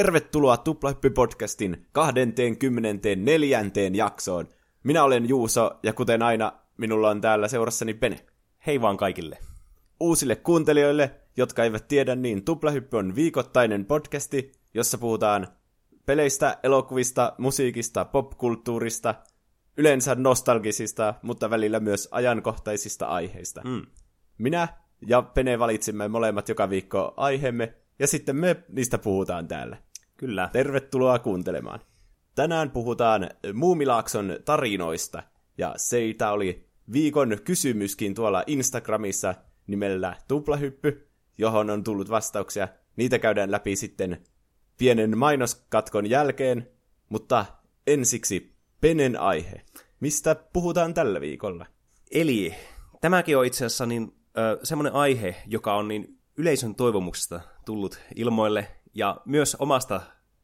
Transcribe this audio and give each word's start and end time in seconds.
tervetuloa 0.00 0.56
Tuplahyppy-podcastin 0.56 1.76
24. 1.92 3.64
jaksoon. 3.92 4.48
Minä 4.84 5.04
olen 5.04 5.28
Juuso, 5.28 5.78
ja 5.82 5.92
kuten 5.92 6.22
aina, 6.22 6.52
minulla 6.76 7.10
on 7.10 7.20
täällä 7.20 7.48
seurassani 7.48 7.94
Pene. 7.94 8.26
Hei 8.66 8.80
vaan 8.80 8.96
kaikille. 8.96 9.38
Uusille 10.00 10.36
kuuntelijoille, 10.36 11.14
jotka 11.36 11.64
eivät 11.64 11.88
tiedä, 11.88 12.14
niin 12.14 12.44
Tuplahyppy 12.44 12.96
on 12.96 13.14
viikoittainen 13.14 13.84
podcasti, 13.84 14.52
jossa 14.74 14.98
puhutaan 14.98 15.48
peleistä, 16.06 16.58
elokuvista, 16.62 17.32
musiikista, 17.38 18.04
popkulttuurista, 18.04 19.14
yleensä 19.76 20.14
nostalgisista, 20.14 21.14
mutta 21.22 21.50
välillä 21.50 21.80
myös 21.80 22.08
ajankohtaisista 22.10 23.06
aiheista. 23.06 23.62
Mm. 23.64 23.86
Minä 24.38 24.68
ja 25.06 25.22
Pene 25.22 25.58
valitsimme 25.58 26.08
molemmat 26.08 26.48
joka 26.48 26.70
viikko 26.70 27.14
aiheemme, 27.16 27.74
ja 27.98 28.06
sitten 28.06 28.36
me 28.36 28.56
niistä 28.68 28.98
puhutaan 28.98 29.48
täällä. 29.48 29.89
Kyllä. 30.20 30.48
Tervetuloa 30.52 31.18
kuuntelemaan. 31.18 31.80
Tänään 32.34 32.70
puhutaan 32.70 33.30
Muumilaakson 33.54 34.38
tarinoista, 34.44 35.22
ja 35.58 35.74
seitä 35.76 36.32
oli 36.32 36.68
viikon 36.92 37.38
kysymyskin 37.44 38.14
tuolla 38.14 38.44
Instagramissa 38.46 39.34
nimellä 39.66 40.16
Tuplahyppy, 40.28 41.08
johon 41.38 41.70
on 41.70 41.84
tullut 41.84 42.10
vastauksia. 42.10 42.68
Niitä 42.96 43.18
käydään 43.18 43.50
läpi 43.50 43.76
sitten 43.76 44.22
pienen 44.78 45.18
mainoskatkon 45.18 46.10
jälkeen, 46.10 46.70
mutta 47.08 47.46
ensiksi 47.86 48.56
Penen 48.80 49.20
aihe. 49.20 49.60
Mistä 50.00 50.34
puhutaan 50.34 50.94
tällä 50.94 51.20
viikolla? 51.20 51.66
Eli 52.10 52.54
tämäkin 53.00 53.38
on 53.38 53.46
itse 53.46 53.64
asiassa 53.64 53.86
niin, 53.86 54.12
ö, 54.38 54.60
semmoinen 54.62 54.92
aihe, 54.92 55.36
joka 55.46 55.74
on 55.74 55.88
niin 55.88 56.18
yleisön 56.36 56.74
toivomuksesta 56.74 57.40
tullut 57.64 58.00
ilmoille 58.16 58.68
ja 58.94 59.16
myös 59.24 59.56
omasta 59.58 60.00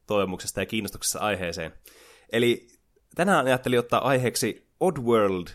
toivomuksesta 0.07 0.59
ja 0.59 0.65
kiinnostuksesta 0.65 1.19
aiheeseen. 1.19 1.73
Eli 2.31 2.67
tänään 3.15 3.45
ajattelin 3.45 3.79
ottaa 3.79 4.07
aiheeksi 4.07 4.67
Oddworld 4.79 5.47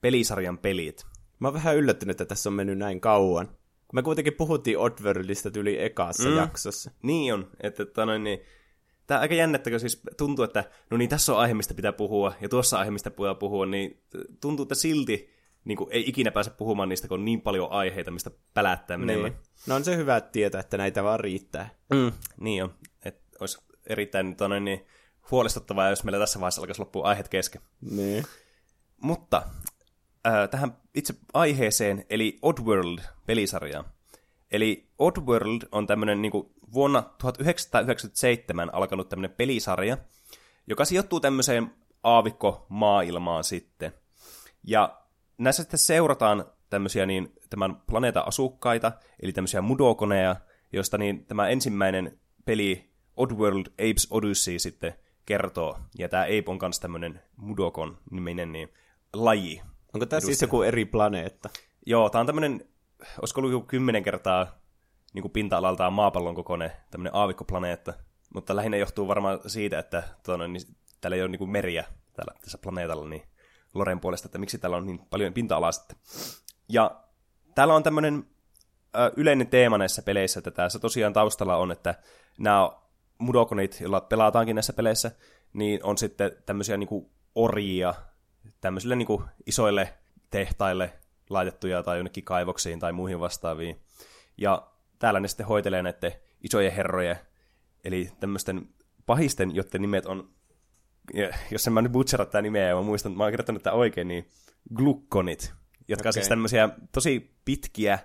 pelisarjan 0.00 0.58
pelit. 0.58 1.06
Mä 1.38 1.48
oon 1.48 1.54
vähän 1.54 1.76
yllättynyt, 1.76 2.10
että 2.10 2.24
tässä 2.24 2.48
on 2.48 2.52
mennyt 2.52 2.78
näin 2.78 3.00
kauan. 3.00 3.48
Me 3.92 4.02
kuitenkin 4.02 4.34
puhuttiin 4.34 4.78
Oddworldista 4.78 5.50
yli 5.56 5.82
ekassa 5.82 6.28
mm. 6.28 6.36
jaksossa. 6.36 6.90
Niin 7.02 7.34
on, 7.34 7.50
että 7.60 7.86
tota 7.86 8.06
noin, 8.06 8.24
niin, 8.24 8.40
Tämä 9.08 9.20
aika 9.20 9.34
jännettäkö 9.34 9.78
siis 9.78 10.02
tuntuu, 10.16 10.44
että 10.44 10.64
no 10.90 10.96
niin, 10.96 11.10
tässä 11.10 11.32
on 11.32 11.38
aihe, 11.38 11.54
mistä 11.54 11.74
pitää 11.74 11.92
puhua, 11.92 12.32
ja 12.40 12.48
tuossa 12.48 12.78
aihe, 12.78 12.90
mistä 12.90 13.10
pitää 13.10 13.34
puhua, 13.34 13.66
niin 13.66 14.02
tuntuu, 14.40 14.62
että 14.62 14.74
silti 14.74 15.37
niin 15.68 15.78
kuin, 15.78 15.88
ei 15.92 16.08
ikinä 16.08 16.30
pääse 16.30 16.50
puhumaan 16.50 16.88
niistä, 16.88 17.08
kun 17.08 17.18
on 17.18 17.24
niin 17.24 17.40
paljon 17.40 17.70
aiheita, 17.70 18.10
mistä 18.10 18.30
pälättää 18.54 18.98
menemään. 18.98 19.32
Niin. 19.32 19.42
No 19.66 19.74
on 19.74 19.84
se 19.84 19.96
hyvä 19.96 20.20
tietää, 20.20 20.60
että 20.60 20.76
näitä 20.76 21.04
vaan 21.04 21.20
riittää. 21.20 21.70
Mm, 21.90 22.12
niin 22.40 22.64
on. 22.64 22.74
Että 23.04 23.36
olisi 23.40 23.58
erittäin 23.86 24.36
tonne, 24.36 24.60
niin 24.60 24.86
huolestuttavaa, 25.30 25.90
jos 25.90 26.04
meillä 26.04 26.18
tässä 26.18 26.40
vaiheessa 26.40 26.60
alkaisi 26.60 26.80
loppua 26.80 27.08
aiheet 27.08 27.28
kesken. 27.28 27.62
Niin. 27.80 28.24
Mutta 28.96 29.42
äh, 30.26 30.48
tähän 30.50 30.76
itse 30.94 31.14
aiheeseen, 31.34 32.04
eli 32.10 32.38
Oddworld-pelisarjaan. 32.42 33.84
Eli 34.50 34.90
Oddworld 34.98 35.62
on 35.72 35.86
tämmöinen 35.86 36.22
niin 36.22 36.32
vuonna 36.72 37.02
1997 37.02 38.74
alkanut 38.74 39.08
tämmöinen 39.08 39.36
pelisarja, 39.36 39.98
joka 40.66 40.84
sijoittuu 40.84 41.20
tämmöiseen 41.20 41.74
aavikko-maailmaan 42.02 43.44
sitten. 43.44 43.92
Ja 44.64 45.07
näissä 45.38 45.62
sitten 45.62 45.78
seurataan 45.78 46.44
tämmöisiä 46.70 47.06
niin, 47.06 47.32
tämän 47.50 47.76
planeetan 47.76 48.28
asukkaita, 48.28 48.92
eli 49.22 49.32
tämmöisiä 49.32 49.60
mudokoneja, 49.60 50.36
joista 50.72 50.98
niin 50.98 51.26
tämä 51.26 51.48
ensimmäinen 51.48 52.18
peli 52.44 52.90
Oddworld 53.16 53.66
Apes 53.66 54.06
Odyssey 54.10 54.58
sitten 54.58 54.94
kertoo. 55.26 55.78
Ja 55.98 56.08
tämä 56.08 56.22
Ape 56.22 56.44
on 56.46 56.58
myös 56.62 56.80
tämmöinen 56.80 57.20
Mudokon 57.36 57.98
niminen 58.10 58.52
niin, 58.52 58.68
laji. 59.12 59.62
Onko 59.94 60.06
tämä 60.06 60.20
siis 60.20 60.42
joku 60.42 60.62
eri 60.62 60.84
planeetta? 60.84 61.50
Joo, 61.86 62.10
tämä 62.10 62.20
on 62.20 62.26
tämmöinen, 62.26 62.68
olisiko 63.20 63.40
ollut 63.40 63.52
joku 63.52 63.66
kymmenen 63.66 64.02
kertaa 64.02 64.58
niin 65.14 65.22
kuin 65.22 65.32
pinta-alaltaan 65.32 65.92
maapallon 65.92 66.34
kokoinen 66.34 66.72
tämmöinen 66.90 67.14
aavikkoplaneetta. 67.14 67.94
Mutta 68.34 68.56
lähinnä 68.56 68.76
johtuu 68.76 69.08
varmaan 69.08 69.40
siitä, 69.46 69.78
että 69.78 70.02
tuonne, 70.24 70.48
niin, 70.48 70.62
täällä 71.00 71.16
ei 71.16 71.22
ole 71.22 71.30
niin 71.30 71.38
kuin 71.38 71.50
meriä 71.50 71.84
täällä, 72.12 72.32
tässä 72.40 72.58
planeetalla, 72.58 73.08
niin 73.08 73.22
Loren 73.74 74.00
puolesta, 74.00 74.28
että 74.28 74.38
miksi 74.38 74.58
täällä 74.58 74.76
on 74.76 74.86
niin 74.86 74.98
paljon 75.10 75.32
pinta-alaa 75.32 75.72
sitten. 75.72 75.96
Ja 76.68 77.04
täällä 77.54 77.74
on 77.74 77.82
tämmöinen 77.82 78.26
yleinen 79.16 79.46
teema 79.46 79.78
näissä 79.78 80.02
peleissä, 80.02 80.40
että 80.40 80.50
tässä 80.50 80.78
tosiaan 80.78 81.12
taustalla 81.12 81.56
on, 81.56 81.72
että 81.72 81.94
nämä 82.38 82.70
mudokonit, 83.18 83.80
joilla 83.80 84.00
pelataankin 84.00 84.56
näissä 84.56 84.72
peleissä, 84.72 85.10
niin 85.52 85.80
on 85.82 85.98
sitten 85.98 86.32
tämmöisiä 86.46 86.76
niin 86.76 86.88
kuin 86.88 87.10
orjia 87.34 87.94
tämmöisille 88.60 88.96
niin 88.96 89.06
kuin 89.06 89.24
isoille 89.46 89.94
tehtaille 90.30 90.92
laitettuja 91.30 91.82
tai 91.82 91.96
jonnekin 91.96 92.24
kaivoksiin 92.24 92.78
tai 92.78 92.92
muihin 92.92 93.20
vastaaviin. 93.20 93.80
Ja 94.36 94.70
täällä 94.98 95.20
ne 95.20 95.28
sitten 95.28 95.46
hoitelee 95.46 95.82
näiden 95.82 96.12
isojen 96.40 96.72
herrojen, 96.72 97.16
eli 97.84 98.10
tämmöisten 98.20 98.68
pahisten, 99.06 99.54
joiden 99.54 99.82
nimet 99.82 100.06
on, 100.06 100.30
jos 101.50 101.66
en 101.66 101.72
mä 101.72 101.82
nyt 101.82 101.92
butchera 101.92 102.26
tämä 102.26 102.42
nimeä 102.42 102.68
ja 102.68 102.74
mä 102.74 102.82
muistan, 102.82 103.16
mä 103.16 103.24
oon 103.24 103.32
kirjoittanut 103.32 103.62
tämä 103.62 103.76
oikein, 103.76 104.08
niin 104.08 104.28
glukkonit, 104.74 105.54
jotka 105.88 106.02
okay. 106.02 106.08
on 106.08 106.12
siis 106.12 106.28
tämmöisiä 106.28 106.68
tosi 106.92 107.34
pitkiä 107.44 107.98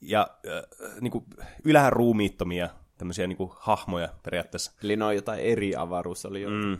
ja 0.00 0.28
äh, 0.46 1.00
niin 1.00 1.10
kuin 1.10 1.24
yläruumiittomia 1.64 2.68
tämmöisiä 2.98 3.26
niin 3.26 3.36
kuin 3.36 3.50
hahmoja 3.56 4.08
periaatteessa. 4.22 4.72
Eli 4.82 4.96
ne 4.96 5.04
on 5.04 5.14
jotain 5.14 5.40
eri 5.40 5.76
avaruus 5.76 6.26
oli 6.26 6.42
jo. 6.42 6.50
Mm. 6.50 6.78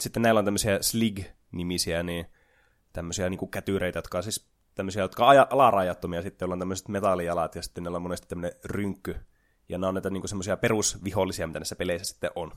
Sitten 0.00 0.22
näillä 0.22 0.38
on 0.38 0.44
tämmöisiä 0.44 0.78
slig-nimisiä, 0.82 2.02
niin 2.02 2.26
tämmöisiä 2.92 3.30
niin 3.30 3.38
kuin 3.38 3.50
kätyreitä, 3.50 3.98
jotka 3.98 4.18
on 4.18 4.22
siis 4.22 4.50
tämmöisiä, 4.74 5.02
jotka 5.02 5.26
on 5.26 5.46
alarajattomia, 5.50 6.22
sitten 6.22 6.52
on 6.52 6.58
tämmöiset 6.58 6.88
metallijalat 6.88 7.54
ja 7.54 7.62
sitten 7.62 7.84
niillä 7.84 7.96
on 7.96 8.02
monesti 8.02 8.28
tämmöinen 8.28 8.58
rynkky. 8.64 9.16
Ja 9.68 9.78
ne 9.78 9.86
on 9.86 9.94
näitä 9.94 10.10
niin 10.10 10.28
semmoisia 10.28 10.56
perusvihollisia, 10.56 11.46
mitä 11.46 11.58
näissä 11.58 11.76
peleissä 11.76 12.12
sitten 12.12 12.30
on. 12.34 12.52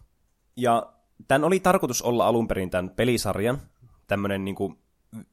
Ja 0.56 0.94
tämän 1.28 1.44
oli 1.44 1.60
tarkoitus 1.60 2.02
olla 2.02 2.28
alun 2.28 2.48
perin 2.48 2.70
tämän 2.70 2.90
pelisarjan 2.90 3.62
tämmöinen 4.08 4.46
niin 4.46 4.56
kuin 4.56 4.80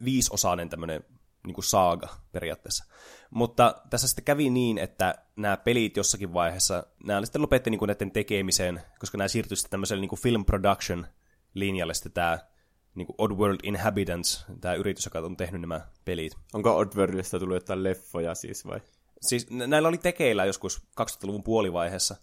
viisosainen 0.04 0.68
tämmöinen 0.68 1.04
niin 1.46 1.54
kuin 1.54 1.64
saaga 1.64 2.08
periaatteessa. 2.32 2.84
Mutta 3.30 3.74
tässä 3.90 4.08
sitten 4.08 4.24
kävi 4.24 4.50
niin, 4.50 4.78
että 4.78 5.14
nämä 5.36 5.56
pelit 5.56 5.96
jossakin 5.96 6.32
vaiheessa, 6.32 6.86
nämä 7.04 7.24
sitten 7.24 7.42
lopetti 7.42 7.70
niin 7.70 7.78
kuin 7.78 7.86
näiden 7.86 8.10
tekemiseen, 8.10 8.82
koska 8.98 9.18
nämä 9.18 9.28
siirtyi 9.28 9.56
sitten 9.56 9.70
tämmöiselle 9.70 10.00
niin 10.00 10.08
kuin 10.08 10.20
film 10.20 10.44
production 10.44 11.06
linjalle 11.54 11.94
sitten 11.94 12.12
tämä 12.12 12.38
niin 12.94 13.06
kuin 13.06 13.16
Oddworld 13.18 13.58
Inhabitants, 13.62 14.46
tämä 14.60 14.74
yritys, 14.74 15.04
joka 15.04 15.18
on 15.18 15.36
tehnyt 15.36 15.60
nämä 15.60 15.80
pelit. 16.04 16.32
Onko 16.52 16.76
Oddworldista 16.76 17.38
tullut 17.38 17.56
jotain 17.56 17.82
leffoja 17.82 18.34
siis 18.34 18.66
vai? 18.66 18.80
Siis 19.20 19.50
näillä 19.50 19.88
oli 19.88 19.98
tekeillä 19.98 20.44
joskus 20.44 20.86
2000-luvun 21.00 21.42
puolivaiheessa, 21.42 22.16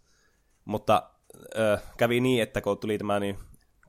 mutta 0.65 1.09
ö, 1.57 1.77
kävi 1.97 2.19
niin, 2.19 2.43
että 2.43 2.61
kun 2.61 2.77
tuli 2.77 2.97
tämä 2.97 3.19
niin, 3.19 3.39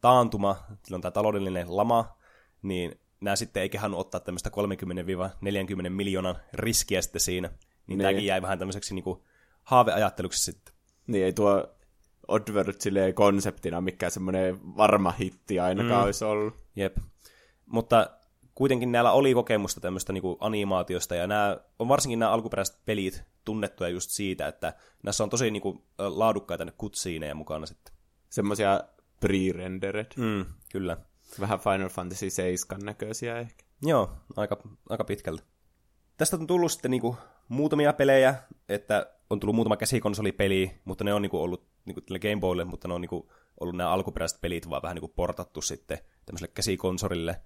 taantuma, 0.04 0.56
silloin 0.82 1.02
tämä 1.02 1.12
taloudellinen 1.12 1.76
lama, 1.76 2.16
niin 2.62 3.00
nämä 3.20 3.36
sitten 3.36 3.62
ei 3.62 3.68
kehannut 3.68 4.00
ottaa 4.00 4.20
tämmöistä 4.20 4.50
30-40 5.86 5.88
miljoonan 5.88 6.36
riskiä 6.52 7.02
sitten 7.02 7.20
siinä, 7.20 7.48
niin, 7.48 7.58
niin. 7.86 7.98
tämäkin 7.98 8.26
jäi 8.26 8.42
vähän 8.42 8.58
tämmöiseksi 8.58 8.94
niin 8.94 9.04
kuin, 9.04 9.20
haaveajatteluksi 9.62 10.44
sitten. 10.44 10.74
Niin 11.06 11.24
ei 11.24 11.32
tuo 11.32 11.76
Oddworld 12.28 12.74
silleen 12.78 13.14
konseptina 13.14 13.80
mikään 13.80 14.12
semmoinen 14.12 14.76
varma 14.76 15.10
hitti 15.10 15.60
ainakaan 15.60 16.00
mm. 16.00 16.04
olisi 16.04 16.24
ollut. 16.24 16.54
Jep. 16.76 16.96
Mutta 17.66 18.10
kuitenkin 18.54 18.92
näillä 18.92 19.12
oli 19.12 19.34
kokemusta 19.34 19.80
tämmöistä 19.80 20.12
niinku 20.12 20.36
animaatiosta, 20.40 21.14
ja 21.14 21.26
nämä, 21.26 21.56
on 21.78 21.88
varsinkin 21.88 22.18
nämä 22.18 22.32
alkuperäiset 22.32 22.78
pelit 22.84 23.22
tunnettuja 23.44 23.90
just 23.90 24.10
siitä, 24.10 24.48
että 24.48 24.74
näissä 25.02 25.24
on 25.24 25.30
tosi 25.30 25.50
niinku 25.50 25.86
laadukkaita 25.98 26.64
ne 26.64 26.72
kutsiineja 26.78 27.34
mukana 27.34 27.66
sitten. 27.66 27.94
Semmoisia 28.30 28.80
pre-rendered. 29.26 30.12
Mm, 30.16 30.44
kyllä. 30.72 30.96
Vähän 31.40 31.60
Final 31.60 31.88
Fantasy 31.88 32.30
7 32.30 32.80
näköisiä 32.84 33.38
ehkä. 33.38 33.64
Joo, 33.82 34.10
aika, 34.36 34.56
aika 34.88 35.04
pitkältä. 35.04 35.42
Tästä 36.16 36.36
on 36.36 36.46
tullut 36.46 36.72
sitten 36.72 36.90
niinku 36.90 37.16
muutamia 37.48 37.92
pelejä, 37.92 38.34
että 38.68 39.06
on 39.30 39.40
tullut 39.40 39.54
muutama 39.54 39.76
käsikonsolipeli, 39.76 40.80
mutta 40.84 41.04
ne 41.04 41.14
on 41.14 41.22
niinku 41.22 41.42
ollut 41.42 41.68
niinku 41.84 42.00
Game 42.20 42.40
Boylle, 42.40 42.64
mutta 42.64 42.88
ne 42.88 42.94
on 42.94 43.00
niinku 43.00 43.32
ollut 43.60 43.76
nämä 43.76 43.90
alkuperäiset 43.90 44.40
pelit 44.40 44.70
vaan 44.70 44.82
vähän 44.82 44.94
niinku 44.94 45.08
portattu 45.08 45.60
sitten 45.60 45.98
tämmöiselle 46.26 46.52
käsikonsolille. 46.54 47.40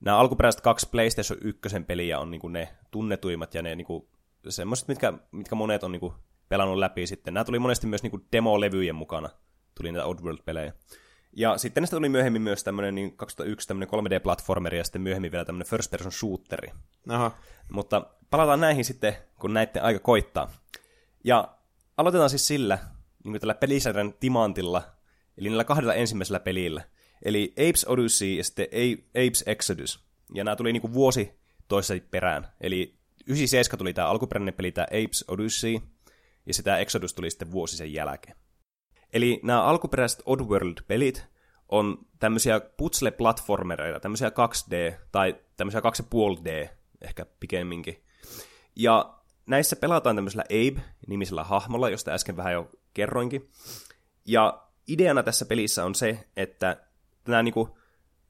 Nämä 0.00 0.18
alkuperäiset 0.18 0.60
kaksi 0.60 0.88
PlayStation 0.90 1.38
1 1.42 1.60
peliä 1.86 2.20
on 2.20 2.30
niinku 2.30 2.48
ne 2.48 2.68
tunnetuimmat 2.90 3.54
ja 3.54 3.62
ne 3.62 3.74
niinku 3.74 4.08
semmoiset, 4.48 4.88
mitkä, 4.88 5.12
mitkä 5.32 5.54
monet 5.54 5.84
on 5.84 5.92
niinku 5.92 6.14
pelannut 6.48 6.78
läpi 6.78 7.06
sitten. 7.06 7.34
Nämä 7.34 7.44
tuli 7.44 7.58
monesti 7.58 7.86
myös 7.86 8.02
niinku 8.02 8.20
demo-levyjen 8.32 8.94
mukana, 8.94 9.30
tuli 9.74 9.92
näitä 9.92 10.06
Oddworld-pelejä. 10.06 10.72
Ja 11.36 11.58
sitten 11.58 11.80
näistä 11.80 11.96
tuli 11.96 12.08
myöhemmin 12.08 12.42
myös 12.42 12.64
tämmöinen 12.64 12.94
niin 12.94 13.16
2001 13.16 13.68
tämmöinen 13.68 13.88
3D-platformeri 13.88 14.76
ja 14.76 14.84
sitten 14.84 15.02
myöhemmin 15.02 15.32
vielä 15.32 15.44
tämmöinen 15.44 15.68
first 15.70 15.90
person 15.90 16.12
shooteri. 16.12 16.72
Aha. 17.08 17.30
Mutta 17.72 18.06
palataan 18.30 18.60
näihin 18.60 18.84
sitten, 18.84 19.16
kun 19.40 19.54
näiden 19.54 19.82
aika 19.82 19.98
koittaa. 19.98 20.50
Ja 21.24 21.58
aloitetaan 21.96 22.30
siis 22.30 22.46
sillä, 22.46 22.78
niin 23.24 23.32
kuin 23.32 23.40
tällä 23.40 23.54
pelisarjan 23.54 24.14
timantilla, 24.20 24.82
Eli 25.38 25.48
niillä 25.48 25.64
kahdella 25.64 25.94
ensimmäisellä 25.94 26.40
pelillä. 26.40 26.84
Eli 27.22 27.54
Apes 27.68 27.84
Odyssey 27.88 28.28
ja 28.28 28.44
sitten 28.44 28.66
Apes 29.08 29.44
Exodus. 29.46 30.04
Ja 30.34 30.44
nämä 30.44 30.56
tuli 30.56 30.72
niinku 30.72 30.92
vuosi 30.92 31.40
toisessa 31.68 32.04
perään. 32.10 32.48
Eli 32.60 32.98
97 33.26 33.78
tuli 33.78 33.94
tämä 33.94 34.08
alkuperäinen 34.08 34.54
peli, 34.54 34.72
tämä 34.72 34.86
Apes 34.90 35.24
Odyssey, 35.28 35.80
ja 36.46 36.54
sitä 36.54 36.78
Exodus 36.78 37.14
tuli 37.14 37.30
sitten 37.30 37.52
vuosi 37.52 37.76
sen 37.76 37.92
jälkeen. 37.92 38.36
Eli 39.14 39.40
nämä 39.42 39.62
alkuperäiset 39.62 40.22
Oddworld-pelit 40.26 41.24
on 41.68 41.98
tämmöisiä 42.18 42.60
putsle-platformereita, 42.60 44.00
tämmöisiä 44.00 44.28
2D 44.28 44.98
tai 45.12 45.36
tämmöisiä 45.56 45.80
2,5D 45.80 46.68
ehkä 47.00 47.26
pikemminkin. 47.40 48.04
Ja 48.76 49.14
näissä 49.46 49.76
pelataan 49.76 50.16
tämmöisellä 50.16 50.44
Abe-nimisellä 50.44 51.44
hahmolla, 51.44 51.90
josta 51.90 52.10
äsken 52.10 52.36
vähän 52.36 52.52
jo 52.52 52.70
kerroinkin. 52.94 53.50
Ja 54.24 54.62
ideana 54.88 55.22
tässä 55.22 55.44
pelissä 55.46 55.84
on 55.84 55.94
se, 55.94 56.28
että 56.36 56.76
nämä 57.28 57.42
niinku, 57.42 57.78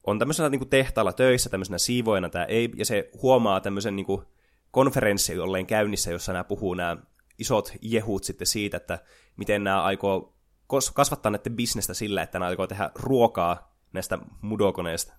on 0.03 0.19
tämmöisellä 0.19 0.49
niinku 0.49 0.65
tehtaalla 0.65 1.13
töissä, 1.13 1.49
tämmöisenä 1.49 1.77
siivoina 1.77 2.29
tämä 2.29 2.43
Abe, 2.43 2.73
ja 2.75 2.85
se 2.85 3.09
huomaa 3.21 3.61
tämmöisen 3.61 3.95
niinku 3.95 4.23
konferenssi 4.71 5.39
olleen 5.39 5.65
käynnissä, 5.67 6.11
jossa 6.11 6.33
nämä 6.33 6.43
puhuu 6.43 6.73
nämä 6.73 6.97
isot 7.39 7.73
jehut 7.81 8.23
sitten 8.23 8.47
siitä, 8.47 8.77
että 8.77 8.99
miten 9.37 9.63
nämä 9.63 9.83
aikoo 9.83 10.34
kasvattaa 10.93 11.31
näiden 11.31 11.55
bisnestä 11.55 11.93
sillä, 11.93 12.21
että 12.21 12.39
nämä 12.39 12.49
aikoo 12.49 12.67
tehdä 12.67 12.91
ruokaa 12.95 13.75
näistä 13.93 14.19
mudokoneista. 14.41 15.13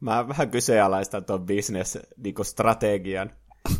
Mä 0.00 0.28
vähän 0.28 0.50
kyseenalaistan 0.50 1.24
tuon 1.24 1.46
bisnes-strategian, 1.46 3.30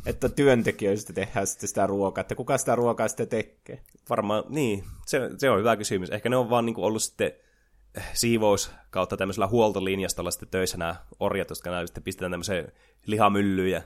että 0.07 0.29
työntekijöistä 0.29 1.13
tehdään 1.13 1.47
sitten 1.47 1.69
sitä 1.69 1.87
ruokaa, 1.87 2.21
että 2.21 2.35
kuka 2.35 2.59
sitä 2.59 2.75
ruokaa 2.75 3.09
sitten 3.09 3.29
tekee? 3.29 3.83
Varmaan, 4.11 4.45
niin, 4.49 4.85
se, 5.07 5.31
se 5.39 5.51
on 5.51 5.59
hyvä 5.59 5.77
kysymys. 5.77 6.11
Ehkä 6.11 6.29
ne 6.29 6.37
on 6.37 6.51
vaan 6.51 6.67
niin 6.67 6.75
kuin 6.75 6.85
ollut 6.85 7.03
sitten 7.03 7.33
eh, 7.95 8.05
siivous 8.13 8.71
kautta 8.91 9.17
tämmöisellä 9.17 9.47
huoltolinjastolla 9.47 10.31
sitten 10.31 10.49
töissä 10.49 10.77
nämä 10.77 10.97
orjat, 11.21 11.51
jotka 11.51 11.71
nämä 11.71 11.87
sitten 11.87 12.03
pistetään 12.03 12.33
tämmöiseen 12.33 12.73
lihamyllyyn 13.07 13.71
ja 13.71 13.83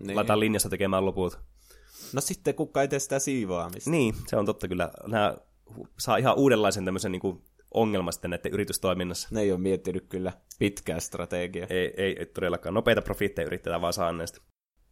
niin. 0.00 0.16
laitetaan 0.16 0.40
linjasta 0.40 0.68
tekemään 0.68 1.06
loput. 1.06 1.38
No 2.12 2.20
sitten 2.20 2.54
kuka 2.54 2.82
ei 2.82 2.88
tee 2.88 2.98
sitä 2.98 3.18
siivoamista. 3.18 3.90
Niin, 3.90 4.14
se 4.26 4.36
on 4.36 4.46
totta 4.46 4.68
kyllä. 4.68 4.90
Nämä 5.06 5.34
saa 5.98 6.16
ihan 6.16 6.36
uudenlaisen 6.36 6.84
tämmöisen 6.84 7.12
niin 7.12 7.20
kuin 7.20 7.42
ongelma 7.74 8.12
sitten 8.12 8.30
näiden 8.30 8.52
yritystoiminnassa. 8.52 9.28
Ne 9.30 9.40
ei 9.40 9.52
ole 9.52 9.60
miettinyt 9.60 10.06
kyllä 10.08 10.32
pitkää 10.58 11.00
strategiaa. 11.00 11.66
Ei, 11.70 11.94
ei, 11.96 12.18
ei 12.18 12.26
todellakaan. 12.26 12.74
Nopeita 12.74 13.02
profiitteja 13.02 13.46
yritetään 13.46 13.80
vaan 13.80 13.92
saada 13.92 14.12
näistä. 14.12 14.40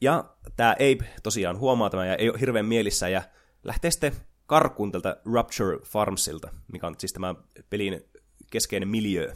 Ja 0.00 0.24
tämä 0.56 0.72
Abe 0.72 1.04
tosiaan 1.22 1.58
huomaa 1.58 1.90
tämän 1.90 2.08
ja 2.08 2.16
ei 2.16 2.30
ole 2.30 2.40
hirveän 2.40 2.66
mielissä 2.66 3.08
ja 3.08 3.22
lähtee 3.64 3.90
sitten 3.90 4.12
karkuun 4.46 4.92
tältä 4.92 5.20
Rupture 5.24 5.78
Farmsilta, 5.84 6.48
mikä 6.72 6.86
on 6.86 6.94
siis 6.98 7.12
tämä 7.12 7.34
pelin 7.70 8.02
keskeinen 8.50 8.88
miljö. 8.88 9.32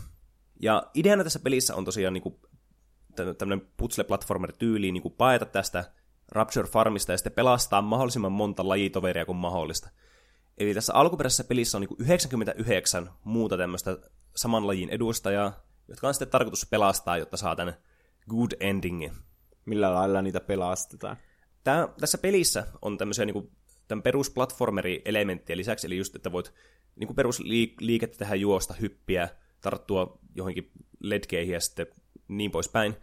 Ja 0.63 0.83
ideana 0.95 1.25
tässä 1.25 1.39
pelissä 1.39 1.75
on 1.75 1.85
tosiaan 1.85 2.15
niin 2.15 2.23
kuin, 2.23 2.35
tämmöinen 3.39 3.67
putsle-platformer-tyyli 3.77 4.93
niin 4.93 5.03
kuin 5.03 5.15
paeta 5.15 5.47
tästä 5.47 5.85
Rapture 6.33 6.69
Farmista 6.69 7.13
ja 7.13 7.19
sitten 7.19 7.33
pelastaa 7.33 7.83
mahdollisimman 7.83 8.33
monta 8.33 8.69
lajitoveria 8.69 9.27
kuin 9.27 9.37
mahdollista. 9.37 9.91
Eli 10.61 10.75
tässä 10.75 10.95
alkuperäisessä 10.95 11.45
pelissä 11.45 11.79
on 11.79 11.81
niin 11.81 11.97
99 11.99 13.11
muuta 13.25 13.57
tämmöistä 13.57 13.99
saman 14.37 14.67
lajin 14.67 14.89
edustajaa, 14.89 15.53
jotka 15.89 16.09
on 16.09 16.15
sitten 16.15 16.29
tarkoitus 16.29 16.67
pelastaa, 16.71 17.19
jotta 17.19 17.37
saa 17.37 17.57
tämän 17.57 17.75
good 18.29 18.51
endingin. 18.61 19.13
Millä 19.65 19.95
lailla 19.95 20.23
niitä 20.23 20.41
pelastetaan? 20.41 21.17
Tää, 21.65 21.89
tässä 22.01 22.19
pelissä 22.19 22.67
on 22.83 22.99
tämmöisiä 22.99 23.25
niin 23.25 23.35
kuin, 23.35 23.51
tämän 23.89 24.03
perusplatformeri-elementtejä 24.03 25.57
lisäksi, 25.57 25.87
eli 25.87 25.97
just, 25.97 26.17
että 26.17 26.33
voit 26.33 26.55
niin 26.97 27.07
kuin 27.07 27.17
perusliikettä 27.17 28.19
tehdä 28.19 28.35
juosta, 28.35 28.75
hyppiä, 28.75 29.29
tarttua 29.61 30.19
johonkin 30.35 30.71
ledgeihin 31.01 31.55
ja 31.55 31.61
sitten 31.61 31.87
niin 32.29 32.51
poispäin, 32.51 32.97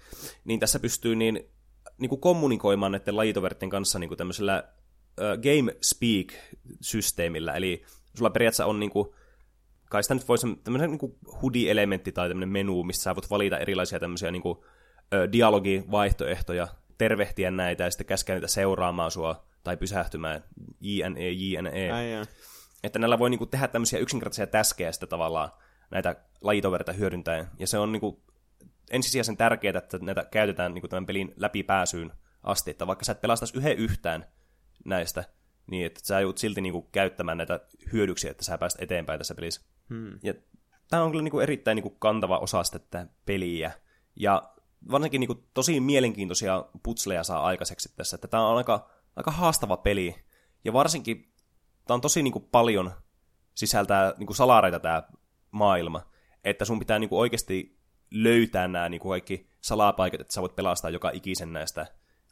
niin 0.45 0.59
tässä 0.59 0.79
pystyy 0.79 1.15
niin 1.15 1.49
niin 1.97 2.09
kuin 2.09 2.21
kommunikoimaan 2.21 2.91
näiden 2.91 3.17
lajitoveritten 3.17 3.69
kanssa 3.69 3.99
niin 3.99 4.07
kuin 4.07 4.17
tämmöisellä 4.17 4.63
uh, 5.21 5.41
Game 5.41 5.75
Speak-systeemillä, 5.81 7.53
eli 7.53 7.83
sulla 8.17 8.29
periaatteessa 8.29 8.65
on 8.65 8.79
niin 8.79 8.89
kuin, 8.89 9.09
kai 9.89 10.03
sitä 10.03 10.15
nyt 10.15 10.27
voisi 10.27 10.47
tämmöinen 10.63 10.91
niin 10.91 11.17
HUDI-elementti 11.41 12.11
tai 12.11 12.27
tämmöinen 12.27 12.49
menu, 12.49 12.83
missä 12.83 13.03
sä 13.03 13.15
voit 13.15 13.29
valita 13.29 13.57
erilaisia 13.57 13.99
tämmöisiä 13.99 14.31
niin 14.31 14.41
kuin, 14.41 14.57
uh, 14.57 15.31
dialogivaihtoehtoja, 15.31 16.67
tervehtiä 16.97 17.51
näitä 17.51 17.83
ja 17.83 17.91
sitten 17.91 18.07
käskeä 18.07 18.35
niitä 18.35 18.47
seuraamaan 18.47 19.11
sua 19.11 19.47
tai 19.63 19.77
pysähtymään, 19.77 20.43
JNE, 20.81 21.31
JNE. 21.31 21.91
Ai 21.91 22.27
Että 22.83 22.99
näillä 22.99 23.19
voi 23.19 23.29
niin 23.29 23.37
kuin, 23.37 23.49
tehdä 23.49 23.67
tämmöisiä 23.67 23.99
yksinkertaisia 23.99 24.47
täskejä 24.47 24.91
sitten 24.91 25.09
tavallaan 25.09 25.49
näitä 25.91 26.15
lajitovereita 26.41 26.93
hyödyntäen. 26.93 27.47
Ja 27.59 27.67
se 27.67 27.77
on 27.77 27.91
niin 27.91 27.99
kuin, 27.99 28.17
ensisijaisen 28.91 29.37
tärkeää, 29.37 29.77
että 29.77 29.97
näitä 30.01 30.25
käytetään 30.31 30.73
niin 30.73 30.81
kuin 30.81 30.89
tämän 30.89 31.05
pelin 31.05 31.33
läpipääsyyn 31.35 32.11
asti, 32.43 32.71
että 32.71 32.87
vaikka 32.87 33.05
sä 33.05 33.11
et 33.11 33.21
pelastaisi 33.21 33.57
yhden 33.57 33.77
yhtään 33.77 34.25
näistä, 34.87 35.23
niin 35.71 35.85
että 35.85 35.99
sä 36.03 36.19
joudut 36.19 36.37
silti 36.37 36.61
niin 36.61 36.73
kuin 36.73 36.87
käyttämään 36.91 37.37
näitä 37.37 37.59
hyödyksiä, 37.93 38.31
että 38.31 38.43
sä 38.43 38.57
pääset 38.57 38.81
eteenpäin 38.81 39.19
tässä 39.19 39.35
pelissä. 39.35 39.61
Hmm. 39.89 40.19
Ja 40.23 40.33
tämä 40.89 41.03
on 41.03 41.11
kyllä 41.11 41.23
niin 41.23 41.31
kuin 41.31 41.43
erittäin 41.43 41.75
niin 41.75 41.83
kuin 41.83 41.95
kantava 41.99 42.37
osa 42.37 42.61
tätä 42.71 43.07
peliä. 43.25 43.71
Ja 44.15 44.53
varsinkin 44.91 45.19
niin 45.19 45.27
kuin 45.27 45.43
tosi 45.53 45.79
mielenkiintoisia 45.79 46.65
putsleja 46.83 47.23
saa 47.23 47.43
aikaiseksi 47.43 47.93
tässä, 47.95 48.15
että 48.15 48.27
tämä 48.27 48.47
on 48.47 48.57
aika, 48.57 48.89
aika 49.15 49.31
haastava 49.31 49.77
peli. 49.77 50.15
Ja 50.65 50.73
varsinkin 50.73 51.33
tämä 51.87 51.95
on 51.95 52.01
tosi 52.01 52.23
niin 52.23 52.31
kuin 52.31 52.47
paljon 52.51 52.91
sisältää 53.55 54.13
niin 54.17 54.27
kuin 54.27 54.37
salareita 54.37 54.79
tämä 54.79 55.03
maailma, 55.51 56.01
että 56.43 56.65
sun 56.65 56.79
pitää 56.79 56.99
niin 56.99 57.09
kuin 57.09 57.19
oikeasti 57.19 57.77
löytää 58.11 58.67
nämä 58.67 58.89
niin 58.89 59.01
kuin 59.01 59.09
kaikki 59.09 59.49
salapaikat, 59.61 60.21
että 60.21 60.33
sä 60.33 60.41
voit 60.41 60.55
pelastaa 60.55 60.89
joka 60.89 61.11
ikisen 61.13 61.53
näistä 61.53 61.85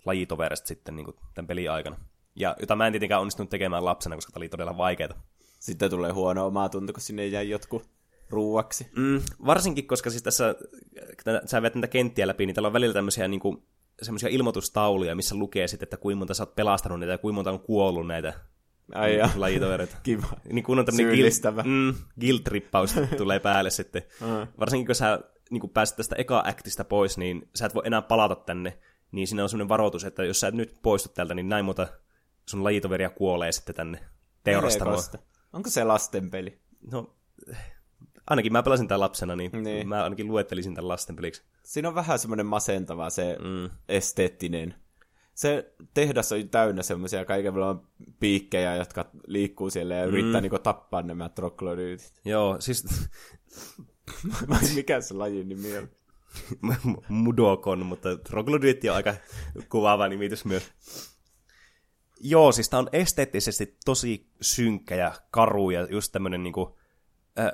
lajitovereista 0.05 0.67
sitten 0.67 0.95
niin 0.95 1.05
kuin 1.05 1.17
tämän 1.33 1.47
pelin 1.47 1.71
aikana. 1.71 1.97
Ja 2.35 2.55
jota 2.59 2.75
mä 2.75 2.87
en 2.87 2.93
tietenkään 2.93 3.21
onnistunut 3.21 3.49
tekemään 3.49 3.85
lapsena, 3.85 4.15
koska 4.15 4.31
tämä 4.31 4.39
oli 4.39 4.49
todella 4.49 4.77
vaikeaa. 4.77 5.23
Sitten 5.59 5.89
tulee 5.89 6.11
huono 6.11 6.47
omaa 6.47 6.69
tunto, 6.69 6.93
kun 6.93 7.01
sinne 7.01 7.27
jäi 7.27 7.49
jotkut 7.49 7.89
ruuaksi. 8.29 8.87
Mm, 8.95 9.21
varsinkin, 9.45 9.87
koska 9.87 10.09
siis 10.09 10.23
tässä, 10.23 10.55
kun 11.23 11.33
sä 11.45 11.61
vet 11.61 11.75
näitä 11.75 11.87
kenttiä 11.87 12.27
läpi, 12.27 12.45
niin 12.45 12.55
täällä 12.55 12.67
on 12.67 12.73
välillä 12.73 12.93
tämmöisiä 12.93 13.27
niin 13.27 13.39
kuin, 13.39 13.63
semmoisia 14.01 14.29
ilmoitustauluja, 14.29 15.15
missä 15.15 15.35
lukee 15.35 15.67
sitten, 15.67 15.85
että 15.85 15.97
kuinka 15.97 16.17
monta 16.17 16.33
sä 16.33 16.43
oot 16.43 16.55
pelastanut 16.55 16.99
niitä 16.99 17.11
ja 17.11 17.17
kuinka 17.17 17.35
monta 17.35 17.51
on 17.51 17.59
kuollut 17.59 18.07
näitä 18.07 18.33
Ai 18.93 19.17
ja. 19.17 19.29
lajitovereita. 19.35 19.97
Kiva. 20.03 20.27
Niin 20.51 20.63
kun 20.63 20.79
on 20.79 20.85
tämmöinen 20.85 21.15
guilt, 21.15 21.65
mm, 21.65 21.95
guilt-trippaus 22.21 22.95
tulee 23.17 23.39
päälle 23.39 23.69
sitten. 23.69 24.03
Uh. 24.21 24.47
Varsinkin 24.59 24.85
kun 24.85 24.95
sä 24.95 25.19
niin 25.49 25.61
kun 25.61 25.69
pääset 25.69 25.97
tästä 25.97 26.15
eka 26.15 26.43
aktista 26.45 26.83
pois, 26.83 27.17
niin 27.17 27.49
sä 27.55 27.65
et 27.65 27.75
voi 27.75 27.83
enää 27.85 28.01
palata 28.01 28.35
tänne. 28.35 28.77
Niin 29.11 29.27
siinä 29.27 29.43
on 29.43 29.49
semmoinen 29.49 29.69
varoitus, 29.69 30.03
että 30.03 30.23
jos 30.23 30.39
sä 30.39 30.47
et 30.47 30.53
nyt 30.53 30.75
poistu 30.81 31.09
täältä, 31.09 31.33
niin 31.33 31.49
näin 31.49 31.65
monta 31.65 31.87
sun 32.49 32.63
lajitoveria 32.63 33.09
kuolee 33.09 33.51
sitten 33.51 33.75
tänne 33.75 33.99
teurastamoon. 34.43 34.93
Eekosta. 34.95 35.17
Onko 35.53 35.69
se 35.69 35.83
lastenpeli? 35.83 36.59
No, 36.91 37.15
ainakin 38.27 38.51
mä 38.51 38.63
pelasin 38.63 38.87
tämän 38.87 38.99
lapsena, 38.99 39.35
niin, 39.35 39.51
Niin. 39.63 39.87
mä 39.89 40.03
ainakin 40.03 40.27
luettelisin 40.27 40.75
tämän 40.75 40.87
lastenpeliksi. 40.87 41.43
Siinä 41.63 41.87
on 41.89 41.95
vähän 41.95 42.19
semmoinen 42.19 42.45
masentava 42.45 43.09
se 43.09 43.37
Mm. 43.39 43.69
esteettinen. 43.89 44.75
Se 45.33 45.73
tehdas 45.93 46.31
on 46.31 46.49
täynnä 46.49 46.83
semmoisia 46.83 47.25
kaiken 47.25 47.53
maailman 47.53 47.87
piikkejä, 48.19 48.75
jotka 48.75 49.09
liikkuu 49.27 49.69
siellä 49.69 49.95
ja 49.95 50.05
yrittää 50.05 50.41
Mm. 50.41 50.43
niinku 50.43 50.59
tappaa 50.59 51.01
nämä 51.01 51.29
troglodyytit. 51.29 52.13
Joo, 52.25 52.55
siis 52.59 52.85
Mikä 54.75 55.01
se 55.01 55.13
lajin 55.13 55.49
nimi 55.49 55.77
on? 55.77 55.89
Mudokon, 57.09 57.85
mutta 57.85 58.15
Troglodyte 58.17 58.89
on 58.91 58.95
aika 58.95 59.13
kuvaava 59.69 60.07
nimitys 60.07 60.45
myös. 60.45 60.63
Joo, 62.27 62.51
siis 62.51 62.69
tää 62.69 62.79
on 62.79 62.89
esteettisesti 62.91 63.77
tosi 63.85 64.29
synkkä 64.41 64.95
ja 64.95 65.13
karu 65.31 65.69
ja 65.69 65.87
just 65.89 66.11
tämmönen 66.11 66.43
niinku, 66.43 66.77
äh, 67.39 67.51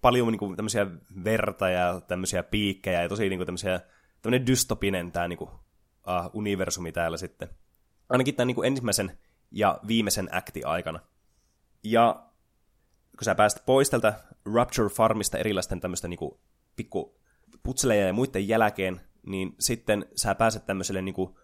paljon 0.00 0.32
niinku 0.32 0.56
tämmöisiä 0.56 0.86
verta 1.24 1.68
ja 1.68 2.00
tämmöisiä 2.00 2.42
piikkejä 2.42 3.02
ja 3.02 3.08
tosi 3.08 3.28
niinku 3.28 3.44
tämmöisiä, 3.44 3.80
tämmönen 4.22 4.46
dystopinen 4.46 5.12
tää 5.12 5.28
niinku, 5.28 5.44
uh, 5.44 6.30
universumi 6.32 6.92
täällä 6.92 7.16
sitten. 7.16 7.48
Ainakin 8.08 8.34
tämän 8.34 8.46
niinku 8.46 8.62
ensimmäisen 8.62 9.18
ja 9.50 9.80
viimeisen 9.86 10.28
akti 10.32 10.64
aikana. 10.64 11.00
Ja 11.84 12.26
kun 13.18 13.24
sä 13.24 13.34
pääset 13.34 13.62
pois 13.66 13.90
tältä 13.90 14.14
Rupture 14.44 14.88
Farmista 14.88 15.38
erilaisten 15.38 15.80
tämmöistä 15.80 16.08
niinku 16.08 16.40
pikku 16.76 17.20
putseleja 17.62 18.06
ja 18.06 18.12
muiden 18.12 18.48
jälkeen, 18.48 19.00
niin 19.26 19.54
sitten 19.60 20.06
sä 20.16 20.34
pääset 20.34 20.66
tämmöiselle 20.66 21.02
niinku, 21.02 21.38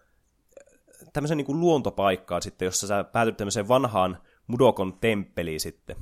tämmöiseen 1.13 1.37
niinku 1.37 1.59
luontopaikkaan 1.59 2.41
sitten, 2.41 2.65
jossa 2.65 2.87
sä 2.87 3.03
päätyt 3.03 3.37
tämmöiseen 3.37 3.67
vanhaan 3.67 4.17
Mudokon 4.47 4.97
temppeliin 5.01 5.59
sitten. 5.59 5.95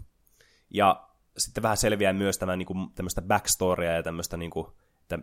Ja 0.70 1.10
sitten 1.38 1.64
vähän 1.64 1.78
selviää 1.78 2.14
myös 2.14 2.38
tämä 2.38 2.56
niinku, 2.56 2.74
tämmöistä 2.96 3.22
backstorya 3.22 3.92
ja 3.92 4.04
tämmöistä, 4.04 4.38
niinku, 4.38 4.78
että 5.02 5.20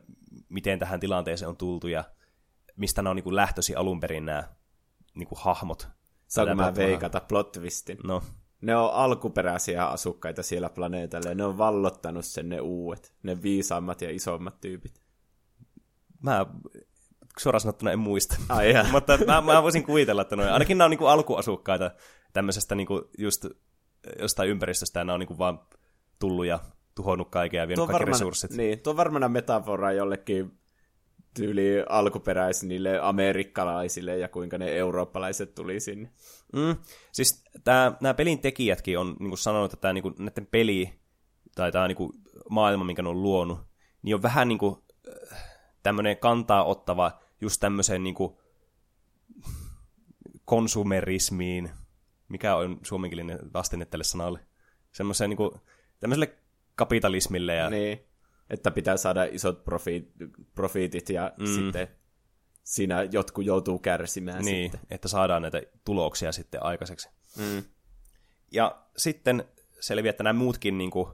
miten 0.49 0.79
tähän 0.79 1.01
tilanteeseen 1.01 1.49
on 1.49 1.57
tultu 1.57 1.89
ja 1.89 2.05
mistä 2.77 3.03
nämä 3.03 3.11
on 3.11 3.17
niinku 3.17 3.35
lähtösi 3.35 3.75
alun 3.75 4.01
perin 4.01 4.27
nämä 4.27 4.45
niinku, 5.15 5.35
hahmot. 5.39 5.89
Saanko 6.27 6.55
mä 6.55 6.75
veikata 6.75 7.21
plot 7.21 7.53
twistin? 7.53 7.99
No, 8.05 8.23
ne 8.61 8.77
on 8.77 8.93
alkuperäisiä 8.93 9.87
asukkaita 9.87 10.43
siellä 10.43 10.71
planeetalla 10.71 11.29
ja 11.29 11.35
ne 11.35 11.45
on 11.45 11.59
vallottanut 11.59 12.25
sen 12.25 12.49
ne 12.49 12.61
uudet, 12.61 13.15
ne 13.23 13.43
viisaammat 13.43 14.03
ja 14.03 14.11
isommat 14.11 14.61
tyypit. 14.61 15.01
Mä 16.23 16.47
suoraan 17.39 17.61
sanottuna 17.61 17.93
en 17.93 17.99
muista. 17.99 18.37
Ai 18.49 18.73
jaa. 18.73 18.87
Mutta 18.93 19.19
mä, 19.27 19.41
mä, 19.41 19.63
voisin 19.63 19.85
kuvitella, 19.85 20.23
että 20.23 20.37
noin, 20.37 20.49
ainakin 20.49 20.79
nämä 20.79 20.87
on 20.87 20.91
niinku 20.91 21.07
alkuasukkaita 21.07 21.91
tämmöisestä 22.33 22.75
niinku 22.75 23.11
just 23.19 23.47
jostain 24.19 24.51
ympäristöstä, 24.51 25.01
ja 25.01 25.05
nämä 25.05 25.15
on 25.15 25.21
niinku 25.21 25.39
vaan 25.39 25.61
tullut 26.19 26.47
ja 26.47 26.59
tuhonnut 26.95 27.31
kaiken 27.31 27.59
ja 27.59 27.69
vienyt 27.69 27.87
kaikki 27.87 27.93
varmana, 27.93 28.13
resurssit. 28.13 28.51
Niin, 28.51 28.81
tuo 28.81 28.91
on 28.91 28.97
varmana 28.97 29.29
metafora 29.29 29.93
jollekin 29.93 30.59
tyyli 31.35 31.85
alkuperäisille 31.89 32.99
amerikkalaisille 33.03 34.19
ja 34.19 34.29
kuinka 34.29 34.59
ne 34.59 34.77
eurooppalaiset 34.77 35.55
tuli 35.55 35.81
sinne. 35.81 36.11
Mm. 36.53 36.77
Siis 37.13 37.45
tää, 37.65 37.97
nämä 38.01 38.15
pelin 38.15 38.39
tekijätkin 38.39 38.99
on 38.99 39.17
niin 39.21 39.39
sanonut, 39.39 39.73
että 39.73 39.81
tämä 39.81 39.93
niin 39.93 40.15
näiden 40.19 40.47
peli 40.47 40.93
tai 41.55 41.73
tämä 41.73 41.89
niin 41.89 42.11
maailma, 42.51 42.85
minkä 42.85 43.03
ne 43.03 43.09
on 43.09 43.23
luonut, 43.23 43.59
niin 44.03 44.15
on 44.15 44.23
vähän 44.23 44.49
niin 44.49 44.59
kuin, 44.59 44.77
tämmöinen 45.83 46.17
kantaa 46.17 46.65
ottava 46.65 47.13
just 47.41 47.61
tämmöiseen 47.61 48.05
niin 48.05 48.15
kuin, 48.15 48.37
konsumerismiin, 50.45 51.71
mikä 52.29 52.57
on 52.57 52.81
suomenkielinen 52.83 53.39
vastine 53.55 53.85
tälle 53.85 54.05
sanalle, 54.05 54.39
semmoiseen 54.93 55.31
niin 55.31 55.37
kuin, 55.37 55.51
tämmöiselle 56.01 56.39
kapitalismille. 56.75 57.55
Ja... 57.55 57.71
Niin, 57.71 58.07
että 58.51 58.71
pitää 58.71 58.97
saada 58.97 59.25
isot 59.25 59.65
profiit, 59.65 60.13
profiitit 60.55 61.09
ja 61.09 61.33
mm. 61.39 61.47
sitten 61.47 61.89
siinä 62.63 63.03
jotkut 63.03 63.45
joutuu 63.45 63.79
kärsimään 63.79 64.45
niin, 64.45 64.71
sitten. 64.71 64.89
että 64.91 65.09
saadaan 65.09 65.43
näitä 65.43 65.63
tuloksia 65.85 66.33
sitten 66.33 66.63
aikaiseksi. 66.63 67.09
Mm. 67.39 67.63
Ja 68.53 68.83
sitten 68.97 69.45
selviää, 69.81 70.11
että 70.11 70.25
nämä 70.25 70.39
muutkin 70.39 70.79
niin 70.79 70.91
kuin, 70.91 71.09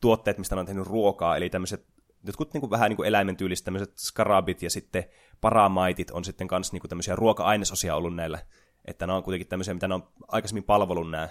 tuotteet, 0.00 0.38
mistä 0.38 0.54
ne 0.54 0.60
on 0.60 0.66
tehnyt 0.66 0.86
ruokaa, 0.86 1.36
eli 1.36 1.50
tämmöiset 1.50 1.86
jotkut 2.24 2.54
niin 2.54 2.60
kuin, 2.60 2.70
vähän 2.70 2.90
niin 2.90 2.96
kuin 2.96 3.08
eläimen 3.08 3.36
tyyliset 3.36 3.64
tämmöiset 3.64 3.98
skarabit 3.98 4.62
ja 4.62 4.70
sitten 4.70 5.04
paramaitit 5.40 6.10
on 6.10 6.24
sitten 6.24 6.48
kanssa 6.48 6.72
niin 6.72 6.80
kuin, 6.80 6.88
tämmöisiä 6.88 7.16
ruoka-ainesosia 7.16 7.96
ollut 7.96 8.14
näillä. 8.14 8.38
Että 8.84 9.06
ne 9.06 9.12
on 9.12 9.22
kuitenkin 9.22 9.48
tämmöisiä, 9.48 9.74
mitä 9.74 9.88
ne 9.88 9.94
on 9.94 10.08
aikaisemmin 10.28 10.64
palvellut 10.64 11.10
nämä 11.10 11.28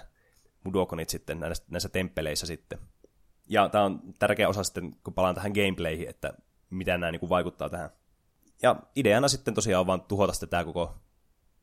mudokonit 0.64 1.08
sitten 1.08 1.40
näissä, 1.40 1.64
näissä 1.70 1.88
temppeleissä 1.88 2.46
sitten. 2.46 2.78
Ja 3.48 3.68
tämä 3.68 3.84
on 3.84 4.00
tärkeä 4.18 4.48
osa 4.48 4.64
sitten, 4.64 4.96
kun 5.04 5.14
palaan 5.14 5.34
tähän 5.34 5.52
gameplayhin, 5.52 6.08
että 6.08 6.32
miten 6.70 7.00
nämä 7.00 7.10
niin 7.10 7.20
kuin, 7.20 7.30
vaikuttaa 7.30 7.68
tähän. 7.68 7.90
Ja 8.62 8.76
ideana 8.96 9.28
sitten 9.28 9.54
tosiaan 9.54 9.80
on 9.80 9.86
vaan 9.86 10.00
tuhota 10.00 10.32
sitten 10.32 10.48
tämä 10.48 10.64
koko 10.64 10.94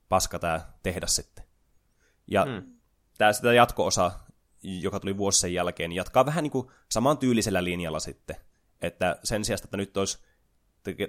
paska 0.10 0.40
tämä 0.40 0.62
tehdas 0.84 1.16
sitten. 1.16 1.44
Ja 2.28 2.46
hmm. 2.46 2.78
tämä 3.18 3.34
sitä 3.34 3.54
jatko-osa, 3.54 4.12
joka 4.64 5.00
tuli 5.00 5.18
vuosi 5.18 5.40
sen 5.40 5.54
jälkeen, 5.54 5.90
niin 5.90 5.98
jatkaa 5.98 6.26
vähän 6.26 6.44
niin 6.44 6.52
kuin 6.52 6.68
saman 6.90 7.18
tyylisellä 7.18 7.64
linjalla 7.64 8.00
sitten. 8.00 8.36
Että 8.82 9.20
sen 9.24 9.46
sijaan, 9.46 9.60
että 9.64 9.78
nyt 9.78 9.98
olisi 9.98 10.20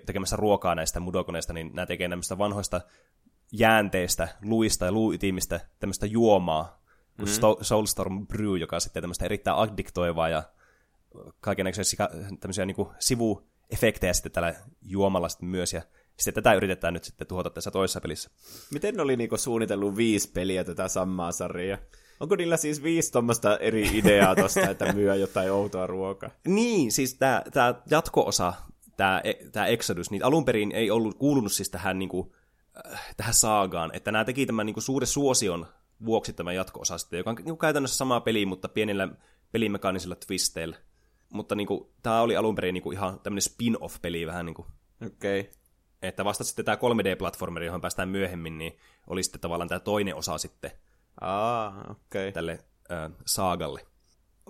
tekemässä 0.06 0.36
ruokaa 0.36 0.74
näistä 0.74 1.00
mudokoneista, 1.00 1.52
niin 1.52 1.70
nämä 1.74 1.86
tekee 1.86 2.08
näistä 2.08 2.38
vanhoista 2.38 2.80
jäänteistä, 3.52 4.28
luista 4.42 4.84
ja 4.84 4.92
luuytimistä 4.92 5.60
tämmöistä 5.78 6.06
juomaa, 6.06 6.82
mm-hmm. 7.18 7.56
Soulstorm 7.60 8.26
Brew, 8.26 8.56
joka 8.56 8.76
on 8.76 8.80
sitten 8.80 9.02
tämmöistä 9.02 9.24
erittäin 9.24 9.56
addiktoivaa 9.56 10.28
ja 10.28 10.42
kaikenlaisia 11.40 12.08
tämmöisiä 12.40 12.66
niin 12.66 12.74
kuin 12.74 12.88
sivuefektejä 12.98 14.12
sitten 14.12 14.32
tällä 14.32 14.54
juomalla 14.82 15.28
sitten 15.28 15.48
myös, 15.48 15.72
ja 15.72 15.82
sitten 16.16 16.34
tätä 16.34 16.54
yritetään 16.54 16.94
nyt 16.94 17.04
sitten 17.04 17.26
tuhota 17.26 17.50
tässä 17.50 17.70
toisessa 17.70 18.00
pelissä. 18.00 18.30
Miten 18.72 18.94
ne 18.94 19.02
oli 19.02 19.16
niinku 19.16 19.36
suunnitellut 19.36 19.96
viisi 19.96 20.30
peliä 20.30 20.64
tätä 20.64 20.88
samaa 20.88 21.32
sarjaa? 21.32 21.78
Onko 22.20 22.36
niillä 22.36 22.56
siis 22.56 22.82
viisi 22.82 23.12
tuommoista 23.12 23.56
eri 23.56 23.90
ideaa 23.98 24.36
tosta, 24.36 24.70
että 24.70 24.92
myö 24.92 25.14
jotain 25.14 25.52
outoa 25.52 25.86
ruokaa? 25.86 26.30
Niin, 26.46 26.92
siis 26.92 27.14
tämä 27.14 27.42
tää 27.52 27.82
jatko-osa, 27.90 28.52
tämä 28.96 29.22
tää 29.52 29.66
Exodus, 29.66 30.10
niin 30.10 30.24
alun 30.24 30.44
perin 30.44 30.72
ei 30.72 30.90
ollut 30.90 31.18
kuulunut 31.18 31.52
siis 31.52 31.70
tähän, 31.70 31.98
niinku, 31.98 32.34
äh, 32.92 33.14
tähän 33.16 33.34
saagaan, 33.34 33.90
että 33.92 34.12
nämä 34.12 34.24
teki 34.24 34.46
tämän 34.46 34.66
niinku 34.66 34.80
suuren 34.80 35.06
suosion 35.06 35.66
vuoksi 36.04 36.32
tämän 36.32 36.54
jatko-osa 36.54 36.98
sitten, 36.98 37.18
joka 37.18 37.30
on 37.30 37.36
niinku 37.36 37.56
käytännössä 37.56 37.96
sama 37.96 38.20
peli, 38.20 38.46
mutta 38.46 38.68
pienillä 38.68 39.08
pelimekaanisilla 39.52 40.14
twisteillä. 40.14 40.76
Mutta 41.32 41.54
niinku, 41.54 41.92
tämä 42.02 42.20
oli 42.20 42.36
alun 42.36 42.54
perin 42.54 42.72
niinku 42.72 42.92
ihan 42.92 43.20
tämmöinen 43.20 43.42
spin-off-peli 43.42 44.26
vähän 44.26 44.46
niinku. 44.46 44.66
Okei. 45.06 45.40
Okay. 45.40 45.52
Että 46.02 46.24
vasta 46.24 46.44
sitten 46.44 46.64
tämä 46.64 46.76
3D-platformeri, 46.76 47.64
johon 47.64 47.80
päästään 47.80 48.08
myöhemmin, 48.08 48.58
niin 48.58 48.78
oli 49.06 49.22
sitten 49.22 49.40
tavallaan 49.40 49.68
tämä 49.68 49.80
toinen 49.80 50.14
osa 50.14 50.38
sitten 50.38 50.70
ah, 51.20 51.90
okay. 51.90 52.32
tälle 52.32 52.58
äh, 52.92 53.10
saagalle. 53.26 53.86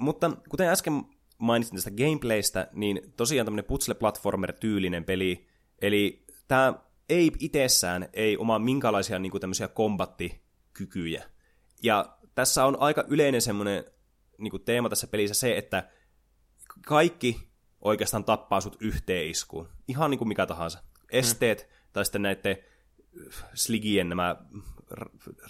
Mutta 0.01 0.31
kuten 0.49 0.69
äsken 0.69 1.05
mainitsin 1.39 1.77
tästä 1.77 1.91
gameplaystä, 1.91 2.69
niin 2.73 3.13
tosiaan 3.17 3.47
tämmöinen 3.47 3.65
puzzle-platformer-tyylinen 3.65 5.05
peli, 5.05 5.49
eli 5.83 6.27
tämä 6.49 6.75
ei 7.09 7.33
itsessään 7.39 8.09
ei 8.13 8.37
omaa 8.37 8.59
minkälaisia 8.59 9.19
niin 9.19 9.41
tämmöisiä 9.41 9.69
kombattikykyjä. 9.69 11.25
Ja 11.83 12.19
tässä 12.35 12.65
on 12.65 12.77
aika 12.81 13.05
yleinen 13.09 13.43
semmoinen 13.43 13.85
niin 14.39 14.65
teema 14.65 14.89
tässä 14.89 15.07
pelissä 15.07 15.35
se, 15.35 15.59
että 15.59 15.91
kaikki 16.87 17.49
oikeastaan 17.81 18.25
tappaa 18.25 18.61
sut 18.61 18.77
yhteen 18.81 19.31
iskuun. 19.31 19.69
Ihan 19.89 20.11
niin 20.11 20.19
kuin 20.19 20.29
mikä 20.29 20.47
tahansa. 20.47 20.83
Esteet, 21.11 21.61
hmm. 21.63 21.71
tai 21.93 22.05
sitten 22.05 22.23
näiden 22.23 22.57
sligien 23.55 24.09
nämä 24.09 24.37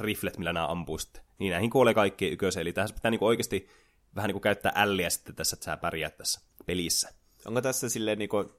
riflet, 0.01 0.39
millä 0.39 0.53
nämä 0.53 0.67
ampuu 0.67 0.99
sitten. 0.99 1.23
Niin 1.39 1.53
näihin 1.53 1.71
kuolee 1.71 1.95
kaikki 1.95 2.29
yköse, 2.29 2.61
eli 2.61 2.73
tässä 2.73 2.95
pitää 2.95 3.11
niinku 3.11 3.27
oikeasti 3.27 3.69
vähän 4.17 4.29
niinku 4.29 4.41
käyttää 4.41 4.73
älliä 4.75 5.11
sitten 5.11 5.35
tässä, 5.35 5.55
että 5.55 5.65
sä 5.65 5.77
pärjäät 5.77 6.17
tässä 6.17 6.41
pelissä. 6.67 7.09
Onko 7.47 7.61
tässä 7.61 7.89
silleen 7.89 8.19
niinku 8.19 8.59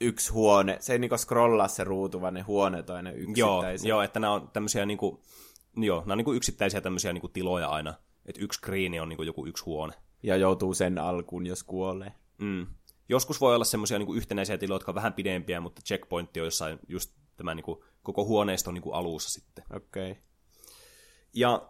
yksi 0.00 0.32
huone, 0.32 0.76
se 0.80 0.92
ei 0.92 0.98
niinku 0.98 1.18
scrollaa 1.18 1.68
se 1.68 1.84
ruutu, 1.84 2.20
vaan 2.20 2.34
ne 2.34 2.40
huoneet 2.40 2.90
on 2.90 2.96
aina 2.96 3.10
yksittäisiä. 3.10 3.88
Joo, 3.88 3.98
joo 3.98 4.02
että 4.02 4.20
nämä 4.20 4.32
on 4.32 4.50
tämmöisiä 4.52 4.86
niinku, 4.86 5.22
joo, 5.76 6.00
nämä 6.00 6.12
on 6.12 6.18
niinku 6.18 6.32
yksittäisiä 6.32 6.80
tämmöisiä 6.80 7.12
niinku 7.12 7.28
tiloja 7.28 7.68
aina. 7.68 7.94
Että 8.26 8.40
yksi 8.44 8.56
screeni 8.56 9.00
on 9.00 9.08
niinku 9.08 9.22
joku 9.22 9.46
yksi 9.46 9.64
huone. 9.64 9.94
Ja 10.22 10.36
joutuu 10.36 10.74
sen 10.74 10.98
alkuun, 10.98 11.46
jos 11.46 11.64
kuolee. 11.64 12.12
Mm. 12.38 12.66
Joskus 13.08 13.40
voi 13.40 13.54
olla 13.54 13.64
semmoisia 13.64 13.98
niinku 13.98 14.14
yhtenäisiä 14.14 14.58
tiloja, 14.58 14.74
jotka 14.74 14.90
on 14.90 14.94
vähän 14.94 15.12
pidempiä, 15.12 15.60
mutta 15.60 15.82
checkpointti 15.82 16.40
on 16.40 16.46
jossain 16.46 16.78
just 16.88 17.14
tämä 17.36 17.54
niinku, 17.54 17.84
koko 18.08 18.24
huoneisto 18.24 18.72
niinku 18.72 18.92
alussa 18.92 19.30
sitten. 19.30 19.64
Okei. 19.76 20.10
Okay. 20.10 20.22
Ja 21.34 21.68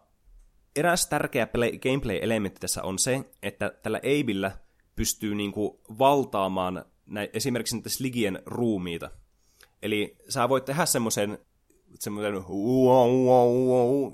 eräs 0.77 1.07
tärkeä 1.07 1.47
play, 1.47 1.79
gameplay-elementti 1.79 2.61
tässä 2.61 2.83
on 2.83 2.99
se, 2.99 3.25
että 3.43 3.71
tällä 3.83 3.99
Abellä 3.99 4.59
pystyy 4.97 5.35
niinku 5.35 5.81
valtaamaan 5.99 6.85
näin, 7.07 7.29
esimerkiksi 7.33 7.77
näitä 7.77 7.89
Sligien 7.89 8.43
ruumiita. 8.47 9.11
Eli 9.83 10.17
sä 10.29 10.49
voit 10.49 10.65
tehdä 10.65 10.87
semmoisen 10.87 11.39
semmoisen 11.99 12.45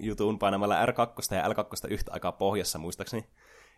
jutun 0.00 0.38
painamalla 0.38 0.86
R2 0.86 1.34
ja 1.36 1.48
L2 1.48 1.88
yhtä 1.90 2.12
aikaa 2.12 2.32
pohjassa 2.32 2.78
muistaakseni, 2.78 3.24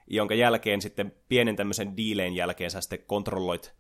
jonka 0.06 0.34
jälkeen 0.34 0.82
sitten 0.82 1.12
pienen 1.28 1.56
tämmöisen 1.56 1.96
diileen 1.96 2.34
jälkeen 2.34 2.70
sä 2.70 2.80
sitten 2.80 3.02
kontrolloit 3.06 3.74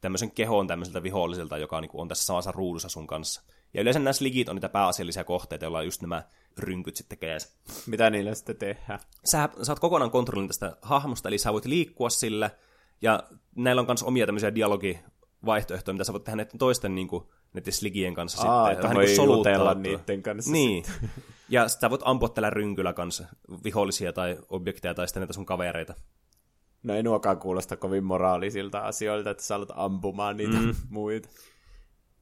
tämmöisen 0.00 0.30
kehon 0.30 0.66
tämmöiseltä 0.66 1.02
viholliselta, 1.02 1.58
joka 1.58 1.76
on, 1.76 1.82
niin 1.82 1.90
on 1.94 2.08
tässä 2.08 2.24
samassa 2.24 2.52
ruudussa 2.52 2.88
sun 2.88 3.06
kanssa. 3.06 3.42
Ja 3.74 3.80
yleensä 3.80 3.98
nämä 3.98 4.12
sligit 4.12 4.48
on 4.48 4.56
niitä 4.56 4.68
pääasiallisia 4.68 5.24
kohteita, 5.24 5.64
joilla 5.64 5.78
on 5.78 5.84
just 5.84 6.02
nämä 6.02 6.22
rynkyt 6.58 6.96
sitten 6.96 7.18
kädessä. 7.18 7.48
Mitä 7.86 8.10
niillä 8.10 8.34
sitten 8.34 8.56
tehdään? 8.56 9.00
Sä 9.24 9.48
saat 9.62 9.80
kokonaan 9.80 10.10
kontrollin 10.10 10.48
tästä 10.48 10.76
hahmosta, 10.82 11.28
eli 11.28 11.38
sä 11.38 11.52
voit 11.52 11.64
liikkua 11.64 12.10
sillä, 12.10 12.50
ja 13.02 13.22
näillä 13.56 13.80
on 13.80 13.86
myös 13.86 14.02
omia 14.02 14.26
tämmöisiä 14.26 14.54
dialogivaihtoehtoja, 14.54 15.92
mitä 15.92 16.04
sä 16.04 16.12
voit 16.12 16.24
tehdä 16.24 16.36
näiden 16.36 16.58
toisten 16.58 16.94
niin 16.94 17.08
kuin, 17.08 17.24
näiden 17.52 17.72
sligien 17.72 18.14
kanssa 18.14 18.48
Aa, 18.48 18.68
sitten. 18.68 18.86
Että 18.86 18.94
voi 18.94 19.74
niin 19.74 19.82
niiden 19.98 20.22
kanssa. 20.22 20.52
Niin. 20.52 20.84
ja 21.48 21.68
sä 21.68 21.90
voit 21.90 22.02
ampua 22.04 22.28
tällä 22.28 22.50
rynkyllä 22.50 22.92
kanssa 22.92 23.24
vihollisia 23.64 24.12
tai 24.12 24.38
objekteja 24.48 24.94
tai 24.94 25.08
sitten 25.08 25.20
näitä 25.20 25.32
sun 25.32 25.46
kavereita. 25.46 25.94
No 26.82 26.94
ei 26.94 27.02
nuokaan 27.02 27.38
kuulosta 27.38 27.76
kovin 27.76 28.04
moraalisilta 28.04 28.80
asioilta, 28.80 29.30
että 29.30 29.42
sä 29.42 29.54
alat 29.54 29.68
ampumaan 29.74 30.36
niitä 30.36 30.56
mm. 30.56 30.74
muita. 30.90 31.28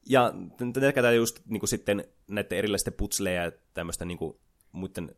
Ja 0.08 0.32
tätä 0.72 1.12
just 1.12 1.40
niin 1.46 1.60
kuin 1.60 1.68
sitten 1.68 2.04
näiden 2.28 2.58
erilaisten 2.58 2.92
putsleja 2.92 3.44
ja 3.44 3.52
tämmöistä 3.74 4.04
niin 4.04 4.18
kuin, 4.18 4.38
muiden 4.72 5.16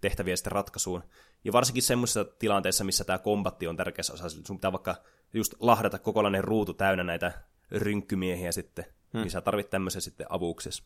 tehtäviä 0.00 0.36
sitten 0.36 0.52
ratkaisuun. 0.52 1.02
Ja 1.44 1.52
varsinkin 1.52 1.82
semmoisessa 1.82 2.24
tilanteessa, 2.24 2.84
missä 2.84 3.04
tämä 3.04 3.18
kombatti 3.18 3.66
on 3.66 3.76
tärkeässä 3.76 4.12
osassa, 4.12 4.38
sun 4.46 4.56
pitää 4.56 4.72
vaikka 4.72 4.96
just 5.34 5.54
lahdata 5.60 5.98
kokonainen 5.98 6.44
ruutu 6.44 6.74
täynnä 6.74 7.04
näitä 7.04 7.32
rynkkymiehiä 7.70 8.52
sitten, 8.52 8.84
hmm. 9.12 9.20
niin 9.20 9.30
sä 9.30 9.40
tarvit 9.40 9.70
tämmöisen 9.70 10.02
sitten 10.02 10.26
avuksessa. 10.30 10.84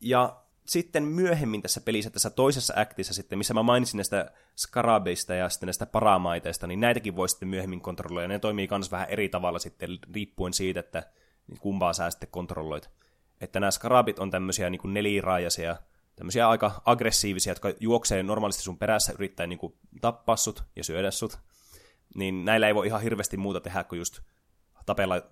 Ja 0.00 0.42
sitten 0.66 1.04
myöhemmin 1.04 1.62
tässä 1.62 1.80
pelissä, 1.80 2.10
tässä 2.10 2.30
toisessa 2.30 2.74
aktissa 2.76 3.14
sitten, 3.14 3.38
missä 3.38 3.54
mä 3.54 3.62
mainitsin 3.62 3.98
näistä 3.98 4.32
skarabeista 4.56 5.34
ja 5.34 5.48
sitten 5.48 5.66
näistä 5.66 5.86
paramaiteista, 5.86 6.66
niin 6.66 6.80
näitäkin 6.80 7.16
voi 7.16 7.28
sitten 7.28 7.48
myöhemmin 7.48 7.80
kontrolloida. 7.80 8.28
Ne 8.28 8.38
toimii 8.38 8.68
myös 8.70 8.90
vähän 8.90 9.08
eri 9.08 9.28
tavalla 9.28 9.58
sitten 9.58 9.98
riippuen 10.14 10.52
siitä, 10.52 10.80
että 10.80 11.02
niin 11.50 11.60
kumpaa 11.60 11.92
sä 11.92 12.10
sitten 12.10 12.28
kontrolloit. 12.30 12.90
Että 13.40 13.60
nämä 13.60 13.70
skarabit 13.70 14.18
on 14.18 14.30
tämmöisiä 14.30 14.70
niin 14.70 14.80
kuin 14.80 14.94
neliraajaisia, 14.94 15.76
tämmöisiä 16.16 16.48
aika 16.48 16.82
aggressiivisia, 16.84 17.50
jotka 17.50 17.72
juoksee 17.80 18.22
normaalisti 18.22 18.62
sun 18.62 18.78
perässä 18.78 19.12
yrittää 19.12 19.46
niin 19.46 19.58
kuin 19.58 19.74
tappaa 20.00 20.36
sut 20.36 20.64
ja 20.76 20.84
syödä 20.84 21.10
sut. 21.10 21.38
Niin 22.14 22.44
näillä 22.44 22.66
ei 22.66 22.74
voi 22.74 22.86
ihan 22.86 23.02
hirveästi 23.02 23.36
muuta 23.36 23.60
tehdä 23.60 23.84
kuin 23.84 23.98
just 23.98 24.20
tapella 24.86 25.22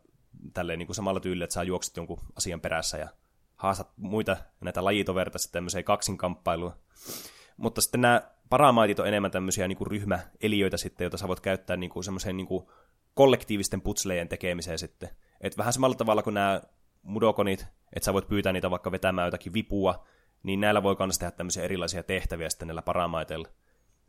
tälleen 0.55 0.79
niin 0.79 0.87
kuin 0.87 0.97
samalla 0.97 1.21
tyylillä, 1.21 1.45
että 1.45 1.55
sä 1.55 1.63
juokset 1.63 1.97
jonkun 1.97 2.21
asian 2.37 2.61
perässä 2.61 2.99
ja 2.99 3.09
haastat 3.57 3.91
muita 3.97 4.37
näitä 4.61 4.85
lajitoverta 4.85 5.39
sitten 5.39 5.53
tämmöiseen 5.53 5.85
kaksinkamppailuun. 5.85 6.73
Mutta 7.57 7.81
sitten 7.81 8.01
nämä 8.01 8.23
paramaitit 8.49 8.99
on 8.99 9.09
enemmän 9.09 9.31
tämmöisiä 9.31 9.69
niin 9.69 9.79
kuin 9.79 9.89
ryhmäeliöitä 9.89 10.77
sitten, 10.77 11.05
joita 11.05 11.17
sä 11.17 11.29
voit 11.29 11.41
käyttää 11.41 11.77
niin 11.77 11.91
kuin 11.91 12.05
semmoiseen 12.05 12.37
niin 12.37 12.47
kuin 12.47 12.67
kollektiivisten 13.19 13.81
putslejen 13.81 14.29
tekemiseen 14.29 14.79
sitten. 14.79 15.11
Et 15.41 15.59
vähän 15.59 15.73
samalla 15.73 15.97
tavalla 15.97 16.23
kuin 16.23 16.35
nämä 16.35 16.63
mudokonit, 17.03 17.67
että 17.93 18.05
sä 18.05 18.13
voit 18.13 18.29
pyytää 18.29 18.53
niitä 18.53 18.71
vaikka 18.71 18.91
vetämään 18.91 19.27
jotakin 19.27 19.53
vipua, 19.53 20.07
niin 20.43 20.61
näillä 20.61 20.83
voi 20.83 20.97
myös 20.99 21.19
tehdä 21.19 21.31
tämmöisiä 21.31 21.63
erilaisia 21.63 22.03
tehtäviä 22.03 22.51
sitten 22.51 22.69
näillä 22.69 22.83
paramaiteilla. 22.83 23.49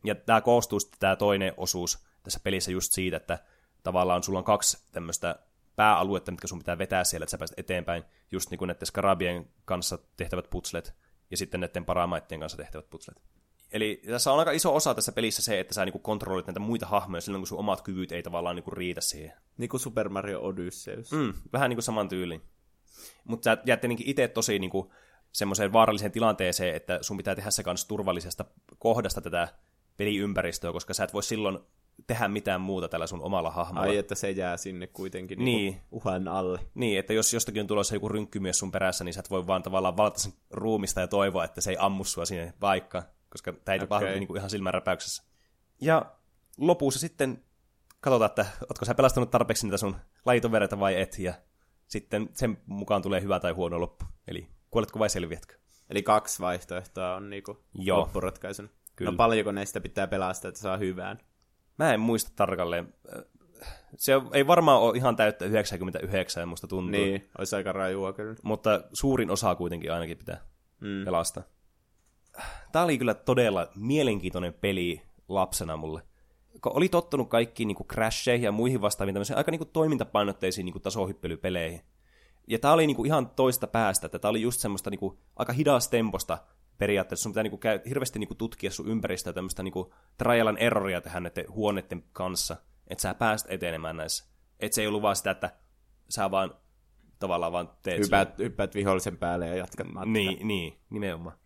Ja 0.03 0.15
tämä 0.15 0.41
koostuu 0.41 0.79
sitten 0.79 0.99
tämä 0.99 1.15
toinen 1.15 1.53
osuus 1.57 2.05
tässä 2.23 2.39
pelissä 2.43 2.71
just 2.71 2.91
siitä, 2.91 3.17
että 3.17 3.39
tavallaan 3.83 4.23
sulla 4.23 4.39
on 4.39 4.45
kaksi 4.45 4.77
tämmöistä 4.91 5.39
pääaluetta, 5.75 6.31
mitkä 6.31 6.47
sun 6.47 6.59
pitää 6.59 6.77
vetää 6.77 7.03
siellä, 7.03 7.23
että 7.23 7.31
sä 7.31 7.37
pääset 7.37 7.59
eteenpäin, 7.59 8.03
just 8.31 8.49
niin 8.49 8.59
kuin 8.59 8.67
näiden 8.67 8.87
skarabien 8.87 9.49
kanssa 9.65 9.99
tehtävät 10.17 10.49
putslet, 10.49 10.95
ja 11.31 11.37
sitten 11.37 11.59
näiden 11.59 11.85
paramaittien 11.85 12.39
kanssa 12.39 12.57
tehtävät 12.57 12.89
putslet. 12.89 13.21
Eli 13.71 14.01
tässä 14.07 14.31
on 14.31 14.39
aika 14.39 14.51
iso 14.51 14.75
osa 14.75 14.95
tässä 14.95 15.11
pelissä 15.11 15.41
se, 15.41 15.59
että 15.59 15.73
sä 15.73 15.85
niinku 15.85 15.99
kontrolloit 15.99 16.47
näitä 16.47 16.59
muita 16.59 16.85
hahmoja 16.85 17.21
silloin, 17.21 17.41
kun 17.41 17.47
sun 17.47 17.59
omat 17.59 17.81
kyvyt 17.81 18.11
ei 18.11 18.23
tavallaan 18.23 18.55
niinku 18.55 18.71
riitä 18.71 19.01
siihen. 19.01 19.33
Niin 19.57 19.69
kuin 19.69 19.79
Super 19.81 20.09
Mario 20.09 20.41
Odysseus. 20.41 21.11
Mm, 21.11 21.33
vähän 21.53 21.69
niin 21.69 21.75
kuin 21.75 21.83
saman 21.83 22.09
tyyliin. 22.09 22.41
Mutta 23.23 23.43
sä 23.43 23.57
jäät 23.65 23.81
tietenkin 23.81 24.09
itse 24.09 24.27
tosi 24.27 24.59
niinku 24.59 24.93
semmoiseen 25.31 25.73
vaaralliseen 25.73 26.11
tilanteeseen, 26.11 26.75
että 26.75 26.99
sun 27.01 27.17
pitää 27.17 27.35
tehdä 27.35 27.51
se 27.51 27.63
kanssa 27.63 27.87
turvallisesta 27.87 28.45
kohdasta 28.79 29.21
tätä 29.21 29.47
peliympäristöä, 29.97 30.71
koska 30.71 30.93
sä 30.93 31.03
et 31.03 31.13
voi 31.13 31.23
silloin 31.23 31.59
tehdä 32.07 32.27
mitään 32.27 32.61
muuta 32.61 32.89
tällä 32.89 33.07
sun 33.07 33.21
omalla 33.21 33.51
hahmolla. 33.51 33.87
Ai, 33.87 33.97
että 33.97 34.15
se 34.15 34.31
jää 34.31 34.57
sinne 34.57 34.87
kuitenkin 34.87 35.37
niin. 35.39 35.45
Niin 35.45 35.81
uhan 35.91 36.27
alle. 36.27 36.59
Niin, 36.75 36.99
että 36.99 37.13
jos 37.13 37.33
jostakin 37.33 37.61
on 37.61 37.67
tulossa 37.67 37.95
joku 37.95 38.09
rynkkymies 38.09 38.59
sun 38.59 38.71
perässä, 38.71 39.03
niin 39.03 39.13
sä 39.13 39.19
et 39.19 39.29
voi 39.29 39.47
vaan 39.47 39.63
tavallaan 39.63 39.97
valata 39.97 40.19
sen 40.19 40.33
ruumista 40.51 41.01
ja 41.01 41.07
toivoa, 41.07 41.43
että 41.43 41.61
se 41.61 41.71
ei 41.71 41.77
ammu 41.79 42.03
sua 42.03 42.25
sinne 42.25 42.53
vaikka, 42.61 43.03
koska 43.29 43.53
tämä 43.53 43.73
ei 43.73 43.79
tapahdu 43.79 44.05
okay. 44.05 44.19
niin 44.19 44.27
kuin 44.27 44.37
ihan 44.37 44.49
silmänräpäyksessä. 44.49 45.23
Ja 45.81 46.05
lopussa 46.57 46.99
sitten 46.99 47.43
katsotaan, 48.01 48.29
että 48.29 48.45
ootko 48.61 48.85
sä 48.85 48.95
pelastanut 48.95 49.31
tarpeeksi 49.31 49.65
niitä 49.65 49.77
sun 49.77 49.95
lajitovereita 50.25 50.79
vai 50.79 51.01
et, 51.01 51.19
ja 51.19 51.33
sitten 51.87 52.29
sen 52.33 52.57
mukaan 52.65 53.01
tulee 53.01 53.21
hyvä 53.21 53.39
tai 53.39 53.51
huono 53.51 53.79
loppu. 53.79 54.05
Eli 54.27 54.47
kuoletko 54.71 54.99
vai 54.99 55.09
selviätkö? 55.09 55.55
Eli 55.89 56.03
kaksi 56.03 56.39
vaihtoehtoa 56.39 57.15
on 57.15 57.29
niinku 57.29 57.57
Joo. 57.73 57.99
loppuratkaisun. 57.99 58.69
Kyllä. 58.95 59.11
No 59.11 59.17
paljonko 59.17 59.51
neistä 59.51 59.81
pitää 59.81 60.07
pelastaa, 60.07 60.49
että 60.49 60.61
saa 60.61 60.77
hyvään? 60.77 61.19
Mä 61.79 61.93
en 61.93 61.99
muista 61.99 62.31
tarkalleen. 62.35 62.93
Se 63.97 64.13
ei 64.33 64.47
varmaan 64.47 64.81
ole 64.81 64.97
ihan 64.97 65.15
täyttä 65.15 65.45
99, 65.45 66.47
musta 66.47 66.67
tuntuu. 66.67 66.91
Niin, 66.91 67.29
olisi 67.37 67.55
aika 67.55 67.71
rajua 67.71 68.13
kyllä. 68.13 68.35
Mutta 68.43 68.81
suurin 68.93 69.31
osa 69.31 69.55
kuitenkin 69.55 69.93
ainakin 69.93 70.17
pitää 70.17 70.41
mm. 70.79 71.05
pelastaa. 71.05 71.43
Tämä 72.71 72.85
oli 72.85 72.97
kyllä 72.97 73.13
todella 73.13 73.67
mielenkiintoinen 73.75 74.53
peli 74.53 75.01
lapsena 75.27 75.77
mulle. 75.77 76.01
Kun 76.61 76.71
oli 76.75 76.89
tottunut 76.89 77.29
kaikkiin 77.29 77.67
niin 77.67 77.87
crasheihin 77.87 78.45
ja 78.45 78.51
muihin 78.51 78.81
vastaaviin 78.81 79.13
tämmöisiin 79.13 79.37
aika 79.37 79.51
niin 79.51 79.59
kuin 79.59 79.69
toimintapainotteisiin 79.73 80.65
niin 80.65 80.73
kuin 80.73 80.83
tasohyppelypeleihin. 80.83 81.81
Ja 82.47 82.59
tämä 82.59 82.73
oli 82.73 82.87
niin 82.87 82.95
kuin 82.95 83.05
ihan 83.05 83.29
toista 83.29 83.67
päästä, 83.67 84.05
että 84.05 84.19
tämä 84.19 84.29
oli 84.29 84.41
just 84.41 84.59
semmoista 84.59 84.89
niin 84.89 84.99
kuin 84.99 85.17
aika 85.35 85.53
hidas 85.53 85.87
temposta 85.87 86.37
periaatteessa 86.77 87.23
sun 87.23 87.31
pitää 87.31 87.43
niinku 87.43 87.57
käy, 87.57 87.79
hirveästi 87.89 88.19
niinku 88.19 88.35
tutkia 88.35 88.71
sun 88.71 88.87
ympäristöä 88.87 89.33
tämmöistä 89.33 89.63
niinku 89.63 89.93
trial 90.17 90.47
and 90.47 90.57
erroria 90.59 91.01
tehdä 91.01 91.19
näiden 91.19 91.45
huoneiden 91.49 92.03
kanssa, 92.13 92.57
että 92.87 93.01
sä 93.01 93.13
pääst 93.13 93.45
etenemään 93.49 93.97
näissä. 93.97 94.25
Että 94.59 94.75
se 94.75 94.81
ei 94.81 94.87
ollut 94.87 95.01
vaan 95.01 95.15
sitä, 95.15 95.31
että 95.31 95.51
sä 96.09 96.31
vaan 96.31 96.55
tavallaan 97.19 97.51
vaan 97.51 97.69
teet... 97.81 98.05
Hypäät, 98.05 98.37
hypäät 98.37 98.75
vihollisen 98.75 99.17
päälle 99.17 99.47
ja 99.47 99.55
jatkat 99.55 99.87
matkaa. 99.87 100.05
Niin, 100.05 100.47
niin, 100.47 100.79
nimenomaan. 100.89 101.37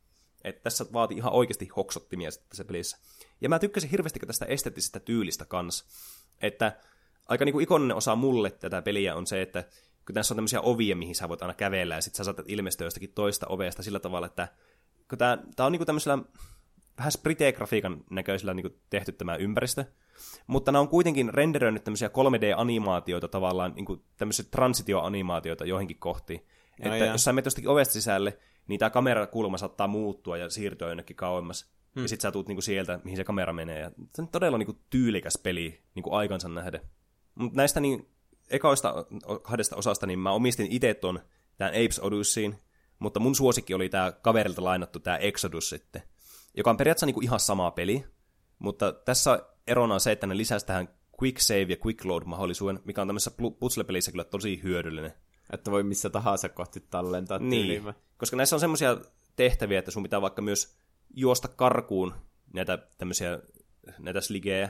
Et 0.44 0.62
tässä 0.62 0.86
vaatii 0.94 1.18
ihan 1.18 1.34
oikeasti 1.34 1.68
hoksottimia 1.76 2.32
sitten 2.32 2.50
tässä 2.50 2.66
pelissä. 2.66 2.98
Ja 3.42 3.50
mä 3.50 3.60
tykkäsin 3.60 3.90
hirveästi 3.90 4.20
tästä 4.20 4.46
esteettisestä 4.46 5.00
tyylistä 5.00 5.46
kanssa. 5.46 5.86
Että 6.42 6.80
aika 7.28 7.46
niinku 7.46 7.60
ikoninen 7.60 7.98
osa 7.98 8.16
mulle 8.16 8.52
tätä 8.52 8.82
peliä 8.82 9.16
on 9.16 9.28
se, 9.28 9.42
että 9.42 9.64
kun 10.06 10.14
tässä 10.14 10.34
on 10.34 10.38
tämmöisiä 10.38 10.62
ovia, 10.62 10.96
mihin 10.96 11.16
sä 11.16 11.30
voit 11.30 11.42
aina 11.42 11.54
kävellä, 11.54 11.96
ja 11.96 12.02
sitten 12.02 12.18
sä 12.18 12.24
saatat 12.24 12.50
ilmestyä 12.50 12.88
jostakin 12.88 13.14
toista 13.14 13.48
ovesta 13.48 13.84
sillä 13.84 14.00
tavalla, 14.00 14.28
että 14.28 14.48
kun 15.10 15.18
tää, 15.18 15.38
tää 15.56 15.66
on 15.66 15.72
niinku 15.72 15.86
tämmöisellä 15.86 16.24
vähän 16.98 17.12
sprite-grafiikan 17.12 18.04
näköisellä 18.10 18.54
niinku 18.54 18.78
tehty 18.90 19.12
tämä 19.12 19.36
ympäristö, 19.36 19.86
mutta 20.48 20.72
nämä 20.72 20.80
on 20.82 20.88
kuitenkin 20.88 21.34
renderöinyt 21.34 21.84
tämmöisiä 21.84 22.08
3D-animaatioita 22.08 23.28
tavallaan, 23.28 23.74
niinku 23.76 24.04
tämmöisiä 24.18 24.46
transitioanimaatioita 24.52 25.66
joihinkin 25.66 26.00
kohtiin. 26.00 26.40
No 26.40 26.94
että 26.94 27.06
jää. 27.06 27.12
jos 27.14 27.24
sä 27.24 27.34
menet 27.34 27.46
jostakin 27.46 27.70
ovesta 27.70 27.94
sisälle, 27.94 28.38
niin 28.68 28.80
tämä 28.80 28.90
kamerakulma 28.90 29.58
saattaa 29.58 29.88
muuttua 29.88 30.38
ja 30.38 30.50
siirtyä 30.50 30.88
jonnekin 30.88 31.16
kauemmas. 31.16 31.74
Hmm. 31.96 32.04
Ja 32.04 32.10
sit 32.10 32.22
sä 32.22 32.32
tuut 32.32 32.48
niinku 32.48 32.62
sieltä, 32.62 33.00
mihin 33.04 33.18
se 33.18 33.24
kamera 33.24 33.54
menee. 33.54 33.80
Ja 33.80 33.92
se 34.16 34.22
on 34.22 34.28
todella 34.28 34.58
niinku 34.58 34.80
tyylikäs 34.90 35.40
peli 35.44 35.84
niinku 35.96 36.14
aikansa 36.14 36.50
nähden. 36.50 36.82
Mutta 37.36 37.58
näistä 37.58 37.80
niin 37.80 38.10
ekoista 38.50 39.06
kahdesta 39.42 39.76
osasta, 39.76 40.08
niin 40.08 40.20
mä 40.20 40.32
omistin 40.32 40.68
itse 40.72 40.94
ton 40.94 41.20
tämän 41.58 41.74
Apes 41.74 42.00
Odysseyin, 42.00 42.56
mutta 43.00 43.20
mun 43.20 43.36
suosikki 43.36 43.74
oli 43.74 43.90
tämä 43.90 44.12
kaverilta 44.12 44.64
lainattu 44.64 45.00
tämä 45.00 45.18
Exodus 45.18 45.70
sitten, 45.70 46.02
joka 46.58 46.70
on 46.70 46.78
periaatteessa 46.78 47.06
niinku 47.06 47.22
ihan 47.22 47.40
sama 47.40 47.72
peli, 47.72 48.06
mutta 48.60 48.92
tässä 48.92 49.46
erona 49.68 49.94
on 49.94 50.00
se, 50.00 50.12
että 50.12 50.28
ne 50.28 50.38
lisäsi 50.38 50.66
tähän 50.66 50.90
quick 51.22 51.40
save 51.40 51.68
ja 51.70 51.78
quick 51.86 52.06
load 52.06 52.24
mahdollisuuden, 52.26 52.80
mikä 52.86 53.02
on 53.02 53.08
tämmöisessä 53.08 53.32
puzzle-pelissä 53.60 54.12
kyllä 54.12 54.24
tosi 54.24 54.64
hyödyllinen. 54.64 55.14
Että 55.54 55.72
voi 55.72 55.84
missä 55.84 56.10
tahansa 56.10 56.50
kohti 56.50 56.80
tallentaa 56.90 57.40
niin, 57.40 57.68
tyyliin. 57.68 57.94
koska 58.18 58.38
näissä 58.38 58.56
on 58.56 58.60
semmoisia 58.60 58.98
tehtäviä, 59.36 59.80
että 59.80 59.92
sun 59.92 60.04
pitää 60.04 60.22
vaikka 60.22 60.42
myös 60.42 60.78
juosta 61.16 61.48
karkuun 61.48 62.14
näitä 62.54 62.78
tämmöisiä 62.98 63.40
näitä 64.00 64.22
sligejä, 64.22 64.70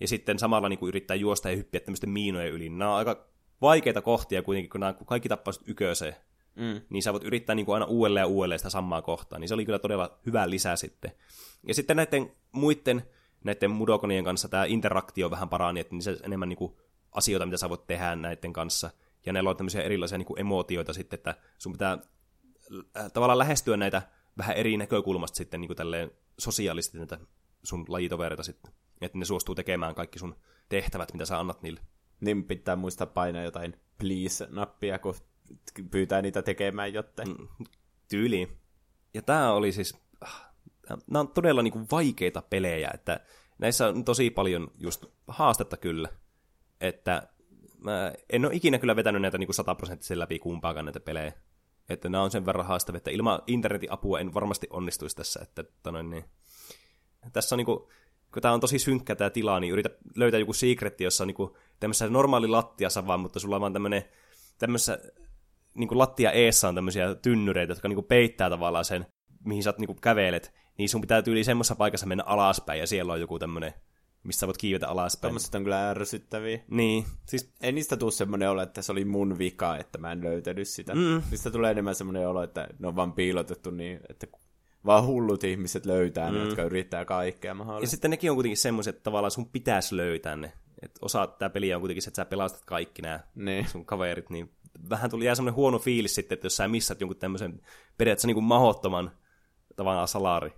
ja 0.00 0.08
sitten 0.08 0.38
samalla 0.38 0.68
niin 0.68 0.78
kuin 0.78 0.88
yrittää 0.88 1.14
juosta 1.14 1.50
ja 1.50 1.56
hyppiä 1.56 1.80
tämmöisten 1.80 2.10
miinojen 2.10 2.52
yli. 2.52 2.68
Nämä 2.68 2.90
on 2.90 2.98
aika 2.98 3.28
vaikeita 3.60 4.02
kohtia 4.02 4.42
kuitenkin, 4.42 4.70
kun 4.70 4.80
nämä 4.80 4.94
kaikki 5.06 5.28
tappaiset 5.28 5.68
yköiseen 5.68 6.16
mm. 6.54 6.80
niin 6.90 7.02
sä 7.02 7.12
voit 7.12 7.24
yrittää 7.24 7.54
niin 7.54 7.66
kuin 7.66 7.74
aina 7.74 7.86
uudelleen 7.86 8.22
ja 8.22 8.26
uudelleen 8.26 8.58
sitä 8.58 8.70
samaa 8.70 9.02
kohtaa. 9.02 9.38
Niin 9.38 9.48
se 9.48 9.54
oli 9.54 9.64
kyllä 9.64 9.78
todella 9.78 10.18
hyvä 10.26 10.50
lisä 10.50 10.76
sitten. 10.76 11.12
Ja 11.68 11.74
sitten 11.74 11.96
näiden 11.96 12.32
muiden 12.52 13.02
näiden 13.44 13.70
mudokonien 13.70 14.24
kanssa 14.24 14.48
tämä 14.48 14.64
interaktio 14.64 15.30
vähän 15.30 15.48
parani, 15.48 15.80
että 15.80 15.94
niin 15.94 16.02
se 16.02 16.16
enemmän 16.22 16.48
niin 16.48 16.56
kuin 16.56 16.76
asioita, 17.12 17.46
mitä 17.46 17.56
sä 17.56 17.68
voit 17.68 17.86
tehdä 17.86 18.16
näiden 18.16 18.52
kanssa. 18.52 18.90
Ja 19.26 19.32
ne 19.32 19.40
on 19.40 19.56
tämmöisiä 19.56 19.82
erilaisia 19.82 20.18
niin 20.18 20.26
kuin 20.26 20.40
emootioita 20.40 20.92
sitten, 20.92 21.18
että 21.18 21.34
sun 21.58 21.72
pitää 21.72 21.98
äh, 22.96 23.12
tavallaan 23.12 23.38
lähestyä 23.38 23.76
näitä 23.76 24.02
vähän 24.38 24.56
eri 24.56 24.76
näkökulmasta 24.76 25.36
sitten 25.36 25.60
niin 25.60 25.68
kuin 25.68 25.76
tälleen 25.76 26.10
sosiaalisesti 26.38 26.98
näitä 26.98 27.18
sun 27.62 27.84
lajitovereita 27.88 28.42
sitten. 28.42 28.72
Että 29.00 29.18
ne 29.18 29.24
suostuu 29.24 29.54
tekemään 29.54 29.94
kaikki 29.94 30.18
sun 30.18 30.36
tehtävät, 30.68 31.12
mitä 31.12 31.24
sä 31.24 31.38
annat 31.38 31.62
niille. 31.62 31.80
Niin 32.20 32.44
pitää 32.44 32.76
muistaa 32.76 33.06
painaa 33.06 33.42
jotain 33.42 33.76
please-nappia, 33.98 34.98
kun 34.98 35.14
pyytää 35.90 36.22
niitä 36.22 36.42
tekemään 36.42 36.92
jotain. 36.92 37.28
Mm, 37.28 37.48
tyyliin. 38.08 38.58
Ja 39.14 39.22
tämä 39.22 39.52
oli 39.52 39.72
siis, 39.72 39.96
nämä 41.06 41.20
on 41.20 41.28
todella 41.28 41.62
niinku 41.62 41.86
vaikeita 41.90 42.42
pelejä, 42.42 42.90
että 42.94 43.20
näissä 43.58 43.88
on 43.88 44.04
tosi 44.04 44.30
paljon 44.30 44.70
just 44.78 45.04
haastetta 45.28 45.76
kyllä, 45.76 46.08
että 46.80 47.28
mä 47.78 48.12
en 48.30 48.44
ole 48.44 48.54
ikinä 48.54 48.78
kyllä 48.78 48.96
vetänyt 48.96 49.22
näitä 49.22 49.38
niinku 49.38 49.52
sataprosenttisen 49.52 50.18
läpi 50.18 50.38
kumpaakaan 50.38 50.84
näitä 50.84 51.00
pelejä. 51.00 51.32
Että 51.88 52.08
nämä 52.08 52.24
on 52.24 52.30
sen 52.30 52.46
verran 52.46 52.66
haastavia, 52.66 52.96
että 52.96 53.10
ilman 53.10 53.42
internetin 53.46 53.92
apua 53.92 54.20
en 54.20 54.34
varmasti 54.34 54.66
onnistuisi 54.70 55.16
tässä. 55.16 55.40
Että, 55.42 55.60
että 55.60 55.90
noin, 55.90 56.10
niin. 56.10 56.24
Tässä 57.32 57.54
on 57.54 57.56
niinku, 57.56 57.90
kun 58.32 58.42
tämä 58.42 58.54
on 58.54 58.60
tosi 58.60 58.78
synkkä 58.78 59.14
tämä 59.14 59.30
tila, 59.30 59.60
niin 59.60 59.72
yritä 59.72 59.90
löytää 60.16 60.40
joku 60.40 60.52
secretti, 60.52 61.04
jossa 61.04 61.24
on 61.24 61.28
niinku 61.28 61.56
tämmöisessä 61.80 62.08
normaali 62.08 62.48
lattiassa 62.48 63.06
vaan, 63.06 63.20
mutta 63.20 63.40
sulla 63.40 63.56
on 63.56 63.60
vaan 63.60 63.72
tämmöinen 63.72 64.04
tämmöisessä 64.58 64.98
niin 65.74 65.88
kuin 65.88 65.98
lattia 65.98 66.32
eessä 66.32 66.68
on 66.68 66.74
tämmöisiä 66.74 67.14
tynnyreitä, 67.14 67.70
jotka 67.70 67.88
niin 67.88 67.96
kuin 67.96 68.06
peittää 68.06 68.50
tavallaan 68.50 68.84
sen, 68.84 69.06
mihin 69.44 69.62
sä 69.62 69.74
niin 69.78 69.86
kuin 69.86 70.00
kävelet, 70.00 70.54
niin 70.78 70.88
sun 70.88 71.00
pitää 71.00 71.22
tyyli 71.22 71.44
semmoisessa 71.44 71.76
paikassa 71.76 72.06
mennä 72.06 72.24
alaspäin, 72.24 72.80
ja 72.80 72.86
siellä 72.86 73.12
on 73.12 73.20
joku 73.20 73.38
tämmöinen, 73.38 73.74
missä 74.28 74.46
voit 74.46 74.58
kiivetä 74.58 74.88
alaspäin. 74.88 75.20
Tuommoiset 75.20 75.54
on 75.54 75.64
kyllä 75.64 75.90
ärsyttäviä. 75.90 76.60
Niin. 76.70 77.04
Siis... 77.26 77.52
Ei 77.60 77.72
niistä 77.72 77.96
tule 77.96 78.10
semmoinen 78.10 78.50
olo, 78.50 78.62
että 78.62 78.82
se 78.82 78.92
oli 78.92 79.04
mun 79.04 79.38
vika, 79.38 79.76
että 79.76 79.98
mä 79.98 80.12
en 80.12 80.24
löytänyt 80.24 80.68
sitä. 80.68 80.94
Mm. 80.94 81.22
Niistä 81.30 81.50
tulee 81.50 81.70
enemmän 81.70 81.94
semmoinen 81.94 82.28
olo, 82.28 82.42
että 82.42 82.68
ne 82.78 82.88
on 82.88 82.96
vaan 82.96 83.12
piilotettu 83.12 83.70
niin, 83.70 84.00
että 84.08 84.26
vaan 84.86 85.06
hullut 85.06 85.44
ihmiset 85.44 85.86
löytää 85.86 86.30
mm. 86.30 86.38
ne, 86.38 86.44
jotka 86.44 86.62
yrittää 86.62 87.04
kaikkea 87.04 87.54
mahdollista. 87.54 87.84
Ja 87.84 87.90
sitten 87.90 88.10
nekin 88.10 88.30
on 88.30 88.36
kuitenkin 88.36 88.56
semmoiset, 88.56 88.96
että 88.96 89.04
tavallaan 89.04 89.30
sun 89.30 89.48
pitäisi 89.48 89.96
löytää 89.96 90.36
ne. 90.36 90.52
Et 90.82 90.98
osa 91.02 91.26
tämä 91.26 91.50
peliä 91.50 91.76
on 91.76 91.80
kuitenkin 91.80 92.02
se, 92.02 92.10
että 92.10 92.16
sä 92.16 92.24
pelastat 92.24 92.64
kaikki 92.64 93.02
nämä 93.02 93.20
niin. 93.34 93.68
sun 93.68 93.86
kaverit, 93.86 94.30
niin 94.30 94.50
vähän 94.90 95.10
tuli 95.10 95.24
jää 95.24 95.34
semmoinen 95.34 95.56
huono 95.56 95.78
fiilis 95.78 96.14
sitten, 96.14 96.36
että 96.36 96.46
jos 96.46 96.56
sä 96.56 96.68
missat 96.68 97.00
jonkun 97.00 97.16
tämmöisen 97.16 97.60
periaatteessa 97.98 98.26
niin 98.26 98.34
kuin 98.34 98.44
mahottoman 98.44 99.10
tavallaan 99.76 100.08
salari. 100.08 100.52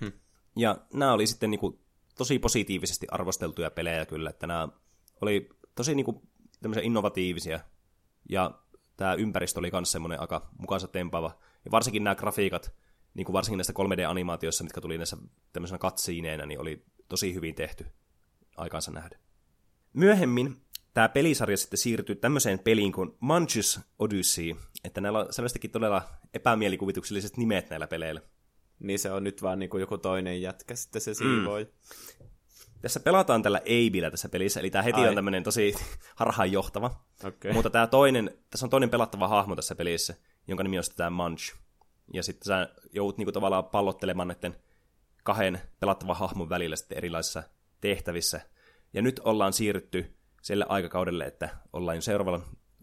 Hmm. 0.00 0.12
Ja 0.56 0.78
nämä 0.94 1.12
oli 1.12 1.26
sitten 1.26 1.50
niinku 1.50 1.80
tosi 2.18 2.38
positiivisesti 2.38 3.06
arvosteltuja 3.10 3.70
pelejä 3.70 4.06
kyllä, 4.06 4.30
että 4.30 4.46
nämä 4.46 4.68
oli 5.20 5.48
tosi 5.74 5.94
niinku 5.94 6.22
tämmöisiä 6.62 6.84
innovatiivisia, 6.84 7.60
ja 8.28 8.62
tämä 8.96 9.14
ympäristö 9.14 9.58
oli 9.58 9.70
myös 9.72 9.92
semmoinen 9.92 10.20
aika 10.20 10.50
mukaansa 10.58 10.88
tempaava. 10.88 11.38
Ja 11.64 11.70
varsinkin 11.70 12.04
nämä 12.04 12.14
grafiikat, 12.14 12.74
niin 13.14 13.24
kuin 13.24 13.32
varsinkin 13.32 13.56
näistä 13.56 13.72
3D-animaatioissa, 13.72 14.64
mitkä 14.64 14.80
tuli 14.80 14.98
näissä 14.98 15.16
tämmöisenä 15.52 15.78
katsiineenä, 15.78 16.46
niin 16.46 16.60
oli 16.60 16.84
tosi 17.08 17.34
hyvin 17.34 17.54
tehty 17.54 17.86
aikaansa 18.56 18.90
nähdä. 18.90 19.18
Myöhemmin 19.92 20.56
tämä 20.94 21.08
pelisarja 21.08 21.56
sitten 21.56 21.78
siirtyi 21.78 22.16
tämmöiseen 22.16 22.58
peliin 22.58 22.92
kuin 22.92 23.16
Munches 23.20 23.80
Odyssey, 23.98 24.54
että 24.84 25.00
näillä 25.00 25.18
on 25.18 25.32
selvästikin 25.32 25.70
todella 25.70 26.02
epämielikuvituksielliset 26.34 27.36
nimet 27.36 27.70
näillä 27.70 27.86
peleillä. 27.86 28.20
Niin 28.82 28.98
se 28.98 29.10
on 29.10 29.24
nyt 29.24 29.42
vaan 29.42 29.58
niin 29.58 29.70
kuin 29.70 29.80
joku 29.80 29.98
toinen 29.98 30.42
jätkä, 30.42 30.76
sitten 30.76 31.02
se 31.02 31.14
siivoi. 31.14 31.64
Mm. 31.64 32.26
Tässä 32.80 33.00
pelataan 33.00 33.42
tällä 33.42 33.58
Abillä 33.58 34.10
tässä 34.10 34.28
pelissä, 34.28 34.60
eli 34.60 34.70
tämä 34.70 34.82
heti 34.82 35.00
Ai. 35.00 35.08
on 35.08 35.14
tämmöinen 35.14 35.42
tosi 35.42 35.74
harhaanjohtava. 36.16 37.00
Okay. 37.24 37.52
Mutta 37.52 37.70
tämä 37.70 37.86
toinen, 37.86 38.38
tässä 38.50 38.66
on 38.66 38.70
toinen 38.70 38.90
pelattava 38.90 39.28
hahmo 39.28 39.56
tässä 39.56 39.74
pelissä, 39.74 40.14
jonka 40.48 40.62
nimi 40.62 40.78
on 40.78 40.84
sitten 40.84 40.96
tämä 40.96 41.10
Munch. 41.10 41.54
Ja 42.12 42.22
sitten 42.22 42.46
sä 42.46 42.68
joudut 42.92 43.18
niinku 43.18 43.32
tavallaan 43.32 43.64
pallottelemaan 43.64 44.28
näiden 44.28 44.56
kahden 45.22 45.60
pelattavan 45.80 46.16
hahmon 46.16 46.48
välillä 46.48 46.76
sitten 46.76 46.98
erilaisissa 46.98 47.42
tehtävissä. 47.80 48.40
Ja 48.92 49.02
nyt 49.02 49.20
ollaan 49.24 49.52
siirrytty 49.52 50.16
sille 50.42 50.66
aikakaudelle, 50.68 51.24
että 51.24 51.48
ollaan 51.72 52.02
seuraavalla 52.02 52.42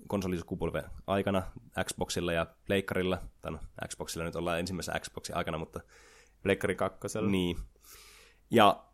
konsolisukupolven 0.09 0.83
aikana 1.07 1.43
Xboxilla 1.83 2.33
ja 2.33 2.47
Pleikkarilla, 2.65 3.21
tai 3.41 3.51
no 3.51 3.59
Xboxilla 3.87 4.25
nyt 4.25 4.35
ollaan 4.35 4.59
ensimmäisessä 4.59 4.99
Xboxin 4.99 5.37
aikana, 5.37 5.57
mutta... 5.57 5.79
Pleikkari 6.43 6.75
kakkosella. 6.75 7.29
Niin. 7.29 7.57
Ja 8.51 8.85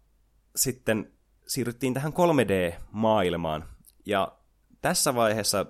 sitten 0.55 1.13
siirryttiin 1.47 1.93
tähän 1.93 2.13
3D-maailmaan, 2.13 3.63
ja 4.05 4.37
tässä 4.81 5.15
vaiheessa 5.15 5.65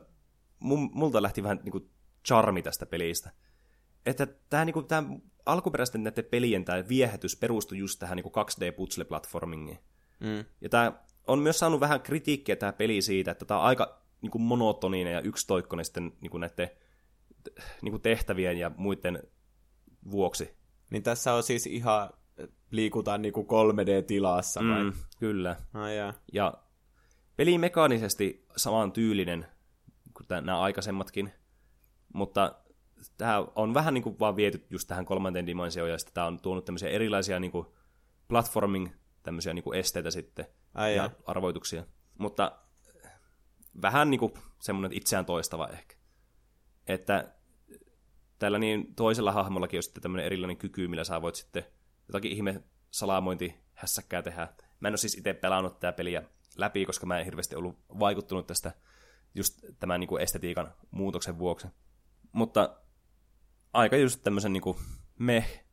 multa 0.94 1.22
lähti 1.22 1.44
vähän 1.44 1.60
niin 1.64 1.72
kuin 1.72 1.90
charmi 2.28 2.62
tästä 2.62 2.86
pelistä. 2.86 3.32
Että 4.06 4.28
tämä, 4.50 4.66
niin 4.66 4.74
kuin, 4.74 4.88
tämä 4.88 5.10
alkuperäisten 5.46 6.04
näiden 6.04 6.26
pelien 6.26 6.66
tämä 6.66 6.88
viehätys 6.88 7.36
perustui 7.36 7.78
just 7.78 8.00
tähän 8.00 8.16
niin 8.16 8.26
2D-putsle-platformingiin. 8.26 9.78
Mm. 10.20 10.46
Ja 10.62 10.70
tämä 10.70 10.92
on 11.28 11.40
myös 11.40 11.60
saanut 11.60 11.80
vähän 11.80 12.02
kritiikkiä 12.02 12.56
tämä 12.56 12.74
peli 12.74 13.02
siitä, 13.02 13.32
että 13.32 13.46
tämä 13.46 13.60
on 13.60 13.66
aika 13.66 14.05
niin 14.26 14.32
kuin 14.32 14.42
monotoninen 14.42 15.14
ja 15.14 15.22
yksitoikkoinen 15.22 15.86
sitten 15.86 16.12
niin 16.22 16.32
kuin 16.32 16.42
näiden 16.42 16.70
niin 17.82 17.92
kuin 17.92 18.02
tehtävien 18.02 18.58
ja 18.58 18.72
muiden 18.78 19.24
vuoksi. 20.12 20.58
Niin 20.90 21.04
tässä 21.04 21.34
on 21.34 21.44
siis 21.44 21.68
ihan, 21.68 22.10
liikutaan 22.72 23.22
niin 23.22 23.34
kuin 23.34 23.48
3D-tilassa 23.48 24.62
vai? 24.70 24.84
Mm, 24.84 24.94
kyllä. 25.20 25.56
Ai 25.74 25.98
jaa. 25.98 26.14
Ja 26.34 26.54
peli 27.36 27.58
mekaanisesti 27.58 28.46
saman 28.58 28.92
tyylinen 28.92 29.46
kuin 30.14 30.28
nämä 30.30 30.60
aikaisemmatkin, 30.60 31.34
mutta 32.14 32.56
tämä 33.18 33.46
on 33.56 33.74
vähän 33.74 33.94
niin 33.94 34.04
kuin 34.04 34.20
vaan 34.20 34.36
viety 34.36 34.66
just 34.70 34.88
tähän 34.88 35.06
kolmanteen 35.06 35.48
dimensioon, 35.48 35.90
ja 35.90 35.98
sitten 35.98 36.14
tämä 36.14 36.28
on 36.28 36.40
tuonut 36.40 36.66
tämmöisiä 36.66 36.90
erilaisia 36.90 37.40
niin 37.40 37.52
kuin 37.52 37.68
platforming 38.28 38.90
tämmöisiä 39.24 39.54
niin 39.54 39.64
kuin 39.64 39.80
esteitä 39.80 40.12
sitten 40.12 40.46
Ai 40.74 40.96
ja 40.96 41.04
jaa. 41.04 41.12
arvoituksia. 41.26 41.84
Mutta 42.18 42.52
vähän 43.82 44.10
niin 44.12 44.20
kuin 44.20 44.34
semmoinen 44.60 44.98
itseään 44.98 45.26
toistava 45.26 45.68
ehkä. 45.68 45.96
Että 46.88 47.36
tällä 48.40 48.60
niin 48.60 48.96
toisella 48.96 49.32
hahmollakin 49.32 49.78
on 49.78 49.84
sitten 49.84 50.04
tämmöinen 50.04 50.26
erilainen 50.26 50.58
kyky, 50.58 50.88
millä 50.88 51.04
sä 51.04 51.22
voit 51.22 51.36
sitten 51.36 51.66
jotakin 52.08 52.32
ihme 52.32 52.64
salamointi 52.92 53.56
hässäkkää 53.74 54.22
tehdä. 54.22 54.48
Mä 54.80 54.88
en 54.88 54.92
ole 54.92 54.98
siis 54.98 55.18
itse 55.18 55.34
pelannut 55.34 55.80
tätä 55.80 55.94
peliä 55.94 56.24
läpi, 56.58 56.86
koska 56.86 57.06
mä 57.06 57.20
en 57.20 57.26
hirveästi 57.26 57.56
ollut 57.56 57.80
vaikuttunut 58.00 58.48
tästä 58.48 58.72
just 59.36 59.60
tämän 59.80 60.00
niin 60.00 60.08
kuin 60.08 60.22
estetiikan 60.22 60.74
muutoksen 60.92 61.40
vuoksi. 61.40 61.68
Mutta 62.32 62.80
aika 63.74 63.96
just 63.96 64.24
tämmöisen 64.24 64.54
niin 64.54 64.64
kuin 64.64 64.78
meh, 65.20 65.66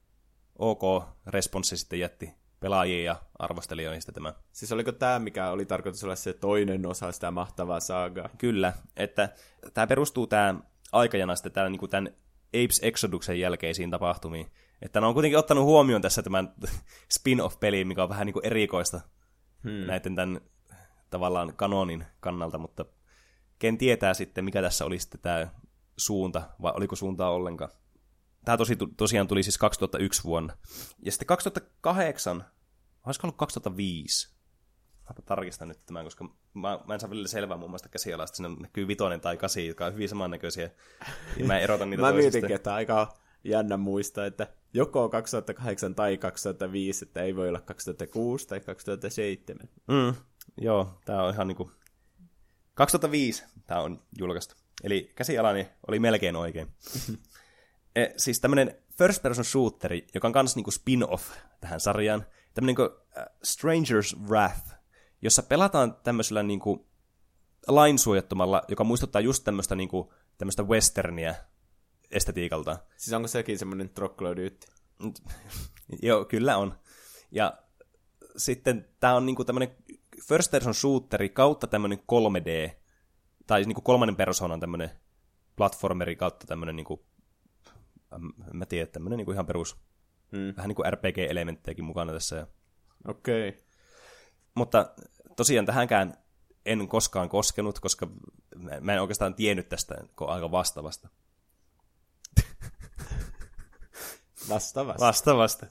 ok 0.58 0.82
responssi 1.26 1.76
sitten 1.76 1.98
jätti 2.00 2.41
pelaajia 2.62 3.04
ja 3.04 3.16
arvostelijoista 3.38 4.12
tämä. 4.12 4.34
Siis 4.52 4.72
oliko 4.72 4.92
tämä, 4.92 5.18
mikä 5.18 5.50
oli 5.50 5.66
tarkoitus 5.66 6.04
olla 6.04 6.16
se 6.16 6.32
toinen 6.32 6.86
osa 6.86 7.12
sitä 7.12 7.30
mahtavaa 7.30 7.80
saagaa? 7.80 8.28
Kyllä, 8.38 8.72
että 8.96 9.28
tämä 9.74 9.86
perustuu 9.86 10.26
tämä 10.26 10.54
aikajana 10.92 11.36
sitten 11.36 11.52
tämän, 11.52 11.72
niin 11.72 11.90
tämän 11.90 12.12
Apes 12.48 12.80
Exoduksen 12.82 13.40
jälkeisiin 13.40 13.90
tapahtumiin. 13.90 14.46
Että 14.82 15.00
ne 15.00 15.06
on 15.06 15.14
kuitenkin 15.14 15.38
ottanut 15.38 15.64
huomioon 15.64 16.02
tässä 16.02 16.22
tämän 16.22 16.52
spin-off-peliin, 17.14 17.88
mikä 17.88 18.02
on 18.02 18.08
vähän 18.08 18.26
niin 18.26 18.34
kuin 18.34 18.46
erikoista 18.46 19.00
hmm. 19.64 19.86
näiden 19.86 20.16
tämän 20.16 20.40
tavallaan 21.10 21.56
kanonin 21.56 22.04
kannalta, 22.20 22.58
mutta 22.58 22.84
ken 23.58 23.78
tietää 23.78 24.14
sitten, 24.14 24.44
mikä 24.44 24.62
tässä 24.62 24.84
oli 24.84 24.98
sitten 24.98 25.20
tämä 25.20 25.48
suunta, 25.96 26.42
vai 26.62 26.72
oliko 26.76 26.96
suuntaa 26.96 27.30
ollenkaan. 27.30 27.70
Tämä 28.44 28.56
tosi, 28.56 28.76
tosiaan 28.96 29.28
tuli 29.28 29.42
siis 29.42 29.58
2001 29.58 30.24
vuonna. 30.24 30.56
Ja 31.02 31.12
sitten 31.12 31.26
2008, 31.26 32.44
olisiko 33.06 33.26
ollut 33.26 33.36
2005? 33.36 34.32
Mä 35.08 35.22
tarkistan 35.26 35.68
nyt 35.68 35.86
tämän, 35.86 36.04
koska 36.04 36.24
mä, 36.54 36.78
mä 36.86 36.94
en 36.94 37.00
saa 37.00 37.10
välillä 37.10 37.28
selvää 37.28 37.56
muun 37.56 37.70
muassa 37.70 37.88
käsialasta. 37.88 38.36
Siinä 38.36 38.56
näkyy 38.60 38.88
vitonen 38.88 39.20
tai 39.20 39.36
kasi, 39.36 39.66
jotka 39.66 39.86
on 39.86 39.94
hyvin 39.94 40.08
samannäköisiä. 40.08 40.70
Ja 41.36 41.44
mä 41.44 41.58
erotan 41.58 41.90
niitä 41.90 42.00
Mä 42.02 42.12
toisista. 42.12 42.32
mietinkin, 42.32 42.56
että 42.56 42.74
aika 42.74 43.14
jännä 43.44 43.76
muistaa, 43.76 44.26
että 44.26 44.46
joko 44.74 45.08
2008 45.08 45.94
tai 45.94 46.16
2005, 46.16 47.04
että 47.04 47.22
ei 47.22 47.36
voi 47.36 47.48
olla 47.48 47.60
2006 47.60 48.48
tai 48.48 48.60
2007. 48.60 49.68
Mm, 49.88 50.14
joo, 50.60 51.00
tää 51.04 51.22
on 51.22 51.34
ihan 51.34 51.48
niinku... 51.48 51.70
2005 52.74 53.44
tää 53.66 53.80
on 53.80 54.02
julkaistu. 54.18 54.54
Eli 54.82 55.12
käsialani 55.14 55.68
oli 55.88 55.98
melkein 55.98 56.36
oikein. 56.36 56.68
e, 57.96 58.06
siis 58.16 58.40
tämmönen 58.40 58.82
first 58.98 59.22
person 59.22 59.44
shooteri, 59.44 60.06
joka 60.14 60.28
on 60.28 60.32
kans 60.32 60.56
niinku 60.56 60.70
spin-off 60.70 61.30
tähän 61.60 61.80
sarjaan. 61.80 62.26
Tämmönen 62.54 62.76
niinku 62.76 62.82
uh, 62.82 63.24
Stranger's 63.46 64.28
Wrath, 64.28 64.74
jossa 65.22 65.42
pelataan 65.42 65.96
tämmöisellä 66.02 66.42
niinku 66.42 66.86
lainsuojattomalla, 67.68 68.62
joka 68.68 68.84
muistuttaa 68.84 69.20
just 69.20 69.44
tämmöistä 69.44 69.74
niinku, 69.74 70.12
tämmöistä 70.38 70.62
westerniä 70.62 71.34
estetiikalta. 72.10 72.78
Siis 72.96 73.12
onko 73.12 73.28
sekin 73.28 73.58
semmoinen 73.58 73.88
troglodyyti? 73.88 74.66
Joo, 76.02 76.24
kyllä 76.24 76.56
on. 76.56 76.78
Ja 77.30 77.58
sitten 78.36 78.88
tämä 79.00 79.14
on 79.14 79.26
niinku 79.26 79.44
tämmöinen 79.44 79.76
first 80.28 80.50
person 80.50 80.74
shooteri 80.74 81.28
kautta 81.28 81.66
tämmöinen 81.66 81.98
3D, 81.98 82.76
tai 83.46 83.64
niinku 83.64 83.80
kolmannen 83.80 84.16
persoonan 84.16 84.60
tämmöinen 84.60 84.90
platformeri 85.56 86.16
kautta 86.16 86.46
tämmöinen 86.46 86.76
niinku, 86.76 87.04
mä 88.52 88.66
tiedä, 88.66 88.86
tämmöinen 88.86 89.16
niinku 89.16 89.32
ihan 89.32 89.46
perus, 89.46 89.76
Mm. 90.32 90.56
vähän 90.56 90.68
niinku 90.68 90.82
RPG-elementtejäkin 90.90 91.84
mukana 91.84 92.12
tässä. 92.12 92.46
Okei. 93.08 93.48
Okay. 93.48 93.62
Mutta 94.54 94.94
tosiaan 95.36 95.66
tähänkään 95.66 96.14
en 96.66 96.88
koskaan 96.88 97.28
koskenut, 97.28 97.80
koska 97.80 98.08
mä 98.80 98.92
en 98.92 99.00
oikeastaan 99.00 99.34
tiennyt 99.34 99.68
tästä 99.68 99.94
aika 100.20 100.50
vastaavasta. 100.50 101.08
Vastaavasti. 104.48 105.00
Vastaavasti. 105.02 105.66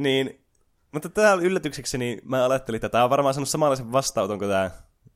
Niin, 0.00 0.44
mutta 0.92 1.08
tämä 1.08 1.32
yllätykseksi, 1.32 1.98
niin 1.98 2.20
mä 2.24 2.44
ajattelin, 2.48 2.76
että 2.76 2.88
tämä 2.88 3.04
on 3.04 3.10
varmaan 3.10 3.34
saanut 3.34 3.48
samanlaisen 3.48 3.92
vastauton 3.92 4.38
kuin 4.38 4.50
tämä, 4.50 4.70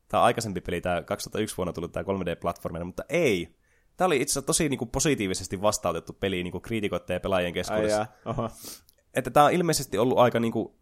tämä 0.09 0.23
aikaisempi 0.23 0.61
peli, 0.61 0.81
tämä 0.81 1.03
2001 1.03 1.57
vuonna 1.57 1.73
tullut 1.73 1.93
tämä 1.93 2.05
3D-platformina, 2.05 2.85
mutta 2.85 3.05
ei. 3.09 3.57
Tämä 3.97 4.07
oli 4.07 4.17
itse 4.17 4.33
asiassa 4.33 4.47
tosi 4.47 4.69
niin 4.69 4.79
kuin, 4.79 4.91
positiivisesti 4.91 5.63
vastautettu 5.63 6.13
peli 6.13 6.43
niin 6.43 6.53
kuin 6.53 6.63
kriitikoiden 6.63 7.15
ja 7.15 7.21
pelaajien 7.21 7.53
keskuudessa. 7.53 7.99
Ai 7.99 8.07
jaa. 8.25 8.33
Oho. 8.33 8.51
Että 9.15 9.31
tämä 9.31 9.47
on 9.47 9.53
ilmeisesti 9.53 9.99
ollut 9.99 10.19
aika 10.19 10.41
niin 10.41 10.53
kuin, 10.53 10.75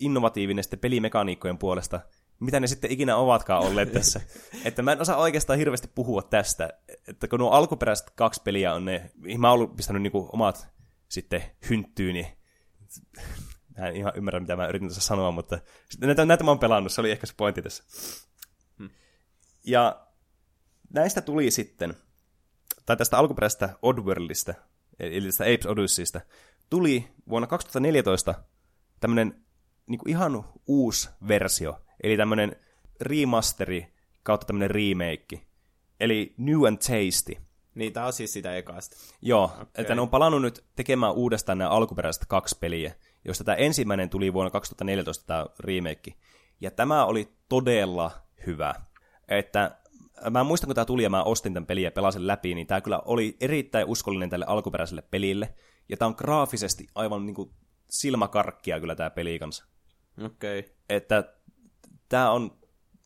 innovatiivinen 0.00 0.64
sitten 0.64 0.78
pelimekaniikkojen 0.78 1.58
puolesta, 1.58 2.00
mitä 2.40 2.60
ne 2.60 2.66
sitten 2.66 2.90
ikinä 2.90 3.16
ovatkaan 3.16 3.62
olleet 3.62 3.92
tässä. 3.92 4.20
että 4.64 4.82
mä 4.82 4.92
en 4.92 5.00
osaa 5.00 5.16
oikeastaan 5.16 5.58
hirveästi 5.58 5.88
puhua 5.94 6.22
tästä, 6.22 6.70
että 7.08 7.28
kun 7.28 7.38
nuo 7.38 7.50
alkuperäiset 7.50 8.10
kaksi 8.10 8.42
peliä 8.42 8.74
on 8.74 8.84
ne, 8.84 9.10
mä 9.38 9.48
oon 9.48 9.54
ollut 9.54 9.76
pistänyt 9.76 10.02
niinku 10.02 10.28
omat 10.32 10.68
sitten 11.08 11.42
hynttyyn, 11.70 12.14
niin 12.14 12.26
mä 13.78 13.86
en 13.86 13.96
ihan 13.96 14.12
ymmärrä, 14.16 14.40
mitä 14.40 14.56
mä 14.56 14.68
yritin 14.68 14.88
tässä 14.88 15.00
sanoa, 15.00 15.30
mutta 15.30 15.58
näitä, 16.00 16.24
näitä 16.24 16.44
mä 16.44 16.50
oon 16.50 16.58
pelannut, 16.58 16.92
se 16.92 17.00
oli 17.00 17.10
ehkä 17.10 17.26
se 17.26 17.34
pointti 17.36 17.62
tässä. 17.62 17.84
Hmm. 18.78 18.90
Ja 19.64 20.06
näistä 20.94 21.20
tuli 21.20 21.50
sitten, 21.50 21.94
tai 22.90 22.96
tästä 22.96 23.18
alkuperäisestä 23.18 23.68
Oddworldista, 23.82 24.54
eli 25.00 25.26
tästä 25.26 25.44
Apes 25.44 25.66
Odysseystä, 25.66 26.20
tuli 26.70 27.08
vuonna 27.28 27.46
2014 27.46 28.34
tämmönen 29.00 29.44
niin 29.86 30.00
ihan 30.08 30.44
uusi 30.66 31.10
versio, 31.28 31.80
eli 32.02 32.16
tämmöinen 32.16 32.56
remasteri 33.00 33.94
kautta 34.22 34.46
tämmöinen 34.46 34.70
remake, 34.70 35.46
eli 36.00 36.34
New 36.36 36.66
and 36.66 36.76
Tasty. 36.76 37.36
Niin, 37.74 37.92
tää 37.92 38.06
on 38.06 38.12
siis 38.12 38.32
sitä 38.32 38.56
ekasta. 38.56 38.96
Joo, 39.22 39.44
okay. 39.44 39.66
että 39.74 39.94
ne 39.94 40.00
on 40.00 40.10
palannut 40.10 40.42
nyt 40.42 40.64
tekemään 40.76 41.14
uudestaan 41.14 41.58
nämä 41.58 41.70
alkuperäiset 41.70 42.24
kaksi 42.28 42.58
peliä, 42.60 42.94
josta 43.24 43.44
tämä 43.44 43.56
ensimmäinen 43.56 44.10
tuli 44.10 44.32
vuonna 44.32 44.50
2014 44.50 45.26
tämä 45.26 45.46
remake. 45.60 46.14
Ja 46.60 46.70
tämä 46.70 47.04
oli 47.04 47.28
todella 47.48 48.10
hyvä. 48.46 48.74
Että 49.28 49.79
mä 50.30 50.44
muistan, 50.44 50.68
kun 50.68 50.74
tämä 50.74 50.84
tuli 50.84 51.02
ja 51.02 51.10
mä 51.10 51.22
ostin 51.22 51.54
tämän 51.54 51.66
pelin 51.66 51.84
ja 51.84 51.90
pelasin 51.90 52.26
läpi, 52.26 52.54
niin 52.54 52.66
tämä 52.66 52.80
kyllä 52.80 53.02
oli 53.04 53.36
erittäin 53.40 53.86
uskollinen 53.86 54.30
tälle 54.30 54.44
alkuperäiselle 54.48 55.02
pelille. 55.02 55.54
Ja 55.88 55.96
tämä 55.96 56.06
on 56.06 56.14
graafisesti 56.18 56.86
aivan 56.94 57.26
niin 57.26 57.34
kuin 57.34 57.50
silmäkarkkia 57.90 58.80
kyllä 58.80 58.94
tämä 58.96 59.10
peli 59.10 59.38
kanssa. 59.38 59.64
Okei. 60.24 60.58
Okay. 60.58 60.72
Että 60.88 61.34
tämä 62.08 62.30
on 62.30 62.58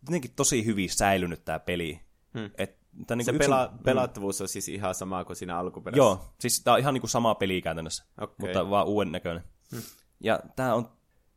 jotenkin 0.03 0.31
tosi 0.37 0.64
hyvin 0.64 0.90
säilynyt 0.90 1.44
tämä 1.44 1.59
peli. 1.59 2.00
Hmm. 2.38 2.50
Et, 2.59 2.79
tää 3.07 3.16
niin 3.16 3.24
se 3.24 3.33
yksin... 3.33 3.53
pela- 3.53 3.83
pelattavuus 3.85 4.40
on 4.40 4.48
siis 4.48 4.68
ihan 4.68 4.94
sama 4.94 5.24
kuin 5.24 5.37
siinä 5.37 5.59
alkuperäisessä? 5.59 6.05
Joo, 6.05 6.35
siis 6.40 6.61
tämä 6.64 6.74
on 6.74 6.81
ihan 6.81 6.94
niin 6.94 7.03
kuin 7.03 7.11
sama 7.11 7.35
peli 7.35 7.62
käytännössä, 7.62 8.05
okay. 8.20 8.35
mutta 8.38 8.70
vaan 8.70 8.87
uuden 8.87 9.12
näköinen. 9.12 9.42
Hmm. 9.72 9.83
Ja 10.20 10.40
tämä 10.57 10.74
on, 10.74 10.88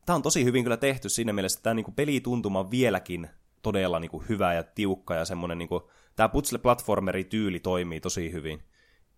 tämä 0.06 0.16
on 0.16 0.22
tosi 0.22 0.44
hyvin 0.44 0.64
kyllä 0.64 0.78
tehty 0.78 1.10
siinä 1.10 1.34
mielessä, 1.34 1.58
että 1.58 1.64
tämä 1.64 1.74
niin 1.74 1.94
pelituntuma 1.96 2.60
on 2.60 2.72
vieläkin 2.72 3.30
todella 3.68 4.00
niin 4.00 4.12
kuin 4.12 4.26
hyvä 4.30 4.54
ja 4.54 4.64
tiukka 4.64 5.16
ja 5.16 5.26
semmoinen, 5.26 5.58
niin 5.58 5.70
kuin, 5.70 5.84
tämä 6.16 6.30
putsle-platformeri-tyyli 6.30 7.60
toimii 7.60 8.00
tosi 8.00 8.32
hyvin. 8.32 8.64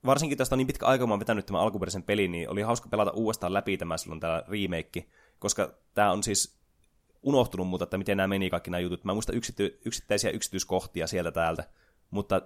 Varsinkin 0.06 0.38
tästä 0.38 0.56
on 0.56 0.58
niin 0.58 0.68
pitkä 0.68 0.86
aika, 0.86 1.02
kun 1.02 1.10
mä 1.10 1.14
oon 1.14 1.20
vetänyt 1.20 1.46
tämän 1.46 1.62
alkuperäisen 1.62 2.04
pelin, 2.04 2.32
niin 2.32 2.50
oli 2.50 2.62
hauska 2.62 2.90
pelata 2.90 3.12
uudestaan 3.12 3.54
läpi 3.54 3.78
tämä 3.78 3.98
silloin 3.98 4.20
tämä 4.20 4.44
remake, 4.48 5.06
koska 5.40 5.74
tämä 5.94 6.12
on 6.12 6.24
siis 6.24 6.60
unohtunut 7.22 7.68
muuta, 7.68 7.84
että 7.84 7.98
miten 7.98 8.18
nämä 8.18 8.28
meni 8.28 8.50
kaikki 8.50 8.72
nämä 8.72 8.80
jutut. 8.80 9.04
Mä 9.04 9.14
muistan 9.14 9.36
yksity, 9.36 9.82
yksittäisiä 9.86 10.32
yksityiskohtia 10.32 11.08
sieltä 11.08 11.32
täältä, 11.32 11.64
mutta 12.12 12.42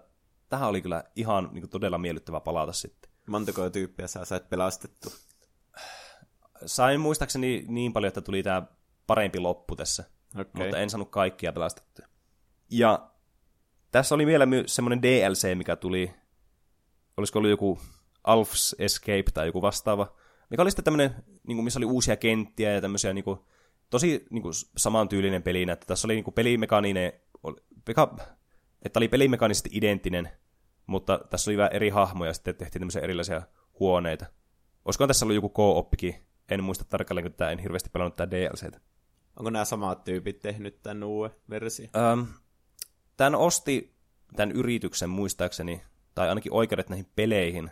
tähän 0.49 0.69
oli 0.69 0.81
kyllä 0.81 1.03
ihan 1.15 1.49
niin 1.51 1.61
kuin, 1.61 1.69
todella 1.69 1.97
miellyttävä 1.97 2.39
palata 2.39 2.73
sitten. 2.73 3.11
Montako 3.27 3.69
tyyppiä 3.69 4.07
sä 4.07 4.25
sait 4.25 4.49
pelastettu? 4.49 5.13
Sain 6.65 6.99
muistaakseni 6.99 7.65
niin 7.67 7.93
paljon, 7.93 8.07
että 8.07 8.21
tuli 8.21 8.43
tämä 8.43 8.63
parempi 9.07 9.39
loppu 9.39 9.75
tässä, 9.75 10.03
okay. 10.39 10.63
mutta 10.65 10.77
en 10.77 10.89
saanut 10.89 11.09
kaikkia 11.09 11.53
pelastettua. 11.53 12.05
Ja 12.69 13.09
tässä 13.91 14.15
oli 14.15 14.25
vielä 14.25 14.45
myös 14.45 14.75
semmoinen 14.75 15.01
DLC, 15.01 15.55
mikä 15.55 15.75
tuli, 15.75 16.13
olisiko 17.17 17.39
ollut 17.39 17.49
joku 17.49 17.79
Alf's 18.27 18.75
Escape 18.79 19.31
tai 19.33 19.45
joku 19.47 19.61
vastaava, 19.61 20.15
mikä 20.49 20.61
oli 20.61 20.71
sitten 20.71 20.85
tämmöinen, 20.85 21.15
niin 21.47 21.57
kuin, 21.57 21.63
missä 21.63 21.79
oli 21.79 21.85
uusia 21.85 22.15
kenttiä 22.15 22.71
ja 22.71 22.81
tämmöisiä 22.81 23.13
niin 23.13 23.23
kuin, 23.23 23.39
tosi 23.89 24.25
niin 24.29 24.41
kuin, 24.41 24.53
samantyylinen 24.77 25.43
peli, 25.43 25.61
että 25.71 25.85
tässä 25.85 26.07
oli 26.07 26.13
niin 26.13 26.23
kuin, 26.23 26.33
pelimekaninen, 26.33 27.13
että 28.81 28.99
oli 28.99 29.07
pelimekaanisesti 29.07 29.69
identtinen, 29.73 30.29
mutta 30.87 31.19
tässä 31.29 31.51
oli 31.51 31.57
vähän 31.57 31.73
eri 31.73 31.89
hahmoja 31.89 32.29
ja 32.29 32.33
sitten 32.33 32.55
tehtiin 32.55 32.79
tämmöisiä 32.79 33.01
erilaisia 33.01 33.41
huoneita. 33.79 34.25
Olisiko 34.85 35.07
tässä 35.07 35.25
ollut 35.25 35.35
joku 35.35 35.49
co-oppikin? 35.49 36.15
En 36.49 36.63
muista 36.63 36.85
tarkalleen, 36.85 37.25
kun 37.25 37.33
tämä 37.33 37.51
en 37.51 37.59
hirveästi 37.59 37.89
pelannut 37.89 38.15
tämä 38.15 38.31
DLCtä. 38.31 38.79
Onko 39.37 39.49
nämä 39.49 39.65
samat 39.65 40.03
tyypit 40.03 40.39
tehnyt 40.39 40.81
tämän 40.81 41.03
uuden 41.03 41.35
version? 41.49 41.89
Um, 42.13 42.27
tämän 43.17 43.35
osti 43.35 43.95
tämän 44.35 44.51
yrityksen 44.51 45.09
muistaakseni, 45.09 45.81
tai 46.15 46.29
ainakin 46.29 46.53
oikeudet 46.53 46.89
näihin 46.89 47.07
peleihin, 47.15 47.71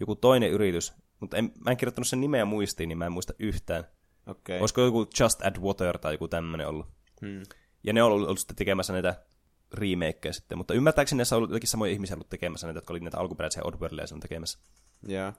joku 0.00 0.16
toinen 0.16 0.50
yritys, 0.50 0.92
mutta 1.20 1.36
en, 1.36 1.52
mä 1.64 1.70
en 1.70 1.76
kirjoittanut 1.76 2.08
sen 2.08 2.20
nimeä 2.20 2.44
muistiin, 2.44 2.88
niin 2.88 2.98
mä 2.98 3.06
en 3.06 3.12
muista 3.12 3.32
yhtään. 3.38 3.84
Okay. 4.26 4.58
Olisiko 4.58 4.80
joku 4.80 5.06
Just 5.20 5.46
Add 5.46 5.56
Water 5.56 5.98
tai 5.98 6.14
joku 6.14 6.28
tämmöinen 6.28 6.68
ollut. 6.68 6.86
Hmm. 7.20 7.42
Ja 7.84 7.92
ne 7.92 8.02
on 8.02 8.12
ollut, 8.12 8.28
ollut 8.28 8.38
sitten 8.38 8.56
tekemässä 8.56 8.92
näitä 8.92 9.22
remakeja 9.74 10.32
sitten, 10.32 10.58
mutta 10.58 10.74
ymmärtääkseni 10.74 11.16
näissä 11.16 11.36
on 11.36 11.38
ollut 11.38 11.50
jotenkin 11.50 11.68
samoja 11.68 11.92
ihmisiä 11.92 12.16
ollut 12.16 12.28
tekemässä 12.28 12.66
näitä, 12.66 12.78
jotka 12.78 12.92
oli 12.92 13.00
näitä 13.00 13.18
alkuperäisiä 13.18 13.62
Oddworldia 13.64 14.04
tekemässä. 14.20 14.58
Yeah. 15.08 15.34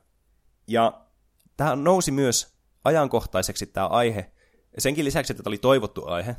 Ja 0.67 1.05
tämä 1.57 1.75
nousi 1.75 2.11
myös 2.11 2.57
ajankohtaiseksi 2.83 3.65
tämä 3.65 3.87
aihe. 3.87 4.31
Senkin 4.77 5.05
lisäksi, 5.05 5.33
että 5.33 5.43
tämä 5.43 5.49
oli 5.49 5.57
toivottu 5.57 6.05
aihe, 6.05 6.35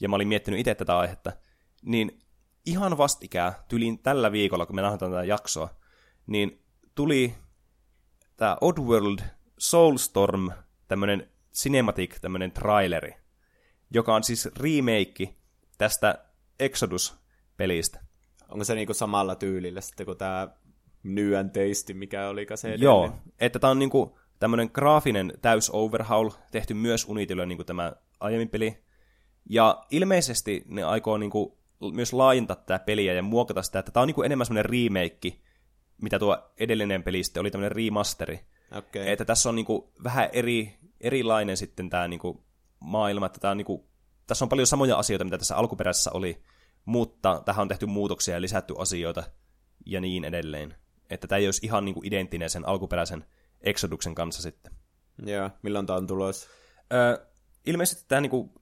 ja 0.00 0.08
mä 0.08 0.16
olin 0.16 0.28
miettinyt 0.28 0.60
itse 0.60 0.74
tätä 0.74 0.98
aihetta, 0.98 1.32
niin 1.82 2.18
ihan 2.66 2.98
vastikään, 2.98 3.52
tyliin 3.68 3.98
tällä 3.98 4.32
viikolla, 4.32 4.66
kun 4.66 4.76
me 4.76 4.82
nähdään 4.82 5.10
tätä 5.10 5.24
jaksoa, 5.24 5.68
niin 6.26 6.64
tuli 6.94 7.34
tämä 8.36 8.56
Oddworld 8.60 9.18
Soulstorm, 9.58 10.50
tämmöinen 10.88 11.30
cinematic, 11.54 12.20
tämmöinen 12.20 12.52
traileri, 12.52 13.14
joka 13.90 14.14
on 14.14 14.24
siis 14.24 14.48
remake 14.56 15.34
tästä 15.78 16.24
Exodus-pelistä. 16.60 18.00
Onko 18.48 18.64
se 18.64 18.74
niinku 18.74 18.94
samalla 18.94 19.34
tyylillä 19.34 19.80
sitten 19.80 20.06
kuin 20.06 20.18
tämä 20.18 20.48
New 21.02 21.32
Tasty, 21.32 21.94
mikä 21.94 22.28
oli 22.28 22.46
se 22.54 22.68
edellinen? 22.68 22.84
Joo, 22.84 23.12
että 23.40 23.58
tämä 23.58 23.70
on 23.70 23.78
niinku 23.78 24.18
tämmöinen 24.38 24.70
graafinen 24.72 25.32
täys 25.42 25.70
overhaul, 25.72 26.30
tehty 26.50 26.74
myös 26.74 27.08
Unitylle 27.08 27.46
niin 27.46 27.58
kuin 27.58 27.66
tämä 27.66 27.92
aiemmin 28.20 28.48
peli. 28.48 28.84
Ja 29.50 29.86
ilmeisesti 29.90 30.64
ne 30.66 30.82
aikoo 30.82 31.18
niin 31.18 31.30
kuin 31.30 31.52
myös 31.92 32.12
laajentaa 32.12 32.56
tätä 32.56 32.78
peliä 32.78 33.12
ja 33.12 33.22
muokata 33.22 33.62
sitä, 33.62 33.78
että 33.78 33.92
tämä 33.92 34.02
on 34.02 34.06
niin 34.06 34.14
kuin 34.14 34.26
enemmän 34.26 34.46
semmoinen 34.46 34.70
remake, 34.70 35.32
mitä 36.02 36.18
tuo 36.18 36.38
edellinen 36.58 37.02
peli 37.02 37.24
sitten 37.24 37.40
oli 37.40 37.50
tämmöinen 37.50 37.76
remasteri. 37.76 38.40
Okay. 38.72 39.02
Että 39.06 39.24
tässä 39.24 39.48
on 39.48 39.56
niin 39.56 39.66
kuin 39.66 39.82
vähän 40.04 40.28
eri, 40.32 40.78
erilainen 41.00 41.56
sitten 41.56 41.90
tämä 41.90 42.08
niin 42.08 42.20
kuin 42.20 42.38
maailma, 42.80 43.26
että 43.26 43.40
tämä 43.40 43.50
on 43.50 43.56
niin 43.56 43.64
kuin, 43.64 43.82
tässä 44.26 44.44
on 44.44 44.48
paljon 44.48 44.66
samoja 44.66 44.96
asioita, 44.96 45.24
mitä 45.24 45.38
tässä 45.38 45.56
alkuperäisessä 45.56 46.10
oli, 46.14 46.42
mutta 46.84 47.42
tähän 47.44 47.62
on 47.62 47.68
tehty 47.68 47.86
muutoksia 47.86 48.34
ja 48.34 48.40
lisätty 48.40 48.74
asioita 48.78 49.22
ja 49.86 50.00
niin 50.00 50.24
edelleen. 50.24 50.74
Että 51.10 51.26
tämä 51.26 51.38
ei 51.38 51.46
olisi 51.46 51.66
ihan 51.66 51.84
niin 51.84 51.94
kuin 51.94 52.06
identtinen 52.06 52.50
sen 52.50 52.68
alkuperäisen 52.68 53.24
Exoduksen 53.60 54.14
kanssa 54.14 54.42
sitten. 54.42 54.72
Joo, 55.26 55.50
milloin 55.62 55.86
tämä 55.86 55.96
on 55.96 56.06
tulos? 56.06 56.48
Öö, 56.92 57.26
ilmeisesti 57.66 58.04
tämä 58.08 58.20
niinku, 58.20 58.52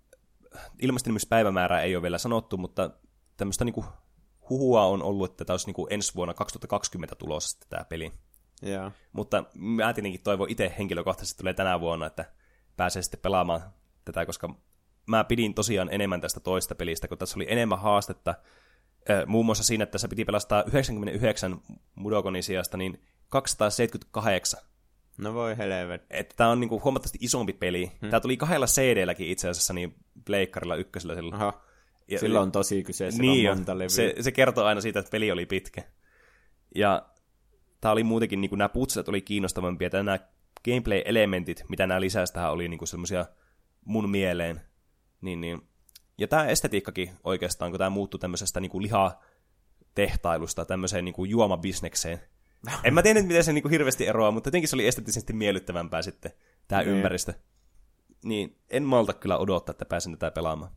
ilmestymispäivämäärää 0.79 1.83
ei 1.83 1.97
ole 1.97 2.03
vielä 2.03 2.19
sanottu, 2.19 2.57
mutta 2.57 2.91
tämmöistä 3.37 3.65
niinku 3.65 3.85
huhua 4.51 4.85
on 4.85 5.03
ollut, 5.03 5.31
että 5.31 5.45
tämä 5.45 5.55
olisi 5.55 5.67
niinku 5.67 5.87
ensi 5.91 6.15
vuonna 6.15 6.35
2020 6.35 7.15
tulossa 7.15 7.51
sitten 7.51 7.69
tämä 7.69 7.85
peli. 7.85 8.13
Yeah. 8.67 8.93
Mutta 9.13 9.45
mä 9.55 9.93
tietenkin 9.93 10.23
toivon 10.23 10.51
itse 10.51 10.75
henkilökohtaisesti 10.79 11.39
tulee 11.39 11.55
tänä 11.55 11.81
vuonna, 11.81 12.07
että 12.07 12.25
pääsee 12.77 13.03
sitten 13.03 13.21
pelaamaan 13.21 13.61
tätä, 14.05 14.27
koska 14.27 14.55
mä 15.07 15.25
pidin 15.25 15.55
tosiaan 15.55 15.89
enemmän 15.93 16.21
tästä 16.21 16.41
toista 16.41 16.75
pelistä, 16.75 17.09
kun 17.09 17.19
tässä 17.19 17.39
oli 17.39 17.47
enemmän 17.49 17.79
haastetta. 17.79 18.35
Muun 19.27 19.47
muassa 19.47 19.65
siinä, 19.65 19.83
että 19.83 19.93
tässä 19.93 20.09
piti 20.09 20.25
pelastaa 20.25 20.65
99 20.67 21.61
Mudokonin 21.95 22.43
sijasta, 22.43 22.77
niin 22.77 23.03
278 23.29 24.61
No 25.19 25.35
voi 25.35 25.57
helvet. 25.57 26.07
Että 26.11 26.35
tämä 26.37 26.51
on 26.51 26.61
niinku 26.61 26.81
huomattavasti 26.85 27.19
isompi 27.21 27.53
peli. 27.53 27.93
Hmm. 28.01 28.11
Tämä 28.11 28.21
tuli 28.21 28.37
kahdella 28.37 28.67
CD-lläkin 28.67 29.29
itse 29.29 29.49
asiassa, 29.49 29.75
niin 29.75 29.95
pleikkarilla 30.25 30.77
ykkösellä 30.77 31.15
silloin. 31.15 31.35
Aha. 31.35 31.63
Ja, 32.09 32.19
Silloin 32.19 32.43
on 32.43 32.53
tosi 32.53 32.83
kyseessä 32.83 33.23
niin 33.23 33.51
on 33.51 33.57
monta 33.57 33.79
levyä. 33.79 33.89
Se, 33.89 34.15
se 34.21 34.33
kertoo 34.33 34.65
aina 34.65 34.81
siitä, 34.81 34.99
että 34.99 35.11
peli 35.11 35.31
oli 35.31 35.47
pitkä. 35.47 35.83
Ja 36.75 37.09
tämä 37.81 37.93
oli 37.93 38.05
muutenkin, 38.05 38.41
niin 38.41 38.49
kuin 38.49 38.59
nämä 38.59 38.69
putset 38.69 39.09
oli 39.09 39.21
kiinnostavampia, 39.21 39.87
että 39.87 40.03
nämä 40.03 40.19
gameplay-elementit, 40.65 41.65
mitä 41.69 41.87
nämä 41.87 42.01
lisäsi 42.01 42.33
tähän, 42.33 42.53
oli 42.53 42.69
niin 42.69 42.87
semmoisia 42.87 43.27
mun 43.85 44.11
mieleen. 44.11 44.61
Niin, 45.21 45.41
niin. 45.41 45.61
Ja 46.19 46.29
tämä 46.29 46.47
estetiikkakin 46.47 47.11
oikeastaan, 47.25 47.71
kun 47.71 47.79
tämä 47.79 47.91
muuttui 47.91 48.21
tämmöisestä 48.21 48.61
niin 48.61 48.71
kuin 48.71 48.83
lihatehtailusta 48.83 50.65
tämmöiseen 50.65 51.05
niin 51.05 51.15
kuin 51.15 51.31
juomabisnekseen, 51.31 52.21
en 52.85 52.95
mä 52.95 53.03
tiedä, 53.03 53.23
miten 53.23 53.45
se 53.45 53.53
niinku 53.53 53.69
hirveästi 53.69 54.07
eroaa, 54.07 54.31
mutta 54.31 54.49
jotenkin 54.49 54.69
se 54.69 54.77
oli 54.77 54.87
esteettisesti 54.87 55.33
miellyttävämpää 55.33 56.03
sitten, 56.03 56.33
tämä 56.69 56.83
mm. 56.83 56.89
ympäristö. 56.89 57.35
Niin 58.25 58.59
en 58.71 58.83
malta 58.83 59.13
kyllä 59.13 59.39
odottaa, 59.39 59.71
että 59.71 59.85
pääsen 59.85 60.13
tätä 60.13 60.31
pelaamaan. 60.31 60.73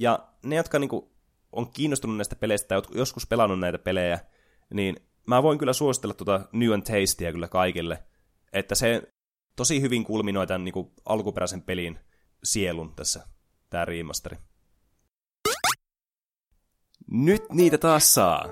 Ja 0.00 0.28
ne, 0.42 0.56
jotka 0.56 0.78
niinku 0.78 1.16
on 1.52 1.70
kiinnostunut 1.70 2.16
näistä 2.16 2.36
peleistä 2.36 2.68
tai 2.68 2.82
joskus 2.94 3.26
pelannut 3.26 3.60
näitä 3.60 3.78
pelejä, 3.78 4.20
niin 4.74 4.96
mä 5.26 5.42
voin 5.42 5.58
kyllä 5.58 5.72
suositella 5.72 6.14
tuota 6.14 6.48
New 6.52 6.72
and 6.72 6.82
Tastea 6.82 7.32
kyllä 7.32 7.48
kaikille. 7.48 8.02
Että 8.52 8.74
se 8.74 9.02
tosi 9.56 9.80
hyvin 9.80 10.04
kulminoi 10.04 10.46
tämän 10.46 10.64
niinku 10.64 10.92
alkuperäisen 11.04 11.62
pelin 11.62 11.98
sielun 12.44 12.94
tässä, 12.94 13.26
tämä 13.70 13.84
remasteri. 13.84 14.36
Nyt 17.10 17.42
niitä 17.52 17.78
taas 17.78 18.14
saa. 18.14 18.44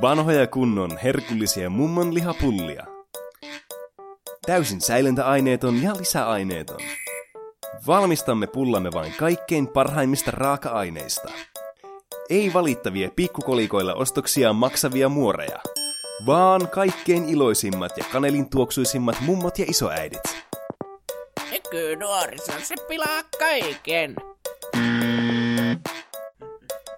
Vanhoja 0.00 0.46
kunnon 0.46 0.98
herkullisia 0.98 1.70
mummon 1.70 2.14
lihapullia. 2.14 2.86
Täysin 4.46 4.80
säilöntäaineeton 4.80 5.82
ja 5.82 5.92
lisäaineeton. 5.98 6.80
Valmistamme 7.86 8.46
pullamme 8.46 8.90
vain 8.92 9.12
kaikkein 9.18 9.68
parhaimmista 9.68 10.30
raaka-aineista. 10.30 11.28
Ei 12.30 12.52
valittavia 12.52 13.10
pikkukolikoilla 13.16 13.94
ostoksia 13.94 14.52
maksavia 14.52 15.08
muoreja, 15.08 15.60
vaan 16.26 16.68
kaikkein 16.68 17.28
iloisimmat 17.28 17.98
ja 17.98 18.04
kanelin 18.12 18.50
tuoksuisimmat 18.50 19.16
mummot 19.20 19.58
ja 19.58 19.64
isoäidit. 19.68 20.22
nuoriso, 21.98 22.52
se 22.62 22.74
pilaa 22.88 23.22
kaiken. 23.38 24.16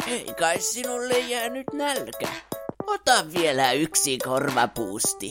Ei 0.07 0.35
kai 0.39 0.61
sinulle 0.61 1.19
jäänyt 1.19 1.67
nälkä. 1.73 2.29
Ota 2.87 3.25
vielä 3.39 3.73
yksi 3.73 4.19
korvapuusti. 4.19 5.31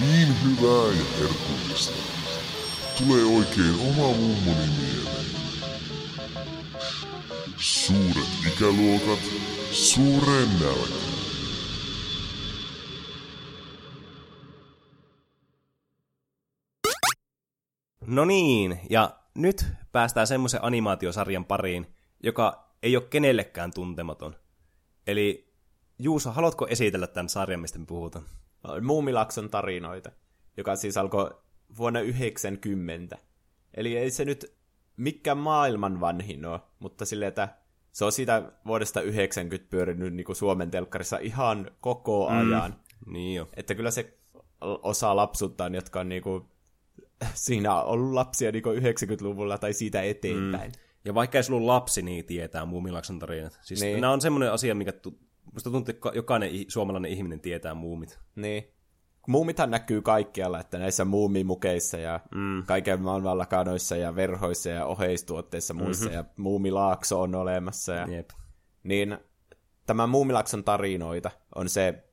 Niin 0.00 0.28
hyvää 0.44 0.86
ja 0.86 1.04
herkullista. 1.18 1.96
Tulee 2.98 3.24
oikein 3.24 3.74
oma 3.80 4.16
mummoni 4.16 4.66
mieleen. 4.80 5.26
Suuret 7.56 8.28
ikäluokat, 8.46 9.20
suuren 9.72 10.48
nälkä. 10.60 11.11
No 18.06 18.24
niin, 18.24 18.80
ja 18.90 19.18
nyt 19.34 19.66
päästään 19.92 20.26
semmoisen 20.26 20.64
animaatiosarjan 20.64 21.44
pariin, 21.44 21.86
joka 22.22 22.68
ei 22.82 22.96
ole 22.96 23.04
kenellekään 23.10 23.70
tuntematon. 23.74 24.36
Eli 25.06 25.52
Juuso, 25.98 26.30
haluatko 26.30 26.66
esitellä 26.66 27.06
tämän 27.06 27.28
sarjan, 27.28 27.60
mistä 27.60 27.78
me 27.78 27.86
puhutaan? 27.86 28.24
Muumilakson 28.82 29.50
tarinoita, 29.50 30.10
joka 30.56 30.76
siis 30.76 30.96
alkoi 30.96 31.30
vuonna 31.76 32.00
90. 32.00 33.18
Eli 33.74 33.96
ei 33.96 34.10
se 34.10 34.24
nyt 34.24 34.56
mikään 34.96 35.38
maailman 35.38 36.00
vanhin 36.00 36.44
ole, 36.44 36.60
mutta 36.78 37.04
silleen, 37.04 37.28
että 37.28 37.48
se 37.92 38.04
on 38.04 38.12
siitä 38.12 38.52
vuodesta 38.66 39.00
90 39.00 39.70
pyörinyt 39.70 40.14
niin 40.14 40.24
kuin 40.24 40.36
Suomen 40.36 40.70
telkkarissa 40.70 41.18
ihan 41.18 41.70
koko 41.80 42.28
ajan. 42.28 42.74
Mm. 43.06 43.12
Niin 43.12 43.36
jo. 43.36 43.48
Että 43.56 43.74
kyllä 43.74 43.90
se 43.90 44.18
osaa 44.60 45.16
lapsuttaan, 45.16 45.74
jotka 45.74 46.00
on 46.00 46.08
niin 46.08 46.22
kuin, 46.22 46.44
siinä 47.34 47.74
on 47.74 47.86
ollut 47.86 48.12
lapsia 48.12 48.52
niin 48.52 48.62
kuin 48.62 48.82
90-luvulla 48.82 49.58
tai 49.58 49.72
siitä 49.72 50.02
eteenpäin. 50.02 50.72
Mm. 50.72 50.78
Ja 51.04 51.14
vaikka 51.14 51.38
ei 51.38 51.44
ole 51.50 51.66
lapsi, 51.66 52.02
niin 52.02 52.24
tietää 52.24 52.64
Muumilakson 52.64 53.18
tarinat. 53.18 53.58
Siis 53.62 53.80
Niin. 53.80 54.00
nämä 54.00 54.12
on 54.12 54.20
semmoinen 54.20 54.52
asia, 54.52 54.74
mikä 54.74 54.92
tu- 54.92 55.18
musta 55.52 55.70
tuntuu, 55.70 55.94
että 55.94 56.10
jokainen 56.14 56.50
suomalainen 56.68 57.10
ihminen 57.10 57.40
tietää 57.40 57.74
muumit. 57.74 58.18
Niin. 58.36 58.64
Muumithan 59.28 59.70
näkyy 59.70 60.02
kaikkialla, 60.02 60.60
että 60.60 60.78
näissä 60.78 61.04
muumimukeissa 61.04 61.98
ja 61.98 62.20
mm. 62.34 62.62
kaiken 62.66 63.02
maailman 63.02 63.38
lakanoissa 63.38 63.96
ja 63.96 64.14
verhoissa 64.14 64.70
ja 64.70 64.86
oheistuotteissa 64.86 65.74
muissa 65.74 66.04
mm-hmm. 66.04 66.16
ja 66.16 66.24
muumilaakso 66.36 67.20
on 67.20 67.34
olemassa. 67.34 67.92
Ja, 67.92 68.06
Jep. 68.06 68.30
niin 68.82 69.18
tämä 69.86 70.06
Muumilakson 70.06 70.64
tarinoita 70.64 71.30
on 71.54 71.68
se, 71.68 72.04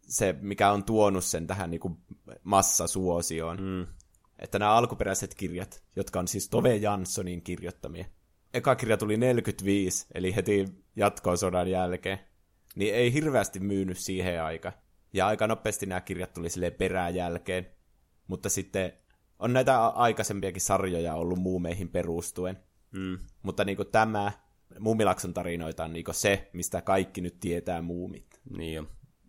se, 0.00 0.34
mikä 0.40 0.70
on 0.70 0.84
tuonut 0.84 1.24
sen 1.24 1.46
tähän 1.46 1.70
niin 1.70 1.80
kuin 1.80 1.96
massasuosioon. 2.44 3.60
Mm. 3.60 3.86
Että 4.40 4.58
nämä 4.58 4.74
alkuperäiset 4.74 5.34
kirjat, 5.34 5.82
jotka 5.96 6.20
on 6.20 6.28
siis 6.28 6.48
Tove 6.48 6.76
Janssonin 6.76 7.42
kirjoittamia. 7.42 8.04
Eka 8.54 8.76
kirja 8.76 8.96
tuli 8.96 9.16
45, 9.16 10.06
eli 10.14 10.36
heti 10.36 10.64
jatkoon 10.96 11.38
sodan 11.38 11.70
jälkeen. 11.70 12.20
Niin 12.76 12.94
ei 12.94 13.12
hirveästi 13.12 13.60
myynyt 13.60 13.98
siihen 13.98 14.42
aikaan. 14.42 14.74
Ja 15.12 15.26
aika 15.26 15.46
nopeasti 15.46 15.86
nämä 15.86 16.00
kirjat 16.00 16.32
tuli 16.32 16.50
silleen 16.50 16.72
perään 16.72 17.14
jälkeen. 17.14 17.66
Mutta 18.26 18.48
sitten 18.48 18.92
on 19.38 19.52
näitä 19.52 19.86
aikaisempiakin 19.86 20.62
sarjoja 20.62 21.14
ollut 21.14 21.38
muumeihin 21.38 21.88
perustuen. 21.88 22.58
Mm. 22.90 23.18
Mutta 23.42 23.64
niin 23.64 23.78
tämä 23.92 24.32
Muumilakson 24.78 25.34
tarinoita 25.34 25.84
on 25.84 25.92
niin 25.92 26.04
se, 26.10 26.50
mistä 26.52 26.82
kaikki 26.82 27.20
nyt 27.20 27.40
tietää 27.40 27.82
muumit. 27.82 28.40
Niin 28.56 28.74
jo. 28.74 28.86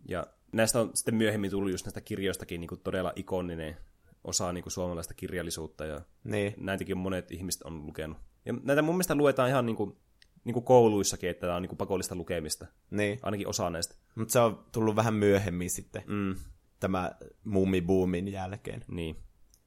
Ja 0.08 0.26
näistä 0.52 0.80
on 0.80 0.90
sitten 0.94 1.14
myöhemmin 1.14 1.50
tullut 1.50 1.70
just 1.70 1.86
näistä 1.86 2.00
kirjoistakin 2.00 2.60
niin 2.60 2.68
kuin 2.68 2.80
todella 2.80 3.12
ikoninen 3.16 3.76
osa 4.24 4.52
niin 4.52 4.62
kuin 4.62 4.72
suomalaista 4.72 5.14
kirjallisuutta, 5.14 5.84
ja 5.84 6.00
Niin, 6.24 6.54
näitäkin 6.56 6.98
monet 6.98 7.30
ihmiset 7.30 7.62
on 7.62 7.86
lukenut. 7.86 8.18
Ja 8.44 8.52
näitä 8.62 8.82
mun 8.82 8.94
mielestä 8.94 9.14
luetaan 9.14 9.48
ihan 9.48 9.66
niin 9.66 9.76
kuin, 9.76 9.96
niin 10.44 10.54
kuin 10.54 10.64
kouluissakin, 10.64 11.30
että 11.30 11.40
tämä 11.46 11.56
on 11.56 11.62
niin 11.62 11.68
kuin 11.68 11.76
pakollista 11.78 12.14
lukemista. 12.14 12.66
niin. 12.90 13.18
Ainakin 13.22 13.48
osa 13.48 13.70
näistä. 13.70 13.94
Mutta 14.14 14.32
se 14.32 14.38
on 14.38 14.64
tullut 14.72 14.96
vähän 14.96 15.14
myöhemmin 15.14 15.70
sitten, 15.70 16.02
Mm, 16.06 16.34
tämä 16.80 17.10
muumiboomin 17.44 18.28
jälkeen. 18.28 18.84
niin. 18.88 19.16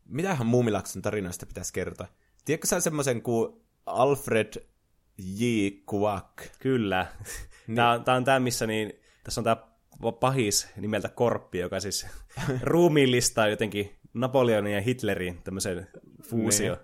Mitähän 0.06 0.48
Muumilakson 0.48 1.02
tarinoista 1.02 1.46
pitäisi 1.46 1.74
kertoa? 1.74 2.08
Tiedätkö 2.46 2.68
sä 2.68 2.80
semmoisen 2.80 3.22
kuin 3.22 3.62
Alfred 3.86 4.54
J. 5.18 5.46
Quack? 5.94 6.34
Kyllä. 6.60 7.06
Niin. 7.68 7.76
Tämä, 7.76 7.92
on, 7.92 8.04
tämä 8.04 8.18
on 8.18 8.24
tämä, 8.24 8.40
missä 8.40 8.68
niin, 8.68 8.94
tässä 9.24 9.42
on 9.42 9.44
tämä 9.46 9.58
pahis 10.20 10.68
nimeltä 10.78 11.10
Korppi, 11.10 11.58
joka 11.60 11.80
siis 11.80 12.08
ruumiillistaa 12.64 13.48
jotenkin 13.48 13.96
Napoleonin 14.16 14.74
ja 14.74 14.82
Hitlerin 14.82 15.42
tämmöisen 15.44 15.88
fuusio. 16.24 16.78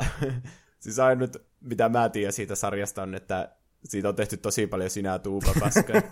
Siis 0.80 0.98
ainut, 0.98 1.36
mitä 1.60 1.88
mä 1.88 2.08
tiedän 2.08 2.32
siitä 2.32 2.54
sarjasta 2.54 3.02
on, 3.02 3.14
että 3.14 3.56
siitä 3.84 4.08
on 4.08 4.14
tehty 4.14 4.36
tosi 4.36 4.66
paljon 4.66 4.90
sinä 4.90 5.18
tuupa 5.18 5.54
paskaa. 5.60 6.02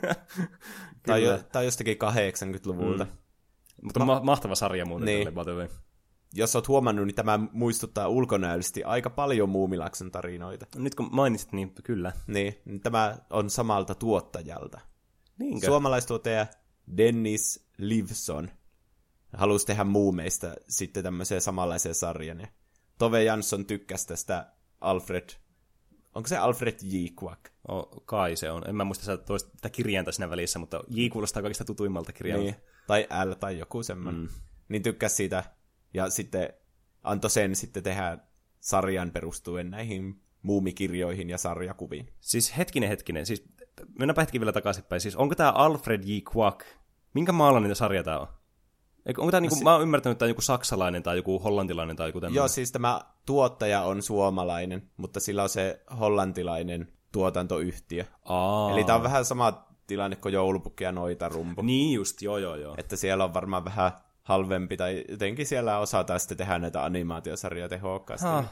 tai, 1.07 1.23
jo, 1.23 1.39
tai 1.53 1.65
jostakin 1.65 1.97
80-luvulta. 1.97 3.05
Mm. 3.05 3.11
Mutta 3.83 4.05
ma- 4.05 4.21
mahtava 4.21 4.55
sarja 4.55 4.87
muuten. 4.87 5.07
Niin. 5.07 5.35
Niin. 5.35 5.45
Tälle, 5.45 5.69
Jos 6.35 6.57
oot 6.57 6.69
huomannut, 6.69 7.07
niin 7.07 7.15
tämä 7.15 7.39
muistuttaa 7.53 8.09
ulkonäöllisesti 8.09 8.85
aika 8.85 9.11
paljon 9.11 9.49
Muumilakson 9.49 10.11
tarinoita. 10.11 10.67
Nyt 10.77 10.95
kun 10.95 11.09
mainitsit, 11.13 11.53
niin 11.53 11.73
kyllä. 11.85 12.13
Niin, 12.27 12.55
niin 12.65 12.81
tämä 12.81 13.19
on 13.31 13.51
samalta 13.51 13.95
tuottajalta. 13.95 14.81
Niinkö? 15.39 15.67
Suomalaistuottaja 15.67 16.47
Dennis 16.97 17.69
Livson 17.79 18.51
halusi 19.33 19.67
tehdä 19.67 19.85
muumeista 19.85 20.55
sitten 20.69 21.03
tämmöisen 21.03 21.41
samanlaisen 21.41 21.95
sarjan. 21.95 22.41
Ja 22.41 22.49
Tove 22.99 23.25
Jansson 23.25 23.67
tykkäsi 23.67 24.09
tästä 24.09 24.53
Alfred, 24.81 25.29
onko 26.15 26.27
se 26.27 26.37
Alfred 26.37 26.79
J. 26.83 26.97
Quack? 27.23 27.41
O, 27.69 27.83
kai 28.05 28.37
se 28.37 28.51
on. 28.51 28.69
En 28.69 28.77
mä 28.77 28.85
muista 28.85 29.05
sitä 29.05 29.17
toista 29.17 29.51
sitä 29.51 29.71
kirjainta 29.71 30.13
siinä 30.13 30.31
välissä, 30.31 30.59
mutta 30.59 30.85
J 30.89 31.09
kuulostaa 31.09 31.43
kaikista 31.43 31.65
tutuimmalta 31.65 32.13
kirjalta. 32.13 32.45
Niin, 32.45 32.57
tai 32.87 33.07
L 33.25 33.33
tai 33.33 33.59
joku 33.59 33.83
semmoinen. 33.83 34.23
Mm. 34.23 34.29
Niin 34.69 34.83
tykkäsi 34.83 35.15
siitä 35.15 35.45
ja 35.95 36.11
sitten 36.11 36.53
antoi 37.03 37.31
sen 37.31 37.57
sitten 37.57 37.83
tehdä 37.83 38.19
sarjan 38.61 39.11
perustuen 39.11 39.71
näihin 39.71 40.23
muumikirjoihin 40.43 41.31
ja 41.31 41.39
sarjakuviin. 41.39 42.13
Siis 42.21 42.57
hetkinen, 42.57 42.89
hetkinen. 42.89 43.27
Siis, 43.27 43.45
mennäänpä 43.99 44.23
hetki 44.23 44.41
vielä 44.41 44.53
takaisinpäin. 44.53 45.01
Siis 45.01 45.17
onko 45.17 45.35
tämä 45.35 45.53
Alfred 45.53 46.03
J. 46.05 46.19
Quack? 46.37 46.61
Minkä 47.15 47.33
maalainen 47.33 47.77
sarja 47.77 48.03
tämä 48.03 48.19
on? 48.19 48.38
Eikö, 49.09 49.21
onko 49.21 49.31
tämä, 49.31 49.41
niinku, 49.41 49.61
mä 49.63 49.73
oon 49.73 49.83
ymmärtänyt, 49.83 50.15
että 50.15 50.19
tämä 50.19 50.27
on 50.27 50.31
joku 50.31 50.43
saksalainen 50.43 51.03
tai 51.03 51.17
joku 51.17 51.39
hollantilainen 51.39 51.97
tai 51.97 52.09
joku 52.09 52.21
tämmöinen. 52.21 52.37
Joo, 52.37 52.49
siis 52.49 52.73
tämä 52.73 53.01
tuottaja 53.27 53.83
on 53.83 54.03
suomalainen, 54.03 54.91
mutta 54.97 55.21
sillä 55.21 55.43
on 55.43 55.49
se 55.49 55.83
hollantilainen 56.01 56.93
tuotantoyhtiö. 57.13 58.05
Aa. 58.25 58.73
Eli 58.73 58.85
tämä 58.85 58.97
on 58.97 59.03
vähän 59.03 59.25
sama 59.25 59.69
tilanne 59.87 60.17
kuin 60.17 60.35
joulupukki 60.35 60.85
ja 60.85 60.93
noita 60.93 61.29
rumpu. 61.29 61.63
Niin 61.63 61.95
just, 61.95 62.23
joo 62.23 62.39
joo 62.39 62.57
joo. 62.57 62.75
Että 62.79 62.97
siellä 62.97 63.25
on 63.25 63.35
varmaan 63.35 63.65
vähän 63.65 63.93
halvempi, 64.23 64.77
tai 64.77 65.05
jotenkin 65.09 65.47
siellä 65.47 65.79
osataan 65.79 66.21
sitten 66.21 66.39
tehdä 66.39 66.59
näitä 66.59 66.85
animaatiosarjoja 66.85 67.69
tehokkaasti. 67.69 68.27
Ah. 68.27 68.51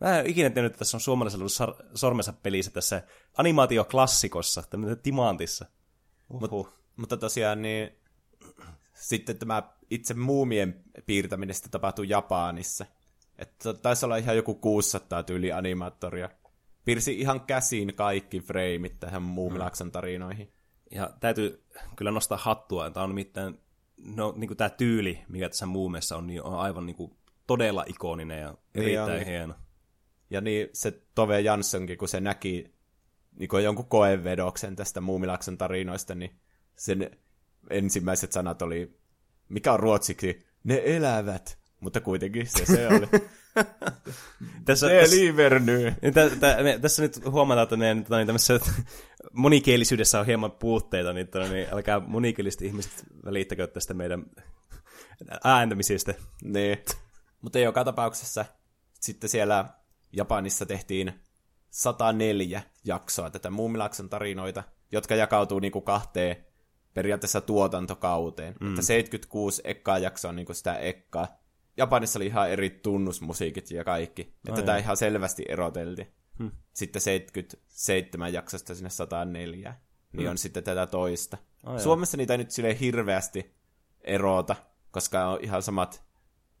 Mä 0.00 0.18
en 0.18 0.26
ikinä 0.26 0.50
tiennyt, 0.50 0.72
että 0.72 0.78
tässä 0.78 0.96
on 0.96 1.00
suomalaisella 1.00 1.42
ollut 1.42 1.78
sar- 1.78 1.86
sormensa 1.94 2.32
pelissä 2.32 2.70
tässä 2.70 3.02
animaatioklassikossa, 3.38 4.62
tämmöisessä 4.70 5.02
timantissa. 5.02 5.66
Mut, 6.28 6.50
mutta 6.96 7.16
tosiaan 7.16 7.62
niin 7.62 7.98
sitten 9.08 9.38
tämä 9.38 9.62
itse 9.90 10.14
muumien 10.14 10.84
piirtäminen 11.06 11.54
sitten 11.54 11.70
tapahtui 11.70 12.08
Japanissa. 12.08 12.86
Että 13.38 13.74
taisi 13.74 14.04
olla 14.06 14.16
ihan 14.16 14.36
joku 14.36 14.54
600 14.54 15.22
tyyli 15.22 15.52
animaattoria. 15.52 16.30
Piirsi 16.84 17.20
ihan 17.20 17.40
käsin 17.40 17.94
kaikki 17.94 18.40
freimit 18.40 19.00
tähän 19.00 19.22
Muumilakson 19.22 19.92
tarinoihin. 19.92 20.52
Ja 20.90 21.10
täytyy 21.20 21.64
kyllä 21.96 22.10
nostaa 22.10 22.38
hattua, 22.38 22.90
tämä 22.90 23.04
on 23.04 23.10
nimittäin, 23.10 23.60
no 23.96 24.34
niin 24.36 24.48
kuin 24.48 24.58
tämä 24.58 24.70
tyyli, 24.70 25.24
mikä 25.28 25.48
tässä 25.48 25.66
muumessa 25.66 26.16
on, 26.16 26.26
niin 26.26 26.42
on 26.42 26.58
aivan 26.58 26.86
niin 26.86 26.96
kuin 26.96 27.16
todella 27.46 27.84
ikoninen 27.86 28.40
ja 28.40 28.54
erittäin 28.74 29.20
on. 29.20 29.26
hieno. 29.26 29.54
Ja 30.30 30.40
niin 30.40 30.68
se 30.72 31.02
Tove 31.14 31.40
Janssonkin, 31.40 31.98
kun 31.98 32.08
se 32.08 32.20
näki 32.20 32.74
niin 33.38 33.48
kuin 33.48 33.64
jonkun 33.64 33.88
koevedoksen 33.88 34.76
tästä 34.76 35.00
Muumilakson 35.00 35.58
tarinoista, 35.58 36.14
niin 36.14 36.40
sen 36.76 37.10
ensimmäiset 37.70 38.32
sanat 38.32 38.62
oli, 38.62 38.98
mikä 39.48 39.72
on 39.72 39.80
ruotsiksi, 39.80 40.46
ne 40.64 40.82
elävät. 40.84 41.58
Mutta 41.80 42.00
kuitenkin 42.00 42.46
se 42.46 42.66
se 42.66 42.88
oli. 42.88 43.06
Tässä, 44.64 44.88
Se 44.88 45.00
tässä. 45.00 45.16
Niin 46.02 46.14
tä, 46.14 46.30
tä, 46.40 46.62
me, 46.62 46.78
tässä 46.78 47.02
nyt 47.02 47.24
huomataan, 47.24 47.62
että 47.62 47.76
meidän 47.76 48.04
tota, 48.04 48.16
niin, 48.16 48.26
tämmöisessä 48.26 48.60
monikielisyydessä 49.32 50.20
on 50.20 50.26
hieman 50.26 50.52
puutteita, 50.52 51.12
niin, 51.12 51.28
tota, 51.28 51.48
niin 51.48 51.66
älkää 51.72 52.00
monikieliset 52.00 52.62
ihmiset 52.62 52.92
välittäkö 53.24 53.66
tästä 53.66 53.94
meidän 53.94 54.24
ääntämisistä. 55.44 56.14
Niin. 56.42 56.78
Mutta 57.40 57.58
joka 57.58 57.84
tapauksessa 57.84 58.44
sitten 59.00 59.30
siellä 59.30 59.64
Japanissa 60.12 60.66
tehtiin 60.66 61.12
104 61.70 62.62
jaksoa 62.84 63.30
tätä 63.30 63.50
Muumilakson 63.50 64.08
tarinoita, 64.08 64.62
jotka 64.92 65.14
jakautuu 65.14 65.58
niinku 65.58 65.80
kahteen 65.80 66.36
periaatteessa 66.94 67.40
tuotantokauteen. 67.40 68.54
Mm. 68.60 68.68
Että 68.68 68.82
76 68.82 69.62
ekkaa 69.64 69.98
jaksoa 69.98 70.28
on 70.28 70.36
niinku 70.36 70.54
sitä 70.54 70.74
ekkaa 70.74 71.26
Japanissa 71.76 72.18
oli 72.18 72.26
ihan 72.26 72.50
eri 72.50 72.70
tunnusmusiikit 72.70 73.70
ja 73.70 73.84
kaikki. 73.84 74.22
Että 74.22 74.52
Ai 74.52 74.56
tätä 74.56 74.72
joo. 74.72 74.78
ihan 74.80 74.96
selvästi 74.96 75.44
eroteltiin. 75.48 76.08
Hmm. 76.38 76.50
Sitten 76.72 77.02
77 77.02 78.32
jaksosta 78.32 78.74
sinne 78.74 78.90
104. 78.90 79.74
Niin 80.12 80.22
Hmm. 80.22 80.30
on 80.30 80.38
sitten 80.38 80.64
tätä 80.64 80.86
toista. 80.86 81.38
Ai 81.64 81.74
joo. 81.74 81.78
Suomessa 81.80 82.16
niitä 82.16 82.34
ei 82.34 82.38
nyt 82.38 82.50
sille 82.50 82.80
hirveästi 82.80 83.54
erota, 84.00 84.56
koska 84.90 85.28
on 85.28 85.38
ihan 85.42 85.62
samat 85.62 86.02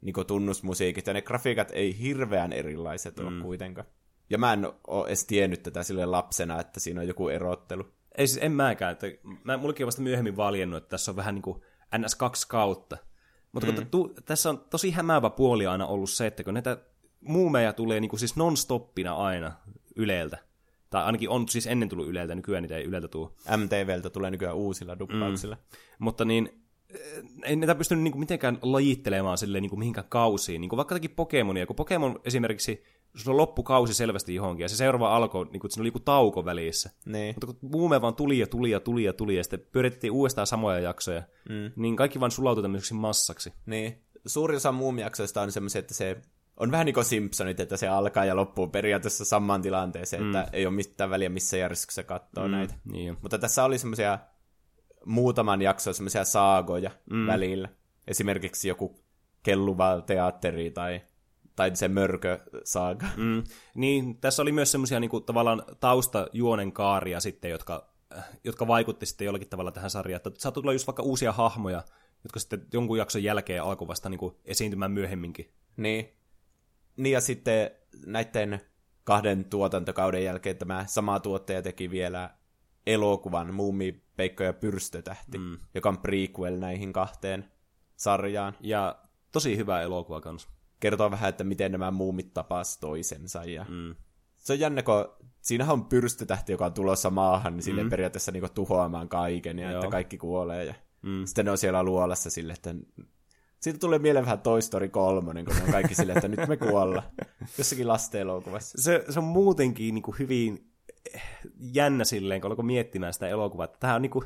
niin 0.00 0.26
tunnusmusiikit, 0.26 1.06
ja 1.06 1.12
ne 1.12 1.22
grafiikat 1.22 1.70
ei 1.72 1.98
hirveän 1.98 2.52
erilaiset 2.52 3.16
Hmm. 3.18 3.26
ole 3.26 3.42
kuitenkaan. 3.42 3.86
Ja 4.30 4.38
mä 4.38 4.52
en 4.52 4.66
ole 4.86 5.06
edes 5.08 5.24
tiennyt 5.24 5.62
tätä 5.62 5.82
sille 5.82 6.06
lapsena, 6.06 6.60
että 6.60 6.80
siinä 6.80 7.00
on 7.00 7.08
joku 7.08 7.28
erottelu. 7.28 7.92
Ei 8.18 8.26
siis 8.26 8.44
en 8.44 8.52
mäkään. 8.52 8.92
Että 8.92 9.06
mä, 9.44 9.56
mullekin 9.56 9.84
on 9.84 9.86
vasta 9.86 10.02
myöhemmin 10.02 10.36
valjennut, 10.36 10.76
että 10.76 10.88
tässä 10.88 11.10
on 11.10 11.16
vähän 11.16 11.34
niin 11.34 11.42
kuin 11.42 11.62
NS2 11.96 12.46
kautta. 12.48 12.96
Mutta 13.52 13.68
mm. 13.68 13.74
kun 13.74 13.86
tu, 13.86 14.14
tässä 14.24 14.50
on 14.50 14.64
tosi 14.70 14.90
hämäävä 14.90 15.30
puoli 15.30 15.66
aina 15.66 15.86
ollut 15.86 16.10
se, 16.10 16.26
että 16.26 16.44
kun 16.44 16.54
näitä 16.54 16.78
muumeja 17.20 17.72
tulee 17.72 18.00
niin 18.00 18.08
kuin 18.08 18.20
siis 18.20 18.36
non-stoppina 18.36 19.16
aina 19.16 19.52
Yleltä. 19.96 20.38
Tai 20.90 21.04
ainakin 21.04 21.28
on 21.28 21.48
siis 21.48 21.66
ennen 21.66 21.88
tullut 21.88 22.08
Yleltä, 22.08 22.34
nykyään 22.34 22.62
niitä 22.62 22.76
ei 22.76 22.84
Yleltä 22.84 23.08
tule. 23.08 23.30
MTVltä 23.56 24.10
tulee 24.10 24.30
nykyään 24.30 24.56
uusilla 24.56 24.98
duppauksilla. 24.98 25.54
Mm. 25.54 25.76
Mutta 25.98 26.24
niin, 26.24 26.62
ei 27.42 27.56
näitä 27.56 27.74
pystynyt 27.74 28.04
niinku 28.04 28.18
mitenkään 28.18 28.58
lajittelemaan 28.62 29.38
silleen 29.38 29.62
niinku 29.62 29.76
mihinkään 29.76 30.08
kausiin. 30.08 30.60
Niinku 30.60 30.76
vaikka 30.76 30.94
jotakin 30.94 31.16
Pokemonia, 31.16 31.66
kun 31.66 31.76
Pokemon 31.76 32.20
esimerkiksi, 32.24 32.84
sulla 33.14 33.34
on 33.34 33.36
loppukausi 33.36 33.94
selvästi 33.94 34.34
johonkin, 34.34 34.64
ja 34.64 34.68
se 34.68 34.76
seuraava 34.76 35.16
alkoi, 35.16 35.44
niinku, 35.44 35.66
että 35.66 35.74
siinä 35.74 35.82
oli 35.82 35.88
joku 35.88 36.00
tauko 36.00 36.44
välissä. 36.44 36.90
Niin. 37.06 37.34
Mutta 37.34 37.46
kun 37.46 37.70
muume 37.72 38.00
vaan 38.00 38.14
tuli 38.14 38.38
ja 38.38 38.46
tuli 38.46 38.70
ja 38.70 38.80
tuli 38.80 39.04
ja 39.04 39.12
tuli, 39.12 39.36
ja 39.36 39.44
sitten 39.44 39.66
pyöritettiin 39.72 40.12
uudestaan 40.12 40.46
samoja 40.46 40.78
jaksoja, 40.78 41.22
mm. 41.48 41.72
niin 41.76 41.96
kaikki 41.96 42.20
vaan 42.20 42.30
sulautui 42.30 42.62
tämmöiseksi 42.62 42.94
massaksi. 42.94 43.52
Niin. 43.66 44.02
Suuri 44.26 44.56
osa 44.56 44.72
muumijaksoista 44.72 45.42
on 45.42 45.52
semmoisia, 45.52 45.78
että 45.78 45.94
se 45.94 46.16
on 46.56 46.70
vähän 46.70 46.86
niin 46.86 46.94
kuin 46.94 47.04
Simpsonit, 47.04 47.60
että 47.60 47.76
se 47.76 47.88
alkaa 47.88 48.24
ja 48.24 48.36
loppuu 48.36 48.68
periaatteessa 48.68 49.24
samaan 49.24 49.62
tilanteeseen, 49.62 50.22
mm. 50.22 50.34
että 50.34 50.50
ei 50.52 50.66
ole 50.66 50.74
mitään 50.74 51.10
väliä, 51.10 51.28
missä 51.28 51.56
järjestyksessä 51.56 52.02
katsoo 52.02 52.44
mm. 52.44 52.50
näitä. 52.50 52.74
Niin. 52.84 53.16
Mutta 53.22 53.38
tässä 53.38 53.64
oli 53.64 53.78
semmoisia 53.78 54.18
muutaman 55.04 55.62
jakson 55.62 55.94
semmoisia 55.94 56.24
saagoja 56.24 56.90
mm. 57.10 57.26
välillä. 57.26 57.68
Esimerkiksi 58.06 58.68
joku 58.68 59.00
kelluva 59.42 60.02
teatteri 60.06 60.70
tai, 60.70 61.00
tai 61.58 61.76
se 61.76 61.88
mörkö 61.88 62.38
saaga. 62.64 63.06
Mm. 63.16 63.44
Niin, 63.74 64.20
tässä 64.20 64.42
oli 64.42 64.52
myös 64.52 64.72
semmoisia 64.72 65.00
niinku, 65.00 65.20
tavallaan 65.20 65.62
taustajuonen 65.80 66.72
kaaria 66.72 67.20
sitten, 67.20 67.50
jotka, 67.50 67.90
äh, 68.16 68.28
jotka 68.44 68.66
vaikutti 68.66 69.06
sitten 69.06 69.24
jollakin 69.24 69.48
tavalla 69.48 69.72
tähän 69.72 69.90
sarjaan. 69.90 70.16
Että 70.16 70.30
saattoi 70.38 70.62
tulla 70.62 70.72
just 70.72 70.86
vaikka 70.86 71.02
uusia 71.02 71.32
hahmoja, 71.32 71.82
jotka 72.24 72.40
sitten 72.40 72.66
jonkun 72.72 72.98
jakson 72.98 73.22
jälkeen 73.22 73.62
alkoi 73.62 73.88
vasta 73.88 74.08
niinku, 74.08 74.40
esiintymään 74.44 74.90
myöhemminkin. 74.90 75.52
Niin. 75.76 76.08
Niin 76.96 77.12
ja 77.12 77.20
sitten 77.20 77.70
näiden 78.06 78.60
kahden 79.04 79.44
tuotantokauden 79.44 80.24
jälkeen 80.24 80.56
tämä 80.56 80.84
sama 80.86 81.20
tuottaja 81.20 81.62
teki 81.62 81.90
vielä 81.90 82.30
elokuvan 82.86 83.54
Muumi, 83.54 84.02
Peikko 84.16 84.44
ja 84.44 84.52
Pyrstötähti, 84.52 85.38
mm. 85.38 85.58
joka 85.74 85.88
on 85.88 85.98
prequel 85.98 86.58
näihin 86.58 86.92
kahteen 86.92 87.52
sarjaan. 87.96 88.56
Ja 88.60 88.98
tosi 89.32 89.56
hyvä 89.56 89.82
elokuva 89.82 90.20
kanssa. 90.20 90.57
Kertoo 90.80 91.10
vähän, 91.10 91.28
että 91.28 91.44
miten 91.44 91.72
nämä 91.72 91.90
muumit 91.90 92.34
tapas 92.34 92.78
toisensa. 92.78 93.44
Ja... 93.44 93.66
Mm. 93.68 93.94
Se 94.38 94.52
on 94.52 94.60
jännä, 94.60 94.82
kun 94.82 95.08
siinähän 95.40 95.72
on 95.72 95.84
pyrstötähti, 95.84 96.52
joka 96.52 96.66
on 96.66 96.74
tulossa 96.74 97.10
maahan, 97.10 97.52
niin 97.56 97.62
sille 97.62 97.82
mm. 97.82 97.90
periaatteessa 97.90 98.32
niin 98.32 98.52
tuhoamaan 98.54 99.08
kaiken, 99.08 99.58
ja 99.58 99.70
Joo. 99.70 99.80
että 99.80 99.90
kaikki 99.90 100.18
kuolee. 100.18 100.64
Ja 100.64 100.74
mm. 101.02 101.24
sitten 101.24 101.44
ne 101.44 101.50
on 101.50 101.58
siellä 101.58 101.82
luolassa 101.82 102.30
sille, 102.30 102.52
että 102.52 102.74
siitä 103.60 103.78
tulee 103.78 103.98
mieleen 103.98 104.24
vähän 104.24 104.40
Toy 104.40 104.62
Story 104.62 104.88
3, 104.88 105.44
kun 105.44 105.56
ne 105.56 105.62
on 105.64 105.72
kaikki 105.72 105.94
silleen, 105.94 106.18
että 106.18 106.28
nyt 106.28 106.48
me 106.48 106.56
kuolla. 106.56 107.02
Jossakin 107.58 107.88
lasten 107.88 108.20
elokuvassa. 108.20 108.82
Se, 108.82 109.04
se 109.08 109.18
on 109.18 109.24
muutenkin 109.24 109.94
niinku 109.94 110.14
hyvin 110.18 110.72
eh, 111.14 111.22
jännä 111.58 112.04
silleen, 112.04 112.40
kun 112.40 112.50
alkoi 112.50 112.64
miettimään 112.64 113.12
sitä 113.12 113.28
elokuvaa. 113.28 113.64
Että 113.64 113.78
Tämähän 113.80 113.96
on 113.96 114.02
niinku, 114.02 114.24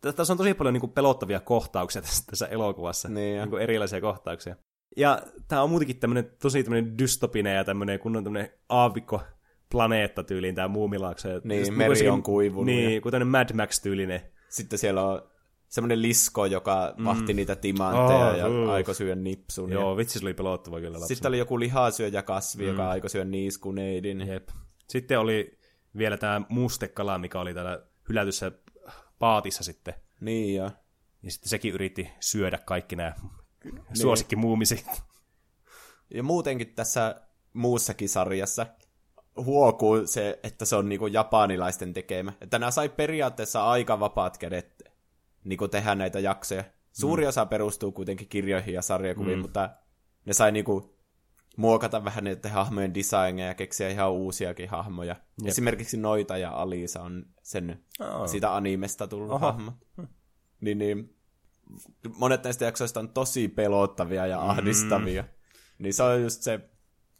tä- 0.00 0.12
tässä 0.12 0.32
on 0.32 0.36
tosi 0.36 0.54
paljon 0.54 0.72
niinku 0.72 0.88
pelottavia 0.88 1.40
kohtauksia 1.40 2.02
tässä, 2.02 2.24
tässä 2.30 2.46
elokuvassa. 2.46 3.08
Niin 3.08 3.36
jo. 3.36 3.42
niinku 3.42 3.56
erilaisia 3.56 4.00
kohtauksia. 4.00 4.56
Ja 4.96 5.22
tämä 5.48 5.62
on 5.62 5.70
muutenkin 5.70 5.96
tämmönen, 5.98 6.30
tosi 6.42 6.62
tämmöinen 6.64 6.98
dystopinen 6.98 7.56
ja 7.56 7.64
tämmöinen 7.64 7.98
kunnon 7.98 8.24
tämmöinen 8.24 8.50
aavikko 8.68 9.22
planeetta 9.70 10.24
tyyliin 10.24 10.54
tämä 10.54 10.68
muumilaakso. 10.68 11.28
Ja 11.28 11.40
Niin, 11.44 11.58
just 11.60 11.72
meri 11.72 11.90
jossakin- 11.90 12.12
on 12.12 12.22
kuivunut 12.22 12.66
Niin, 12.66 12.94
ja- 12.94 13.00
kuin 13.00 13.10
tämmöinen 13.12 13.28
Mad 13.30 13.54
Max-tyylinen. 13.54 14.20
Sitten 14.48 14.78
siellä 14.78 15.04
on 15.06 15.22
semmoinen 15.68 16.02
lisko, 16.02 16.46
joka 16.46 16.94
vahti 17.04 17.34
niitä 17.34 17.56
timantteja 17.56 18.26
Oh, 18.30 18.36
ja 18.38 18.48
uh. 18.48 18.70
aikoi 18.70 18.94
syödä 18.94 19.14
nipsun. 19.14 19.70
Ja 19.70 19.74
Joo, 19.80 19.96
vitsi 19.96 20.18
se 20.18 20.24
oli 20.24 20.34
pelottava 20.34 20.76
kyllä 20.80 20.92
lapsena. 20.92 21.08
sitten 21.08 21.28
oli 21.28 21.38
joku 21.38 21.60
lihasyöjä 21.60 22.22
kasvi, 22.22 22.66
joka 22.66 22.90
aikoi 22.90 23.10
syödä 23.10 23.24
niiskuneidin. 23.30 24.20
Jep. 24.28 24.48
Sitten 24.88 25.18
oli 25.18 25.58
vielä 25.98 26.16
tämä 26.16 26.42
mustekala, 26.48 27.18
mikä 27.18 27.40
oli 27.40 27.54
täällä 27.54 27.82
hylätyssä 28.08 28.52
paatissa 29.18 29.64
sitten. 29.64 29.94
Niin 30.20 30.54
jo. 30.56 30.70
Ja 31.22 31.30
sitten 31.30 31.48
sekin 31.48 31.74
yritti 31.74 32.08
syödä 32.20 32.58
kaikki 32.58 32.96
nämä 32.96 33.12
Niin. 33.64 33.84
suosikkimuumisit. 33.92 34.86
Ja 36.10 36.22
muutenkin 36.22 36.74
tässä 36.74 37.20
muussakin 37.52 38.08
sarjassa 38.08 38.66
huokuu 39.36 40.06
se, 40.06 40.40
että 40.42 40.64
se 40.64 40.76
on 40.76 40.88
niinku 40.88 41.06
japanilaisten 41.06 41.92
tekemä. 41.92 42.32
Että 42.40 42.58
nämä 42.58 42.70
sai 42.70 42.88
periaatteessa 42.88 43.70
aika 43.70 44.00
vapaat 44.00 44.38
kädet 44.38 44.82
niinku 45.44 45.68
tehdä 45.68 45.94
näitä 45.94 46.20
jaksoja. 46.20 46.64
Suuri 46.92 47.24
mm. 47.24 47.28
osa 47.28 47.46
perustuu 47.46 47.92
kuitenkin 47.92 48.28
kirjoihin 48.28 48.74
ja 48.74 48.82
sarjakuviin, 48.82 49.38
mm. 49.38 49.42
mutta 49.42 49.70
ne 50.24 50.32
sai 50.32 50.52
niinku 50.52 50.94
muokata 51.56 52.04
vähän 52.04 52.24
niiden 52.24 52.50
hahmojen 52.50 52.94
designeja 52.94 53.48
ja 53.48 53.54
keksiä 53.54 53.88
ihan 53.88 54.12
uusiakin 54.12 54.68
hahmoja. 54.68 55.16
Jep. 55.42 55.48
Esimerkiksi 55.48 55.96
Noita 55.96 56.36
ja 56.36 56.50
Alisa 56.50 57.02
on 57.02 57.26
sen 57.42 57.84
Aa. 58.00 58.26
siitä 58.26 58.56
animesta 58.56 59.06
tullut 59.06 59.30
Oho. 59.30 59.38
hahmot. 59.38 59.74
Niin, 60.60 60.78
niin 60.78 61.16
monet 62.16 62.44
näistä 62.44 62.64
jaksoista 62.64 63.00
on 63.00 63.08
tosi 63.08 63.48
pelottavia 63.48 64.26
ja 64.26 64.50
ahdistavia. 64.50 65.24
Niin 65.78 65.94
se 65.94 66.02
on 66.02 66.22
just 66.22 66.42
se, 66.42 66.60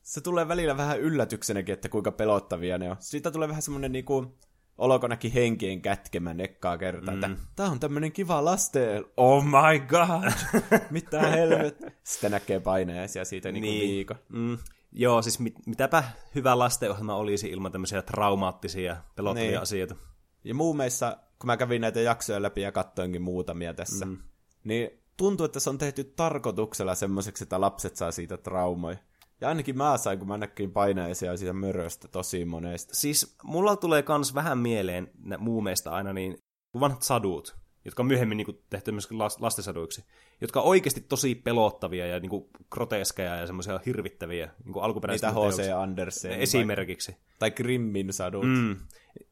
se 0.02 0.20
tulee 0.20 0.48
välillä 0.48 0.76
vähän 0.76 1.00
yllätyksenäkin, 1.00 1.72
että 1.72 1.88
kuinka 1.88 2.12
pelottavia 2.12 2.78
ne 2.78 2.90
on. 2.90 2.96
Siitä 3.00 3.30
tulee 3.30 3.48
vähän 3.48 3.62
semmoinen 3.62 3.92
niinku 3.92 4.38
olokonakin 4.78 5.32
henkien 5.32 5.82
kätkemä 5.82 6.34
nekkaa 6.34 6.78
kertaa, 6.78 7.14
mm. 7.14 7.24
että 7.24 7.42
tää 7.56 7.66
on 7.66 7.80
tämmönen 7.80 8.12
kiva 8.12 8.44
lasten, 8.44 9.04
oh 9.16 9.44
my 9.44 9.80
god, 9.88 10.32
mitä 10.90 11.20
helvet. 11.20 11.78
Sitten 12.04 12.30
näkee 12.30 12.60
painajaisia 12.60 13.24
siitä 13.24 13.52
niinku 13.52 13.70
Niin. 13.70 13.88
viikon. 13.90 14.16
Mm. 14.28 14.58
Joo, 14.92 15.22
siis 15.22 15.38
mit, 15.38 15.54
mitäpä 15.66 16.04
hyvä 16.34 16.58
lastenohjelma 16.58 17.14
olisi 17.14 17.48
ilman 17.48 17.72
tämmöisiä 17.72 18.02
traumaattisia, 18.02 18.96
pelottavia 19.16 19.50
Niin. 19.50 19.62
asioita. 19.62 19.96
Ja 20.44 20.54
muumeissa, 20.54 21.18
kun 21.38 21.46
mä 21.46 21.56
kävin 21.56 21.80
näitä 21.80 22.00
jaksoja 22.00 22.42
läpi 22.42 22.60
ja 22.60 22.72
katsoinkin 22.72 23.22
muutamia 23.22 23.74
tässä, 23.74 24.06
mm. 24.06 24.18
Niin 24.64 24.90
tuntuu, 25.16 25.46
että 25.46 25.60
se 25.60 25.70
on 25.70 25.78
tehty 25.78 26.04
tarkoituksella 26.04 26.94
semmoiseksi, 26.94 27.44
että 27.44 27.60
lapset 27.60 27.96
saa 27.96 28.12
siitä 28.12 28.36
traumoja. 28.36 28.96
Ja 29.40 29.48
ainakin 29.48 29.76
mä 29.76 29.96
sain, 29.96 30.18
kun 30.18 30.28
mä 30.28 30.38
näkin 30.38 30.72
painajaisia 30.72 31.36
siitä 31.36 31.52
möröstä 31.52 32.08
tosi 32.08 32.44
monesta. 32.44 32.94
Siis 32.94 33.36
mulla 33.42 33.76
tulee 33.76 34.02
kans 34.02 34.34
vähän 34.34 34.58
mieleen 34.58 35.10
nä- 35.24 35.38
muumeista 35.38 35.90
aina 35.90 36.12
niin 36.12 36.36
vanhat 36.80 37.02
sadut, 37.02 37.56
jotka 37.84 38.02
on 38.02 38.06
myöhemmin 38.06 38.36
niin 38.36 38.64
tehty 38.70 38.92
myös 38.92 39.10
las- 39.10 39.36
lastensaduiksi, 39.40 40.04
jotka 40.40 40.60
on 40.60 40.66
oikeasti 40.66 41.00
tosi 41.00 41.34
pelottavia 41.34 42.06
ja 42.06 42.20
niin 42.20 42.30
kuin 42.30 42.44
groteskeja 42.70 43.36
ja 43.36 43.46
semmoisia 43.46 43.80
hirvittäviä 43.86 44.50
niin 44.64 44.82
alkuperäisiä 44.82 45.28
Niitä 45.28 45.40
H.C. 45.40 45.72
Andersen. 45.76 46.32
Esimerkiksi. 46.32 47.12
Tai, 47.12 47.20
tai 47.38 47.50
Grimmin 47.50 48.12
sadut. 48.12 48.44
Mm. 48.44 48.76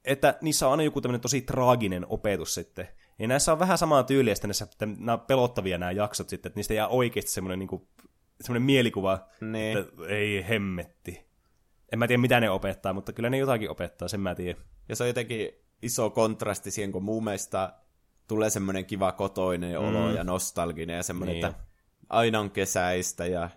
Että 0.05 0.39
niissä 0.41 0.66
on 0.66 0.70
aina 0.70 0.83
joku 0.83 1.01
tämmöinen 1.01 1.20
tosi 1.20 1.41
traaginen 1.41 2.07
opetus 2.09 2.55
sitten. 2.55 2.89
Ja 3.22 3.28
näissä 3.28 3.52
on 3.52 3.58
vähän 3.58 3.78
samaa 3.78 4.02
tyyliä 4.02 4.34
sitten 4.34 4.48
näissä, 4.48 4.64
että 4.72 4.86
nämä 4.86 5.12
on 5.12 5.20
pelottavia 5.20 5.78
nämä 5.78 5.92
jaksot 5.92 6.28
sitten, 6.28 6.50
että 6.50 6.58
niistä 6.58 6.74
jää 6.74 6.88
oikeasti 6.88 7.30
semmoinen, 7.30 7.58
niin 7.58 7.68
kuin, 7.68 7.88
semmoinen 8.40 8.62
mielikuva, 8.62 9.28
Niin. 9.40 9.78
että 9.78 9.92
ei 10.08 10.48
hemmetti. 10.48 11.26
En 11.92 11.98
mä 11.98 12.06
tiedä, 12.08 12.20
mitä 12.20 12.40
ne 12.40 12.50
opettaa, 12.50 12.92
mutta 12.92 13.12
kyllä 13.12 13.30
ne 13.30 13.38
jotakin 13.38 13.70
opettaa, 13.70 14.08
sen 14.08 14.20
mä 14.20 14.34
tiedän. 14.34 14.62
Ja 14.88 14.96
se 14.96 15.02
on 15.02 15.08
jotenkin 15.08 15.48
iso 15.82 16.10
kontrasti 16.10 16.70
siihen, 16.70 16.92
kun 16.92 17.02
muumeista 17.04 17.72
tulee 18.28 18.50
semmoinen 18.50 18.86
kiva 18.86 19.12
kotoinen 19.12 19.78
olo 19.78 20.10
ja 20.10 20.24
nostalginen 20.24 20.96
ja 20.96 21.02
semmoinen, 21.02 21.34
Niin. 21.34 21.46
että 21.46 21.60
aina 22.08 22.40
on 22.40 22.50
kesäistä 22.50 23.26
ja 23.26 23.50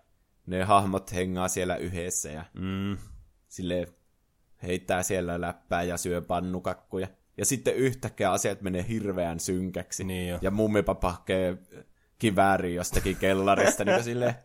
ne 0.46 0.64
hahmot 0.64 1.14
hengaa 1.14 1.48
siellä 1.48 1.76
yhdessä 1.76 2.30
ja 2.30 2.46
Mm. 2.54 2.98
sille 3.48 3.88
heittää 4.64 5.04
siellä 5.04 5.42
läppää 5.42 5.84
ja 5.84 5.98
syö 5.98 6.22
pannukakkuja. 6.22 7.08
Ja 7.38 7.46
sitten 7.46 7.76
yhtäkkiä 7.76 8.32
asiat 8.32 8.62
menee 8.62 8.86
hirveän 8.90 9.40
synkäksi. 9.40 10.04
Niin 10.04 10.30
jo. 10.30 10.40
ja 10.42 10.52
mummipa 10.52 10.98
hakee 11.02 11.58
kivääri 12.20 12.76
jostakin 12.76 13.16
kellarista. 13.18 13.86
niin 13.86 14.04
sille, 14.04 14.36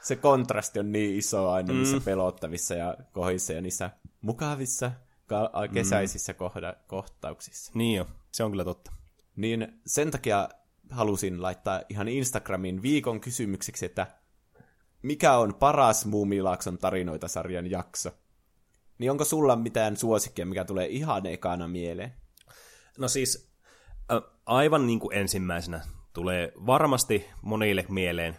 se 0.00 0.16
kontrasti 0.16 0.78
on 0.78 0.92
niin 0.92 1.18
iso 1.18 1.50
aina 1.50 1.72
niissä 1.74 1.96
Mm. 1.96 2.02
pelottavissa 2.02 2.74
ja 2.74 2.96
kohissa 3.12 3.52
ja 3.52 3.60
niissä 3.60 3.90
mukavissa 4.20 4.92
ka- 5.26 5.50
kesäisissä 5.74 6.32
kohda- 6.32 6.76
kohtauksissa. 6.86 7.72
Niin 7.74 7.96
jo, 7.96 8.06
se 8.32 8.44
on 8.44 8.50
kyllä 8.50 8.64
totta. 8.64 8.92
Niin 9.36 9.80
sen 9.86 10.10
takia 10.10 10.48
halusin 10.90 11.42
laittaa 11.42 11.82
ihan 11.88 12.08
Instagramin 12.08 12.82
viikon 12.82 13.20
kysymykseksi, 13.20 13.86
että 13.86 14.06
mikä 15.02 15.36
on 15.36 15.54
paras 15.54 16.06
Muumilaakson 16.06 16.78
tarinoita 16.78 17.28
sarjan 17.28 17.70
jakso? 17.70 18.10
Niin 18.98 19.10
onko 19.10 19.24
sulla 19.24 19.56
mitään 19.56 19.96
suosikkia, 19.96 20.46
mikä 20.46 20.64
tulee 20.64 20.86
ihan 20.86 21.26
ekana 21.26 21.68
mieleen? 21.68 22.12
No 23.00 23.08
siis 23.08 23.52
aivan 24.46 24.86
niin 24.86 25.00
kuin 25.00 25.16
ensimmäisenä 25.16 25.80
tulee 26.12 26.52
varmasti 26.66 27.26
monille 27.42 27.84
mieleen 27.88 28.36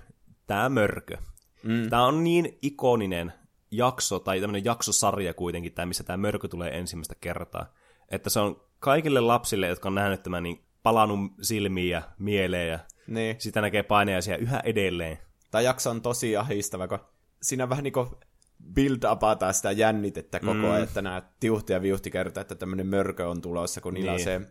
tämä 0.48 0.70
mörkö. 0.70 1.18
Mm. 1.64 1.90
Tämä 1.90 2.06
on 2.06 2.24
niin 2.24 2.58
ikoninen 2.62 3.34
jakso, 3.72 4.20
tai 4.20 4.42
tämmöinen 4.42 4.66
jaksosarja 4.66 5.34
kuitenkin, 5.34 5.74
tämä, 5.74 5.86
missä 5.86 6.04
tämä 6.04 6.18
mörkö 6.18 6.48
tulee 6.48 6.78
ensimmäistä 6.78 7.16
kertaa. 7.22 7.74
Että 8.10 8.30
se 8.30 8.40
on 8.40 8.64
kaikille 8.80 9.20
lapsille, 9.20 9.68
jotka 9.68 9.90
on 9.90 9.96
nähnyt 9.96 10.24
tämän, 10.24 10.44
niin 10.44 10.66
palannut 10.84 11.32
silmiin 11.42 11.90
ja 11.90 12.02
mieleen, 12.20 12.70
ja 12.70 12.80
Niin. 13.08 13.36
sitä 13.40 13.62
näkee 13.62 13.84
paineaisia 13.84 14.38
yhä 14.38 14.60
edelleen. 14.60 15.20
Tämä 15.52 15.62
jakso 15.62 15.90
on 15.90 16.02
tosi 16.02 16.38
ahistava, 16.38 16.88
kun 16.88 17.00
siinä 17.42 17.70
vähän 17.70 17.84
niin 17.84 17.94
kuin 17.94 18.08
build 18.74 19.04
upataan 19.12 19.54
sitä 19.54 19.72
jännitettä 19.72 20.40
koko 20.40 20.54
Mm. 20.54 20.64
ajan, 20.72 20.84
että 20.84 21.02
nämä 21.02 21.22
tiuhti 21.40 21.74
ja 21.74 21.82
viuhti 21.82 22.12
kertoo, 22.12 22.42
että 22.42 22.56
tämmöinen 22.56 22.88
mörkö 22.88 23.30
on 23.30 23.42
tulossa, 23.42 23.82
kun 23.82 23.94
niillä 23.94 24.12
Niin. 24.12 24.20
on 24.20 24.24
se 24.24 24.42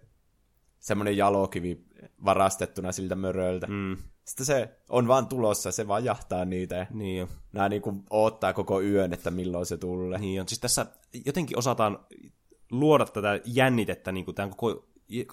semmoinen 0.78 1.16
jalokivi 1.16 1.84
varastettuna 2.24 2.92
siltä 2.92 3.14
möröltä. 3.14 3.66
Mm, 3.66 3.96
Sitten 4.24 4.46
se 4.46 4.76
on 4.88 5.08
vaan 5.08 5.26
tulossa, 5.26 5.72
se 5.72 5.88
vaan 5.88 6.04
jahtaa 6.04 6.44
niitä 6.44 6.86
niin 6.90 7.18
jo. 7.18 7.28
nämä 7.52 7.68
niinku 7.68 8.04
oottaa 8.10 8.52
koko 8.52 8.80
yön, 8.80 9.12
että 9.12 9.30
milloin 9.30 9.66
se 9.66 9.76
tulee. 9.76 10.18
Niin 10.18 10.40
on. 10.40 10.48
Siis 10.48 10.60
tässä 10.60 10.86
jotenkin 11.26 11.58
osataan 11.58 11.98
luoda 12.70 13.04
tätä 13.06 13.40
jännitettä, 13.44 14.12
niin 14.12 14.24
kuin 14.24 14.34
tämän 14.34 14.50
koko... 14.50 14.86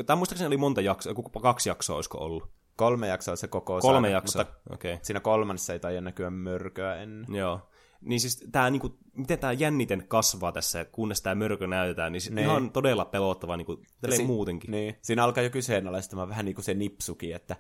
Tämä 0.06 0.18
muistaakseni 0.18 0.48
oli 0.48 0.58
monta 0.58 0.82
jaksoa, 0.82 1.14
kaksi 1.42 1.70
jaksoa 1.70 1.96
olisiko 1.96 2.18
ollut? 2.18 2.50
Kolme 2.76 3.08
jaksoa 3.08 3.36
se 3.36 3.48
koko 3.48 3.80
Kolme 3.82 4.08
sarja, 4.08 4.18
jaksoa, 4.18 4.46
okei. 4.70 4.94
Okay. 4.94 5.06
siinä 5.06 5.20
kolmannessa 5.20 5.74
ei 5.74 5.80
taida 5.80 6.02
näkyä 6.02 6.30
mörköä 6.30 6.96
ennen. 6.96 7.36
Joo. 7.36 7.70
Niin 8.02 8.20
siis 8.20 8.48
tää, 8.52 8.70
niinku, 8.70 8.98
miten 9.18 9.40
tämä 9.40 9.54
jänniten 9.54 10.08
kasvaa 10.08 10.52
tässä, 10.52 10.86
kunnes 10.86 11.22
tämä 11.22 11.36
mörkö 11.36 11.68
näytetään, 11.68 12.12
niin, 12.12 12.22
niin. 12.30 12.46
Ihan 12.46 12.72
todella 12.72 13.06
pelottava 13.06 13.58
niinku, 13.58 13.82
Si- 14.16 14.24
muutenkin. 14.24 14.72
Niin. 14.72 14.96
Siinä 15.02 15.24
alkaa 15.24 15.44
jo 15.44 15.50
kyseenalaistamaan 15.50 16.30
vähän 16.30 16.46
niin 16.46 16.56
kuin 16.56 16.66
se 16.66 16.74
nipsuki, 16.74 17.34
että 17.34 17.56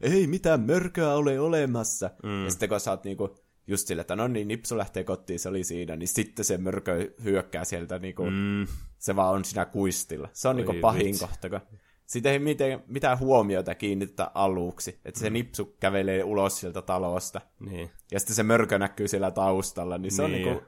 ei 0.00 0.26
mitään 0.26 0.60
mörköä 0.60 1.14
ole 1.14 1.40
olemassa. 1.40 2.10
Mm. 2.22 2.44
Ja 2.44 2.50
sitten 2.50 2.68
kun 2.68 2.80
sä 2.80 2.90
oot 2.90 3.04
niinku 3.04 3.36
just 3.66 3.86
sille, 3.86 4.00
että 4.00 4.16
no 4.16 4.28
niin, 4.28 4.48
nipsu 4.48 4.78
lähtee 4.78 5.04
kotiin, 5.04 5.38
se 5.38 5.48
oli 5.48 5.64
siinä, 5.64 5.96
niin 5.96 6.08
sitten 6.08 6.44
se 6.44 6.58
mörkö 6.58 7.10
hyökkää 7.24 7.64
sieltä, 7.64 7.98
niinku, 7.98 8.24
mm. 8.24 8.66
se 8.98 9.16
vaan 9.16 9.34
on 9.34 9.44
siinä 9.44 9.64
kuistilla. 9.64 10.28
Se 10.32 10.48
on 10.48 10.56
niinku 10.56 10.72
Oi 10.72 10.80
pahin 10.80 11.06
vitsi. 11.06 11.20
kohta, 11.20 11.50
kun 11.50 11.60
siitä 12.08 12.30
ei 12.32 12.38
miten, 12.38 12.84
mitään 12.86 13.18
huomiota 13.18 13.74
kiinnitetä 13.74 14.30
aluksi. 14.34 15.00
Että 15.04 15.20
se 15.20 15.30
nipsu 15.30 15.76
kävelee 15.80 16.24
ulos 16.24 16.60
sieltä 16.60 16.82
talosta. 16.82 17.40
Niin. 17.60 17.90
Ja 18.10 18.20
sitten 18.20 18.36
se 18.36 18.42
mörkö 18.42 18.78
näkyy 18.78 19.08
siellä 19.08 19.30
taustalla, 19.30 19.98
niin 19.98 20.12
se 20.12 20.22
on 20.22 20.32
Niin. 20.32 20.44
niinku, 20.46 20.64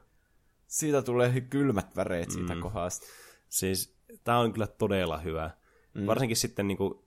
siitä 0.67 1.03
tulee 1.03 1.41
kylmät 1.41 1.97
väreet 1.97 2.31
siitä 2.31 2.55
mm. 2.55 2.61
kohdasta. 2.61 3.07
Siis 3.49 3.97
tämä 4.25 4.39
on 4.39 4.53
kyllä 4.53 4.67
todella 4.67 5.19
hyvä. 5.19 5.51
Mm. 5.95 6.07
Varsinkin 6.07 6.37
sitten 6.37 6.69
niinku, 6.69 7.05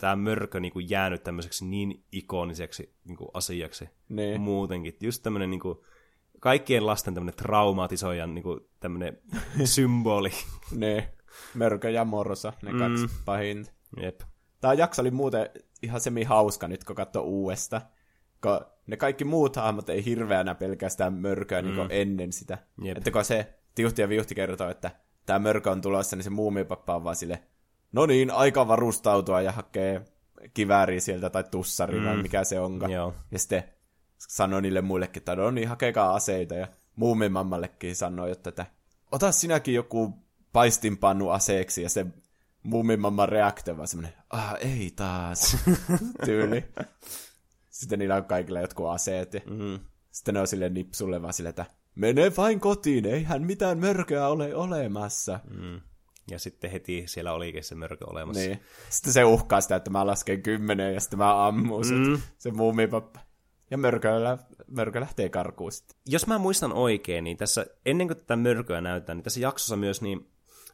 tämä 0.00 0.16
mörkö 0.16 0.60
niinku, 0.60 0.78
jäänyt 0.78 1.22
tämmöiseksi 1.22 1.64
niin 1.66 2.04
ikoniseksi 2.12 2.94
niinku, 3.04 3.30
asiaksi 3.34 3.88
Niin. 4.08 4.40
muutenkin. 4.40 4.96
Just 5.00 5.22
tämmöinen 5.22 5.50
niinku, 5.50 5.84
kaikkien 6.40 6.86
lasten 6.86 7.14
tämmöinen 7.14 7.36
traumatisoijan 7.36 8.34
niinku, 8.34 8.60
tämmöinen 8.80 9.18
symboli. 9.64 10.30
Ne, 10.76 11.12
Mörkö 11.54 11.90
ja 11.90 12.04
Morsa, 12.04 12.52
ne 12.62 12.72
mm. 12.72 12.78
kaksi 12.78 13.06
pahinta. 13.24 13.70
Jep. 14.02 14.20
Tämä 14.60 14.74
jakso 14.74 15.02
oli 15.02 15.10
muuten 15.10 15.50
ihan 15.82 16.00
semi 16.00 16.24
hauska 16.24 16.68
nyt, 16.68 16.84
kun 16.84 16.96
katsoo 16.96 17.22
uudesta. 17.22 17.80
Kun 18.42 18.60
ne 18.86 18.96
kaikki 18.96 19.24
muut 19.24 19.56
hahmot 19.56 19.88
ei 19.88 20.04
hirveänä 20.04 20.54
pelkästään 20.54 21.12
mörköä 21.12 21.62
mm. 21.62 21.68
niin 21.68 21.86
ennen 21.90 22.32
sitä. 22.32 22.58
Jep. 22.82 22.96
Että 22.96 23.10
kun 23.10 23.24
se 23.24 23.54
Tiuhti 23.74 24.02
ja 24.02 24.08
Viuhti 24.08 24.34
kertoo, 24.34 24.70
että 24.70 24.90
tämä 25.26 25.38
mörkö 25.38 25.70
on 25.70 25.80
tulossa, 25.80 26.16
niin 26.16 26.24
se 26.24 26.30
muumipappa 26.30 26.94
on 26.94 27.04
vaan 27.04 27.16
sille, 27.16 27.42
no 27.92 28.06
niin, 28.06 28.30
aika 28.30 28.68
varustautua 28.68 29.40
ja 29.40 29.52
hakee 29.52 30.04
kivääriä 30.54 31.00
sieltä 31.00 31.30
tai 31.30 31.44
tussari 31.50 32.00
mm. 32.00 32.06
vai 32.06 32.16
mikä 32.16 32.44
se 32.44 32.60
onkaan. 32.60 32.92
Joo. 32.92 33.14
Ja 33.30 33.38
sitten 33.38 33.64
sanoi 34.18 34.62
niille 34.62 34.80
muillekin, 34.80 35.20
että 35.20 35.36
no 35.36 35.50
niin, 35.50 35.68
hakekaa 35.68 36.14
aseita. 36.14 36.54
Ja 36.54 36.68
muumimammallekin 36.96 37.96
sanoi, 37.96 38.30
että, 38.30 38.48
että 38.48 38.66
ota 39.12 39.32
sinäkin 39.32 39.74
joku 39.74 40.14
paistinpannu 40.52 41.28
aseeksi. 41.30 41.82
Ja 41.82 41.88
se 41.88 42.06
muumimamman 42.62 43.28
reaktio 43.28 43.76
vaan 43.76 43.88
semmoinen, 43.88 44.18
ah, 44.30 44.54
ei 44.60 44.92
taas, 44.96 45.56
tyyli. 46.24 46.64
Sitten 47.70 47.98
niillä 47.98 48.16
on 48.16 48.24
kaikilla 48.24 48.60
jotkut 48.60 48.88
aseet. 48.88 49.34
Ja 49.34 49.40
Mm. 49.46 49.78
sitten 50.10 50.34
ne 50.34 50.40
on 50.40 50.46
sille 50.46 50.68
nipsulle 50.68 51.22
vaan 51.22 51.32
sille, 51.32 51.48
että 51.48 51.66
mene 51.94 52.32
vain 52.36 52.60
kotiin, 52.60 53.06
eihän 53.06 53.42
mitään 53.42 53.78
mörköä 53.78 54.28
ole 54.28 54.54
olemassa. 54.54 55.40
Mm. 55.50 55.80
Ja 56.30 56.38
sitten 56.38 56.70
heti 56.70 57.02
siellä 57.06 57.32
olikin 57.32 57.64
se 57.64 57.74
mörkö 57.74 58.06
olemassa. 58.10 58.42
Niin. 58.42 58.60
Sitten 58.90 59.12
se 59.12 59.24
uhkaa 59.24 59.60
sitä, 59.60 59.76
että 59.76 59.90
mä 59.90 60.06
lasken 60.06 60.42
kymmenen 60.42 60.94
ja 60.94 61.00
sitten 61.00 61.18
mä 61.18 61.46
ammun 61.46 61.82
mm. 61.86 62.20
se, 62.38 62.50
muumipappa. 62.50 63.20
Ja 63.70 63.78
mörkö, 63.78 64.24
lä- 64.24 64.38
mörkö 64.66 65.00
lähtee 65.00 65.28
karkuun 65.28 65.72
sitten. 65.72 65.96
Jos 66.06 66.26
mä 66.26 66.38
muistan 66.38 66.72
oikein, 66.72 67.24
niin 67.24 67.36
tässä, 67.36 67.66
ennen 67.86 68.06
kuin 68.06 68.16
tätä 68.16 68.36
mörköä 68.36 68.80
näytetään, 68.80 69.18
niin 69.18 69.24
tässä 69.24 69.40
jaksossa 69.40 69.76
myös 69.76 70.02
niin 70.02 70.30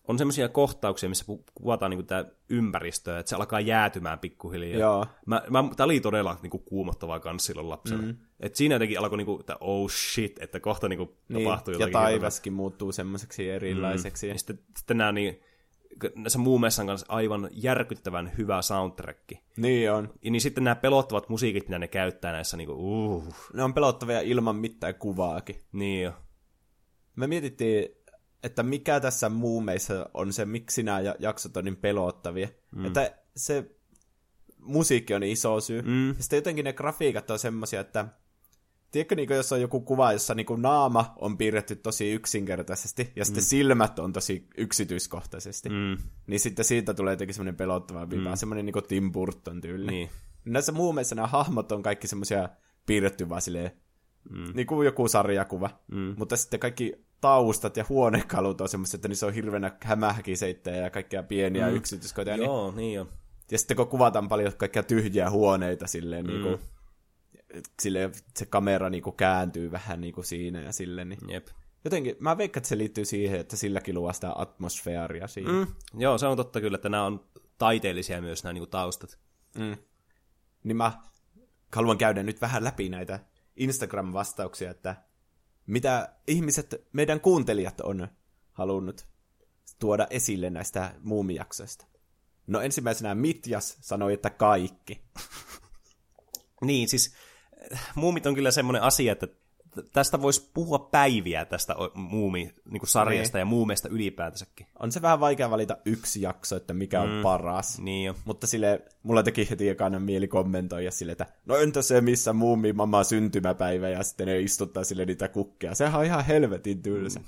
on 0.09 0.19
semmoisia 0.19 0.49
kohtauksia, 0.49 1.09
missä 1.09 1.25
kuvataan 1.55 1.91
niin 1.91 2.07
tämä 2.07 2.25
ympäristöä, 2.51 3.19
että 3.19 3.31
se 3.31 3.37
alkaa 3.37 3.61
jäätymään 3.61 4.19
pikkuhiljaa. 4.19 4.81
Joo. 4.81 5.07
Mä, 5.27 5.43
mä, 5.51 5.65
tämä 5.77 5.85
oli 5.85 6.01
todella 6.01 6.37
niin 6.43 6.51
kuin, 6.51 6.63
kuumottavaa 6.65 7.21
kans 7.21 7.47
silloin 7.47 7.69
lapsena. 7.69 8.03
Mm. 8.03 8.17
Et 8.41 8.57
siinä 8.57 8.75
jotenkin 8.75 8.99
alkoi, 8.99 9.19
niin 9.19 9.27
kuin, 9.27 9.41
että 9.41 9.57
oh 9.61 9.91
shit, 9.91 10.43
että 10.43 10.61
kohta 10.61 10.89
niin 10.89 10.97
kuin, 10.99 11.11
Niin, 11.29 11.45
tapahtuu 11.45 11.73
ja 11.73 11.79
jotakin. 11.79 11.93
taivaskin 11.93 12.53
muuttuu 12.53 12.93
semmoiseksi 12.93 13.51
erilaiseksi. 13.51 14.29
Ja 14.29 14.35
Mm. 14.35 14.39
sitten, 14.39 14.59
sitten 14.79 14.97
nämä 14.99 15.13
niin, 15.13 15.41
näissä 16.15 16.39
muumeissa 16.39 16.83
on 16.83 16.87
kanssa 16.87 17.07
aivan 17.09 17.49
järkyttävän 17.53 18.33
hyvä 18.39 18.63
soundtrack. 18.63 19.33
Niin 19.57 19.93
on. 19.93 20.11
Ja 20.25 20.31
niin 20.31 20.41
sitten 20.41 20.65
nämä 20.65 20.75
pelottavat 20.75 21.29
musiikit, 21.29 21.69
mitä 21.69 21.79
ne 21.79 21.89
käyttää 21.89 22.33
näissä, 22.33 22.57
niin 22.57 22.67
kuin, 22.67 22.79
uh, 22.79 23.35
Ne 23.55 23.63
on 23.63 23.75
pelottavia 23.75 24.21
ilman 24.21 24.57
mitään 24.57 24.95
kuvaakin. 24.95 25.57
niin 25.73 26.03
jo. 26.03 26.13
Me 27.17 27.27
mietittiin, 27.27 27.89
että 28.45 28.63
mikä 28.63 29.01
tässä 29.01 29.29
muumeissa 29.29 30.11
on 30.15 30.33
se, 30.33 30.45
miksi 30.45 30.83
nämä 30.83 31.01
ja- 31.01 31.17
jaksot 31.19 31.57
on 31.57 31.65
niin 31.65 31.77
pelottavia. 31.77 32.49
Mm. 32.77 32.85
Että 32.85 33.15
se 33.37 33.71
musiikki 34.59 35.15
on 35.15 35.23
iso 35.23 35.61
syy. 35.61 35.83
Mm. 35.83 36.09
Ja 36.09 36.15
sitten 36.19 36.37
jotenkin 36.37 36.65
ne 36.65 36.73
grafiikat 36.73 37.31
on 37.31 37.39
semmosia, 37.39 37.81
että 37.81 38.09
tiedätkö, 38.91 39.15
niin 39.15 39.29
jos 39.31 39.53
on 39.53 39.61
joku 39.61 39.81
kuva, 39.81 40.13
jossa 40.13 40.35
niin 40.35 40.47
naama 40.57 41.13
on 41.17 41.39
piirretty 41.39 41.77
tosi 41.77 42.13
yksinkertaisesti, 42.13 43.13
ja 43.17 43.25
sitten 43.25 43.45
silmät 43.45 43.99
on 43.99 44.13
tosi 44.13 44.47
yksityiskohtaisesti, 44.59 45.69
Mm. 45.69 45.97
niin 46.27 46.41
sitten 46.41 46.65
siitä 46.65 46.95
tulee 46.95 47.13
jotenkin 47.13 47.35
semmoinen 47.35 47.57
pelottava 47.57 48.11
viba, 48.11 48.31
mm. 48.31 48.37
semmoinen 48.37 48.67
niin 48.67 48.85
Tim 48.89 49.13
Burton 49.13 49.61
tyyli. 49.61 49.87
Niin. 49.91 50.11
Näissä 50.45 50.73
muumeissa 50.73 51.15
nämä 51.15 51.29
hahmot 51.29 51.73
on 51.73 51.83
kaikki 51.83 52.09
semmoisia 52.09 52.49
piirretty 52.87 53.29
vaan 53.29 53.43
silleen, 53.43 53.71
mm. 54.31 54.53
niin 54.55 54.67
kuin 54.67 54.85
joku 54.85 55.09
sarjakuva. 55.09 55.71
Mm. 55.93 56.15
Mutta 56.19 56.37
sitten 56.37 56.61
kaikki 56.61 57.05
taustat 57.25 57.77
ja 57.77 57.85
huonekalut 57.89 58.61
on 58.61 58.69
semmoisia, 58.69 58.99
että 58.99 59.09
niissä 59.09 59.27
on 59.27 59.35
hirveänä 59.35 59.77
hämähäkiseittejä 59.83 60.77
ja 60.77 60.91
kaikkia 60.91 61.23
pieniä 61.23 61.69
mm. 61.69 61.75
yksityiskohtia. 61.75 62.37
Niin, 62.37 62.45
Joo, 62.45 62.71
niin 62.71 62.95
jo. 62.95 63.09
ja 63.51 63.59
sitten 63.59 63.77
kun 63.77 63.89
kuvataan 63.89 64.29
paljon 64.29 64.53
kaikkia 64.57 64.83
tyhjiä 64.83 65.31
huoneita 65.31 65.87
silleen, 65.87 66.27
mm. 66.27 66.31
niin 66.31 66.43
kuin, 66.43 66.59
silleen 67.83 68.13
se 68.37 68.47
kamera 68.47 68.91
niin 68.91 69.03
kuin 69.03 69.17
kääntyy 69.17 69.71
vähän 69.71 70.01
niin 70.01 70.15
kuin 70.15 70.25
siinä 70.25 70.61
ja 70.61 70.73
silleen. 70.73 71.09
Niin. 71.09 71.31
Jep. 71.31 71.47
Jotenkin, 71.85 72.17
mä 72.21 72.39
veikkaan, 72.39 72.61
että 72.61 72.69
se 72.69 72.79
liittyy 72.79 73.05
siihen, 73.05 73.41
että 73.41 73.57
silläkin 73.57 73.95
luo 73.95 74.13
sitä 74.13 74.33
atmosfääriä 74.35 75.27
siinä. 75.27 75.53
Mm. 75.53 75.67
Joo, 75.99 76.19
se 76.19 76.27
on 76.27 76.37
totta 76.37 76.61
kyllä, 76.61 76.77
että 76.77 76.89
nämä 76.89 77.05
on 77.05 77.25
taiteellisia 77.59 78.23
myös 78.23 78.45
nämä 78.45 78.53
niin 78.53 78.61
kuin 78.61 78.71
taustat. 78.71 79.19
Mm. 79.59 79.77
Niin 80.65 80.77
mä 80.77 80.93
haluan 81.77 81.99
käydä 81.99 82.23
nyt 82.23 82.41
vähän 82.41 82.65
läpi 82.65 82.89
näitä 82.89 83.21
Instagram-vastauksia, 83.57 84.71
että 84.71 84.97
mitä 85.67 86.15
ihmiset, 86.27 86.89
meidän 86.93 87.21
kuuntelijat 87.21 87.81
on 87.81 88.09
halunnut 88.53 89.07
tuoda 89.79 90.07
esille 90.11 90.51
näistä 90.51 90.95
muumijaksoista. 91.01 91.87
No 92.47 92.61
ensimmäisenä 92.61 93.15
Mitjas 93.15 93.77
sanoi, 93.81 94.13
että 94.15 94.31
kaikki. 94.31 95.05
Niin, 96.65 96.89
siis 96.89 97.15
äh, 97.73 97.93
muumit 97.95 98.27
on 98.27 98.35
kyllä 98.35 98.51
semmoinen 98.51 98.83
asia, 98.83 99.13
että 99.13 99.29
tästä 99.93 100.23
voisi 100.23 100.51
puhua 100.55 100.79
päiviä 100.79 101.45
tästä 101.45 101.77
o- 101.77 101.91
muumi-sarjasta 101.95 103.37
Niin. 103.39 103.41
ja 103.41 103.45
muumeista 103.45 103.89
ylipäätänsäkin. 103.89 104.67
On 104.79 104.93
se 104.93 105.03
vähän 105.03 105.21
vaikea 105.21 105.51
valita 105.51 105.77
yksi 105.85 106.23
jakso, 106.23 106.57
että 106.57 106.75
mikä 106.75 107.01
on 107.01 107.21
paras. 107.23 107.79
Niin 107.79 108.07
jo. 108.07 108.15
Mutta 108.25 108.47
sille, 108.47 108.83
mulla 109.03 109.23
teki 109.23 109.51
heti 109.51 109.69
ekana 109.69 109.99
mieli 110.01 110.29
kommentoida 110.29 110.91
sille, 110.91 111.13
että 111.13 111.27
no 111.47 111.57
entä 111.57 111.83
se, 111.83 112.01
missä 112.01 112.33
muumi 112.33 112.73
mamma 112.73 113.05
syntymäpäivä 113.05 113.89
ja 113.89 114.03
sitten 114.03 114.27
ne 114.27 114.41
istuttaa 114.41 114.85
sille 114.85 115.05
niitä 115.05 115.29
kukkia. 115.29 115.75
Sehän 115.75 116.01
on 116.01 116.07
ihan 116.07 116.25
helvetin 116.25 116.83
tylsä. 116.83 117.21
Mm. 117.21 117.27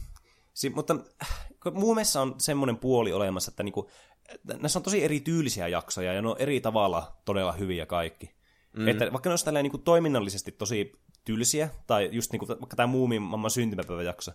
Si- 0.55 0.71
mutta 0.71 0.97
äh, 1.23 1.47
kun 1.63 1.79
muumeissa 1.79 2.23
on 2.23 2.35
semmoinen 2.39 2.77
puoli 2.77 3.13
olemassa, 3.13 3.51
että 3.51 3.63
niinku, 3.63 3.91
näissä 4.61 4.79
on 4.79 4.83
tosi 4.83 5.05
eri 5.05 5.21
tyylisiä 5.21 5.69
jaksoja 5.69 6.13
ja 6.13 6.23
ne 6.23 6.29
on 6.29 6.37
eri 6.39 6.61
tavalla 6.61 7.17
todella 7.25 7.53
hyviä 7.53 7.87
kaikki. 7.87 8.31
Mm. 8.77 8.89
Että 8.89 9.13
vaikka 9.13 9.29
ne 9.29 9.33
olisi 9.33 9.51
niin 9.53 9.71
kuin 9.71 9.83
toiminnallisesti 9.83 10.53
tosi 10.53 10.93
tylsiä, 11.27 11.69
tai 11.87 12.09
just 12.13 12.33
niin 12.33 12.41
kuin, 12.41 12.49
vaikka 12.49 12.77
tämä 12.77 12.87
Muumin 12.87 13.23
mamman 13.23 13.51
syntymäpäiväjakso, 13.51 14.33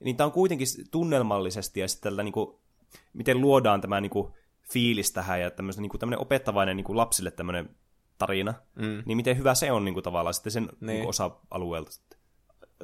niin 0.00 0.16
tämä 0.16 0.26
on 0.26 0.32
kuitenkin 0.32 0.66
tunnelmallisesti 0.90 1.80
ja 1.80 1.88
sitten 1.88 2.10
tällä 2.10 2.22
niin 2.22 2.32
kuin, 2.32 2.56
miten 3.12 3.40
luodaan 3.40 3.80
tämä 3.80 4.00
niin 4.00 4.10
kuin, 4.10 4.32
fiilis 4.72 5.12
tähän 5.12 5.40
ja 5.40 5.50
tämmöinen, 5.50 5.82
niin 5.82 5.90
kuin, 5.90 6.18
opettavainen 6.18 6.76
niin 6.76 6.84
kuin 6.84 6.96
lapsille 6.96 7.30
tämmöinen 7.30 7.70
tarina, 8.18 8.54
mm. 8.74 9.02
niin 9.06 9.16
miten 9.16 9.38
hyvä 9.38 9.54
se 9.54 9.72
on 9.72 9.84
niin 9.84 9.94
kuin, 9.94 10.04
tavallaan 10.04 10.34
sitten 10.34 10.52
sen 10.52 10.62
niin. 10.62 10.86
Niin 10.86 11.00
kuin, 11.00 11.08
osa-alueelta. 11.08 11.90
Sitten. 11.90 12.18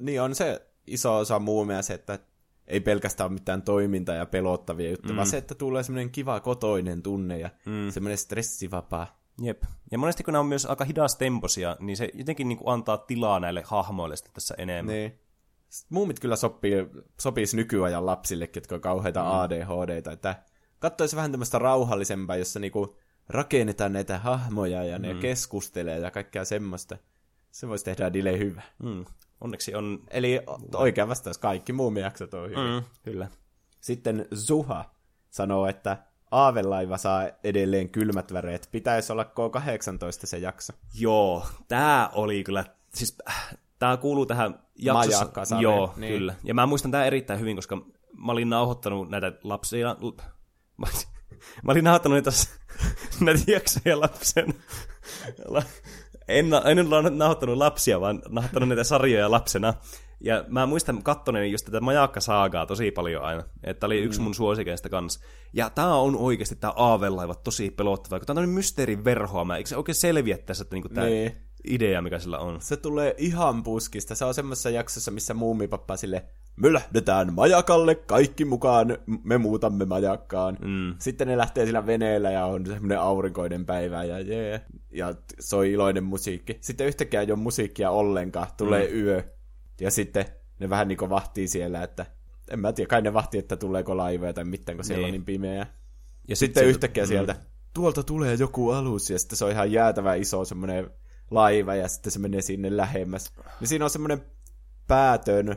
Niin 0.01 0.23
on 0.23 0.35
se 0.35 0.67
iso 0.87 1.19
osa 1.19 1.39
muumia 1.39 1.83
se, 1.83 1.95
että 1.95 2.19
ei 2.67 2.81
pelkästään 2.81 3.33
mitään 3.33 3.63
toimintaa 3.63 4.15
ja 4.15 4.27
pelottavia 4.27 4.91
juttuja, 4.91 5.13
mm. 5.13 5.17
vaan 5.17 5.27
se, 5.27 5.37
että 5.37 5.55
tulee 5.55 5.83
semmoinen 5.83 6.11
kiva 6.11 6.41
kotoinen 6.41 7.03
tunne 7.03 7.39
ja 7.39 7.51
mm. 7.67 7.91
semmoinen 7.91 8.19
stressivapaa. 8.19 9.26
Jep. 9.43 9.63
Ja 9.91 9.99
monesti 9.99 10.25
kun 10.25 10.33
ne 10.33 10.39
on 10.39 10.47
myös 10.47 10.67
aika 10.67 10.85
hidas 10.85 11.17
temposia, 11.17 11.77
niin 11.81 11.97
se 11.97 12.09
jotenkin 12.15 12.49
niin 12.49 12.59
kuin 12.59 12.73
antaa 12.73 12.99
tilaa 12.99 13.41
näille 13.41 13.63
hahmoille 13.67 14.17
sitten 14.17 14.35
tässä 14.35 14.55
enemmän. 14.59 14.95
Niin. 14.95 15.21
Muumit 15.91 16.21
kyllä 16.21 16.37
sopii, 16.37 16.87
sopisi 17.21 17.57
nykyajan 17.57 18.07
lapsille, 18.07 18.51
jotka 18.55 18.75
on 18.75 18.81
kauheita 18.81 19.23
mm. 19.23 19.31
ADHDta, 19.31 20.13
että 20.13 20.43
katsoisi 20.79 21.17
vähän 21.17 21.31
tämmöistä 21.31 21.59
rauhallisempaa, 21.59 22.37
jossa 22.37 22.61
niinku 22.61 22.97
rakennetaan 23.29 23.93
näitä 23.93 24.19
hahmoja 24.19 24.85
ja 24.85 24.99
ne 24.99 25.15
mm. 25.15 25.21
keskustelee 25.21 25.99
ja 25.99 26.11
kaikkea 26.11 26.45
semmoista. 26.45 26.97
Se 27.51 27.69
voisi 27.69 27.85
tehdä 27.85 28.13
Dile 28.13 28.39
hyvä. 28.39 28.63
Mm. 28.83 29.05
Onneksi 29.41 29.75
on... 29.75 30.03
Eli 30.11 30.41
oikea 30.75 31.09
vastaus, 31.09 31.39
kaikki 31.39 31.73
muumijaksot 31.73 32.35
on 32.35 32.51
hyvä. 32.51 32.81
Mm, 32.81 32.85
kyllä. 33.03 33.29
Sitten 33.81 34.29
Zuha 34.35 34.95
sanoo, 35.31 35.67
että 35.67 35.99
Aavelaiva 36.37 36.99
saa 36.99 37.29
edelleen 37.45 37.89
kylmät 37.89 38.33
väreet. 38.33 38.69
Pitäisi 38.73 39.13
olla 39.13 39.25
K18 39.25 40.27
se 40.27 40.39
jakso. 40.39 40.73
Joo, 40.95 41.47
tää 41.69 42.09
oli 42.09 42.45
kyllä, 42.45 42.65
siis 42.95 43.19
tää 43.79 43.97
kuuluu 43.97 44.27
tähän 44.27 44.61
jaksossa. 44.77 45.61
Joo, 45.61 45.95
niin. 45.97 46.13
kyllä. 46.13 46.35
Ja 46.45 46.55
mä 46.55 46.67
muistan 46.67 46.91
tää 46.91 47.05
erittäin 47.05 47.41
hyvin, 47.41 47.57
koska 47.57 47.77
mä 48.13 48.33
olin 48.33 48.51
nauhoittanut 48.51 49.11
näitä 49.11 49.33
lapsia, 49.43 49.97
mä, 50.77 50.87
mä 51.63 51.73
olin 51.73 51.85
nauhoittanut 51.85 52.17
näitä, 52.17 52.31
näitä 53.25 53.51
jaksoja 53.51 54.01
lapsena. 54.01 54.53
En, 56.29 56.47
en 56.65 56.93
ole 56.93 57.11
nauhoittanut 57.11 57.57
lapsia, 57.57 58.01
vaan 58.01 58.23
nauhoittanut 58.29 58.69
näitä 58.69 58.85
sarjoja 58.85 59.31
lapsena. 59.31 59.75
Ja 60.21 60.45
mä 60.49 60.67
muistan 60.67 61.03
kattoneeni 61.03 61.51
just 61.51 61.65
tätä 61.65 61.81
Majakka-saagaa 61.81 62.67
tosi 62.67 62.91
paljon 62.91 63.23
aina. 63.23 63.43
Että 63.65 63.87
oli 63.87 63.99
yksi 63.99 64.21
mun 64.21 64.35
suosikeista 64.35 64.89
kanssa. 64.89 65.21
Ja 65.53 65.71
tää 65.71 65.95
on 65.95 66.17
oikeasti 66.17 66.57
tää 66.57 66.73
aavelaiva 66.77 67.35
tosi 67.35 67.71
pelottava. 67.71 68.19
Kun 68.19 68.27
tää 68.27 68.43
on 68.43 68.49
mysteerin 68.49 69.05
verhoama. 69.05 69.57
Eikö 69.57 69.69
se 69.69 69.77
oikein 69.77 69.95
selviä 69.95 70.39
tässä, 70.39 70.63
että 70.63 70.75
niinku 70.77 70.89
tää 70.89 71.05
Niin. 71.05 71.33
idea, 71.65 72.03
mikä 72.03 72.19
sillä 72.19 72.39
on? 72.39 72.61
Se 72.61 72.77
tulee 72.77 73.15
ihan 73.19 73.63
puskista. 73.63 74.15
Se 74.15 74.25
on 74.25 74.35
semmoisessa 74.35 74.71
jaksossa, 74.71 75.11
missä 75.11 75.35
muumipappa 75.35 75.97
sille 75.97 76.25
me 76.57 76.73
lähdetään 76.73 77.33
majakalle, 77.33 77.95
kaikki 77.95 78.45
mukaan, 78.45 78.99
me 79.25 79.39
muutamme 79.39 79.85
majakkaan. 79.85 80.59
Mm. 80.61 80.95
Sitten 80.99 81.29
ne 81.29 81.39
lähtee 81.39 81.67
sillä 81.67 81.87
veneellä 81.87 82.31
ja 82.31 82.47
on 82.47 82.67
semmoinen 82.67 83.01
aurinkoinen 83.01 83.67
päivä 83.67 84.05
ja 84.05 84.21
jee. 84.21 84.61
Ja 84.93 85.15
soi 85.41 85.73
iloinen 85.73 86.05
musiikki. 86.05 86.59
Sitten 86.61 86.87
yhtäkkiä 86.87 87.21
ei 87.21 87.31
ole 87.33 87.39
musiikkia 87.39 87.91
ollenkaan, 87.91 88.47
tulee 88.57 88.89
mm. 88.89 88.95
yö. 88.95 89.25
Ja 89.81 89.91
sitten 89.91 90.25
ne 90.59 90.71
vähän 90.71 90.89
niinku 90.89 91.09
vahtii 91.09 91.49
siellä, 91.49 91.83
että 91.83 92.07
en 92.51 92.59
mä 92.61 92.73
tiedä, 92.73 92.89
kai 92.89 93.03
ne 93.03 93.13
vahtii, 93.13 93.39
että 93.39 93.57
tuleeko 93.57 93.97
laivoja 93.97 94.33
tai 94.33 94.45
mitään, 94.45 94.77
kun 94.79 94.85
siellä 94.85 95.01
Niin. 95.01 95.07
on 95.09 95.13
niin 95.13 95.25
pimeää. 95.25 95.55
Ja 95.57 95.67
Ja 96.29 96.37
sit 96.37 96.47
sitten 96.47 96.61
sieltä- 96.61 96.71
yhtäkkiä 96.71 97.05
mm. 97.05 97.09
sieltä, 97.09 97.37
tuolta 97.75 98.03
tulee 98.03 98.35
joku 98.35 98.71
alus, 98.71 99.11
ja 99.11 99.19
sitten 99.19 99.39
se 99.39 99.45
on 99.45 99.51
ihan 99.51 99.73
jäätävä 99.73 100.15
iso 100.15 100.45
semmoinen 100.45 100.91
laiva, 101.31 101.75
ja 101.75 101.89
sitten 101.89 102.13
se 102.13 102.19
menee 102.19 102.43
sinne 102.43 102.77
lähemmäs. 102.77 103.33
Niin 103.61 103.69
siinä 103.69 103.85
on 103.85 103.91
semmoinen 103.91 104.23
päätön, 104.87 105.57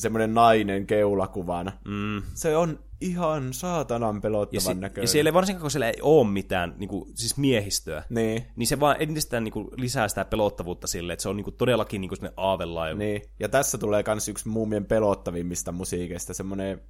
semmoinen 0.00 0.34
nainen 0.34 0.86
keulakuvana. 0.86 1.72
Mm. 1.84 2.22
Se 2.34 2.56
on 2.56 2.78
ihan 3.00 3.52
saatanan 3.54 4.14
Ja, 4.16 4.20
pelottavan 4.20 4.60
si- 4.62 4.74
näköinen. 4.74 5.02
ja 5.02 5.08
siellä 5.08 5.28
ei 5.28 5.34
varsinkaan, 5.34 5.60
kun 5.62 5.70
siellä 5.70 5.88
ei 5.90 6.00
ole 6.02 6.28
mitään, 6.28 6.74
niin 6.78 6.88
kuin, 6.88 7.10
siis 7.14 7.36
miehistöä, 7.36 8.02
Niin, 8.10 8.46
niin 8.56 8.66
se 8.66 8.80
vaan 8.80 8.96
entistään 8.98 9.44
niin 9.44 9.52
kuin, 9.52 9.68
lisää 9.76 10.08
sitä 10.08 10.24
pelottavuutta 10.24 10.86
sille, 10.86 11.12
että 11.12 11.22
se 11.22 11.28
on 11.28 11.36
niin 11.36 11.44
kuin, 11.44 11.56
todellakin 11.56 12.00
niin 12.00 12.08
kuin, 12.08 12.16
semmoinen 12.16 12.34
aavelaiva. 12.38 12.98
niin. 12.98 13.22
Ja 13.40 13.48
tässä 13.48 13.78
tulee 13.78 14.04
myös 14.06 14.28
yksi 14.28 14.48
muumien 14.48 14.84
pelottavimmista 14.84 15.72
musiikeista, 15.72 16.34
semmoinen, 16.34 16.80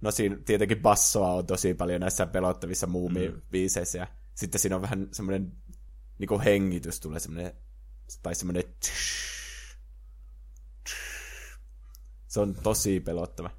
no 0.00 0.10
siinä 0.10 0.36
tietenkin 0.44 0.82
bassoa 0.82 1.32
on 1.32 1.46
tosi 1.46 1.74
paljon 1.74 2.00
näissä 2.00 2.26
pelottavissa 2.26 2.86
muumibiiseissä, 2.86 3.98
ja 3.98 4.06
sitten 4.34 4.60
siinä 4.60 4.76
on 4.76 4.82
vähän 4.82 5.08
semmoinen 5.12 5.52
niinku 6.18 6.40
hengitys 6.44 7.00
tulee 7.00 7.20
semmoinen, 7.20 7.52
tai 8.22 8.34
semmoinen 8.34 8.64
se 12.36 12.40
on 12.40 12.54
tosi 12.62 13.00
pelottava, 13.00 13.50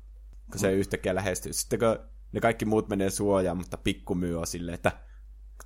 kun 0.51 0.59
se 0.59 0.71
yhtäkkiä 0.71 1.15
lähestyy. 1.15 1.53
Sitten 1.53 1.79
kun 1.79 1.99
ne 2.31 2.39
kaikki 2.39 2.65
muut 2.65 2.89
menee 2.89 3.09
suojaan, 3.09 3.57
mutta 3.57 3.77
pikkumyy 3.77 4.39
on 4.39 4.47
silleen, 4.47 4.75
että 4.75 4.91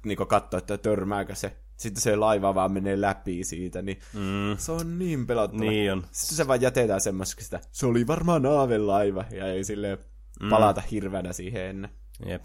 niinku 0.06 0.26
katsoo, 0.26 0.58
että 0.58 0.78
törmääkö 0.78 1.36
se. 1.36 1.58
Sitten 1.78 2.02
se 2.02 2.16
laiva 2.16 2.56
vaan 2.56 2.72
menee 2.72 3.02
läpi 3.02 3.44
siitä, 3.44 3.82
niin 3.82 4.00
mm. 4.14 4.58
se 4.58 4.72
on 4.72 5.00
niin 5.00 5.28
pelottava. 5.28 5.64
Niin 5.64 5.92
on. 5.92 6.06
Sitten 6.12 6.38
se 6.38 6.48
vaan 6.48 6.62
jätetään 6.62 7.02
semmoiseksi, 7.02 7.56
että 7.56 7.68
se 7.72 7.86
oli 7.86 8.08
varmaan 8.08 8.46
aavelaiva, 8.46 9.26
ja 9.32 9.48
ei 9.48 9.64
silleen 9.64 9.98
palata 10.50 10.82
hirveänä 10.92 11.34
siihen 11.34 11.66
ennen. 11.66 11.92
Jep. 12.26 12.44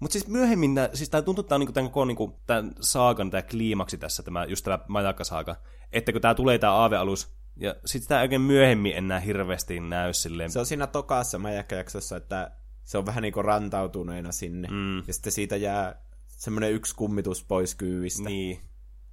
Mutta 0.00 0.12
siis 0.12 0.28
myöhemmin, 0.28 0.74
nää, 0.74 0.90
siis 0.94 1.10
tää 1.10 1.22
tuntuu, 1.22 1.40
että 1.40 1.48
tää 1.48 1.56
on 1.56 1.60
niinku 1.60 1.72
tämän 1.72 1.90
koko 1.90 2.04
niinku, 2.04 2.40
tämän 2.46 2.72
saagan, 2.80 3.30
tämä 3.30 3.42
kliimaksi 3.42 3.98
tässä, 3.98 4.22
tämä, 4.22 4.44
just 4.44 4.64
tämä 4.64 4.78
Majakka-saaga. 4.88 5.56
Että 5.92 6.12
kun 6.12 6.20
tää 6.20 6.34
tulee 6.34 6.58
tää 6.58 6.72
aavealus, 6.72 7.36
ja 7.56 7.74
sit 7.84 8.02
sitä 8.02 8.20
oikein 8.20 8.40
myöhemmin 8.40 8.96
enää 8.96 9.20
hirveästi 9.20 9.80
näy 9.80 10.12
silleen. 10.12 10.50
Se 10.50 10.58
on 10.58 10.66
siinä 10.66 10.86
tokassa 10.86 11.38
majakkajaksossa, 11.38 12.16
että 12.16 12.50
se 12.84 12.98
on 12.98 13.06
vähän 13.06 13.22
niin 13.22 13.32
kuin 13.32 13.44
rantautuneena 13.44 14.32
sinne. 14.32 14.68
Mm. 14.68 14.96
Ja 15.06 15.12
sitten 15.14 15.32
siitä 15.32 15.56
jää 15.56 16.02
semmoinen 16.26 16.72
yksi 16.72 16.94
kummitus 16.94 17.44
pois 17.44 17.74
kyyvistä. 17.74 18.28
Niin. 18.28 18.60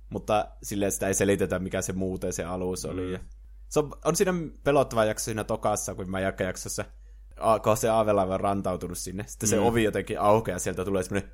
Mutta 0.10 0.48
silleen 0.64 0.92
sitä 0.92 1.08
ei 1.08 1.14
selitetä, 1.14 1.60
mikä 1.60 1.82
se 1.82 1.94
muuten 1.94 2.34
se 2.34 2.44
alus 2.44 2.86
oli. 2.86 3.12
Ja 3.14 3.20
Se 3.70 3.80
on, 3.80 3.92
on 4.06 4.16
siinä 4.16 4.34
pelottava 4.64 5.06
jakso 5.06 5.24
siinä 5.24 5.44
tokassa, 5.44 5.96
kuin 5.96 6.12
majakkajaksossa. 6.12 6.86
Kun 7.64 7.78
se 7.78 7.90
aavelaiva 7.90 8.34
on 8.34 8.40
rantautunut 8.40 8.98
sinne. 8.98 9.24
Sitten 9.28 9.50
se 9.50 9.60
ovi 9.60 9.84
jotenkin 9.84 10.20
aukeaa 10.20 10.56
ja 10.56 10.60
sieltä 10.60 10.86
tulee 10.86 11.04
semmoinen 11.04 11.32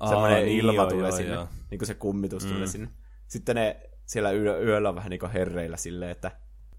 Aa, 0.00 0.08
semmoinen 0.08 0.44
niin, 0.44 0.58
ilma 0.58 0.72
joo, 0.72 0.86
tulee 0.90 1.08
joo, 1.08 1.16
sinne. 1.16 1.34
joo. 1.34 1.48
Niin 1.70 1.78
kuin 1.78 1.86
se 1.86 1.94
kummitus 1.94 2.44
tulee 2.44 2.66
sinne. 2.66 2.88
Sitten 3.26 3.56
ne 3.56 3.90
siellä 4.06 4.32
yö, 4.32 4.62
yöllä 4.62 4.88
on 4.88 4.94
vähän 4.94 5.10
niin 5.10 5.20
kuin 5.20 5.32
herreillä 5.32 5.76
silleen, 5.76 6.10
että 6.10 6.30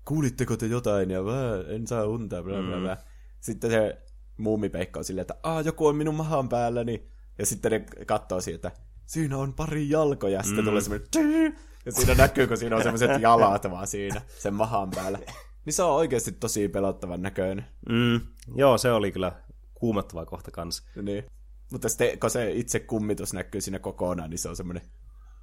kuulitteko 0.06 0.58
te 0.58 0.66
jotain 0.66 1.12
ja 1.12 1.24
mä 1.24 1.32
en 1.68 1.88
saa 1.88 2.06
unta, 2.06 2.44
bla 2.44 2.62
bla 2.62 2.80
bla. 2.80 2.98
Sitten 3.42 3.72
se 3.72 3.98
muumipeikka 4.38 5.00
on 5.00 5.04
silleen, 5.04 5.22
että 5.22 5.36
Aa, 5.44 5.62
joku 5.62 5.88
on 5.88 5.96
minun 5.96 6.16
mahan 6.16 6.50
päälläni. 6.50 7.10
Ja 7.38 7.46
sitten 7.46 7.72
ne 7.72 7.86
katsoo 8.06 8.42
siitä, 8.42 8.68
että 8.68 8.80
siinä 9.06 9.38
on 9.38 9.54
pari 9.54 9.90
jalkoja. 9.90 10.44
Sitten 10.44 10.66
tulee 10.66 10.82
semmoinen 10.82 11.08
ja 11.86 11.92
siinä 11.92 12.16
näkyy, 12.16 12.48
kun 12.48 12.58
siinä 12.58 12.76
on 12.76 12.84
semmoiset 12.84 13.22
jalat 13.22 13.72
vaan 13.72 13.88
siinä, 13.88 14.22
sen 14.40 14.54
mahan 14.54 14.92
päällä. 14.92 15.20
Niin 15.66 15.74
se 15.74 15.84
on 15.84 15.92
oikeasti 15.96 16.32
tosi 16.32 16.68
pelottavan 16.68 17.22
näköinen. 17.22 17.66
Mm. 17.90 18.22
Joo, 18.56 18.78
se 18.78 18.92
oli 18.92 19.12
kyllä 19.12 19.32
kuumottava 19.74 20.26
kohta 20.26 20.52
kanssa. 20.52 20.84
Niin. 21.02 21.26
Mutta 21.72 21.90
sitten, 21.90 22.20
kun 22.20 22.30
se 22.30 22.52
itse 22.52 22.80
kummitus 22.80 23.34
näkyy 23.34 23.62
siinä 23.62 23.80
kokonaan, 23.80 24.30
niin 24.30 24.40
se 24.40 24.50
on 24.50 24.56
semmoinen, 24.56 24.84
"Aa, 24.84 24.90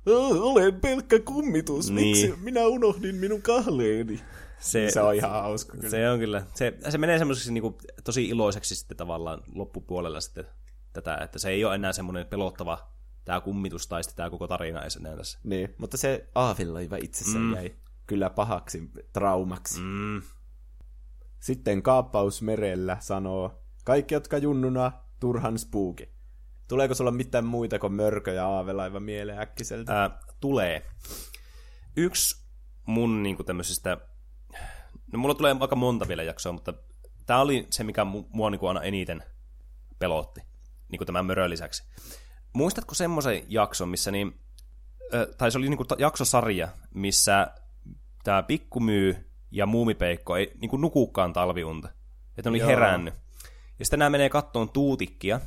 olen 0.06 0.80
pelkkä 0.80 1.18
kummitus, 1.18 1.90
Niin. 1.90 2.06
miksi 2.06 2.34
minä 2.42 2.66
unohdin 2.66 3.14
minun 3.14 3.42
kahleeni? 3.42 4.20
Se, 4.58 4.90
Se 4.90 5.00
on 5.00 5.14
ihan 5.14 5.30
hauska 5.30 5.76
kyllä. 5.76 5.90
Se 5.90 6.10
on 6.10 6.18
kyllä. 6.18 6.46
Se, 6.54 6.78
se 6.88 6.98
menee 6.98 7.18
semmoiseksi 7.18 7.52
niinku, 7.52 7.78
tosi 8.04 8.28
iloiseksi 8.28 8.74
sitten 8.74 8.96
tavallaan 8.96 9.42
loppupuolella 9.54 10.20
sitten 10.20 10.46
tätä, 10.92 11.16
että 11.16 11.38
se 11.38 11.50
ei 11.50 11.64
ole 11.64 11.74
enää 11.74 11.92
semmoinen 11.92 12.26
pelottava 12.26 12.92
tämä 13.24 13.40
kummitus 13.40 13.86
tai 13.86 14.04
sitten 14.04 14.16
tämä 14.16 14.30
koko 14.30 14.48
tarina 14.48 14.82
ei 14.82 14.88
enää 15.00 15.16
tässä. 15.16 15.38
Niin, 15.44 15.74
mutta 15.78 15.96
se 15.96 16.28
aavilaiva 16.34 16.96
itsessään 16.96 17.44
mm. 17.44 17.54
jäi 17.54 17.74
kyllä 18.06 18.30
pahaksi 18.30 18.90
traumaksi. 19.12 19.80
Mm. 19.80 20.22
Sitten 21.40 21.82
kaappaus 21.82 22.42
merellä 22.42 22.96
sanoo, 23.00 23.62
kaikki 23.84 24.14
jotka 24.14 24.38
junnuna, 24.38 24.92
turhan 25.20 25.58
spooki. 25.58 26.08
Tuleeko 26.72 26.94
sulla 26.94 27.10
mitään 27.10 27.44
muita 27.44 27.78
kuin 27.78 27.92
mörkö 27.92 28.32
ja 28.32 28.48
aavelaiva 28.48 29.00
mieleen 29.00 29.38
äkkiseltä? 29.38 30.00
Ää, 30.00 30.10
tulee. 30.40 30.86
Yksi 31.96 32.44
mun 32.86 33.22
niinku 33.22 33.44
tämmöisistä, 33.44 33.96
no 35.12 35.18
mulla 35.18 35.34
tulee 35.34 35.56
aika 35.60 35.76
monta 35.76 36.08
vielä 36.08 36.22
jaksoa, 36.22 36.52
mutta 36.52 36.74
tämä 37.26 37.40
oli 37.40 37.66
se, 37.70 37.84
mikä 37.84 38.02
mu- 38.02 38.26
mua 38.28 38.50
niinku 38.50 38.66
aina 38.66 38.82
eniten 38.82 39.22
pelotti, 39.98 40.40
niinku 40.88 41.04
tämän 41.04 41.26
mörön 41.26 41.50
lisäksi. 41.50 41.84
Muistatko 42.52 42.94
semmoisen 42.94 43.42
jakson, 43.48 43.88
missä 43.88 44.10
niin, 44.10 44.40
ö, 45.14 45.34
tai 45.38 45.50
se 45.52 45.58
oli 45.58 45.68
niinku 45.68 45.84
ta- 45.84 45.96
jaksosarja, 45.98 46.68
missä 46.94 47.50
tämä 48.24 48.42
pikkumyy 48.42 49.30
ja 49.50 49.66
muumipeikko 49.66 50.36
ei 50.36 50.52
niinku 50.60 50.76
nukukaan 50.76 51.32
talviunta. 51.32 51.88
Että 52.38 52.42
ne 52.42 52.50
oli 52.50 52.58
Joo. 52.58 52.68
herännyt. 52.68 53.14
Ja 53.78 53.84
sitten 53.84 53.98
nämä 53.98 54.10
menee 54.10 54.28
kattoon 54.28 54.68
tuutikkia, 54.68 55.40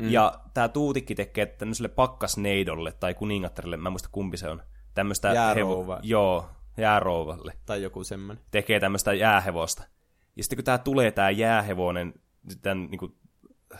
mm. 0.00 0.10
ja 0.10 0.40
tämä 0.54 0.68
tuutikki 0.68 1.14
tekee 1.14 1.46
tämmöiselle 1.46 1.88
pakkasneidolle 1.88 2.92
tai 2.92 3.14
kuningattarille, 3.14 3.76
mä 3.76 3.88
en 3.88 3.92
muista 3.92 4.08
kumpi 4.12 4.36
se 4.36 4.48
on, 4.48 4.62
tämmöistä... 4.94 5.32
Jäärouva. 5.32 6.00
Joo, 6.02 6.48
jäärouvalle. 6.76 7.52
Tai 7.66 7.82
joku 7.82 8.04
semmoinen. 8.04 8.44
Tekee 8.50 8.80
tämmöistä 8.80 9.12
jäähevosta. 9.12 9.82
Ja 10.36 10.42
sitten 10.42 10.56
kun 10.56 10.64
tää 10.64 10.78
tulee 10.78 11.10
tää 11.10 11.30
jäähevonen 11.30 12.14
tämän 12.62 12.86
niin 12.90 12.98
kuin, 12.98 13.14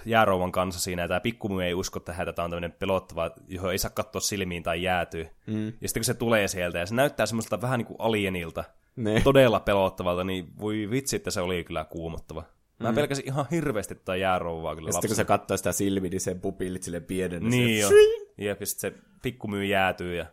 jäärouvan 0.04 0.52
kanssa 0.52 0.80
siinä, 0.80 1.02
ja 1.02 1.08
tämä 1.08 1.20
pikkumu 1.20 1.58
ei 1.58 1.74
usko 1.74 2.00
tähän, 2.00 2.28
että 2.28 2.36
tämä 2.36 2.44
on 2.44 2.50
tämmöinen 2.50 2.72
pelottava, 2.72 3.30
johon 3.48 3.72
ei 3.72 3.78
saa 3.78 3.90
katsoa 3.90 4.20
silmiin 4.20 4.62
tai 4.62 4.82
jäätyy. 4.82 5.28
Mm. 5.46 5.66
Ja 5.66 5.88
sitten 5.88 6.00
kun 6.00 6.04
se 6.04 6.14
tulee 6.14 6.48
sieltä, 6.48 6.78
ja 6.78 6.86
se 6.86 6.94
näyttää 6.94 7.26
semmoista 7.26 7.60
vähän 7.60 7.78
niin 7.78 7.86
kuin 7.86 7.96
alienilta, 7.98 8.64
Ne. 8.96 9.20
todella 9.24 9.60
pelottavalta, 9.60 10.24
niin 10.24 10.48
voi 10.60 10.88
vitsi, 10.90 11.16
että 11.16 11.30
se 11.30 11.40
oli 11.40 11.64
kyllä 11.64 11.84
kuumottava. 11.84 12.44
Mä 12.80 12.92
pelkäsin 12.92 13.26
ihan 13.26 13.46
hirveästi 13.50 13.94
tätä 13.94 14.16
jäärouvaa 14.16 14.76
kyllä 14.76 14.92
sitten 14.92 15.08
kun 15.08 15.16
se 15.16 15.24
katsoo 15.24 15.56
sitä 15.56 15.72
silmiä, 15.72 16.10
niin 16.10 16.20
sen 16.20 16.40
pupillit 16.40 16.82
sille 16.82 17.00
pienenä. 17.00 17.48
Niin 17.48 17.88
se- 17.88 17.94
jo. 17.94 18.20
Jep, 18.38 18.60
ja 18.60 18.66
sitten 18.66 18.92
se 18.92 18.98
pikkumyy 19.22 19.64
jäätyy 19.64 20.16
ja... 20.16 20.26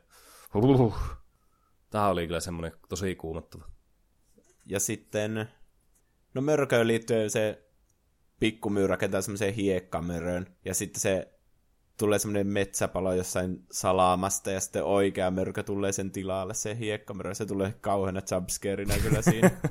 Huh. 0.53 0.95
Tämä 1.89 2.07
oli 2.07 2.27
kyllä 2.27 2.39
semmoinen 2.39 2.71
tosi 2.89 3.15
kuumottava. 3.15 3.65
Ja 4.65 4.79
sitten, 4.79 5.47
no 6.33 6.41
mörköön 6.41 6.87
liittyen 6.87 7.29
se 7.29 7.67
pikkumyy 8.39 8.87
rakentaa 8.87 9.21
semmoiseen 9.21 9.53
hiekkamörön, 9.53 10.55
ja 10.65 10.73
sitten 10.73 11.01
se 11.01 11.33
tulee 11.97 12.19
semmoinen 12.19 12.47
metsäpalo 12.47 13.13
jossain 13.13 13.65
salamasta, 13.71 14.51
ja 14.51 14.59
sitten 14.59 14.83
oikea 14.83 15.31
mörkö 15.31 15.63
tulee 15.63 15.91
sen 15.91 16.11
tilalle, 16.11 16.53
se 16.53 16.77
hiekkamörö, 16.79 17.33
se 17.33 17.45
tulee 17.45 17.73
kauheana 17.81 18.21
jumpscarina 18.31 18.95
kyllä 19.03 19.21
siinä. 19.21 19.51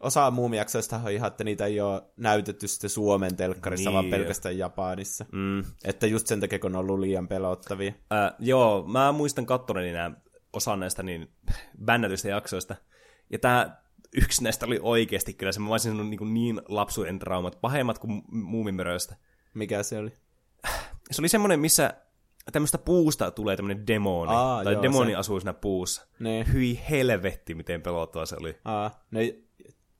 Osa 0.00 0.30
muumijaksoista 0.30 1.00
on 1.04 1.10
ihan, 1.10 1.28
että 1.28 1.44
niitä 1.44 1.66
ei 1.66 1.80
ole 1.80 2.02
näytetty 2.16 2.68
sitten 2.68 2.90
Suomen 2.90 3.36
telkkarissa, 3.36 3.90
Niin 3.90 3.94
vaan 3.94 4.10
pelkästään 4.10 4.58
Japanissa. 4.58 5.26
Mm. 5.32 5.64
Että 5.84 6.06
just 6.06 6.26
sen 6.26 6.40
takia, 6.40 6.58
kun 6.58 6.72
ne 6.72 6.78
on 6.78 6.84
ollut 6.84 6.98
liian 7.00 7.28
pelottavia. 7.28 7.92
Äh, 8.12 8.34
joo, 8.38 8.84
mä 8.86 9.12
muistan 9.12 9.46
kattoneeni 9.46 9.92
nämä 9.92 10.10
osan 10.52 10.80
näistä 10.80 11.02
niin 11.02 11.28
bännätyistä 11.84 12.28
jaksoista. 12.28 12.76
Ja 13.30 13.38
tämä 13.38 13.76
yksi 14.16 14.42
näistä 14.42 14.66
oli 14.66 14.78
oikeasti 14.82 15.34
kyllä 15.34 15.52
se, 15.52 15.60
mä 15.60 15.70
olisin 15.70 15.92
sanonut 15.92 16.10
niin, 16.10 16.34
niin 16.34 16.60
lapsuuden 16.68 17.18
traumat, 17.18 17.58
pahemmat 17.60 17.98
kuin 17.98 18.10
mu- 18.22 18.24
muumimöröistä. 18.30 19.16
Mikä 19.54 19.82
se 19.82 19.98
oli? 19.98 20.12
Se 21.10 21.22
oli 21.22 21.28
semmoinen, 21.28 21.60
missä 21.60 21.94
tämmöistä 22.52 22.78
puusta 22.78 23.30
tulee 23.30 23.56
tämmöinen 23.56 23.86
demoni, 23.86 24.32
Aa, 24.34 24.64
tai 24.64 24.72
joo, 24.72 24.82
demoni 24.82 25.10
se- 25.10 25.16
asuu 25.16 25.40
siinä 25.40 25.52
puussa. 25.54 26.06
Ne, 26.18 26.44
Hyi 26.52 26.80
helvetti, 26.90 27.54
miten 27.54 27.82
pelottava 27.82 28.26
se 28.26 28.36
oli. 28.40 28.56
aa, 28.64 29.04
ne 29.10 29.20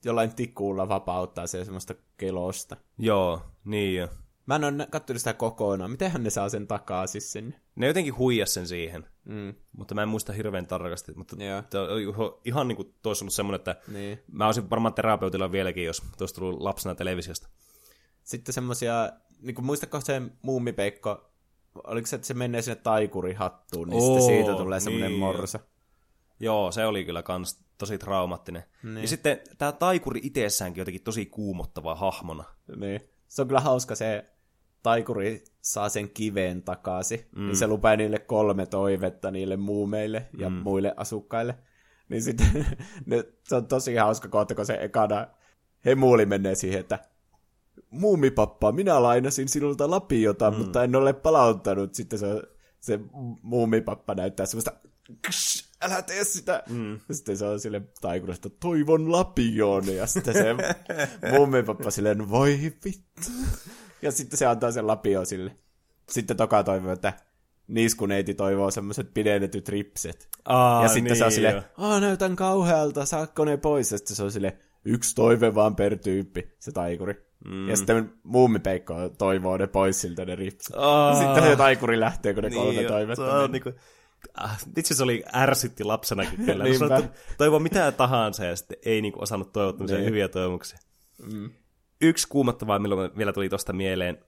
jollain 0.04 0.34
tikulla 0.34 0.88
vapauttaa 0.88 1.46
se 1.46 1.64
semmoista 1.64 1.94
kelosta. 2.16 2.76
Joo, 2.98 3.42
niin 3.64 3.96
jo. 4.00 4.08
Mä 4.46 4.56
en 4.56 4.64
ole 4.64 4.86
katsonut 4.90 5.20
sitä 5.20 5.34
kokonaan. 5.34 5.90
Mitenhän 5.90 6.22
ne 6.22 6.30
saa 6.30 6.48
sen 6.48 6.66
takaisin 6.66 7.20
sinne? 7.20 7.60
Ne 7.76 7.86
jotenkin 7.86 8.18
huijas 8.18 8.54
sen 8.54 8.68
siihen, 8.68 9.06
Mm, 9.24 9.54
mutta 9.72 9.94
mä 9.94 10.02
en 10.02 10.08
muista 10.08 10.32
hirveän 10.32 10.66
tarkasti. 10.66 11.12
Mutta 11.16 11.36
Joo. 11.44 11.60
iho- 11.98 12.40
ihan 12.44 12.68
niin 12.68 12.76
kuin 12.76 12.94
tuossa 13.02 13.24
ollut 13.24 13.32
semmoinen, 13.34 13.56
että 13.56 13.76
niin. 13.88 14.18
mä 14.32 14.46
olisin 14.46 14.70
varmaan 14.70 14.94
terapeutilla 14.94 15.52
vieläkin, 15.52 15.84
jos 15.84 16.02
tuossa 16.18 16.36
tullut 16.36 16.60
lapsena 16.60 16.94
televisiosta. 16.94 17.48
Sitten 18.24 18.52
semmosia, 18.52 19.12
niin 19.40 19.54
kuin 19.54 19.64
muistatko 19.64 20.00
se 20.00 20.22
muumipeikko, 20.42 21.30
oliko 21.84 22.06
se, 22.06 22.16
että 22.16 22.26
se 22.28 22.34
menee 22.34 22.62
sinne 22.62 22.76
taikurihattuun, 22.76 23.88
niin 23.88 24.02
Oo, 24.02 24.20
sitten 24.20 24.36
siitä 24.36 24.56
tulee 24.56 24.80
semmoinen 24.80 25.10
niin. 25.10 25.20
morsa. 25.20 25.60
Joo, 26.40 26.72
se 26.72 26.86
oli 26.86 27.04
kyllä 27.04 27.22
kans 27.22 27.63
tosi 27.78 27.98
traumaattinen. 27.98 28.64
Niin. 28.82 28.98
Ja 28.98 29.08
sitten 29.08 29.40
tämä 29.58 29.72
taikuri 29.72 30.20
itsessäänkin 30.22 30.80
jotenkin 30.80 31.02
tosi 31.02 31.26
kuumottava 31.26 31.94
hahmona. 31.94 32.44
Niin. 32.76 33.00
Se 33.28 33.42
on 33.42 33.48
kyllä 33.48 33.60
hauska 33.60 33.94
se 33.94 34.34
taikuri 34.82 35.44
saa 35.60 35.88
sen 35.88 36.10
kiveen 36.10 36.62
takaisin, 36.62 37.26
mm. 37.36 37.46
niin 37.46 37.56
se 37.56 37.66
lupaa 37.66 37.96
niille 37.96 38.18
kolme 38.18 38.66
toivetta 38.66 39.30
niille 39.30 39.56
muumeille 39.56 40.26
ja 40.38 40.50
mm. 40.50 40.56
muille 40.56 40.94
asukkaille. 40.96 41.54
Niin 42.08 42.22
sitten 42.22 42.66
ne, 43.06 43.24
se 43.44 43.56
on 43.56 43.66
tosi 43.66 43.94
hauska 43.94 44.28
kohta, 44.28 44.54
kun 44.54 44.66
se 44.66 44.78
ekana 44.80 45.26
hemuuli 45.84 46.26
menee 46.26 46.54
siihen, 46.54 46.80
että 46.80 46.98
muumipappa, 47.90 48.72
minä 48.72 49.02
lainasin 49.02 49.48
sinulta 49.48 49.90
lapiota, 49.90 50.50
mm. 50.50 50.56
mutta 50.56 50.84
en 50.84 50.96
ole 50.96 51.12
palauttanut. 51.12 51.94
Sitten 51.94 52.18
se, 52.18 52.26
se 52.80 53.00
muumipappa 53.42 54.14
näyttää 54.14 54.46
semmoista, 54.46 54.72
"Ksh, 55.26 55.73
älä 55.84 56.02
tee 56.02 56.24
sitä. 56.24 56.62
Mm. 56.68 57.00
Sitten 57.10 57.36
se 57.36 57.44
on 57.44 57.60
sille 57.60 57.82
taikurasta, 58.00 58.50
toivon 58.50 59.12
lapioon. 59.12 59.86
Ja 59.96 60.06
sitten 60.06 60.34
se 60.34 60.44
muumipappa 61.32 61.90
silleen, 61.90 62.30
voi 62.30 62.58
vittu. 62.84 63.30
Ja 64.02 64.12
sitten 64.12 64.38
se 64.38 64.46
antaa 64.46 64.72
sen 64.72 64.86
lapio 64.86 65.24
sille. 65.24 65.56
Sitten 66.08 66.36
toka 66.36 66.62
toivoo, 66.64 66.92
että 66.92 67.12
niiskuneiti 67.68 68.34
toivoo 68.34 68.70
semmoiset 68.70 69.14
pidennetyt 69.14 69.68
ripset. 69.68 70.28
Aa, 70.44 70.82
ja 70.82 70.88
sitten 70.88 71.16
se 71.16 71.24
on 71.24 71.28
niin 71.28 71.34
silleen, 71.34 71.54
jo. 71.54 71.62
Aa, 71.76 72.00
näytän 72.00 72.36
kauhealta, 72.36 73.04
saakko 73.04 73.44
ne 73.44 73.56
pois? 73.56 73.92
Ja 73.92 73.98
sitten 73.98 74.16
se 74.16 74.22
on 74.22 74.32
silleen, 74.32 74.58
yksi 74.84 75.14
toive 75.14 75.54
vaan 75.54 75.76
per 75.76 75.98
tyyppi, 75.98 76.48
se 76.58 76.72
taikuri. 76.72 77.14
Mm. 77.44 77.68
Ja 77.68 77.76
sitten 77.76 78.12
muumipeikko 78.22 79.08
toivoo 79.18 79.56
ne 79.56 79.66
pois 79.66 80.00
siltä 80.00 80.24
ne 80.24 80.34
ripset. 80.34 80.76
Aa. 80.76 81.14
Sitten 81.14 81.42
se 81.42 81.56
taikuri 81.56 82.00
lähtee, 82.00 82.34
kun 82.34 82.42
ne 82.42 82.50
kolme 82.50 82.82
jo, 82.82 82.88
toivetta 82.88 83.24
se 83.24 83.30
on 83.30 83.40
meni. 83.40 83.52
niinku, 83.52 83.72
ah, 84.34 84.58
itse 84.76 84.94
se 84.94 85.02
oli 85.02 85.24
ärsytti 85.34 85.84
lapsenakin 85.84 86.44
kyllä. 86.46 86.64
Niinpä. 86.64 87.02
Toivoa 87.38 87.58
mitä 87.58 87.92
tahansa 87.92 88.44
ja 88.44 88.56
sitten 88.56 88.76
ei 88.84 89.02
niinku 89.02 89.22
osannut 89.22 89.52
toivoa 89.52 89.72
tämmöisiä 89.72 89.98
Niin. 89.98 90.08
hyviä 90.08 90.28
toivomuksia. 90.28 90.78
Mm. 91.32 91.50
Yksi 92.00 92.28
kuumottavaa, 92.28 92.78
milloin 92.78 93.10
vielä 93.18 93.32
tuli 93.32 93.48
tosta 93.48 93.72
mieleen, 93.72 94.18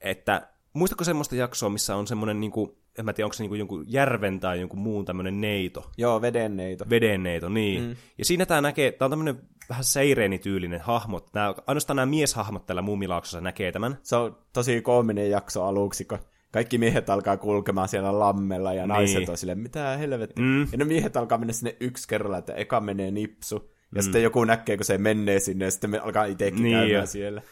että 0.00 0.48
muistatko 0.72 1.04
semmoista 1.04 1.36
jaksoa, 1.36 1.70
missä 1.70 1.96
on 1.96 2.06
semmoinen, 2.06 2.40
niinku, 2.40 2.78
en 2.98 3.04
mä 3.04 3.12
tiedä, 3.12 3.26
onko 3.26 3.34
se 3.34 3.42
niinku 3.42 3.54
jonkun 3.54 3.84
järven 3.88 4.40
tai 4.40 4.60
jonkun 4.60 4.78
muun 4.78 5.04
tämmöinen 5.04 5.40
neito, 5.40 5.90
Joo, 5.98 6.20
vedenneito. 6.22 6.84
vedenneito, 6.90 7.48
niin. 7.48 7.82
Mm. 7.82 7.96
Ja 8.18 8.24
siinä 8.24 8.46
tämä 8.46 8.60
näkee, 8.60 8.92
tämä 8.92 9.06
on 9.06 9.10
tämmöinen 9.10 9.40
vähän 9.68 9.84
seireenityylinen 9.84 10.80
hahmo. 10.80 11.26
Nämä, 11.34 11.54
ainoastaan 11.66 11.96
nämä 11.96 12.06
mieshahmot 12.06 12.66
tällä 12.66 12.82
muumilaaksossa 12.82 13.40
näkee 13.40 13.72
tämän. 13.72 13.98
Se 14.02 14.16
on 14.16 14.36
tosi 14.52 14.82
koominen 14.82 15.30
jakso 15.30 15.64
aluksi, 15.64 16.04
kun 16.04 16.18
kaikki 16.54 16.78
miehet 16.78 17.10
alkaa 17.10 17.36
kulkemaan 17.36 17.88
siellä 17.88 18.18
lammella 18.18 18.74
ja 18.74 18.86
naiset 18.86 19.16
Niin. 19.18 19.30
on 19.30 19.36
silleen, 19.36 19.58
mitä 19.58 19.96
helvettiä. 19.96 20.44
Mm. 20.44 20.60
Ja 20.72 20.78
ne 20.78 20.84
miehet 20.84 21.16
alkaa 21.16 21.38
mennä 21.38 21.52
sinne 21.52 21.76
yksi 21.80 22.08
kerralla, 22.08 22.38
että 22.38 22.54
eka 22.54 22.80
menee 22.80 23.10
nipsu. 23.10 23.74
Ja 23.94 24.02
sitten 24.02 24.22
joku 24.22 24.44
näkee, 24.44 24.76
kun 24.76 24.84
se 24.84 24.98
menee 24.98 25.40
sinne, 25.40 25.64
ja 25.64 25.70
sitten 25.70 25.90
me 25.90 25.98
alkaa 25.98 26.24
itsekin 26.24 26.62
Niin 26.62 26.76
käymään 26.76 26.92
jo. 27.02 27.06
siellä. 27.06 27.42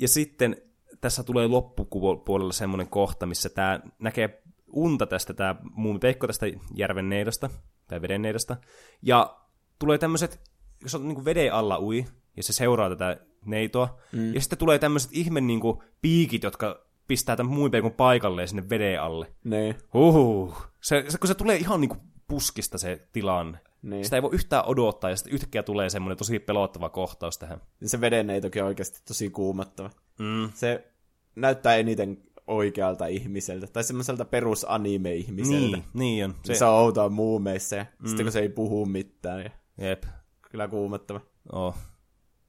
Ja 0.00 0.08
sitten 0.08 0.56
tässä 1.00 1.22
tulee 1.22 1.46
loppupuolella 1.46 2.52
semmoinen 2.52 2.88
kohta, 2.88 3.26
missä 3.26 3.48
tämä 3.48 3.80
näkee 3.98 4.42
unta 4.72 5.06
tästä, 5.06 5.34
tämä 5.34 5.56
muun 5.70 6.00
peikko 6.00 6.26
tästä 6.26 6.46
järven 6.74 7.08
neidosta, 7.08 7.50
tai 7.88 8.02
veden 8.02 8.22
neidosta. 8.22 8.56
Ja 9.02 9.36
tulee 9.78 9.98
tämmöiset, 9.98 10.40
jos 10.82 10.94
on 10.94 11.08
niin 11.08 11.24
veden 11.24 11.52
alla 11.52 11.80
ui, 11.80 12.04
ja 12.36 12.42
se 12.42 12.52
seuraa 12.52 12.88
tätä 12.88 13.16
neitoa, 13.44 13.98
mm. 14.12 14.34
ja 14.34 14.40
sitten 14.40 14.58
tulee 14.58 14.78
tämmöiset 14.78 15.10
ihme 15.14 15.40
niin 15.40 15.60
kuin, 15.60 15.78
piikit, 16.02 16.42
jotka 16.42 16.85
pistää 17.08 17.36
tämän 17.36 17.52
muun 17.52 17.70
peikon 17.70 17.92
paikalleen 17.92 18.48
sinne 18.48 18.68
veden 18.68 19.02
alle. 19.02 19.32
Niin. 19.44 19.74
Huhhuh. 19.94 20.66
Se, 20.80 21.04
se, 21.08 21.18
kun 21.18 21.28
se 21.28 21.34
tulee 21.34 21.56
ihan 21.56 21.80
niin 21.80 21.88
kuin 21.88 22.00
puskista 22.28 22.78
se 22.78 23.08
tilanne. 23.12 23.58
Niin. 23.82 24.04
Sitä 24.04 24.16
ei 24.16 24.22
voi 24.22 24.34
yhtään 24.34 24.64
odottaa, 24.66 25.10
ja 25.10 25.16
sitten 25.16 25.32
yhtäkkiä 25.32 25.62
tulee 25.62 25.90
semmoinen 25.90 26.18
tosi 26.18 26.38
pelottava 26.38 26.88
kohtaus 26.88 27.38
tähän. 27.38 27.60
Ja 27.80 27.88
se 27.88 28.00
vedenneitokin 28.00 28.62
on 28.62 28.68
oikeasti 28.68 29.00
tosi 29.08 29.30
kuumottava. 29.30 29.90
Mm. 30.18 30.50
Se 30.54 30.92
näyttää 31.36 31.76
eniten 31.76 32.18
oikealta 32.46 33.06
ihmiseltä, 33.06 33.66
tai 33.66 33.84
semmoiselta 33.84 34.24
perusanime-ihmiseltä. 34.24 35.76
Niin, 35.76 35.84
niin 35.94 36.24
on. 36.24 36.34
Se, 36.44 36.54
se 36.54 36.64
on 36.64 36.74
outoa 36.74 37.08
muumeissa, 37.08 37.76
ja 37.76 37.86
mm. 37.98 38.06
sitten 38.08 38.26
kun 38.26 38.32
se 38.32 38.40
ei 38.40 38.48
puhu 38.48 38.86
mitään, 38.86 39.42
ja 39.44 39.50
Jep. 39.88 40.04
kyllä 40.50 40.68
kuumottava. 40.68 41.20
Oh. 41.52 41.74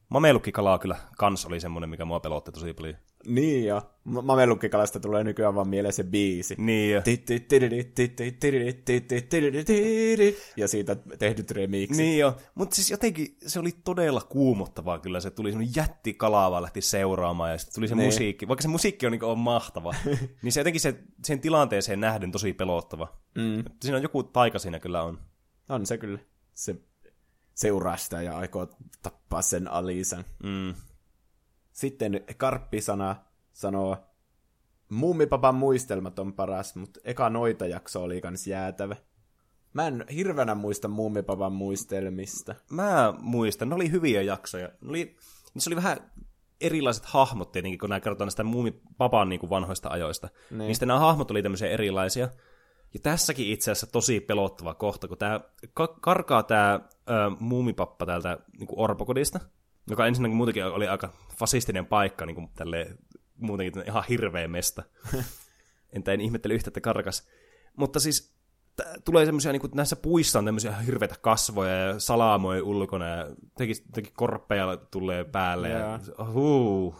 Mamelukkikalaa 0.10 0.80
kyllä 0.80 0.96
kans 1.18 1.46
oli 1.46 1.60
semmonen, 1.60 1.90
mikä 1.90 2.06
mua 2.06 2.20
pelotti 2.20 2.52
tosi 2.52 2.74
paljon. 2.74 2.96
Niin 3.26 3.66
jo. 3.66 3.82
Ma- 4.04 4.22
Mamelukkikalasta 4.22 5.00
tulee 5.00 5.24
nykyään 5.24 5.56
vaan 5.56 5.68
mieleen 5.70 5.94
se 5.94 6.04
biisi. 6.04 6.56
Niin 6.58 6.94
jo. 6.94 7.02
Ja 10.58 10.68
siitä 10.68 10.96
tehdyt 10.96 11.52
remixit. 11.52 11.98
Niin 11.98 12.20
jo. 12.20 12.38
Mutta 12.56 12.76
siis 12.76 12.92
jotenkin 12.92 13.38
se 13.48 13.60
oli 13.60 13.72
todella 13.84 14.22
kuumottavaa 14.22 15.00
kyllä. 15.00 15.20
Se 15.20 15.32
tuli 15.32 15.52
semmoinen 15.52 15.76
jättikalaa 15.76 16.52
vaan 16.52 16.64
lähti 16.64 16.82
seuraamaan 16.82 17.52
ja 17.52 17.58
sitten 17.58 17.76
tuli 17.76 17.88
se 17.88 17.96
Niin. 17.96 18.06
musiikki. 18.08 18.48
Vaikka 18.48 18.62
se 18.62 18.68
musiikki 18.68 19.06
on, 19.06 19.12
niin 19.12 19.24
on 19.24 19.40
mahtava, 19.40 19.94
niin 20.42 20.52
se 20.52 20.60
jotenkin 20.60 20.82
se, 20.82 20.96
sen 21.26 21.40
tilanteeseen 21.40 22.00
nähden 22.00 22.32
tosi 22.32 22.54
pelottava. 22.54 23.18
Mm. 23.36 23.64
Siinä 23.82 23.98
on 23.98 24.04
joku 24.04 24.24
taika 24.24 24.60
siinä 24.60 24.80
kyllä 24.80 25.04
on. 25.04 25.20
On 25.70 25.86
se 25.86 25.98
kyllä. 25.98 26.20
Se 26.54 26.76
seuraa 27.54 27.98
sitä 27.98 28.22
ja 28.22 28.38
aikoo 28.38 28.68
tappaa 29.04 29.42
sen 29.42 29.68
Alisan. 29.72 30.26
Mm. 30.44 30.74
Sitten 31.78 32.22
Karppisana 32.38 33.16
sanoo, 33.54 33.98
Mummipapan 34.90 35.56
muistelmat 35.56 36.20
on 36.20 36.34
paras, 36.34 36.76
mutta 36.76 37.00
eka 37.04 37.30
noita 37.30 37.66
jakso 37.66 38.04
oli 38.04 38.22
kans 38.22 38.48
jäätävä. 38.48 38.96
Mä 39.74 39.88
en 39.88 40.06
hirveänä 40.14 40.56
muista 40.56 40.88
Mummipapan 40.88 41.52
muistelmista. 41.52 42.56
Mä 42.72 43.14
muistan, 43.20 43.70
ne 43.70 43.76
oli 43.76 43.92
hyviä 43.92 44.22
jaksoja. 44.22 44.68
Ne 44.68 44.90
oli, 44.90 45.16
niissä 45.54 45.70
oli 45.70 45.76
vähän 45.76 46.12
erilaiset 46.62 47.06
hahmot 47.06 47.52
tietenkin, 47.52 47.80
kun 47.80 47.90
nämä 47.90 48.00
kerrotaan 48.00 48.26
näistä 48.26 48.44
muumipapan 48.44 49.30
niin 49.30 49.40
kuin 49.40 49.50
vanhoista 49.50 49.90
ajoista. 49.90 50.30
Niin. 50.50 50.58
niin 50.58 50.76
sitten 50.76 50.88
nämä 50.88 51.00
hahmot 51.00 51.32
oli 51.32 51.44
tämmöisiä 51.44 51.70
erilaisia. 51.70 52.30
Ja 52.94 53.00
tässäkin 53.04 53.48
itse 53.48 53.72
asiassa 53.72 53.88
tosi 53.88 54.20
pelottava 54.20 54.74
kohta, 54.74 55.08
kun 55.08 55.18
tämä 55.18 55.42
ka- 55.74 55.98
karkaa 56.02 56.44
tämä 56.44 56.80
muumipappa 57.40 58.06
täältä 58.06 58.38
niin 58.60 58.68
kuin 58.68 58.80
orpokodista, 58.80 59.40
joka 59.90 60.08
ensinnäkin 60.08 60.38
muutenkin 60.38 60.66
oli 60.66 60.88
aika 60.88 61.14
fasistinen 61.40 61.86
paikka, 61.86 62.26
niin 62.26 62.36
kuin 62.36 62.50
tälle 62.56 62.98
muutenkin 63.36 63.84
ihan 63.88 64.04
hirveä 64.10 64.48
mesta. 64.48 64.84
Entä 65.96 66.12
en 66.12 66.22
ihmettele 66.22 66.54
yhtä, 66.54 66.70
että 66.70 66.82
karkas. 66.82 67.28
Mutta 67.76 68.00
siis 68.00 68.36
t- 68.76 69.04
tulee 69.06 69.26
semmoisia, 69.26 69.52
niin 69.52 69.62
näissä 69.74 69.96
puissa 69.96 70.40
on 70.40 70.46
tämmöisiä 70.46 70.72
hirveitä 70.72 71.16
kasvoja 71.22 71.78
ja 71.78 72.00
salamoja 72.00 72.64
ulkona 72.64 73.08
ja 73.08 73.36
teki, 73.58 73.74
teki 73.94 74.12
korppeja 74.16 74.78
tulee 74.92 75.24
päälle. 75.24 75.70
Ja, 75.70 76.00
huu. 76.34 76.96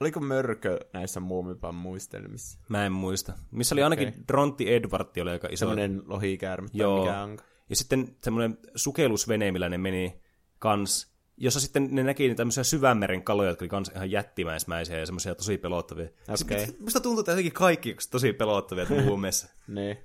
Oliko 0.00 0.20
mörkö 0.20 0.78
näissä 0.92 1.20
muumipan 1.20 1.74
muistelmissa? 1.74 2.58
Mä 2.68 2.86
en 2.86 2.92
muista. 2.92 3.32
Missä 3.50 3.74
oli 3.74 3.82
ainakin 3.82 4.08
Okei. 4.08 4.22
Drontti 4.28 4.74
Edwardi 4.74 5.20
oli 5.20 5.30
aika 5.30 5.48
iso. 5.50 5.58
Semmoinen 5.58 6.02
lohikäärme 6.06 6.68
Joo. 6.72 7.04
mikä 7.04 7.22
onko. 7.22 7.42
Ja 7.70 7.76
sitten 7.76 8.16
semmoinen 8.22 8.58
sukellusvene, 8.74 9.52
millä 9.52 9.68
ne 9.68 9.78
meni 9.78 10.20
kans, 10.58 11.13
jossa 11.36 11.60
sitten 11.60 11.88
ne 11.90 12.02
näki 12.02 12.22
niitä 12.22 12.36
tämmöisiä 12.36 12.64
syvämeren 12.64 13.22
kaloja, 13.22 13.48
jotka 13.48 13.62
oli 13.62 13.68
kans 13.68 13.90
ihan 13.94 14.10
jättimäismäisiä 14.10 14.98
ja 14.98 15.06
semmoisia 15.06 15.34
tosi 15.34 15.58
pelottavia. 15.58 16.08
Sitten 16.34 16.56
Musta 16.80 17.00
tuntuu, 17.00 17.20
että 17.20 17.32
jotenkin 17.32 17.52
kaikki 17.52 17.96
tosi 18.10 18.32
pelottavia 18.32 18.86
muumeissa. 19.04 19.48
Niin. 19.68 19.98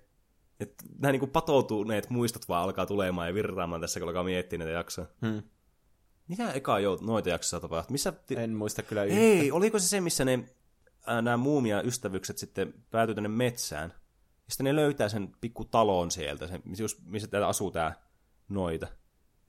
Että 0.60 0.84
nämä 1.00 1.12
niinku 1.12 1.28
patoutuneet 1.28 2.10
muistot 2.10 2.48
vaan 2.50 2.64
alkaa 2.64 2.86
tulemaan 2.86 3.28
ja 3.28 3.34
virtaamaan 3.34 3.82
tässä, 3.82 4.00
kun 4.00 4.10
alkaa 4.10 4.24
miettiä 4.24 4.60
näitä 4.60 4.72
jaksoja. 4.72 5.08
Hmm. 5.22 5.44
Mitä 6.28 6.52
eka 6.52 6.80
jo 6.80 6.98
noita 7.02 7.30
jaksoja 7.30 7.60
tapahtui? 7.60 7.92
Missä 7.92 8.12
ti- 8.12 8.36
En 8.36 8.54
muista 8.56 8.84
kyllä 8.84 9.04
yhtä. 9.04 9.20
Ei, 9.20 9.52
oliko 9.52 9.80
se 9.80 9.88
se, 9.88 10.02
missä 10.02 10.26
ne, 10.26 10.40
ää, 11.06 11.22
nämä 11.22 11.38
muumia 11.38 11.82
ystävykset 11.82 12.38
sitten 12.38 12.74
päätyy 12.92 13.16
tänne 13.16 13.30
metsään? 13.30 13.90
Ja 13.90 14.52
sitten 14.52 14.64
ne 14.66 14.76
löytää 14.76 15.10
sen 15.10 15.30
pikku 15.42 15.66
talon 15.66 16.12
sieltä, 16.12 16.48
sen, 16.48 16.62
just, 16.80 17.00
missä 17.06 17.28
täällä 17.28 17.48
asuu 17.48 17.72
tämä 17.72 17.94
noita. 18.50 18.88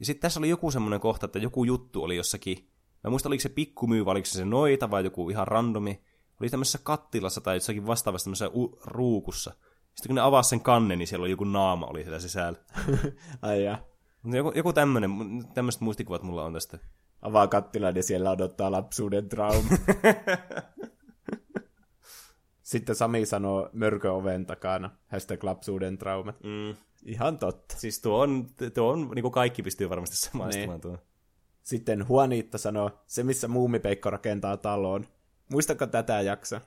Ja 0.01 0.07
sitten 0.07 0.21
tässä 0.23 0.41
oli 0.41 0.49
joku 0.49 0.71
semmoinen 0.71 1.01
kohta, 1.01 1.27
että 1.27 1.39
joku 1.39 1.65
juttu 1.65 2.03
oli 2.03 2.17
jossakin, 2.17 2.69
mä 3.05 3.11
muistan, 3.11 3.31
oliko 3.31 3.41
se 3.41 3.49
pikkumyy, 3.49 4.05
vai 4.05 4.13
oliko 4.13 4.27
se 4.27 4.33
se 4.33 4.45
noita, 4.45 4.91
vai 4.91 5.05
joku 5.05 5.31
ihan 5.31 5.49
randomi. 5.49 6.03
Oli 6.41 6.51
tämmöisessä 6.51 6.79
kattilassa 6.83 7.41
tai 7.41 7.57
jossakin 7.57 7.87
vastaavassa 7.87 8.25
tämmöisessä 8.25 8.51
u- 8.55 8.79
ruukussa. 8.85 9.51
Sitten 9.95 10.09
kun 10.09 10.15
ne 10.15 10.21
avasi 10.21 10.49
sen 10.51 10.61
kannen, 10.61 10.99
niin 10.99 11.07
siellä 11.07 11.25
oli 11.25 11.31
joku 11.31 11.45
naama 11.45 11.87
oli 11.87 12.03
siellä 12.03 12.21
sisällä. 12.21 12.59
Ai 13.43 13.65
ja. 13.65 13.79
Joku, 14.25 14.53
joku 14.55 14.73
tämmöinen, 14.73 15.11
tämmöiset 15.55 15.81
muistikuvat 15.81 16.23
mulla 16.23 16.45
on 16.45 16.53
tästä. 16.53 16.79
Avaa 17.23 17.47
kattilan 17.47 17.97
ja 17.97 18.03
siellä 18.03 18.31
odottaa 18.31 18.71
lapsuuden 18.71 19.29
trauma. 19.29 19.69
Sitten 22.71 22.97
Sami 22.97 23.27
sanoo 23.27 23.71
mörkö 23.73 24.13
oven 24.13 24.47
takana. 24.47 24.91
Hashtag 25.07 25.45
lapsuuden 25.45 25.99
traumat. 25.99 26.37
Mm. 26.43 26.77
Ihan 27.05 27.39
totta. 27.39 27.75
Siis 27.79 28.01
tuo 28.01 28.19
on, 28.21 28.47
tuo 28.75 28.93
on 28.93 29.11
niin 29.15 29.23
kuin 29.23 29.33
kaikki 29.33 29.63
pystyy 29.63 29.91
varmasti 29.91 30.17
samaistumaan 30.17 30.81
tuo. 30.81 30.99
Sitten 31.63 32.07
Juanita 32.09 32.59
sanoo, 32.59 32.91
se 33.07 33.23
missä 33.23 33.49
muumipeikko 33.49 34.11
rakentaa 34.11 34.57
talon. 34.57 35.07
Muistatko 35.53 35.87
tätä 35.87 36.21
jaksoa? 36.21 36.61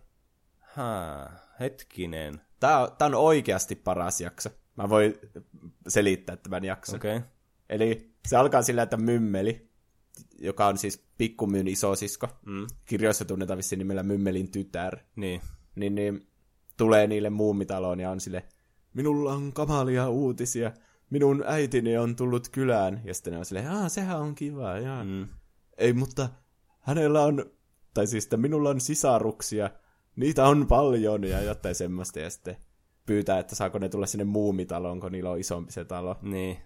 Haa, 0.60 1.32
hetkinen. 1.60 2.42
Tää 2.60 2.80
on, 2.80 2.88
tää 2.98 3.06
on 3.06 3.16
oikeasti 3.16 3.76
paras 3.76 4.22
jakso. 4.22 4.50
Mä 4.76 4.90
voin 4.90 5.16
selittää 5.88 6.36
tämän 6.36 6.64
jakson. 6.64 6.96
Okei. 6.96 7.18
Okay. 7.18 7.30
Eli 7.70 8.14
se 8.28 8.38
alkaa 8.38 8.62
sillä, 8.62 8.84
että 8.84 8.98
Mymmeli, 8.98 9.70
joka 10.40 10.68
on 10.68 10.78
siis 10.78 11.06
pikkumyyn 11.18 11.68
isosisko, 11.68 12.28
Mm. 12.46 12.68
kirjoissa 12.86 13.26
tunnetaan 13.26 13.58
vissiin 13.58 13.80
nimellä 13.80 14.04
Mymmelin 14.04 14.52
tytär, 14.52 14.98
Niin. 15.16 15.42
Niin, 15.76 15.96
niin 15.96 16.28
tulee 16.78 17.08
niille 17.08 17.30
muumitaloon 17.30 18.00
ja 18.00 18.12
on 18.12 18.20
sille, 18.20 18.44
minulla 18.94 19.34
on 19.34 19.54
kamalia 19.54 20.10
uutisia, 20.10 20.72
minun 21.10 21.44
äitini 21.48 21.98
on 21.98 22.16
tullut 22.16 22.50
kylään. 22.50 23.02
Ja 23.04 23.14
sitten 23.14 23.34
ne 23.34 23.40
on 23.40 23.46
silleen, 23.46 23.72
aah, 23.72 23.92
sehän 23.92 24.20
on 24.20 24.36
kiva, 24.36 24.78
jaa. 24.78 25.04
Mm. 25.04 25.28
Ei, 25.78 25.94
mutta 25.94 26.30
hänellä 26.80 27.22
on, 27.22 27.46
tai 27.94 28.08
siis, 28.08 28.24
että 28.24 28.38
minulla 28.38 28.70
on 28.70 28.82
sisaruksia, 28.82 29.70
niitä 30.16 30.48
on 30.48 30.68
paljon 30.68 31.24
ja 31.24 31.42
jotain 31.42 31.76
semmoista. 31.76 32.20
Ja 32.20 32.30
sitten 32.30 32.58
pyytää, 33.06 33.40
että 33.40 33.56
saako 33.56 33.80
ne 33.80 33.90
tulla 33.90 34.06
sinne 34.06 34.24
muumitaloon, 34.24 35.00
kun 35.00 35.12
niillä 35.12 35.32
on 35.32 35.40
isompi 35.40 35.72
se 35.72 35.86
talo. 35.86 36.16
Niin. 36.22 36.58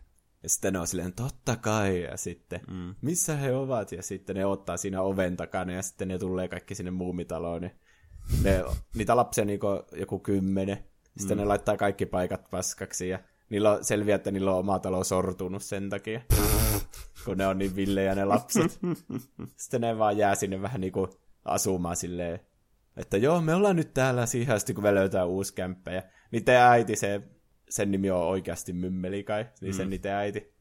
Ja 0.43 0.49
sitten 0.49 0.73
ne 0.73 0.79
on 0.79 0.87
silleen, 0.87 1.13
totta 1.13 1.55
kai, 1.55 2.01
ja 2.01 2.17
sitten, 2.17 2.61
mm. 2.67 2.95
missä 3.01 3.35
he 3.35 3.55
ovat? 3.55 3.91
Ja 3.91 4.03
sitten 4.03 4.35
ne 4.35 4.45
ottaa 4.45 4.77
siinä 4.77 5.01
oven 5.01 5.37
takana, 5.37 5.73
ja 5.73 5.81
sitten 5.81 6.07
ne 6.07 6.19
tulee 6.19 6.47
kaikki 6.47 6.75
sinne 6.75 6.91
muumitaloon. 6.91 7.63
Ja 7.63 7.69
ne, 8.43 8.63
niitä 8.95 9.15
lapsia 9.15 9.41
on 9.41 9.47
niinku 9.47 9.67
joku 9.95 10.19
kymmenen. 10.19 10.83
Sitten 11.17 11.37
mm. 11.37 11.41
ne 11.41 11.45
laittaa 11.45 11.77
kaikki 11.77 12.05
paikat 12.05 12.49
paskaksi, 12.49 13.09
ja 13.09 13.19
niillä 13.49 13.71
on, 13.71 13.85
selviää, 13.85 14.15
että 14.15 14.31
niillä 14.31 14.51
on 14.51 14.59
oma 14.59 14.79
talo 14.79 15.03
sortunut 15.03 15.63
sen 15.63 15.89
takia. 15.89 16.21
kun 17.25 17.37
ne 17.37 17.47
on 17.47 17.57
niin 17.57 17.75
villejä 17.75 18.15
ne 18.15 18.25
lapset. 18.25 18.79
sitten 19.57 19.81
ne 19.81 19.97
vaan 19.97 20.17
jää 20.17 20.35
sinne 20.35 20.61
vähän 20.61 20.81
niinku 20.81 21.09
asumaan 21.45 21.95
silleen, 21.95 22.39
että 22.97 23.17
joo, 23.17 23.41
me 23.41 23.55
ollaan 23.55 23.75
nyt 23.75 23.93
täällä 23.93 24.25
siihen 24.25 24.55
asti, 24.55 24.73
kun 24.73 24.83
me 24.83 24.95
löytää 24.95 25.25
uusi 25.25 25.53
kämppä. 25.53 25.91
Ja 25.91 26.03
niiden 26.31 26.61
äiti, 26.61 26.95
se, 26.95 27.21
sen 27.69 27.91
nimi 27.91 28.09
on 28.09 28.27
oikeasti 28.27 28.73
Mymmeli 28.73 29.23
kai, 29.23 29.45
niin 29.61 29.73
sen 29.73 29.89
niiden 29.89 30.13
äiti. 30.13 30.53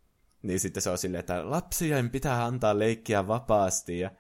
Niin 0.43 0.61
sitten 0.61 0.83
se 0.83 0.91
on 0.91 0.99
silleen, 0.99 1.21
että 1.21 1.51
lapsien 1.51 2.11
pitää 2.11 2.45
antaa 2.45 2.79
leikkiä 2.79 3.27
vapaasti. 3.27 3.99
Ja 3.99 4.11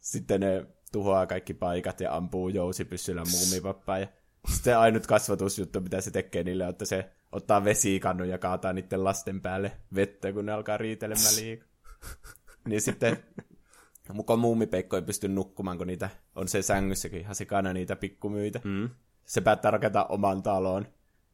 sitten 0.00 0.40
ne 0.40 0.66
tuhoaa 0.92 1.26
kaikki 1.26 1.54
paikat 1.54 2.00
ja 2.00 2.16
ampuu 2.16 2.48
jousipyssyllä 2.48 3.22
muumipappaa. 3.30 3.98
Ja 3.98 4.08
sitten 4.54 4.78
ainut 4.78 5.06
kasvatusjuttu, 5.06 5.80
mitä 5.80 6.00
se 6.00 6.10
tekee 6.10 6.44
niille, 6.44 6.64
on, 6.64 6.70
että 6.70 6.84
se 6.84 7.10
ottaa 7.32 7.64
vesikannun 7.64 8.28
ja 8.28 8.38
kaataa 8.38 8.72
niiden 8.72 9.04
lasten 9.04 9.40
päälle 9.40 9.72
vettä, 9.94 10.32
kun 10.32 10.46
ne 10.46 10.52
alkaa 10.52 10.76
riitelemään 10.76 11.36
liikaa. 11.36 11.68
Niin 12.68 12.80
sitten 12.80 13.16
mukaan 14.12 14.38
muumipeikko 14.38 14.96
ei 14.96 15.02
pysty 15.02 15.28
nukkumaan, 15.28 15.78
kun 15.78 15.86
niitä 15.86 16.10
on 16.34 16.48
se 16.48 16.62
sängyssäkin 16.62 17.20
ihan 17.20 17.34
sikana 17.34 17.72
niitä 17.72 17.96
pikkumyitä. 17.96 18.60
Mm. 18.64 18.90
Se 19.24 19.40
päättää 19.40 19.70
rakentaa 19.70 20.04
oman 20.04 20.42
talon, 20.42 20.86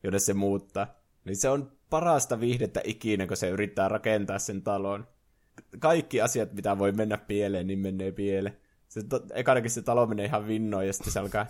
jonne 0.03 0.19
se 0.19 0.35
muuttaa. 0.35 0.87
Niin 1.25 1.37
se 1.37 1.49
on 1.49 1.73
parasta 1.91 2.41
viihdettä 2.41 2.81
ikinä, 2.85 3.27
kun 3.27 3.37
se 3.37 3.49
yrittää 3.49 3.89
rakentaa 3.89 4.39
sen 4.39 4.63
talon. 4.63 5.07
Kaikki 5.79 6.21
asiat, 6.21 6.53
mitä 6.53 6.79
voi 6.79 6.93
mennä 6.93 7.19
pieleen, 7.19 7.67
niin 7.67 7.79
menee 7.79 8.13
pieleen. 8.13 8.57
Se, 8.95 9.03
to, 9.03 9.21
ekanakin 9.35 9.71
se 9.71 9.83
talo 9.83 10.07
menee 10.07 10.27
ihan 10.27 10.47
vinnoin, 10.47 10.87
ja 10.87 10.93
sitten 10.93 11.13
se 11.13 11.21
alkaa 11.21 11.47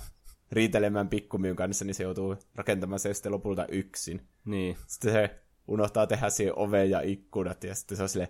riitelemään 0.52 1.08
pikkumyyn 1.08 1.56
kanssa, 1.56 1.84
niin 1.84 1.94
se 1.94 2.02
joutuu 2.02 2.36
rakentamaan 2.54 2.98
se 2.98 3.14
sitten 3.14 3.32
lopulta 3.32 3.66
yksin. 3.66 4.28
Niin. 4.44 4.76
Sitten 4.86 5.12
se 5.12 5.40
unohtaa 5.68 6.06
tehdä 6.06 6.30
siihen 6.30 6.58
oven 6.58 6.90
ja 6.90 7.00
ikkunat, 7.00 7.64
ja 7.64 7.74
sitten 7.74 7.96
se 7.96 8.02
on 8.02 8.08
silleen, 8.08 8.28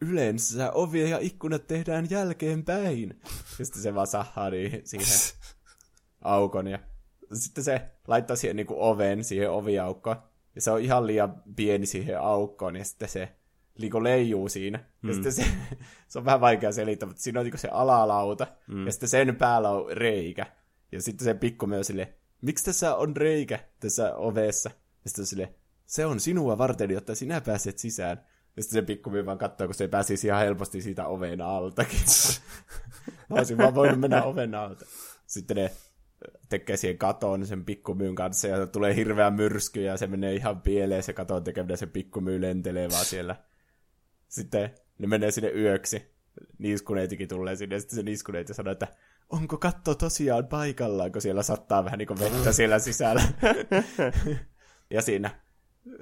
yleensä 0.00 0.72
ovia 0.72 1.08
ja 1.08 1.18
ikkunat 1.20 1.66
tehdään 1.66 2.06
jälkeenpäin. 2.10 3.20
Ja 3.58 3.64
sitten 3.64 3.82
se 3.82 3.94
vaan 3.94 4.06
sahaa 4.06 4.50
niihin, 4.50 4.82
siihen 4.84 5.08
aukon, 6.22 6.66
ja 6.66 6.78
sitten 7.32 7.64
se 7.64 7.82
laittaa 8.08 8.36
siihen 8.36 8.56
niin 8.56 8.66
oven, 8.70 9.24
siihen 9.24 9.50
oviaukkoon, 9.50 10.16
ja 10.54 10.60
se 10.60 10.70
on 10.70 10.80
ihan 10.80 11.06
liian 11.06 11.42
pieni 11.56 11.86
siihen 11.86 12.20
aukkoon, 12.20 12.76
ja 12.76 12.84
sitten 12.84 13.08
se 13.08 13.36
niinku 13.82 14.02
leijuu 14.02 14.48
siinä. 14.48 14.78
Mm. 14.78 15.08
Ja 15.08 15.14
sitten 15.14 15.32
se, 15.32 15.44
se 16.08 16.18
on 16.18 16.24
vähän 16.24 16.40
vaikea 16.40 16.72
selittää, 16.72 17.06
mutta 17.06 17.22
siinä 17.22 17.40
on 17.40 17.44
niinku 17.44 17.58
se 17.58 17.68
alalauta, 17.68 18.46
mm. 18.68 18.86
ja 18.86 18.92
sitten 18.92 19.08
sen 19.08 19.36
päällä 19.36 19.70
on 19.70 19.96
reikä. 19.96 20.46
Ja 20.92 21.02
sitten 21.02 21.24
se 21.24 21.34
pikku 21.34 21.66
myös 21.66 21.86
silleen, 21.86 22.14
miksi 22.42 22.64
tässä 22.64 22.94
on 22.94 23.16
reikä 23.16 23.58
tässä 23.80 24.16
ovessa? 24.16 24.70
Ja 25.04 25.10
sitten 25.10 25.22
on 25.22 25.26
silleen, 25.26 25.54
se 25.86 26.06
on 26.06 26.20
sinua 26.20 26.58
varten, 26.58 26.90
jotta 26.90 27.14
sinä 27.14 27.40
pääset 27.40 27.78
sisään. 27.78 28.26
Ja 28.56 28.62
sitten 28.62 28.82
se 28.82 28.86
pikkumyy 28.86 29.26
vaan 29.26 29.38
katsoo, 29.38 29.66
kun 29.66 29.74
se 29.74 29.88
pääsisi 29.88 30.26
ihan 30.26 30.40
helposti 30.40 30.82
siitä 30.82 31.06
oven 31.06 31.40
altakin. 31.40 32.00
Mä 33.30 33.36
olisin 33.36 33.58
vaan 33.58 33.74
voinut 33.74 34.00
mennä 34.00 34.22
oven 34.22 34.54
alta. 34.54 34.84
Sitten 35.26 35.56
ne 35.56 35.70
tekee 36.48 36.76
siihen 36.76 36.98
katoon 36.98 37.46
sen 37.46 37.64
pikkumyyn 37.64 38.14
kanssa 38.14 38.48
ja 38.48 38.66
tulee 38.66 38.94
hirveä 38.94 39.30
myrsky 39.30 39.82
ja 39.82 39.96
se 39.96 40.06
menee 40.06 40.34
ihan 40.34 40.60
pieleen 40.60 41.02
se 41.02 41.12
katon 41.12 41.44
tekeminen 41.44 41.78
se 41.78 41.86
pikkumyy 41.86 42.40
lentelee 42.40 42.88
vaan 42.90 43.04
siellä. 43.04 43.36
Sitten 44.28 44.70
ne 44.98 45.06
menee 45.06 45.30
sinne 45.30 45.50
yöksi. 45.50 46.02
Niiskuneitikin 46.58 47.28
tulee 47.28 47.56
sinne 47.56 47.76
ja 47.76 47.80
sitten 47.80 47.96
se 47.96 48.02
niiskuneiti 48.02 48.54
sanoo, 48.54 48.72
että 48.72 48.88
onko 49.30 49.56
katto 49.58 49.94
tosiaan 49.94 50.46
paikallaan, 50.46 51.12
kun 51.12 51.22
siellä 51.22 51.42
sattaa 51.42 51.84
vähän 51.84 51.98
niin 51.98 52.06
kuin 52.06 52.20
vettä 52.20 52.52
siellä 52.52 52.78
sisällä. 52.78 53.22
ja 54.90 55.02
siinä, 55.02 55.30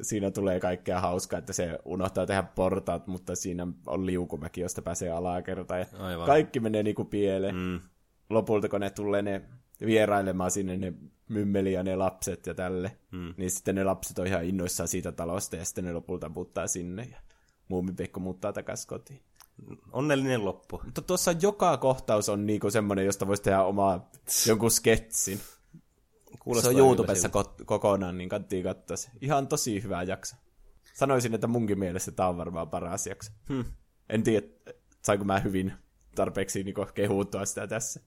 siinä 0.02 0.30
tulee 0.30 0.60
kaikkea 0.60 1.00
hauskaa, 1.00 1.38
että 1.38 1.52
se 1.52 1.78
unohtaa 1.84 2.26
tehdä 2.26 2.42
portaat, 2.42 3.06
mutta 3.06 3.36
siinä 3.36 3.66
on 3.86 4.06
liukumäki, 4.06 4.60
josta 4.60 4.82
pääsee 4.82 5.10
alakertaan. 5.10 5.80
Ja 5.80 5.86
Aivan. 5.98 6.26
kaikki 6.26 6.60
menee 6.60 6.82
niin 6.82 6.94
kuin 6.96 7.08
pieleen. 7.08 7.54
Mm. 7.54 7.80
Lopulta, 8.30 8.68
kun 8.68 8.80
ne 8.80 8.90
tulee 8.90 9.22
ne 9.22 9.42
vierailemaan 9.86 10.50
sinne 10.50 10.76
ne 10.76 10.92
mymmeli 11.28 11.72
ja 11.72 11.82
ne 11.82 11.96
lapset 11.96 12.46
ja 12.46 12.54
tälle, 12.54 12.96
Mm. 13.10 13.34
niin 13.36 13.50
sitten 13.50 13.74
ne 13.74 13.84
lapset 13.84 14.18
on 14.18 14.26
ihan 14.26 14.44
innoissaan 14.44 14.88
siitä 14.88 15.12
talosta 15.12 15.56
ja 15.56 15.64
sitten 15.64 15.84
ne 15.84 15.92
lopulta 15.92 16.28
muuttaa 16.28 16.66
sinne 16.66 17.08
ja 17.10 17.18
muumipekko 17.74 18.20
muuttaa 18.20 18.52
takaisin 18.52 18.88
kotiin. 18.88 19.20
Onnellinen 19.92 20.44
loppu. 20.44 20.80
Mutta 20.84 21.02
tuossa 21.02 21.34
joka 21.40 21.76
kohtaus 21.76 22.28
on 22.28 22.46
niinku 22.46 22.70
semmoinen, 22.70 23.06
josta 23.06 23.26
voisi 23.26 23.42
tehdä 23.42 23.62
omaa 23.62 24.10
jonkun 24.46 24.70
sketsin. 24.70 25.40
Kuulostaa 26.38 26.72
se 26.72 26.76
on 26.76 26.86
YouTubessa 26.86 27.28
ko- 27.28 27.64
kokonaan, 27.64 28.18
niin 28.18 28.28
kannattaa 28.28 28.62
katsoa 28.62 28.96
se. 28.96 29.10
Ihan 29.20 29.48
tosi 29.48 29.82
hyvä 29.82 30.02
jakso. 30.02 30.36
Sanoisin, 30.94 31.34
että 31.34 31.46
munkin 31.46 31.78
mielestä 31.78 32.10
tämä 32.10 32.28
on 32.28 32.36
varmaan 32.36 32.68
paras 32.68 33.06
jakso. 33.06 33.32
Hmm. 33.48 33.64
En 34.08 34.22
tiedä, 34.22 34.46
sainko 35.02 35.24
mä 35.24 35.40
hyvin 35.40 35.72
tarpeeksi 36.14 36.64
niin 36.64 36.74
kehuttua 36.94 37.44
sitä 37.44 37.66
tässä. 37.66 38.00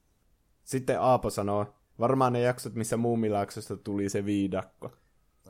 Sitten 0.63 1.01
Aapo 1.01 1.30
sanoo, 1.30 1.76
varmaan 1.99 2.34
ne 2.34 2.41
jaksot, 2.41 2.74
missä 2.76 2.97
Muumilaaksosta 2.97 3.78
tuli 3.78 4.09
se 4.09 4.26
viidakko. 4.26 4.91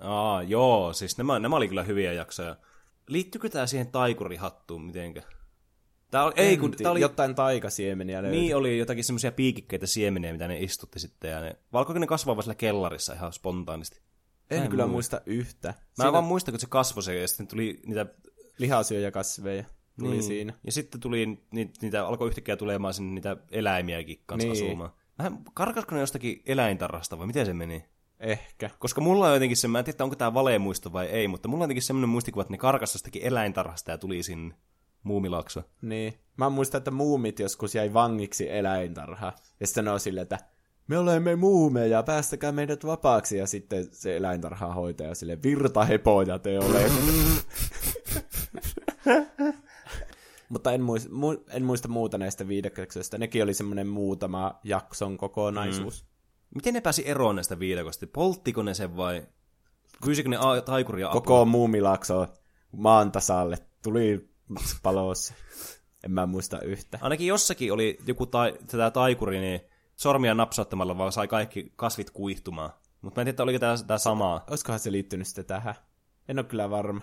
Aa, 0.01 0.43
joo, 0.43 0.93
siis 0.93 1.17
nämä, 1.17 1.39
nämä 1.39 1.55
oli 1.55 1.67
kyllä 1.67 1.83
hyviä 1.83 2.13
jaksoja. 2.13 2.55
Liittyykö 3.07 3.49
tämä 3.49 3.67
siihen 3.67 3.87
taikurihattuun 3.87 4.85
mitenkä? 4.85 5.21
Tää 6.11 6.23
oli, 6.23 6.33
ei, 6.35 6.57
kun 6.57 6.71
tää 6.71 6.91
oli, 6.91 7.01
Jotain 7.01 7.35
taikasiemeniä 7.35 8.21
löytyi. 8.21 8.39
niin 8.41 8.55
oli 8.55 8.77
jotakin 8.77 9.03
semmoisia 9.03 9.31
piikikkeitä 9.31 9.87
siemeniä, 9.87 10.31
mitä 10.31 10.47
ne 10.47 10.59
istutti 10.59 10.99
sitten. 10.99 11.31
Ja 11.31 11.39
ne, 11.41 11.55
vai 11.73 11.79
alkoiko 11.79 11.99
ne 11.99 12.07
kasvaa 12.07 12.35
vaan 12.35 12.43
siellä 12.43 12.55
kellarissa 12.55 13.13
ihan 13.13 13.33
spontaanisti? 13.33 14.01
en 14.51 14.63
en 14.63 14.69
kyllä 14.69 14.87
muista. 14.87 15.17
muista 15.17 15.31
yhtä. 15.31 15.67
Mä 15.67 15.73
Siinä 15.93 16.11
vaan 16.11 16.23
muistan, 16.23 16.51
kun 16.51 16.59
se 16.59 16.67
kasvoi 16.69 17.03
se, 17.03 17.15
ja 17.21 17.27
sitten 17.27 17.47
tuli 17.47 17.79
niitä... 17.85 18.05
lihasyöjäkasveja 18.57 19.63
tuli 19.99 20.09
niin, 20.11 20.23
siinä. 20.23 20.53
Ja 20.63 20.71
sitten 20.71 21.01
tuli, 21.01 21.25
ni, 21.51 21.71
niitä 21.81 22.07
alkoi 22.07 22.27
yhtäkkiä 22.27 22.57
tulemaan 22.57 22.93
sinne 22.93 23.13
niitä 23.13 23.37
eläimiäkin 23.51 24.23
kanssa 24.25 24.49
Niin. 24.49 24.65
asumaan. 24.65 24.91
Vähän, 25.17 25.37
karkasko 25.53 25.95
ne 25.95 26.01
jostakin 26.01 26.41
eläintarrasta 26.45 27.17
vai 27.17 27.27
miten 27.27 27.45
se 27.45 27.53
meni? 27.53 27.85
Ehkä. 28.19 28.69
Koska 28.79 29.01
mulla 29.01 29.27
on 29.27 29.33
jotenkin 29.33 29.57
se, 29.57 29.67
mä 29.67 29.79
en 29.79 29.85
tiedä, 29.85 30.03
onko 30.03 30.15
tämä 30.15 30.33
valemuisto 30.33 30.93
vai 30.93 31.05
ei, 31.05 31.27
mutta 31.27 31.47
mulla 31.47 31.63
on 31.63 31.65
jotenkin 31.65 31.83
semmoinen 31.83 32.09
muistikuva, 32.09 32.41
että 32.41 32.53
ne 32.53 32.57
karkas 32.57 32.93
jostakin 32.93 33.23
eläintarhasta 33.23 33.91
ja 33.91 33.97
tuli 33.97 34.23
sinne 34.23 34.55
muumilakso. 35.03 35.63
Niin. 35.81 36.13
Mä 36.37 36.49
muistan, 36.49 36.77
että 36.77 36.91
muumit 36.91 37.39
joskus 37.39 37.75
jäi 37.75 37.93
vangiksi 37.93 38.51
eläintarhaan. 38.51 39.33
Ja 39.59 39.67
sitten 39.67 39.85
ne 39.85 39.91
on 39.91 39.99
silleen, 39.99 40.23
että 40.23 40.37
me 40.87 40.97
olemme 40.97 41.35
muumeja, 41.35 42.03
päästäkää 42.03 42.51
meidät 42.51 42.85
vapaaksi. 42.85 43.37
Ja 43.37 43.47
sitten 43.47 43.87
se 43.91 44.17
eläintarhan 44.17 44.73
hoitaja 44.73 45.15
sille 45.15 45.43
virtahepoja 45.43 46.39
te 46.39 46.59
olette. 46.59 46.91
Mutta 50.49 50.71
en 50.71 50.81
muista, 50.81 51.09
mu, 51.11 51.35
en 51.49 51.63
muista 51.63 51.87
muuta 51.87 52.17
näistä 52.17 52.47
viidekköksistä. 52.47 53.17
Nekin 53.17 53.43
oli 53.43 53.53
semmoinen 53.53 53.87
muutama 53.87 54.59
jakson 54.63 55.17
kokonaisuus. 55.17 56.03
Mm. 56.03 56.16
Miten 56.57 56.73
ne 56.73 56.81
pääsi 56.81 57.09
eroon 57.09 57.35
näistä 57.35 57.59
viidakosta? 57.59 58.07
Polttiko 58.07 58.63
ne 58.63 58.73
sen 58.73 58.97
vai 58.97 59.27
pyysikö 60.05 60.29
ne 60.29 60.37
a- 60.37 60.61
taikuria 60.61 61.07
apua? 61.07 61.21
Koko 61.21 61.45
muumilakso 61.45 62.27
maan 62.71 63.11
tasalle 63.11 63.57
tuli 63.83 64.29
palossa. 64.83 65.33
En 66.05 66.11
mä 66.11 66.25
muista 66.25 66.61
yhtä. 66.61 66.99
Ainakin 67.01 67.27
jossakin 67.27 67.73
oli 67.73 67.97
joku 68.07 68.25
tai, 68.25 68.53
tätä 68.67 68.91
taikuri, 68.91 69.39
niin 69.39 69.61
sormia 69.95 70.33
napsauttamalla 70.33 70.97
vaan 70.97 71.11
sai 71.11 71.27
kaikki 71.27 71.73
kasvit 71.75 72.09
kuihtumaan. 72.09 72.69
Mutta 73.01 73.19
mä 73.19 73.21
en 73.21 73.25
tiedä, 73.35 73.43
oliko 73.43 73.59
tämä, 73.59 73.75
tämä 73.87 73.97
samaa. 73.97 74.45
Olisikohan 74.49 74.79
se 74.79 74.91
liittynyt 74.91 75.27
sitten 75.27 75.45
tähän? 75.45 75.75
En 76.27 76.39
ole 76.39 76.45
kyllä 76.45 76.69
varma. 76.69 77.01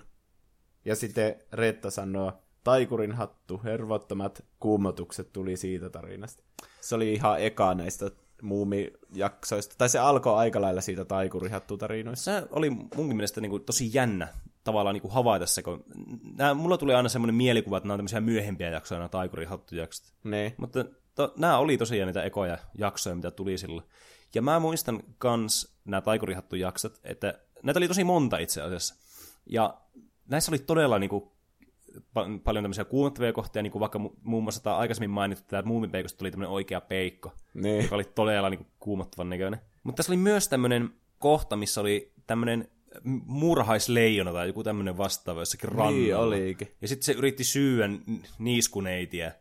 Ja 0.85 0.97
sitten 0.97 1.35
Reetta 1.53 1.91
sanoo, 1.91 2.33
taikurin 2.65 3.13
hattu, 3.13 3.61
hervottomat 3.65 4.45
kuumotukset 4.61 5.33
tuli 5.33 5.57
siitä 5.57 5.91
tarinasta. 5.91 6.43
Se 6.81 6.95
oli 6.95 7.13
ihan 7.13 7.41
eka 7.41 7.75
näistä 7.75 8.11
muumijaksoista. 8.43 9.75
Tai 9.79 9.89
se 9.89 9.99
alkoi 9.99 10.35
aika 10.35 10.61
lailla 10.61 10.81
siitä 10.81 11.05
taikurihattu-tarinoista. 11.05 12.25
Se 12.25 12.43
oli 12.51 12.71
munkin 12.71 13.17
mielestä 13.17 13.41
niin 13.41 13.51
kuin, 13.51 13.65
tosi 13.65 13.91
jännä 13.93 14.29
tavallaan 14.65 14.95
niin 14.95 15.03
kuin 15.03 15.13
havaita 15.13 15.47
se, 15.47 15.63
kun 15.63 15.85
nää, 16.37 16.55
mulla 16.55 16.79
tuli 16.79 16.95
aina 16.95 17.09
semmoinen 17.09 17.35
mielikuva, 17.35 17.77
että 17.77 17.87
nämä 17.87 17.95
on 17.95 17.99
tämmöisiä 17.99 18.21
myöhempiä 18.21 18.71
jaksoja, 18.71 18.99
nämä 18.99 19.09
taikurihattujaksot. 19.09 20.13
Ne. 20.25 20.55
Mutta 20.57 20.85
to, 21.15 21.35
nämä 21.37 21.59
oli 21.59 21.79
tosiaan 21.79 22.07
niitä 22.07 22.23
ekoja 22.23 22.59
jaksoja, 22.79 23.17
mitä 23.17 23.31
tuli 23.31 23.59
silloin. 23.59 23.87
Ja 24.35 24.43
mä 24.43 24.61
muistan 24.61 25.03
kans 25.19 25.77
nämä 25.85 26.01
taikurihattujaksot, 26.01 27.01
että 27.05 27.39
näitä 27.63 27.79
oli 27.79 27.89
tosi 27.89 28.05
monta 28.05 28.39
itse 28.39 28.63
asiassa. 28.63 28.95
Ja 29.47 29.75
näissä 30.29 30.51
oli 30.51 30.59
todella 30.59 30.99
niinku, 30.99 31.33
pa- 31.33 31.34
paljon 32.45 32.65
tämmöisiä 32.65 32.85
kuumottavia 32.85 33.33
kohtia, 33.33 33.63
niin 33.63 33.71
kuin 33.71 33.81
vaikka 33.81 33.99
mu- 33.99 34.17
muun 34.23 34.43
muassa 34.43 34.63
tämä 34.63 34.77
aikaisemmin 34.77 35.11
mainittu, 35.11 35.43
että 35.43 35.63
muumipeikosta 35.63 36.19
tuli 36.19 36.31
tämmöinen 36.31 36.53
oikea 36.53 36.81
peikko, 36.81 37.33
Ne. 37.55 37.83
joka 37.83 37.95
oli 37.95 38.05
todella 38.05 38.51
niinku, 38.51 38.67
kuumottavan 38.81 39.31
näköinen. 39.31 39.61
Mutta 39.83 39.97
tässä 39.97 40.13
oli 40.13 40.17
myös 40.17 40.49
tämmöinen 40.49 40.91
kohta, 41.19 41.57
missä 41.57 41.81
oli 41.81 42.13
tämmöinen 42.27 42.69
muurahaisleijona 43.27 44.33
tai 44.33 44.47
joku 44.47 44.63
tämmöinen 44.63 44.97
vastaava 44.97 45.41
jossakin 45.41 45.69
rannalla. 45.69 45.91
Niin 45.99 46.17
olikin. 46.17 46.69
Ja 46.83 46.89
sitten 46.89 47.05
se 47.05 47.13
yritti 47.13 47.45
syyä 47.45 47.89
niiskuneitiä 48.39 49.33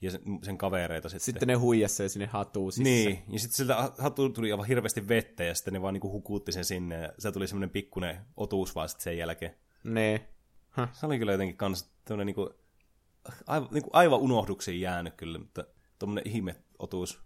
ja 0.00 0.10
sen, 0.10 0.20
sen 0.42 0.58
kavereita 0.58 1.08
sitten. 1.08 1.24
Sitten 1.24 1.48
ne 1.48 1.54
huijasi 1.54 2.08
sinne 2.08 2.26
hatuun 2.26 2.72
sisään. 2.72 2.84
Niin, 2.84 3.22
ja 3.28 3.38
sitten 3.38 3.56
siltä 3.56 3.92
hattu 3.98 4.28
tuli 4.28 4.52
aivan 4.52 4.66
hirveästi 4.66 5.08
vettä, 5.08 5.44
ja 5.44 5.54
sitten 5.54 5.74
ne 5.74 5.82
vaan 5.82 5.94
niinku 5.94 6.12
hukuutti 6.12 6.52
sen 6.52 6.64
sinne, 6.64 7.00
ja 7.00 7.12
se 7.18 7.32
tuli 7.32 7.46
semmoinen 7.46 7.70
pikkuinen 7.70 8.16
otuus 8.36 8.74
vaan 8.74 8.88
sitten 8.88 9.04
sen 9.04 9.18
jälkeen. 9.18 9.54
Ne. 9.84 10.28
Se 10.92 11.06
oli 11.06 11.18
kyllä 11.18 11.32
jotenkin 11.32 11.56
kans 11.56 11.90
tämmöinen 12.04 12.26
niinku, 12.26 12.50
aivan, 13.46 13.68
niinku 13.70 13.90
aivan 13.92 14.20
unohduksiin 14.20 14.80
jäänyt 14.80 15.14
kyllä, 15.14 15.38
mutta 15.38 15.64
tommonen 15.98 16.26
ihme 16.26 16.56
otuus. 16.78 17.20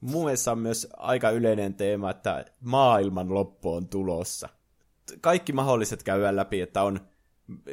Mun 0.00 0.24
mielestä 0.24 0.52
on 0.52 0.58
myös 0.58 0.88
aika 0.96 1.30
yleinen 1.30 1.74
teema, 1.74 2.10
että 2.10 2.44
maailman 2.60 3.34
loppu 3.34 3.74
on 3.74 3.88
tulossa. 3.88 4.48
Kaikki 5.20 5.52
mahdolliset 5.52 6.02
käydään 6.02 6.36
läpi, 6.36 6.60
että 6.60 6.82
on 6.82 7.00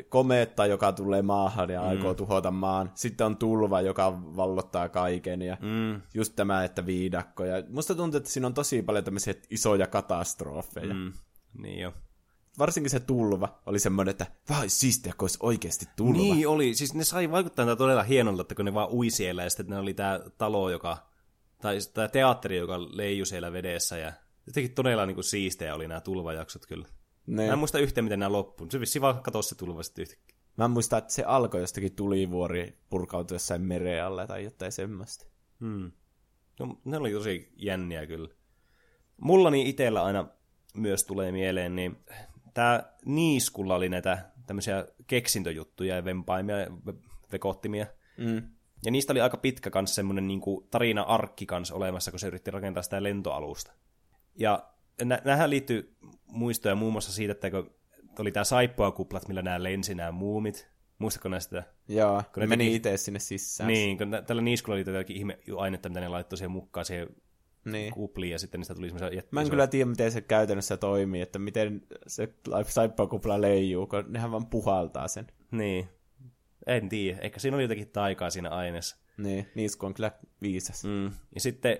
komeetta, 0.10 0.66
joka 0.66 0.92
tulee 0.92 1.22
maahan 1.22 1.70
ja 1.70 1.82
aikoo 1.82 2.14
tuhota 2.14 2.52
maan. 2.52 2.92
Sitten 2.94 3.26
on 3.26 3.38
tulva, 3.38 3.82
joka 3.82 4.22
vallottaa 4.36 4.90
kaiken 4.90 5.42
ja 5.42 5.58
Mm, 5.62 6.02
just 6.14 6.36
tämä, 6.36 6.64
että 6.64 6.86
viidakko. 6.86 7.46
Ja 7.46 7.64
musta 7.70 7.96
tuntuu, 7.96 8.18
että 8.18 8.30
siinä 8.30 8.48
on 8.48 8.54
tosi 8.54 8.82
paljon 8.82 9.06
tämmöisiä 9.06 9.34
isoja 9.50 9.88
katastrofeja. 9.88 10.94
Mm. 10.94 11.00
mm, 11.00 11.14
niin 11.54 11.80
jo. 11.80 11.94
Varsinkin 12.60 12.90
se 12.90 13.00
tulva 13.00 13.62
oli 13.66 13.80
semmoinen, 13.80 14.12
että 14.12 14.26
vähän 14.50 14.62
olisi 14.62 14.76
siistiä, 14.76 15.14
kun 15.18 15.24
olisi 15.24 15.38
oikeasti 15.42 15.86
tulva. 15.96 16.18
Niin 16.18 16.48
oli, 16.48 16.76
siis 16.76 16.94
ne 16.94 17.04
sai 17.04 17.32
vaikuttaa 17.32 17.76
todella 17.76 18.04
hienolta, 18.04 18.42
että 18.42 18.56
kun 18.56 18.66
ne 18.66 18.74
vaan 18.74 18.92
ui 18.92 19.10
siellä, 19.10 19.44
ja 19.44 19.50
sitten 19.50 19.68
ne 19.68 19.78
oli 19.78 19.94
tää 19.94 20.20
talo, 20.38 20.70
joka, 20.70 20.98
tai 21.62 21.78
tämä 21.94 22.08
teatteri, 22.08 22.58
joka 22.58 22.82
leijui 22.82 23.26
siellä 23.26 23.54
vedessä, 23.54 23.98
ja 23.98 24.14
jotenkin 24.48 24.76
todella 24.76 25.06
niinku 25.06 25.24
siistejä 25.24 25.76
oli 25.76 25.88
nämä 25.88 26.02
tulvajaksot 26.02 26.66
kyllä. 26.66 26.88
Ne. 27.28 27.48
Mä 27.48 27.54
en 27.54 27.60
muista 27.60 27.80
yhtään, 27.80 28.06
miten 28.06 28.20
nämä 28.20 28.32
loppuun. 28.32 28.72
Se 28.72 28.80
vissi 28.80 29.02
vaan 29.02 29.24
katosi 29.24 29.50
se 29.50 29.56
tulva 29.56 29.84
sitten 29.84 30.04
yhtäkkiä. 30.04 30.38
Mä 30.58 30.68
muistan, 30.68 31.00
että 31.00 31.14
se 31.14 31.24
alkoi 31.24 31.62
jostakin 31.62 31.96
tulivuori 31.96 32.78
purkautui 32.90 33.36
jossain 33.36 33.62
mereen 33.62 34.06
alle 34.06 34.28
tai 34.28 34.44
jotain 34.44 34.72
semmoista. 34.72 35.26
Hmm. 35.60 35.92
No, 36.60 36.78
ne 36.86 36.98
oli 36.98 37.12
tosi 37.12 37.52
jänniä 37.56 38.08
kyllä. 38.08 38.30
Mullani 39.18 39.70
itellä 39.70 40.04
aina 40.04 40.28
myös 40.74 41.04
tulee 41.04 41.32
mieleen, 41.32 41.76
niin 41.76 41.98
tää 42.54 42.94
Niiskulla 43.06 43.76
oli 43.76 43.90
näitä 43.90 44.18
tämmöisiä 44.48 44.88
keksintöjuttuja 45.08 45.96
ja 45.96 46.06
vempaimia 46.06 46.60
ja 46.60 46.66
ve- 46.68 47.10
vekottimia. 47.32 47.86
Mm. 48.18 48.42
Ja 48.86 48.92
niistä 48.92 49.14
oli 49.14 49.22
aika 49.22 49.38
pitkä 49.38 49.70
kans 49.70 49.96
semmonen 49.96 50.28
niinku 50.28 50.68
tarina-arkki 50.72 51.46
kans 51.46 51.72
olemassa, 51.72 52.12
kun 52.12 52.20
se 52.20 52.28
yritti 52.28 52.52
rakentaa 52.52 52.84
sitä 52.84 53.04
lentoalusta. 53.04 53.72
Ja 54.36 54.70
nä- 55.06 55.22
näähän 55.26 55.50
liittyy 55.50 55.96
muistoja 56.28 56.76
muun 56.76 56.92
muassa 56.92 57.12
siitä, 57.12 57.32
että 57.32 57.52
kun 57.52 57.72
oli 58.20 58.32
tää 58.32 58.44
saippuakuplat, 58.44 59.28
millä 59.28 59.42
nämä 59.42 59.64
lensi 59.64 59.96
nämä 59.96 60.12
muumit. 60.12 60.72
Muistatko 60.98 61.30
näistä? 61.30 61.64
Joo, 61.88 62.24
Kun 62.34 62.42
ne 62.42 62.48
meni 62.48 62.64
teki- 62.66 62.76
itse 62.76 62.98
sinne 62.98 63.20
sisään. 63.20 63.68
Niin, 63.68 63.98
kun 63.98 64.12
tä- 64.12 64.22
tällä 64.22 64.42
Niiskulla 64.42 64.76
oli 64.76 64.84
jotakin 64.88 65.16
ihme 65.18 65.40
ainetta, 65.58 65.90
mitä 65.90 66.00
ne 66.00 66.08
laittoi 66.08 66.38
siihen 66.38 66.52
mukaan 66.52 66.86
siihen 66.86 67.08
niin. 67.66 67.94
kupliin, 67.94 68.32
ja 68.32 68.40
sitten 68.40 68.60
niistä 68.60 68.76
tuli 68.76 68.88
semmoisia 68.88 69.16
jättiä. 69.16 69.30
Mä 69.32 69.42
en 69.42 69.50
kyllä 69.50 69.68
tiedä, 69.68 69.90
miten 69.90 70.12
se 70.12 70.22
käytännössä 70.22 70.78
toimii, 70.78 71.22
että 71.22 71.40
miten 71.40 71.82
se 72.08 72.34
saippakupla 72.68 73.42
leijuu, 73.42 73.88
kun 73.88 74.06
nehän 74.08 74.32
vaan 74.32 74.48
puhaltaa 74.48 75.08
sen. 75.08 75.28
Niin. 75.52 75.90
En 76.68 76.90
tiedä. 76.90 77.20
Ehkä 77.22 77.40
siinä 77.40 77.56
oli 77.56 77.64
jotakin 77.64 77.90
taikaa 77.90 78.30
siinä 78.30 78.50
aineessa. 78.50 78.98
Niin, 79.18 79.52
Niisku 79.56 79.86
on 79.86 79.94
kyllä 79.94 80.12
viisas. 80.42 80.84
Mm. 80.84 81.06
Ja 81.36 81.42
sitten 81.42 81.78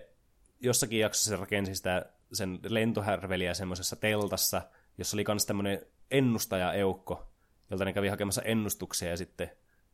jossakin 0.60 1.00
jaksossa 1.00 1.30
se 1.30 1.36
rakensi 1.36 1.76
sitä 1.76 2.06
sen 2.34 2.60
lentohärveliä 2.70 3.54
semmoisessa 3.54 3.96
teltassa, 3.96 4.62
jossa 4.98 5.18
oli 5.18 5.24
myös 5.28 5.46
tämmöinen 5.46 5.86
ennustaja-eukko, 6.12 7.28
jolta 7.70 7.86
ne 7.86 7.94
kävi 7.94 8.08
hakemassa 8.08 8.42
ennustuksia 8.42 9.10
ja 9.10 9.18
sitten 9.18 9.52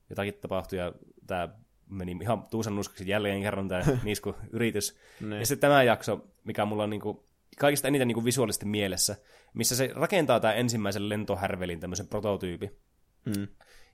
jotakin 0.09 0.33
tapahtui 0.33 0.79
ja 0.79 0.93
tämä 1.27 1.49
meni 1.89 2.17
ihan 2.21 2.43
tuusan 2.51 2.75
nuskaksi 2.75 3.09
jälleen 3.09 3.41
kerran 3.41 3.67
tämä 3.67 3.83
niisku 4.03 4.35
yritys. 4.51 4.97
Niin. 5.21 5.31
Ja 5.39 5.45
sitten 5.45 5.69
tämä 5.69 5.83
jakso, 5.83 6.27
mikä 6.43 6.65
mulla 6.65 6.83
on 6.83 6.89
niinku 6.89 7.27
kaikista 7.59 7.87
eniten 7.87 8.07
niinku 8.07 8.25
visuaalisesti 8.25 8.65
mielessä, 8.65 9.15
missä 9.53 9.75
se 9.75 9.89
rakentaa 9.95 10.39
tämä 10.39 10.53
ensimmäisen 10.53 11.09
lentohärvelin 11.09 11.79
tämmöisen 11.79 12.07
prototyypin. 12.07 12.71
Mm. 13.25 13.47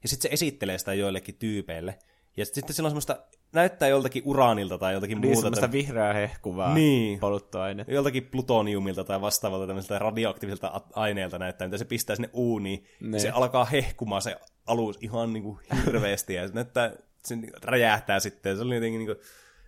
Ja 0.04 0.10
sitten 0.10 0.30
se 0.30 0.34
esittelee 0.34 0.78
sitä 0.78 0.94
joillekin 0.94 1.36
tyypeille. 1.36 2.00
Ja 2.38 2.46
sitten 2.46 2.76
sillä 2.76 2.88
on 2.88 2.92
semmoista, 2.92 3.20
näyttää 3.54 3.88
joltakin 3.88 4.24
uraanilta 4.26 4.78
tai 4.78 4.94
joltakin 4.94 5.22
Niin 5.22 5.28
muuta. 5.32 5.42
semmoista 5.42 5.72
vihreää 5.72 6.14
hehkuvaa 6.14 6.74
Niin. 6.74 7.20
polttoainetta. 7.20 7.92
joltakin 7.94 8.26
plutoniumilta 8.26 9.04
tai 9.04 9.22
vastaavalta 9.22 9.68
tämmöiseltä 9.68 10.00
radioaktiiviselta 10.00 10.82
aineelta 10.94 11.40
näyttää, 11.40 11.68
mitä 11.68 11.78
se 11.78 11.86
pistää 11.86 12.16
sinne 12.16 12.30
uuniin. 12.34 12.86
Ne. 13.02 13.20
Se 13.20 13.30
alkaa 13.30 13.66
hehkumaan 13.66 14.22
se 14.22 14.36
alus 14.68 14.98
ihan 15.02 15.34
niinku 15.34 15.60
hirveästi 15.86 16.34
ja 16.34 16.48
se 16.48 16.54
näyttää, 16.54 16.92
se 17.26 17.38
räjähtää 17.64 18.20
sitten. 18.20 18.58
Se 18.58 18.64
oli 18.64 18.76
jotenkin 18.76 19.00
niinku, 19.00 19.24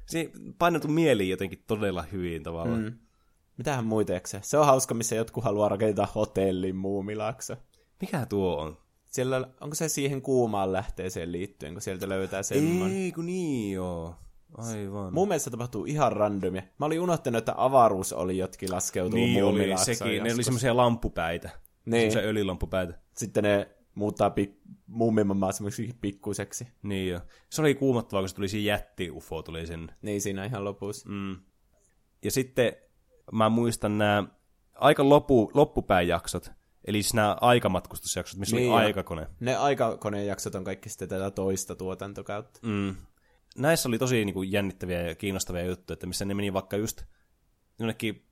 se 0.06 0.32
painotui 0.58 0.92
mieliin 0.92 1.30
jotenkin 1.30 1.64
todella 1.68 2.02
hyvin 2.02 2.44
tavallaan. 2.44 2.84
Mm. 2.84 2.94
Mitähän 3.58 3.86
muita 3.86 4.14
jaksoja? 4.14 4.44
Se 4.44 4.58
on 4.58 4.66
hauska, 4.66 4.94
missä 4.94 5.16
jotkut 5.16 5.44
haluaa 5.44 5.70
rakentaa 5.70 6.08
hotellin 6.16 6.76
muumilaakso. 6.76 7.56
Mikä 8.02 8.26
tuo 8.26 8.58
on? 8.58 8.78
Siellä, 9.08 9.48
onko 9.62 9.76
se 9.76 9.90
siihen 9.90 10.22
kuumaan 10.22 10.74
lähteeseen 10.74 11.32
liittyen, 11.32 11.74
kun 11.74 11.82
sieltä 11.82 12.10
löytää 12.10 12.44
semmoinen? 12.44 12.98
Ei, 12.98 13.12
kun 13.12 13.26
niin 13.26 13.74
joo. 13.74 14.16
Aivan. 14.58 15.14
Mun 15.14 15.28
mielestä 15.28 15.50
tapahtuu 15.50 15.86
ihan 15.86 16.12
randomia. 16.12 16.62
Mä 16.80 16.86
olin 16.86 17.00
unohtanut, 17.00 17.38
että 17.38 17.54
avaruus 17.58 18.14
oli 18.14 18.38
jotkin 18.38 18.72
laskeutuu 18.72 19.20
niin 19.20 19.44
oli, 19.44 19.78
sekin. 19.78 20.06
Ne 20.06 20.22
oli 20.22 20.28
joskus. 20.30 20.46
semmoisia 20.46 20.78
lampupäitä. 20.78 21.50
Niin. 21.86 22.02
Semmoisia 22.02 22.30
öljylampupäitä. 22.30 22.94
Sitten 23.18 23.44
ne 23.44 23.75
muuttaa 23.96 24.30
pik- 24.30 24.62
muumimammaa 24.88 25.52
semmoiseksi 25.52 25.96
pikkuseksi. 26.02 26.68
Niin 26.84 27.10
jo. 27.10 27.22
Se 27.50 27.62
oli 27.62 27.76
kuumottavaa, 27.76 28.22
kun 28.22 28.30
se 28.30 28.36
tuli 28.36 28.48
siinä 28.48 28.68
jätti-ufo 28.68 29.42
tuli 29.44 29.68
sen. 29.68 29.92
Niin 30.02 30.22
siinä 30.22 30.46
ihan 30.46 30.64
lopussa. 30.66 31.10
Mm. 31.10 31.38
Ja 32.24 32.32
sitten 32.32 32.74
mä 33.32 33.50
muistan 33.50 33.98
nämä 33.98 34.24
aika 34.76 35.10
loppu, 35.10 35.52
loppupäin 35.54 36.08
jaksot, 36.08 36.52
eli 36.88 37.04
siis 37.04 37.14
nämä 37.14 37.38
aikamatkustusjaksot, 37.42 38.40
missä 38.40 38.56
Niin 38.56 38.72
oli 38.72 38.82
jo. 38.82 38.86
aikakone. 38.88 39.28
Ne 39.40 39.56
aikakonejaksot 39.56 40.56
on 40.56 40.64
kaikki 40.64 40.90
sitten 40.90 41.10
tätä 41.10 41.32
toista 41.32 41.76
tuotantokautta. 41.76 42.60
Mm. 42.64 42.96
Näissä 43.58 43.90
oli 43.90 43.98
tosi 43.98 44.26
niin 44.26 44.34
kuin, 44.34 44.52
jännittäviä 44.52 45.02
ja 45.02 45.16
kiinnostavia 45.16 45.66
juttuja, 45.66 45.94
että 45.94 46.08
missä 46.08 46.26
ne 46.26 46.34
meni 46.34 46.54
vaikka 46.54 46.78
just 46.78 47.04
jonnekin 47.80 48.26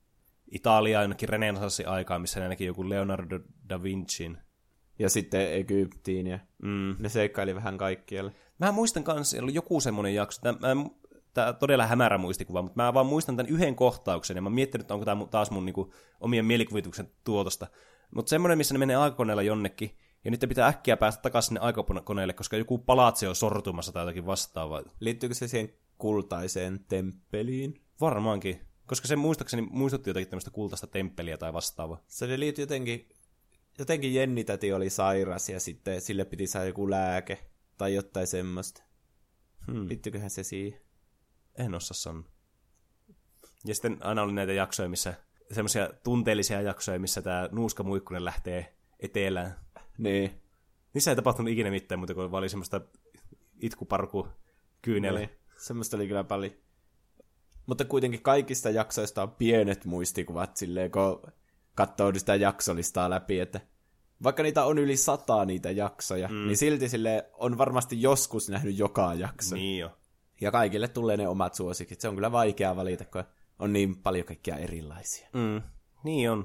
Italiaan, 0.50 1.02
jonnekin 1.02 1.28
renesanssi 1.28 1.84
aikaan, 1.84 2.20
missä 2.20 2.40
ne 2.40 2.48
näki 2.48 2.64
joku 2.64 2.88
Leonardo 2.88 3.40
da 3.68 3.82
Vincin. 3.82 4.38
Ja 4.98 5.10
sitten 5.10 5.52
Egyptiin 5.52 6.26
ja 6.26 6.38
Mm. 6.62 6.96
ne 6.98 7.08
seikkaili 7.08 7.54
vähän 7.54 7.78
kaikkialle. 7.78 8.32
Mä 8.58 8.72
muistan 8.72 9.04
kanssa, 9.04 9.42
oli 9.42 9.54
joku 9.54 9.80
semmoinen 9.80 10.14
jakso, 10.14 10.40
tämä, 10.40 10.74
mä, 10.74 10.84
tämä 11.34 11.48
on 11.48 11.56
todella 11.56 11.86
hämärä 11.86 12.18
muistikuva, 12.18 12.62
mutta 12.62 12.82
mä 12.82 12.94
vaan 12.94 13.06
muistan 13.06 13.36
tämän 13.36 13.52
yhden 13.52 13.74
kohtauksen, 13.76 14.36
ja 14.36 14.42
mä 14.42 14.50
miettinyt, 14.50 14.84
että 14.84 14.94
onko 14.94 15.04
tämä 15.04 15.26
taas 15.30 15.50
mun 15.50 15.64
niinku, 15.64 15.92
omien 16.20 16.44
mielikuvituksen 16.44 17.10
tuotosta. 17.24 17.66
Mutta 18.14 18.30
semmoinen, 18.30 18.58
missä 18.58 18.74
ne 18.74 18.78
menee 18.78 18.96
aikakoneella 18.96 19.42
jonnekin, 19.42 19.98
ja 20.24 20.30
nyt 20.30 20.44
pitää 20.48 20.68
äkkiä 20.68 20.96
päästä 20.96 21.22
takaisin 21.22 21.48
sinne 21.48 21.60
aikakoneelle, 21.60 22.32
koska 22.32 22.56
joku 22.56 22.78
palatsi 22.78 23.26
on 23.26 23.36
sortumassa 23.36 23.92
tai 23.92 24.02
jotakin 24.02 24.26
vastaavaa. 24.26 24.82
Liittyykö 25.00 25.34
se 25.34 25.48
siihen 25.48 25.72
kultaiseen 25.98 26.84
temppeliin? 26.88 27.80
Varmaankin, 28.00 28.60
koska 28.86 29.08
se 29.08 29.16
muistaakseni 29.16 29.62
muistutti 29.70 30.10
jotakin 30.10 30.28
tämmöistä 30.28 30.50
kultaista 30.50 30.86
temppeliä 30.86 31.38
tai 31.38 31.52
vastaavaa. 31.52 32.02
Se 32.06 32.40
liittyy 32.40 32.62
jotenkin, 32.62 33.08
jotenkin 33.78 34.14
Jennitäti 34.14 34.72
oli 34.72 34.90
sairas 34.90 35.48
ja 35.48 35.60
sitten 35.60 36.00
sille 36.00 36.24
piti 36.24 36.46
saada 36.46 36.66
joku 36.66 36.90
lääke 36.90 37.46
tai 37.78 37.94
jotain 37.94 38.26
semmoista. 38.26 38.82
Hmm. 39.66 39.88
Liittyyköhän 39.88 40.30
se 40.30 40.42
siihen? 40.42 40.80
En 41.58 41.74
osaa 41.74 41.94
sanoa. 41.94 42.24
Ja 43.64 43.74
sitten 43.74 43.96
aina 44.00 44.22
oli 44.22 44.32
näitä 44.32 44.52
jaksoja, 44.52 44.88
missä 44.88 45.14
semmoisia 45.52 45.90
tunteellisia 46.04 46.60
jaksoja, 46.60 46.98
missä 46.98 47.22
tämä 47.22 47.48
nuuska 47.52 47.82
muikkunen 47.82 48.24
lähtee 48.24 48.76
etelään. 49.00 49.54
Niin. 49.98 50.40
Niissä 50.94 51.10
ei 51.10 51.16
tapahtunut 51.16 51.52
ikinä 51.52 51.70
mitään 51.70 51.98
muuta 51.98 52.14
kuin 52.14 52.34
oli 52.34 52.48
semmoista 52.48 52.80
itkuparku 53.60 54.28
kyynele. 54.82 55.18
Niin. 55.18 55.30
Semmoista 55.58 55.96
oli 55.96 56.08
kyllä 56.08 56.24
paljon. 56.24 56.52
Mutta 57.66 57.84
kuitenkin 57.84 58.22
kaikista 58.22 58.70
jaksoista 58.70 59.22
on 59.22 59.30
pienet 59.30 59.84
muistikuvat 59.84 60.56
silleen, 60.56 60.90
kun 60.90 61.32
katsoo 61.74 62.12
sitä 62.14 62.34
jaksolistaa 62.34 63.10
läpi, 63.10 63.40
että 63.40 63.60
vaikka 64.22 64.42
niitä 64.42 64.64
on 64.64 64.78
yli 64.78 64.96
sataa 64.96 65.44
niitä 65.44 65.70
jaksoja, 65.70 66.28
mm. 66.28 66.46
niin 66.46 66.56
silti 66.56 66.88
sille 66.88 67.30
on 67.32 67.58
varmasti 67.58 68.02
joskus 68.02 68.48
nähnyt 68.48 68.78
joka 68.78 69.14
jakso. 69.14 69.54
Niin 69.54 69.78
jo. 69.78 69.98
Ja 70.40 70.50
kaikille 70.50 70.88
tulee 70.88 71.16
ne 71.16 71.28
omat 71.28 71.54
suosikit. 71.54 72.00
Se 72.00 72.08
on 72.08 72.14
kyllä 72.14 72.32
vaikea 72.32 72.76
valita, 72.76 73.04
kun 73.04 73.24
on 73.58 73.72
niin 73.72 73.96
paljon 73.96 74.26
kaikkia 74.26 74.56
erilaisia. 74.56 75.28
Mm. 75.32 75.62
Niin 76.04 76.30
on. 76.30 76.38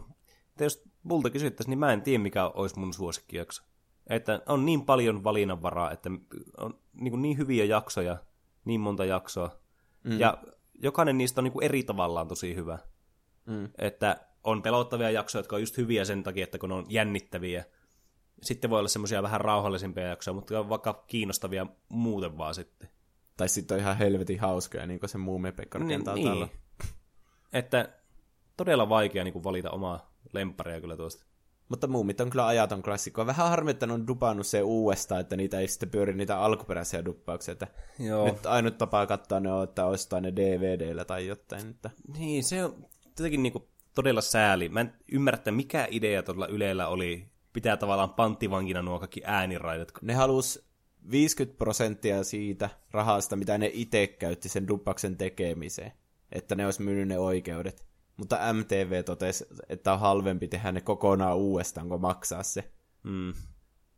Mutta 0.47 0.63
jos 0.63 0.84
multa 1.03 1.30
kysyttäisiin, 1.30 1.69
niin 1.69 1.80
mä 1.80 1.93
en 1.93 2.01
tiedä, 2.01 2.23
mikä 2.23 2.47
olisi 2.47 2.80
mun 2.80 2.93
suosikkijakso. 2.93 3.63
Että 4.09 4.41
on 4.45 4.65
niin 4.65 4.86
paljon 4.86 5.23
valinnanvaraa, 5.23 5.91
että 5.91 6.09
on 6.57 6.80
niin, 6.93 7.11
kuin 7.11 7.21
niin 7.21 7.38
hyviä 7.38 7.65
jaksoja, 7.65 8.17
niin 8.65 8.82
monta 8.82 9.05
jaksoa. 9.05 9.59
Mm. 10.03 10.19
Ja 10.19 10.38
jokainen 10.82 11.17
niistä 11.17 11.41
on 11.41 11.43
niin 11.43 11.53
kuin 11.53 11.65
eri 11.65 11.84
tavallaan 11.84 12.27
tosi 12.27 12.55
hyvä. 12.55 12.80
Mm. 13.45 13.69
Että 13.77 14.28
on 14.44 14.62
pelottavia 14.62 15.12
jaksoja, 15.12 15.40
jotka 15.40 15.56
on 15.56 15.62
just 15.62 15.78
hyviä 15.78 16.06
sen 16.06 16.24
takia, 16.24 16.44
että 16.44 16.58
kun 16.58 16.70
ne 16.70 16.76
on 16.76 16.86
jännittäviä. 16.90 17.66
Sitten 18.44 18.70
voi 18.70 18.80
olla 18.80 18.90
semmoisia 18.90 19.24
vähän 19.24 19.42
rauhallisempia 19.42 20.08
jaksoja, 20.08 20.36
mutta 20.36 20.60
on 20.60 20.70
vaikka 20.70 21.04
kiinnostavia 21.08 21.68
muuten 21.90 22.38
vaan 22.38 22.56
sitten. 22.56 22.90
Tai 23.38 23.50
sitten 23.50 23.76
on 23.76 23.82
ihan 23.82 23.98
helvetin 23.98 24.40
hauskoja, 24.40 24.86
niin 24.86 25.00
kuin 25.00 25.10
se 25.10 25.18
muume 25.18 25.52
Pekka 25.52 25.80
rakentaa 25.80 26.16
niin, 26.16 26.28
talo. 26.28 26.48
Että 27.54 27.90
todella 28.58 28.90
vaikea 28.90 29.24
niin 29.24 29.34
kuin 29.34 29.44
valita 29.44 29.72
omaa 29.72 30.14
lempparia 30.34 30.82
kyllä 30.82 30.98
tuosta. 30.98 31.26
Mutta 31.70 31.88
muumit 31.88 32.22
on 32.22 32.30
kyllä 32.30 32.48
ajaton 32.48 32.82
klassikko. 32.82 33.26
Vähän 33.26 33.50
harmi, 33.50 33.72
että 33.72 33.88
ne 33.88 33.94
on 33.94 34.08
dupannut 34.08 34.48
se 34.48 34.62
uudestaan, 34.62 35.22
että 35.22 35.36
niitä 35.36 35.60
ei 35.60 35.68
sitten 35.68 35.90
pyöri 35.90 36.14
niitä 36.14 36.40
alkuperäisiä 36.40 37.06
duppauksia. 37.06 37.52
Että 37.52 37.68
Joo. 38.00 38.26
Nyt 38.26 38.46
ainut 38.46 38.78
tapa 38.78 39.08
katsoa 39.08 39.40
ne 39.40 39.52
on, 39.52 39.64
että 39.64 39.86
ostaa 39.86 40.22
ne 40.22 40.36
DVDllä 40.36 41.06
tai 41.06 41.28
jotain. 41.28 41.70
Että... 41.70 41.90
Niin, 42.18 42.44
se 42.44 42.64
on 42.64 42.86
jotenkin 43.06 43.44
niin 43.44 43.54
kuin 43.54 43.64
todella 43.96 44.22
sääli. 44.22 44.70
Mä 44.70 44.82
en 44.82 44.94
ymmärrä, 45.12 45.36
että 45.36 45.52
mikä 45.52 45.88
idea 45.92 46.24
tuolla 46.24 46.48
Ylellä 46.48 46.88
oli 46.88 47.26
pitää 47.54 47.78
tavallaan 47.78 48.14
panttivankina 48.14 48.82
nuo 48.82 49.00
kaikki 49.00 49.22
ääniraidat. 49.26 49.92
Ne 50.02 50.14
halus 50.14 50.70
50 51.12 51.58
prosenttia 51.58 52.24
siitä 52.24 52.70
rahasta, 52.92 53.36
mitä 53.36 53.58
ne 53.58 53.72
itse 53.74 54.08
käytti 54.08 54.50
sen 54.50 54.68
duppauksen 54.68 55.18
tekemiseen. 55.18 55.92
Että 56.32 56.56
ne 56.56 56.66
olisi 56.66 56.82
myynyt 56.82 57.08
ne 57.08 57.20
oikeudet. 57.20 57.86
Mutta 58.18 58.54
MTV 58.54 59.04
totesi, 59.04 59.46
että 59.70 59.94
on 59.94 60.00
halvempi 60.00 60.48
tehdä 60.48 60.72
ne 60.72 60.82
kokonaan 60.82 61.38
uudestaan, 61.38 61.90
kuin 61.90 62.02
maksaa 62.02 62.44
se. 62.44 62.72
Mm. 63.04 63.34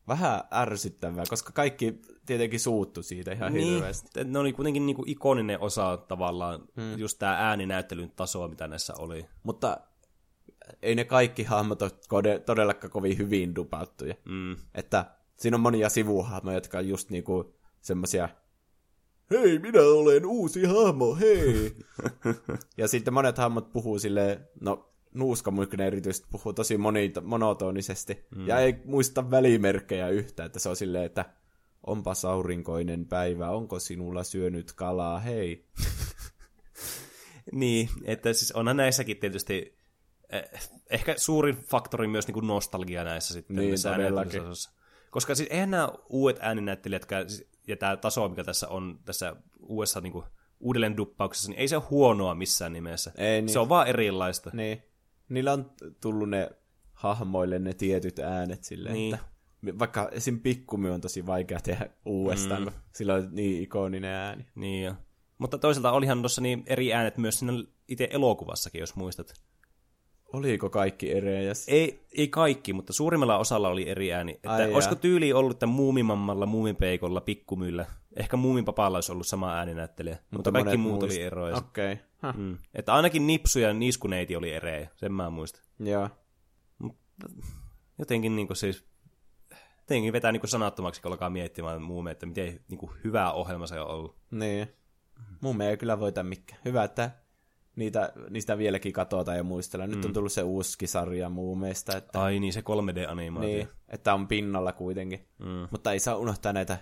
Vähän 0.08 0.42
ärsyttävää, 0.54 1.24
koska 1.30 1.52
kaikki 1.52 2.02
tietenkin 2.26 2.60
suuttu 2.60 3.04
siitä 3.04 3.32
ihan 3.32 3.54
Niin, 3.54 3.74
hirveästi. 3.74 4.24
ne 4.24 4.40
oli 4.40 4.54
kuitenkin 4.54 4.86
niin 4.86 4.96
kuin 4.96 5.10
ikoninen 5.10 5.60
osa 5.60 5.98
tavallaan 5.98 6.62
mm. 6.76 6.98
just 6.98 7.20
tämä 7.20 7.50
ääninäyttelyn 7.50 8.12
tasoa, 8.16 8.48
mitä 8.48 8.68
näissä 8.68 8.94
oli. 9.00 9.26
Mutta 9.44 9.78
ei 10.82 10.96
ne 10.96 11.04
kaikki 11.04 11.44
hahmot 11.44 11.82
ole 11.82 11.92
todellakaan 12.46 12.92
kovin 12.92 13.18
hyvin 13.18 13.56
dupattuja. 13.56 14.16
Mm. 14.26 14.56
Että 14.76 15.06
siinä 15.38 15.58
on 15.58 15.62
monia 15.62 15.90
sivuhahmoja, 15.90 16.58
jotka 16.58 16.78
on 16.78 16.88
just 16.88 17.10
niinku 17.10 17.56
semmosia 17.82 18.30
Hei, 19.32 19.60
minä 19.60 19.82
olen 19.82 20.26
uusi 20.26 20.66
hahmo, 20.66 21.16
hei! 21.16 21.76
ja 22.78 22.88
sitten 22.88 23.14
monet 23.14 23.38
hahmot 23.38 23.74
puhuu 23.74 24.00
silleen, 24.00 24.48
no 24.62 24.90
Nuuskamuikkonen 25.14 25.88
erityisesti 25.88 26.28
puhuu 26.32 26.54
tosi 26.54 26.78
monita, 26.78 27.22
monotonisesti. 27.22 28.26
Mm. 28.36 28.48
Ja 28.48 28.60
ei 28.60 28.76
muista 28.86 29.32
välimerkkejä 29.32 30.10
yhtä, 30.10 30.46
että 30.46 30.60
se 30.60 30.70
on 30.70 30.76
silleen, 30.76 31.06
että 31.06 31.26
onpas 31.88 32.26
aurinkoinen 32.26 33.06
päivä, 33.06 33.50
onko 33.50 33.80
sinulla 33.80 34.24
syönyt 34.24 34.74
kalaa, 34.74 35.20
hei. 35.20 35.66
Niin, 37.52 37.90
että 38.04 38.34
siis 38.34 38.52
onhan 38.52 38.78
näissäkin 38.78 39.18
tietysti 39.18 39.78
eh, 40.30 40.44
ehkä 40.90 41.14
suurin 41.18 41.56
faktori 41.56 42.08
myös 42.08 42.28
niin 42.28 42.34
kuin 42.34 42.48
nostalgia 42.48 43.04
näissä 43.04 43.34
sitten. 43.34 43.56
Niin. 43.56 43.76
Koska 45.12 45.36
siis 45.36 45.50
eihän 45.52 45.72
nämä 45.72 45.90
uudet 46.10 46.38
ääninäyttelijät, 46.42 47.02
jotka- 47.02 47.46
ja 47.68 47.78
tämä 47.78 47.98
taso, 47.98 48.30
mikä 48.30 48.44
tässä 48.44 48.68
on 48.68 49.00
tässä 49.06 49.36
uudessa 49.60 50.02
niin 50.02 50.14
kuin, 50.14 50.26
uudelleen 50.60 50.98
duppauksessa, 50.98 51.50
niin 51.50 51.60
ei 51.60 51.68
se 51.68 51.76
ole 51.76 51.84
huonoa 51.90 52.36
missään 52.36 52.74
nimessä. 52.74 53.12
Ei 53.18 53.42
niin. 53.42 53.50
Se 53.50 53.60
on 53.60 53.70
vaan 53.70 53.88
erilaista. 53.88 54.50
Niin. 54.54 54.84
Niillä 55.32 55.54
on 55.54 55.72
tullut 56.02 56.30
ne 56.30 56.50
hahmoille 56.94 57.60
ne 57.60 57.74
tietyt 57.74 58.20
äänet 58.20 58.64
silleen, 58.64 58.94
Niin. 58.94 59.14
että 59.16 59.80
vaikka 59.80 60.10
esim. 60.12 60.40
Pikkumy 60.40 60.90
on 60.90 61.02
tosi 61.02 61.26
vaikea 61.26 61.60
tehdä 61.60 61.90
uudestaan, 62.06 62.62
mm. 62.62 62.66
kun 62.72 62.74
sillä 62.96 63.14
on 63.14 63.28
niin 63.32 63.64
ikoninen 63.64 64.12
ääni. 64.12 64.46
Niin 64.56 64.86
jo. 64.86 64.94
Mutta 65.38 65.58
toisaalta 65.58 65.92
olihan 65.92 66.20
tuossa 66.22 66.42
niin 66.42 66.64
eri 66.68 66.94
äänet 66.94 67.18
myös 67.18 67.40
siinä 67.40 67.54
itse 67.88 68.08
elokuvassakin, 68.12 68.80
jos 68.80 68.96
muistat. 68.96 69.34
Oliko 70.34 70.70
kaikki 70.70 71.12
erejä? 71.12 71.54
Ei, 71.68 72.06
ei 72.18 72.28
kaikki, 72.28 72.74
mutta 72.74 72.94
suurimmalla 72.94 73.38
osalla 73.38 73.70
oli 73.70 73.90
eri 73.90 74.14
ääni. 74.14 74.32
Että 74.32 74.52
Ai 74.54 74.74
olisiko 74.74 74.96
tyyli 74.96 75.34
ollut, 75.34 75.52
että 75.52 75.66
muumimammalla, 75.66 76.46
muumipeikolla, 76.46 77.22
pikkumyllä, 77.22 77.86
ehkä 78.16 78.38
muuminpapalla 78.38 78.98
olisi 78.98 79.12
ollut 79.12 79.28
sama 79.28 79.54
ääninäyttelijä, 79.54 80.16
mutta, 80.16 80.36
mutta 80.38 80.52
kaikki 80.52 80.78
muut 80.78 81.04
muist- 81.04 81.06
oli 81.06 81.22
eroja. 81.22 81.56
Okei. 81.56 81.94
Okay. 81.94 82.42
Mm. 82.42 82.58
Että 82.74 82.94
ainakin 82.94 83.28
Nipsu 83.28 83.60
ja 83.60 83.74
Niskuneiti 83.74 84.36
oli 84.36 84.54
erejä, 84.54 84.90
sen 84.96 85.14
mä 85.14 85.30
muistan. 85.30 85.62
Joo. 85.80 86.10
Jotenkin 88.00 88.36
niin 88.36 88.48
siis, 88.54 88.86
jotenkin 89.78 90.14
vetää 90.14 90.32
niin 90.32 90.48
sanattomaksi, 90.48 91.02
kun 91.02 91.12
alkaa 91.12 91.30
miettimään 91.30 91.82
muume, 91.82 92.12
että 92.12 92.26
miten 92.26 92.60
niin 92.68 92.90
hyvä 93.04 93.32
ohjelma 93.32 93.68
se 93.68 93.80
on 93.80 93.88
ollut. 93.88 94.16
Niin. 94.32 94.68
Mielestä 95.42 95.70
ei 95.70 95.78
kyllä 95.78 96.00
voita 96.00 96.24
mikään. 96.24 96.62
Hyvä, 96.66 96.84
että 96.84 97.12
niitä, 97.76 98.14
niistä 98.30 98.58
vieläkin 98.58 98.94
katsotaan 98.94 99.38
ja 99.38 99.44
muistellaan. 99.44 99.92
Nyt 99.92 100.06
on 100.06 100.14
tullut 100.14 100.32
se 100.32 100.44
uusi 100.44 100.88
sarja 100.88 101.30
muumeista, 101.30 101.98
että, 101.98 102.22
Ai 102.22 102.40
niin, 102.40 102.54
se 102.54 102.60
3D-animaatio. 102.62 103.48
niin, 103.48 103.68
että 103.90 104.14
on 104.14 104.28
pinnalla 104.28 104.74
kuitenkin. 104.74 105.28
Mm. 105.40 105.68
Mutta 105.72 105.92
ei 105.92 106.00
saa 106.00 106.16
unohtaa 106.16 106.54
näitä 106.54 106.78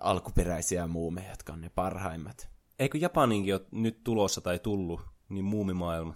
alkuperäisiä 0.00 0.86
muumeja, 0.86 1.30
jotka 1.30 1.52
on 1.52 1.60
ne 1.60 1.70
parhaimmat. 1.74 2.48
Eikö 2.78 2.98
Japaninkin 2.98 3.54
ole 3.54 3.66
nyt 3.70 4.04
tulossa 4.04 4.40
tai 4.40 4.58
tullut, 4.58 5.00
niin 5.28 5.44
muumimaailma? 5.44 6.14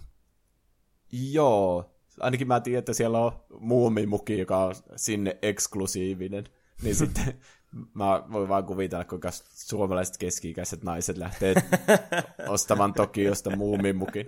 Joo, 1.11 1.95
ainakin 2.19 2.47
mä 2.47 2.59
tiedän, 2.59 2.79
että 2.79 2.93
siellä 2.93 3.19
on 3.19 3.31
muumimuki, 3.59 4.39
joka 4.39 4.57
on 4.57 4.75
sinne 4.95 5.37
eksklusiivinen. 5.41 6.43
Niin 6.81 6.95
sitten 7.05 7.39
mä 7.93 8.23
voin 8.31 8.49
vaan 8.49 8.65
kuvitella, 8.65 9.05
kuinka 9.05 9.29
suomalaiset 9.53 10.17
keski-ikäiset 10.17 10.83
naiset 10.83 11.17
lähtee 11.17 11.55
ostamaan 12.47 12.93
Tokiosta 12.93 13.55
muumimukin. 13.55 14.27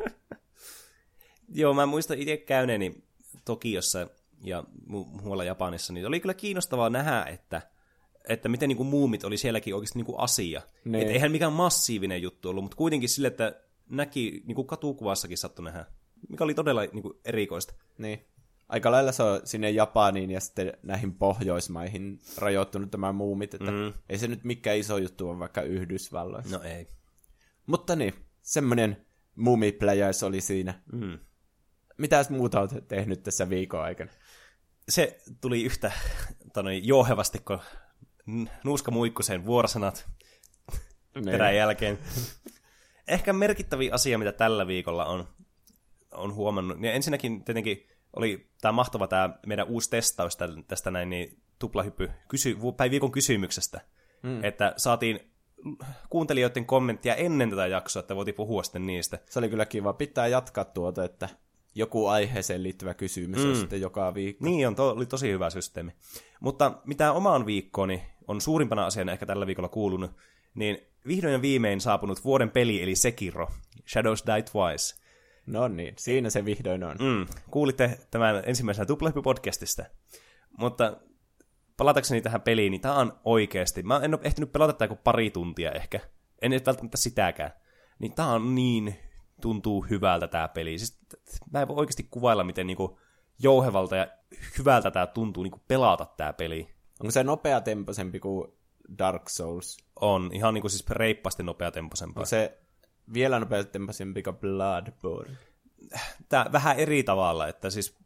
Joo, 1.50 1.74
mä 1.74 1.86
muistan 1.86 2.18
itse 2.18 2.38
käyneeni 2.38 3.04
Tokiossa 3.46 4.08
ja 4.44 4.64
mu- 4.90 5.22
muualla 5.22 5.44
Japanissa, 5.44 5.94
niin 5.94 6.06
oli 6.06 6.20
kyllä 6.20 6.34
kiinnostavaa 6.34 6.90
nähdä, 6.90 7.24
että, 7.24 7.62
että 8.30 8.50
miten 8.50 8.70
niin 8.70 8.78
kuin 8.78 8.88
muumit 8.88 9.24
oli 9.24 9.38
sielläkin 9.38 9.76
oikeasti 9.76 10.00
niin 10.00 10.06
kuin 10.06 10.20
asia. 10.20 10.62
Niin. 10.86 11.04
Et 11.04 11.10
eihän 11.10 11.32
mikään 11.32 11.54
massiivinen 11.54 12.22
juttu 12.22 12.50
ollut, 12.50 12.64
mutta 12.64 12.78
kuitenkin 12.78 13.10
sille, 13.10 13.28
että 13.28 13.62
näki 13.90 14.44
niin 14.46 14.56
kuin 14.56 14.68
katukuvassakin 14.68 15.38
sattu 15.38 15.62
nähdä, 15.62 15.86
mikä 16.30 16.44
oli 16.44 16.54
todella 16.54 16.82
niin 16.82 17.02
kuin 17.02 17.14
erikoista. 17.26 17.74
Niin. 17.98 18.26
Aika 18.70 18.92
lailla 18.92 19.12
se 19.12 19.24
on 19.24 19.42
sinne 19.44 19.72
Japaniin 19.72 20.32
ja 20.32 20.40
sitten 20.40 20.74
näihin 20.84 21.14
Pohjoismaihin 21.14 22.20
rajoittunut 22.38 22.92
tämä 22.92 23.12
muumit, 23.12 23.54
että 23.54 23.72
mm. 23.72 23.94
ei 24.10 24.18
se 24.18 24.28
nyt 24.28 24.44
mikään 24.44 24.78
iso 24.78 24.98
juttu 24.98 25.30
on 25.30 25.40
vaikka 25.40 25.62
Yhdysvalloissa. 25.62 26.58
No 26.58 26.64
ei. 26.64 26.88
Mutta 27.66 27.96
niin, 27.96 28.14
semmoinen 28.42 29.06
muumipläjäys 29.36 30.24
oli 30.24 30.42
siinä. 30.42 30.82
Mm. 30.92 31.20
Mitäs 31.98 32.30
muuta 32.30 32.60
olet 32.60 32.88
tehnyt 32.88 33.24
tässä 33.24 33.50
viikon 33.50 33.82
aikana? 33.82 34.12
Se 34.90 35.20
tuli 35.42 35.64
yhtä 35.64 35.92
kuin 36.54 37.60
n- 37.60 37.68
Nuuska 38.64 38.92
Muikkusen 38.92 39.46
vuorosanat 39.46 40.10
perän 41.26 41.56
jälkeen. 41.56 42.00
Ehkä 43.08 43.34
merkittävin 43.34 43.94
asia, 43.94 44.18
mitä 44.18 44.32
tällä 44.32 44.68
viikolla 44.68 45.06
on, 45.06 45.28
on 46.12 46.34
huomannut, 46.34 46.80
niin 46.80 46.94
ensinnäkin 46.94 47.44
tietenkin 47.44 47.88
oli 48.16 48.50
tämä 48.62 48.72
mahtava 48.72 49.08
tämä 49.08 49.30
meidän 49.46 49.68
uusi 49.68 49.90
testaus 49.90 50.36
tä- 50.36 50.48
tästä 50.68 50.92
näin, 50.92 51.10
niin 51.10 51.42
tuplahyppy 51.60 52.12
kysy, 52.28 52.58
päin 52.78 52.92
viikon 52.92 53.12
kysymyksestä, 53.12 53.82
mm. 54.24 54.44
että 54.44 54.74
saatiin 54.78 55.20
kuuntelijoiden 56.10 56.66
kommenttia 56.66 57.16
ennen 57.16 57.50
tätä 57.50 57.68
jaksoa, 57.68 58.00
että 58.00 58.16
voitiin 58.16 58.36
puhua 58.36 58.64
sitten 58.64 58.88
niistä. 58.88 59.20
Se 59.30 59.40
oli 59.40 59.50
kyllä 59.50 59.66
kiva. 59.66 59.94
Pitää 59.94 60.28
jatkaa 60.28 60.66
tuota, 60.66 61.04
että 61.04 61.30
joku 61.76 62.08
aiheeseen 62.08 62.64
liittyvä 62.64 62.94
kysymys 62.94 63.44
mm. 63.44 63.50
on 63.50 63.56
sitten 63.56 63.82
joka 63.82 64.14
viikko. 64.14 64.46
Niin 64.46 64.68
on, 64.68 64.76
to, 64.76 64.90
oli 64.90 65.06
tosi 65.06 65.32
hyvä 65.32 65.50
systeemi. 65.50 65.92
Mutta 66.40 66.82
mitä 66.86 67.12
omaan 67.12 67.46
viikkooni 67.46 68.04
on 68.28 68.42
suurimpana 68.42 68.86
asiana 68.86 69.12
ehkä 69.12 69.26
tällä 69.26 69.48
viikolla 69.48 69.70
kuulunut, 69.70 70.12
niin 70.56 70.78
vihdoin 71.08 71.34
ja 71.34 71.42
viimein 71.42 71.82
saapunut 71.82 72.24
vuoden 72.24 72.52
peli, 72.52 72.84
eli 72.84 72.96
Sekiro, 72.96 73.48
Shadows 73.88 74.24
Die 74.26 74.42
Twice. 74.42 75.08
No 75.46 75.68
niin, 75.68 75.94
siinä 75.98 76.30
se 76.30 76.46
vihdoin 76.46 76.84
on. 76.84 76.98
Mm, 77.00 77.26
kuulitte 77.52 78.00
tämän 78.12 78.44
ensimmäisenä 78.46 78.86
Tuplahyppy-podcastista. 78.86 79.86
Mutta 80.58 80.98
palatakseni 81.78 82.22
tähän 82.22 82.42
peliin, 82.42 82.72
niin 82.72 82.82
tämä 82.82 82.96
on 82.96 83.20
oikeasti, 83.24 83.84
mä 83.84 84.00
en 84.04 84.14
ole 84.14 84.22
ehtinyt 84.24 84.52
pelata 84.52 84.74
tätä 84.74 84.88
kuin 84.88 85.00
pari 85.04 85.30
tuntia 85.30 85.72
ehkä, 85.72 86.00
en 86.42 86.54
edes 86.54 86.66
välttämättä 86.66 86.98
sitäkään, 86.98 87.52
niin 88.00 88.14
tämä 88.14 88.34
on 88.34 88.56
niin, 88.56 88.96
tuntuu 89.42 89.86
hyvältä 89.90 90.28
tämä 90.28 90.48
peli. 90.48 90.78
Siis, 90.78 91.00
mä 91.52 91.62
en 91.62 91.68
voi 91.68 91.78
oikeasti 91.78 92.08
kuvailla, 92.12 92.44
miten 92.44 92.68
niinku 92.68 93.00
jouhevalta 93.40 93.96
ja 93.96 94.08
hyvältä 94.58 94.92
tämä 94.92 95.08
tuntuu 95.08 95.44
niinku 95.44 95.62
pelata 95.68 96.06
tämä 96.18 96.34
peli. 96.34 96.77
Onko 97.00 97.12
se 97.12 97.24
nopea 97.24 97.62
temposempi 97.62 98.20
kuin 98.20 98.54
Dark 98.98 99.30
Souls? 99.30 99.78
On 99.96 100.30
ihan 100.34 100.54
niinku 100.54 100.70
siis 100.70 100.90
reippaasti 100.90 101.44
nopeatempoisempaa. 101.44 102.22
Onko 102.22 102.26
se 102.26 102.58
vielä 103.14 103.40
nopeatempoisempi 103.40 104.24
kuin 104.24 104.36
Bloodborne? 104.36 105.38
Tää 106.30 106.50
vähän 106.52 106.78
eri 106.78 107.04
tavalla, 107.04 107.48
että 107.48 107.70
siis 107.70 107.98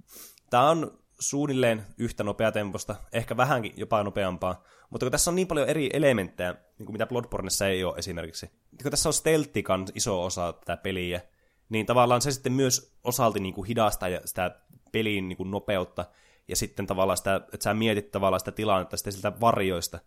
tämä 0.50 0.70
on 0.70 1.00
suunnilleen 1.20 1.86
yhtä 1.98 2.24
nopeatempoista, 2.24 2.96
ehkä 3.12 3.38
vähänkin 3.38 3.74
jopa 3.76 4.04
nopeampaa, 4.04 4.64
mutta 4.90 5.06
kun 5.06 5.12
tässä 5.12 5.32
on 5.32 5.36
niin 5.36 5.48
paljon 5.48 5.70
eri 5.70 5.90
elementtejä, 5.94 6.54
niin 6.54 6.86
kuin 6.86 6.94
mitä 6.94 7.06
Bloodborneissa 7.06 7.68
ei 7.68 7.84
ole 7.84 7.98
esimerkiksi, 7.98 8.46
niin 8.46 8.84
kun 8.84 8.92
tässä 8.92 9.10
on 9.10 9.14
stealthikan 9.14 9.88
iso 9.96 10.24
osa 10.24 10.54
tätä 10.54 10.78
peliä, 10.78 11.22
niin 11.70 11.86
tavallaan 11.86 12.22
se 12.22 12.32
sitten 12.32 12.54
myös 12.54 12.96
osalti 13.04 13.40
niin 13.40 13.54
kuin 13.54 13.68
hidastaa 13.68 14.10
ja 14.10 14.22
sitä 14.26 14.60
pelin 14.92 15.30
niin 15.30 15.38
kuin 15.38 15.52
nopeutta, 15.52 16.06
ja 16.48 16.56
sitten 16.56 16.88
tavallaan 16.88 17.18
sitä, 17.18 17.36
että 17.36 17.64
sä 17.64 17.74
mietit 17.74 18.12
tavallaan 18.12 18.40
sitä 18.40 18.52
tilannetta 18.52 18.98
sitten 18.98 19.14
siltä 19.14 19.40
varjoista. 19.40 20.00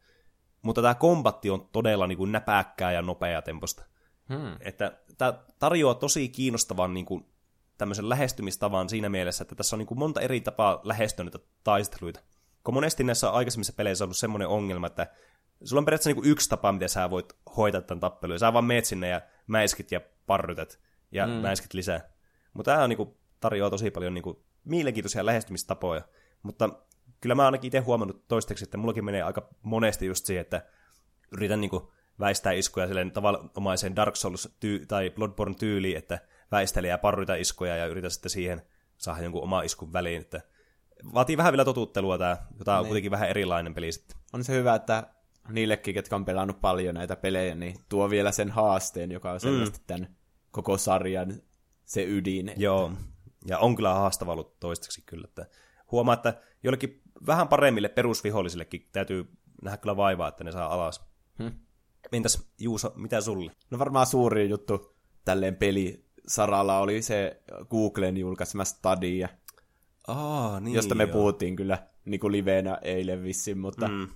Mutta 0.62 0.82
tämä 0.82 0.94
kombatti 0.94 1.51
on 1.51 1.69
todella 1.73 2.06
niin 2.06 2.19
kuin 2.19 2.32
näpäkkää 2.32 2.93
ja 2.93 3.02
nopeatempoista. 3.02 3.85
Hmm. 4.28 4.56
Että 4.61 4.98
tämä 5.19 5.35
tarjoaa 5.59 5.94
tosi 5.94 6.28
kiinnostavan 6.28 6.94
niin 6.94 7.06
kuin, 7.06 7.27
tämmöisen 7.78 8.09
lähestymistavan 8.09 8.89
siinä 8.89 9.09
mielessä, 9.09 9.43
että 9.43 9.55
tässä 9.55 9.77
on 9.77 9.78
niin 9.78 9.86
kuin 9.86 9.98
monta 9.98 10.20
eri 10.20 10.40
tapaa 10.40 10.81
lähestyä 10.85 11.24
niitä 11.24 11.39
taisteluita. 11.65 12.20
Kun 12.65 12.74
monesti 12.74 13.05
näissä 13.05 13.31
aikaisemmissa 13.31 13.73
peleissä 13.73 14.05
on 14.05 14.06
ollut 14.06 14.16
semmoinen 14.16 14.48
ongelma, 14.48 14.86
että 14.86 15.06
sulla 15.65 15.81
on 15.81 15.85
periaatteessa 15.85 16.11
niin 16.11 16.23
kuin 16.23 16.31
yksi 16.31 16.48
tapa, 16.48 16.73
miten 16.73 16.89
sä 16.89 17.11
voit 17.11 17.36
hoitaa 17.56 17.81
tämän 17.81 18.01
tappelun. 18.01 18.39
Sä 18.39 18.52
vaan 18.52 18.65
meet 18.65 18.85
sinne 18.85 19.09
ja 19.09 19.20
mäiskit 19.47 19.93
ja 19.93 20.01
parrytät 20.27 20.81
ja 21.12 21.27
mm. 21.27 21.32
mäiskit 21.32 21.74
lisää. 21.74 22.11
Mutta 22.55 22.70
tämä 22.70 22.85
on, 22.85 22.90
niin 22.90 22.97
kuin, 22.97 23.16
tarjoaa 23.40 23.70
tosi 23.70 23.90
paljon 23.90 24.15
niin 24.15 24.23
kuin, 24.23 24.36
mielenkiintoisia 24.65 25.27
lähestymistapoja. 25.27 26.02
Mutta 26.45 26.71
kyllä 27.21 27.35
mä 27.35 27.45
ainakin 27.45 27.69
itse 27.69 27.79
huomannut 27.79 28.29
toistaiseksi, 28.29 28.65
että 28.65 28.77
mullakin 28.77 29.05
menee 29.05 29.23
aika 29.23 29.49
monesti 29.62 30.07
just 30.07 30.27
siihen, 30.27 30.41
että 30.41 30.66
yritän 31.33 31.61
niin 31.61 31.71
kuin, 31.71 31.83
väistää 32.21 32.53
iskuja 32.53 32.87
silleen 32.87 33.11
tavallinomaiseen 33.11 33.97
Dark 33.97 34.16
Souls 34.16 34.57
tyy- 34.61 34.87
tai 34.87 35.11
Bloodborne 35.11 35.55
tyyliin, 35.55 35.97
että 35.97 36.19
väistelee 36.53 36.91
ja 36.91 36.99
parryta 36.99 37.35
iskuja 37.35 37.77
ja 37.77 37.87
yritä 37.87 38.09
sitten 38.09 38.31
siihen 38.31 38.62
saada 38.99 39.23
jonkun 39.23 39.43
oma 39.43 39.62
iskun 39.62 39.93
väliin. 39.93 40.21
Että 40.21 40.41
vaatii 41.15 41.37
vähän 41.37 41.53
vielä 41.53 41.65
totuttelua 41.65 42.19
tämä, 42.19 42.37
jota 42.59 42.77
on 42.77 42.83
Niin. 42.83 42.89
kuitenkin 42.89 43.11
vähän 43.11 43.29
erilainen 43.29 43.75
peli 43.75 43.93
sitten. 43.93 44.16
On 44.33 44.45
se 44.45 44.53
hyvä, 44.53 44.75
että 44.75 45.07
niillekin, 45.49 45.95
ketkä 45.95 46.16
on 46.16 46.25
pelannut 46.25 46.61
paljon 46.61 46.95
näitä 46.95 47.16
pelejä, 47.16 47.55
niin 47.55 47.77
tuo 47.89 48.11
vielä 48.11 48.33
sen 48.33 48.51
haasteen, 48.51 49.12
joka 49.12 49.33
on 49.33 49.41
selvästi 49.41 49.79
mm. 49.79 49.85
tämän 49.87 50.16
koko 50.51 50.79
sarjan 50.79 51.43
se 51.85 52.05
ydin. 52.05 52.53
Joo, 52.57 52.93
ja 53.47 53.59
on 53.59 53.77
kyllä 53.77 53.95
haastava 53.95 54.33
ollut 54.33 54.61
toistaiseksi 54.61 55.03
kyllä. 55.07 55.25
Että 55.29 55.47
huomaa, 55.95 56.15
että 56.15 56.41
jollekin 56.62 57.03
vähän 57.27 57.49
paremmille 57.49 57.89
perusvihollisillekin 57.89 58.89
täytyy 58.93 59.29
nähdä 59.62 59.77
kyllä 59.77 59.97
vaivaa, 59.97 60.29
että 60.29 60.45
ne 60.45 60.53
saa 60.53 60.75
alas. 60.75 61.05
Hmm. 61.39 61.53
Entäs 62.12 62.49
Juuso, 62.59 62.93
mitä 62.97 63.21
sulle? 63.21 63.53
No 63.71 63.79
varmaan 63.79 64.07
suuri 64.07 64.49
juttu 64.49 64.97
tälleen 65.25 65.57
pelisaralla 65.57 66.79
oli 66.79 67.03
se 67.03 67.43
Googlen 67.71 68.16
julkaisema 68.16 68.65
Stadia, 68.65 69.29
Aa, 70.07 70.61
niin 70.61 70.75
josta 70.75 70.95
me 70.95 71.05
joo. 71.05 71.12
puhuttiin 71.12 71.57
kyllä 71.57 71.87
niin 72.05 72.21
kuin 72.21 72.33
liveenä 72.33 72.79
eilen 72.83 73.23
vissiin, 73.23 73.59
mutta, 73.59 73.89
mm. 73.89 74.09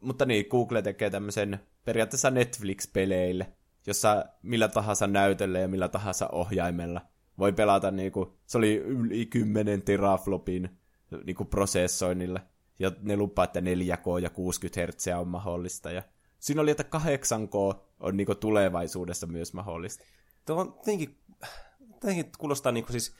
mutta 0.00 0.26
niin, 0.26 0.46
Google 0.50 0.82
tekee 0.82 1.10
tämmöisen 1.10 1.60
periaatteessa 1.84 2.30
Netflix-peleille, 2.30 3.46
jossa 3.86 4.24
millä 4.42 4.68
tahansa 4.68 5.06
näytöllä 5.06 5.58
ja 5.58 5.68
millä 5.68 5.88
tahansa 5.88 6.28
ohjaimella 6.32 7.00
voi 7.38 7.52
pelata, 7.52 7.90
niin 7.90 8.12
kuin, 8.12 8.30
se 8.46 8.58
oli 8.58 8.76
yli 8.76 9.26
10 9.26 9.82
teraflopin 9.82 10.78
niin 11.24 11.36
kuin 11.36 11.48
prosessoinnilla, 11.48 12.40
ja 12.78 12.92
ne 13.02 13.16
lupaa, 13.16 13.44
että 13.44 13.60
4K 13.60 14.22
ja 14.22 14.30
60 14.30 14.86
Hz 14.86 15.06
on 15.18 15.28
mahdollista, 15.28 15.90
ja 15.90 16.02
siinä 16.38 16.62
oli, 16.62 16.70
että 16.70 16.84
8K 16.98 17.80
on 18.00 18.16
niin 18.16 18.26
kuin 18.26 18.38
tulevaisuudessa 18.38 19.26
myös 19.26 19.54
mahdollista. 19.54 20.04
Tuo 20.46 20.60
on 20.60 20.74
jotenkin, 20.76 21.18
jotenkin 21.92 22.32
kuulostaa 22.38 22.72
niin 22.72 22.84
kuin 22.84 22.92
siis, 22.92 23.14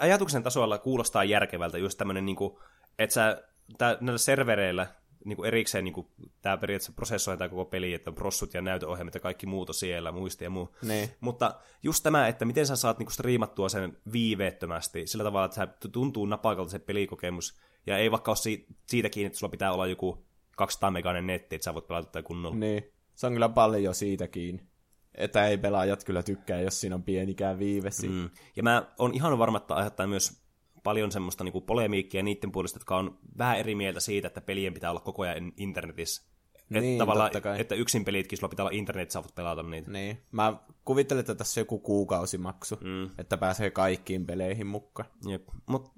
ajatuksen 0.00 0.42
tasolla 0.42 0.78
kuulostaa 0.78 1.24
järkevältä 1.24 1.78
just 1.78 1.98
tämmöinen, 1.98 2.26
niin 2.26 2.36
kuin, 2.36 2.58
että 2.98 3.14
sä 3.14 3.42
tää, 3.78 3.96
näillä 4.00 4.18
servereillä 4.18 4.86
niin 5.24 5.36
kuin 5.36 5.46
erikseen 5.46 5.84
niin 5.84 5.94
kuin, 5.94 6.06
tämä 6.42 6.56
periaatteessa 6.56 6.92
prosessoi 6.92 7.38
tämä 7.38 7.48
koko 7.48 7.64
peli, 7.64 7.94
että 7.94 8.10
on 8.10 8.14
prossut 8.14 8.54
ja 8.54 8.62
näytöohjelmat 8.62 9.14
ja 9.14 9.20
kaikki 9.20 9.46
muut 9.46 9.68
on 9.68 9.74
siellä, 9.74 10.12
muisti 10.12 10.44
ja 10.44 10.50
muu. 10.50 10.76
Niin. 10.82 11.10
Mutta 11.20 11.54
just 11.82 12.02
tämä, 12.02 12.28
että 12.28 12.44
miten 12.44 12.66
sä 12.66 12.76
saat 12.76 12.98
niin 12.98 13.06
kuin, 13.06 13.14
striimattua 13.14 13.68
sen 13.68 13.98
viiveettömästi, 14.12 15.06
sillä 15.06 15.24
tavalla, 15.24 15.44
että 15.44 15.68
se 15.82 15.88
tuntuu 15.88 16.26
napakalta 16.26 16.70
se 16.70 16.78
pelikokemus, 16.78 17.60
ja 17.86 17.98
ei 17.98 18.10
vaikka 18.10 18.30
ole 18.30 18.36
si- 18.36 18.66
siitä 18.86 19.08
kiinni, 19.08 19.26
että 19.26 19.38
sulla 19.38 19.50
pitää 19.50 19.72
olla 19.72 19.86
joku 19.86 20.26
200 20.56 20.90
meganen 20.90 21.26
netti, 21.26 21.54
että 21.54 21.64
sä 21.64 21.74
voit 21.74 21.86
pelata 21.86 22.06
tätä 22.06 22.22
kunnolla. 22.22 22.56
Niin, 22.56 22.92
se 23.14 23.26
on 23.26 23.32
kyllä 23.32 23.48
paljon 23.48 23.94
siitäkin. 23.94 24.68
Että 25.14 25.46
ei 25.46 25.58
pelaajat 25.58 26.04
kyllä 26.04 26.22
tykkää, 26.22 26.60
jos 26.60 26.80
siinä 26.80 26.94
on 26.94 27.02
pienikään 27.02 27.58
viive 27.58 27.90
siinä. 27.90 28.14
Mm. 28.14 28.30
Ja 28.56 28.62
mä 28.62 28.86
oon 28.98 29.14
ihan 29.14 29.38
varma, 29.38 29.58
että 29.58 29.74
aiheuttaa 29.74 30.06
myös 30.06 30.41
paljon 30.82 31.12
semmoista 31.12 31.44
niinku 31.44 31.60
polemiikkia 31.60 32.22
niiden 32.22 32.52
puolesta, 32.52 32.76
jotka 32.76 32.96
on 32.96 33.18
vähän 33.38 33.58
eri 33.58 33.74
mieltä 33.74 34.00
siitä, 34.00 34.28
että 34.28 34.40
pelien 34.40 34.74
pitää 34.74 34.90
olla 34.90 35.00
koko 35.00 35.22
ajan 35.22 35.52
internetissä. 35.56 36.22
Niin, 36.70 36.84
että, 36.84 36.98
tavallaan, 36.98 37.30
totta 37.30 37.40
kai. 37.40 37.60
että 37.60 37.74
yksin 37.74 38.04
pelitkin 38.04 38.38
sulla 38.38 38.48
pitää 38.48 38.64
olla 38.64 38.76
internet, 38.76 39.10
sä 39.10 39.22
voit 39.22 39.34
pelata 39.34 39.62
niitä. 39.62 39.90
Niin. 39.90 40.22
Mä 40.32 40.56
kuvittelen, 40.84 41.20
että 41.20 41.34
tässä 41.34 41.60
on 41.60 41.62
joku 41.62 41.78
kuukausimaksu, 41.78 42.78
mm. 42.80 43.10
että 43.18 43.36
pääsee 43.36 43.70
kaikkiin 43.70 44.26
peleihin 44.26 44.66
mukaan. 44.66 45.08
Jep. 45.26 45.48
Mut 45.66 45.92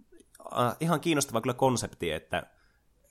äh, 0.58 0.76
ihan 0.80 1.00
kiinnostava 1.00 1.40
kyllä 1.40 1.54
konsepti, 1.54 2.10
että, 2.10 2.46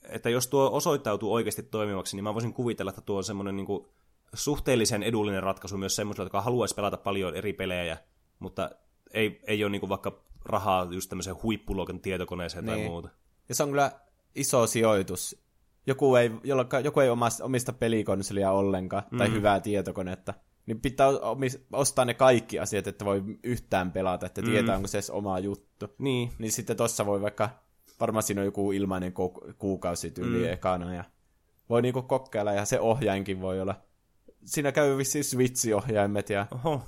että 0.08 0.30
jos 0.30 0.46
tuo 0.46 0.70
osoittautuu 0.72 1.32
oikeasti 1.32 1.62
toimivaksi, 1.62 2.16
niin 2.16 2.24
mä 2.24 2.34
voisin 2.34 2.54
kuvitella, 2.54 2.90
että 2.90 3.00
tuo 3.00 3.16
on 3.16 3.24
semmoinen 3.24 3.56
niinku 3.56 3.94
suhteellisen 4.34 5.02
edullinen 5.02 5.42
ratkaisu 5.42 5.76
myös 5.76 5.96
semmoisille, 5.96 6.24
jotka 6.24 6.40
haluaisi 6.40 6.74
pelata 6.74 6.96
paljon 6.96 7.36
eri 7.36 7.52
pelejä, 7.52 7.98
mutta 8.38 8.70
ei, 9.10 9.40
ei 9.46 9.64
ole 9.64 9.70
niinku 9.70 9.88
vaikka 9.88 10.24
rahaa 10.44 10.88
just 10.90 11.08
tämmöiseen 11.08 11.36
huippuluokan 11.42 12.00
tietokoneeseen 12.00 12.66
tai 12.66 12.76
Niin. 12.76 12.90
muuta. 12.90 13.08
Ja 13.48 13.54
se 13.54 13.62
on 13.62 13.68
kyllä 13.68 13.92
iso 14.34 14.66
sijoitus. 14.66 15.44
Joku 15.86 16.16
ei, 16.16 16.30
jolla, 16.44 16.66
joku 16.84 17.00
ei 17.00 17.08
omasta, 17.08 17.44
omista 17.44 17.72
pelikonsolia 17.72 18.50
ollenkaan, 18.50 19.02
mm. 19.10 19.18
tai 19.18 19.32
hyvää 19.32 19.60
tietokonetta. 19.60 20.34
Niin 20.66 20.80
pitää 20.80 21.08
ostaa 21.72 22.04
ne 22.04 22.14
kaikki 22.14 22.58
asiat, 22.58 22.86
että 22.86 23.04
voi 23.04 23.22
yhtään 23.42 23.92
pelata, 23.92 24.26
että 24.26 24.42
tietää, 24.42 24.76
onko 24.76 24.88
se 24.88 24.98
edes 24.98 25.10
oma 25.10 25.38
juttu. 25.38 25.86
Niin, 25.98 26.32
Niin 26.38 26.52
sitten 26.52 26.76
tossa 26.76 27.06
voi 27.06 27.20
vaikka, 27.22 27.50
varmaan 28.00 28.22
siinä 28.22 28.40
on 28.40 28.44
joku 28.44 28.72
ilmainen 28.72 29.12
ku- 29.12 29.40
kuukausi 29.58 30.10
tyyli 30.10 30.46
mm. 30.46 30.52
ekana, 30.52 30.94
ja 30.94 31.04
voi 31.70 31.82
niinku 31.82 32.02
kokeilla, 32.02 32.52
ja 32.52 32.64
se 32.64 32.80
ohjainkin 32.80 33.40
voi 33.40 33.60
olla. 33.60 33.74
Siinä 34.44 34.72
käy 34.72 34.96
vissiin 34.98 35.24
Switch-ohjaimet 35.24 36.30
ja 36.30 36.46
oho, 36.50 36.82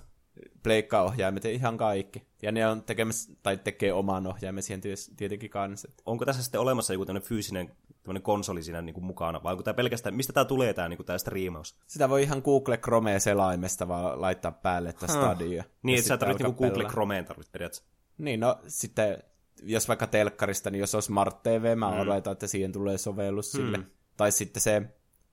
pleikka-ohjaimet 0.66 1.44
ja 1.44 1.50
ihan 1.50 1.76
kaikki. 1.76 2.26
Ja 2.42 2.52
ne 2.52 2.66
on 2.66 2.82
tekemässä, 2.82 3.32
tai 3.42 3.56
tekee 3.56 3.92
oman 3.92 4.26
ohjaimen 4.26 4.62
siihen 4.62 4.80
tietenkin 5.16 5.50
kanssa. 5.50 5.88
onko 6.06 6.24
tässä 6.24 6.42
sitten 6.42 6.60
olemassa 6.60 6.92
joku 6.92 7.06
tämmöinen 7.06 7.28
fyysinen 7.28 7.76
tämmöinen 8.02 8.22
konsoli 8.22 8.62
siinä 8.62 8.82
niin 8.82 8.94
kuin 8.94 9.04
mukana, 9.04 9.42
vai 9.42 9.52
onko 9.52 9.62
tämä 9.62 9.74
pelkästään, 9.74 10.14
mistä 10.14 10.32
tämä 10.32 10.44
tulee 10.44 10.74
tämä, 10.74 10.88
niin 10.88 10.96
kuin 10.96 11.06
tämä 11.06 11.18
striimaus? 11.18 11.78
Sitä 11.86 12.08
voi 12.08 12.22
ihan 12.22 12.42
Google 12.44 12.76
Chrome-selaimesta 12.76 13.88
vaan 13.88 14.20
laittaa 14.20 14.52
päälle 14.52 14.88
että 14.88 15.06
stadia. 15.06 15.64
Niin, 15.82 15.98
että 15.98 16.08
sä 16.08 16.16
tarvitset 16.16 16.46
niin 16.46 16.56
Google. 16.56 16.84
Chromeen 16.84 17.24
tarvitset 17.24 17.52
periaatteessa. 17.52 17.84
Niin, 18.18 18.40
no 18.40 18.58
sitten 18.68 19.22
jos 19.62 19.88
vaikka 19.88 20.06
telkkarista, 20.06 20.70
niin 20.70 20.80
jos 20.80 20.94
on 20.94 21.02
Smart 21.02 21.42
TV, 21.42 21.76
mä 21.76 21.90
mm. 21.90 22.00
oletan, 22.00 22.32
että 22.32 22.46
siihen 22.46 22.72
tulee 22.72 22.98
sovellus 22.98 23.52
sille. 23.52 23.78
Tai 24.16 24.32
sitten 24.32 24.62
se, 24.62 24.82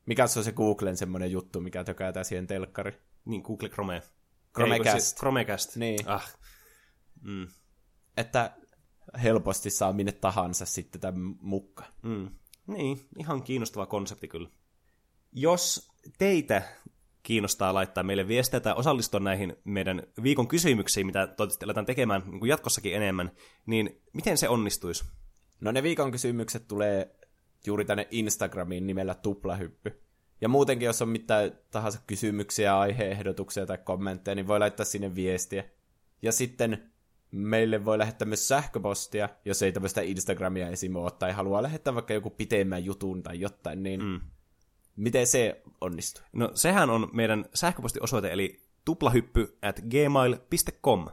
mikä 0.06 0.28
se 0.28 0.40
on 0.40 0.46
se 0.46 0.52
Googlen 0.52 0.98
semmoinen 0.98 1.32
juttu, 1.32 1.62
mikä 1.62 1.84
tökätään 1.84 2.26
siihen 2.26 2.48
telkkariin. 2.48 2.98
Niin, 3.26 3.42
Google 3.42 3.70
Chrome. 3.70 4.02
Chromecast. 4.54 5.18
Chromecast. 5.18 5.76
Niin. 5.76 6.00
Ah, 6.06 6.34
mm, 7.22 7.48
Että 8.18 8.52
helposti 9.24 9.70
saa 9.70 9.94
minne 9.94 10.12
tahansa 10.12 10.66
sitten 10.66 11.02
tämän 11.02 11.36
mukaan. 11.42 11.94
mm. 12.02 12.30
Niin, 12.68 13.08
ihan 13.20 13.44
kiinnostava 13.44 13.86
konsepti 13.86 14.28
kyllä. 14.28 14.50
Jos 15.32 15.92
teitä 16.18 16.62
kiinnostaa 17.24 17.74
laittaa 17.74 18.04
meille 18.04 18.28
viestejä 18.28 18.62
tai 18.62 18.74
osallistua 18.74 19.20
näihin 19.20 19.56
meidän 19.64 20.04
viikon 20.24 20.48
kysymyksiin, 20.48 21.06
mitä 21.06 21.20
toivottavasti 21.20 21.66
aletaan 21.66 21.86
tekemään 21.86 22.22
niin 22.26 22.40
kuin 22.40 22.50
jatkossakin 22.50 22.96
enemmän, 22.96 23.32
niin 23.66 24.02
miten 24.14 24.38
se 24.38 24.50
onnistuisi? 24.50 25.06
No 25.62 25.72
ne 25.72 25.84
viikon 25.84 26.12
kysymykset 26.12 26.68
tulee 26.68 27.16
juuri 27.66 27.86
tänne 27.86 28.08
Instagramiin 28.12 28.88
nimellä 28.88 29.16
tuplahyppy. 29.16 30.03
Ja 30.44 30.50
muutenkin, 30.50 30.86
jos 30.86 31.02
on 31.02 31.10
mitään 31.10 31.52
tahansa 31.72 32.00
kysymyksiä, 32.08 32.80
aiheehdotuksia 32.80 33.66
tai 33.66 33.78
kommentteja, 33.78 34.36
niin 34.36 34.48
voi 34.48 34.60
laittaa 34.60 34.86
sinne 34.86 35.16
viestiä. 35.16 35.64
Ja 36.22 36.32
sitten 36.32 36.92
meille 37.32 37.86
voi 37.86 37.98
lähettää 37.98 38.28
myös 38.28 38.48
sähköpostia, 38.48 39.30
jos 39.46 39.62
ei 39.62 39.72
tämmöistä 39.72 40.02
Instagramia 40.02 40.70
esim. 40.70 40.96
ole, 40.96 41.12
tai 41.12 41.32
haluaa 41.32 41.64
lähettää 41.64 41.94
vaikka 41.96 42.14
joku 42.14 42.30
pitemmän 42.30 42.86
jutun 42.86 43.24
tai 43.24 43.40
jotain, 43.40 43.84
niin 43.84 44.04
mm. 44.04 44.22
miten 44.96 45.28
se 45.28 45.62
onnistuu? 45.82 46.24
No 46.34 46.52
sehän 46.54 46.90
on 46.90 47.10
meidän 47.14 47.46
sähköpostiosoite, 47.54 48.34
eli 48.34 48.60
tuplahyppy 48.86 49.58
at 49.62 49.80
gmail.com. 49.80 51.08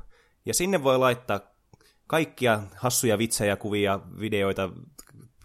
Ja 0.47 0.55
sinne 0.55 0.83
voi 0.83 0.99
laittaa 0.99 1.41
kaikkia 2.07 2.63
hassuja 2.77 3.19
vitsejä, 3.19 3.57
kuvia, 3.57 4.01
videoita, 4.21 4.71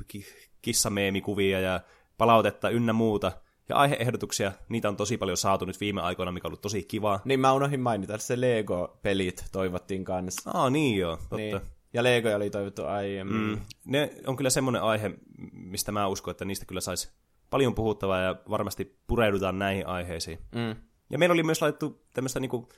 ki- 0.07 0.25
kissameemikuvia 0.61 1.59
ja 1.59 1.79
palautetta 2.17 2.69
ynnä 2.69 2.93
muuta. 2.93 3.44
Ja 3.69 3.75
aiheehdotuksia, 3.75 4.51
niitä 4.69 4.89
on 4.89 4.97
tosi 4.97 5.17
paljon 5.17 5.37
saatu 5.37 5.65
nyt 5.65 5.79
viime 5.79 6.01
aikoina, 6.01 6.31
mikä 6.31 6.47
on 6.47 6.49
ollut 6.49 6.61
tosi 6.61 6.83
kivaa. 6.83 7.19
Niin 7.25 7.39
mä 7.39 7.53
unohdin 7.53 7.79
mainita, 7.79 8.15
että 8.15 8.27
se 8.27 8.41
Lego-pelit 8.41 9.45
toivottiin 9.51 10.05
kanssa. 10.05 10.51
Aa, 10.53 10.69
niin 10.69 10.97
joo, 10.97 11.17
totta. 11.17 11.35
Niin. 11.37 11.61
Ja 11.93 12.03
Lego 12.03 12.35
oli 12.35 12.49
toivottu 12.49 12.85
aiemmin. 12.85 13.41
Mm. 13.41 13.61
Ne 13.85 14.13
on 14.27 14.35
kyllä 14.35 14.49
semmoinen 14.49 14.81
aihe, 14.81 15.11
mistä 15.51 15.91
mä 15.91 16.07
uskon, 16.07 16.31
että 16.31 16.45
niistä 16.45 16.65
kyllä 16.65 16.81
saisi 16.81 17.11
paljon 17.49 17.75
puhuttavaa 17.75 18.21
ja 18.21 18.35
varmasti 18.49 18.97
pureudutaan 19.07 19.59
näihin 19.59 19.87
aiheisiin. 19.87 20.39
Mm. 20.55 20.75
Ja 21.09 21.17
meillä 21.17 21.33
oli 21.33 21.43
myös 21.43 21.61
laitettu 21.61 22.05
tämmöistä 22.13 22.39
niinku, 22.39 22.69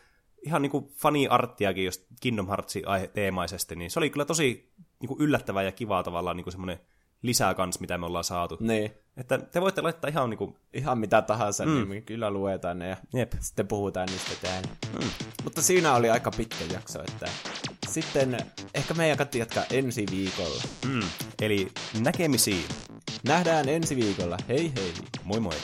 ihan 0.46 0.62
niinku 0.62 0.92
funny-arttiakin, 0.94 1.86
jos 1.86 2.08
Kingdom 2.22 2.48
Heartsi 2.48 2.84
teemaisesti, 3.14 3.76
niin 3.76 3.92
se 3.92 4.00
oli 4.00 4.10
kyllä 4.10 4.26
tosi 4.26 4.74
niinku 5.00 5.18
yllättävää 5.20 5.64
ja 5.64 5.72
kivaa 5.72 6.04
tavallaan 6.04 6.38
niinku 6.38 6.52
semmoinen 6.52 6.80
lisää 7.28 7.54
kans, 7.54 7.80
mitä 7.80 7.98
me 7.98 8.06
ollaan 8.06 8.24
saatu. 8.24 8.58
Niin. 8.60 8.92
Että 9.18 9.38
te 9.38 9.62
voitte 9.62 9.82
laittaa 9.82 10.10
ihan 10.10 10.30
niinku, 10.30 10.58
Ihan 10.74 10.98
mitä 10.98 11.22
tahansa, 11.22 11.66
mm. 11.66 11.74
niin 11.74 11.88
me 11.88 12.02
kyllä 12.02 12.32
luetaan 12.32 12.80
ne 12.80 12.88
ja 12.90 12.98
jep, 13.14 13.32
sitten 13.40 13.68
puhutaan 13.68 14.08
niistä 14.12 14.32
täällä. 14.42 14.68
Mm. 15.00 15.10
Mutta 15.44 15.62
siinä 15.62 15.96
oli 15.96 16.10
aika 16.10 16.32
pitkä 16.32 16.66
jakso, 16.74 17.00
että 17.02 17.30
sitten 17.90 18.38
ehkä 18.74 18.94
meidän 18.94 19.18
kannattaa 19.18 19.40
jatkaa 19.40 19.64
ensi 19.72 20.06
viikolla. 20.12 20.64
mm. 20.86 21.00
eli 21.42 21.68
näkemisiin. 22.02 22.66
Nähdään 23.24 23.70
ensi 23.70 23.96
viikolla. 23.96 24.38
Hei 24.48 24.72
hei! 24.76 24.94
Moi 25.24 25.40
moi. 25.40 25.56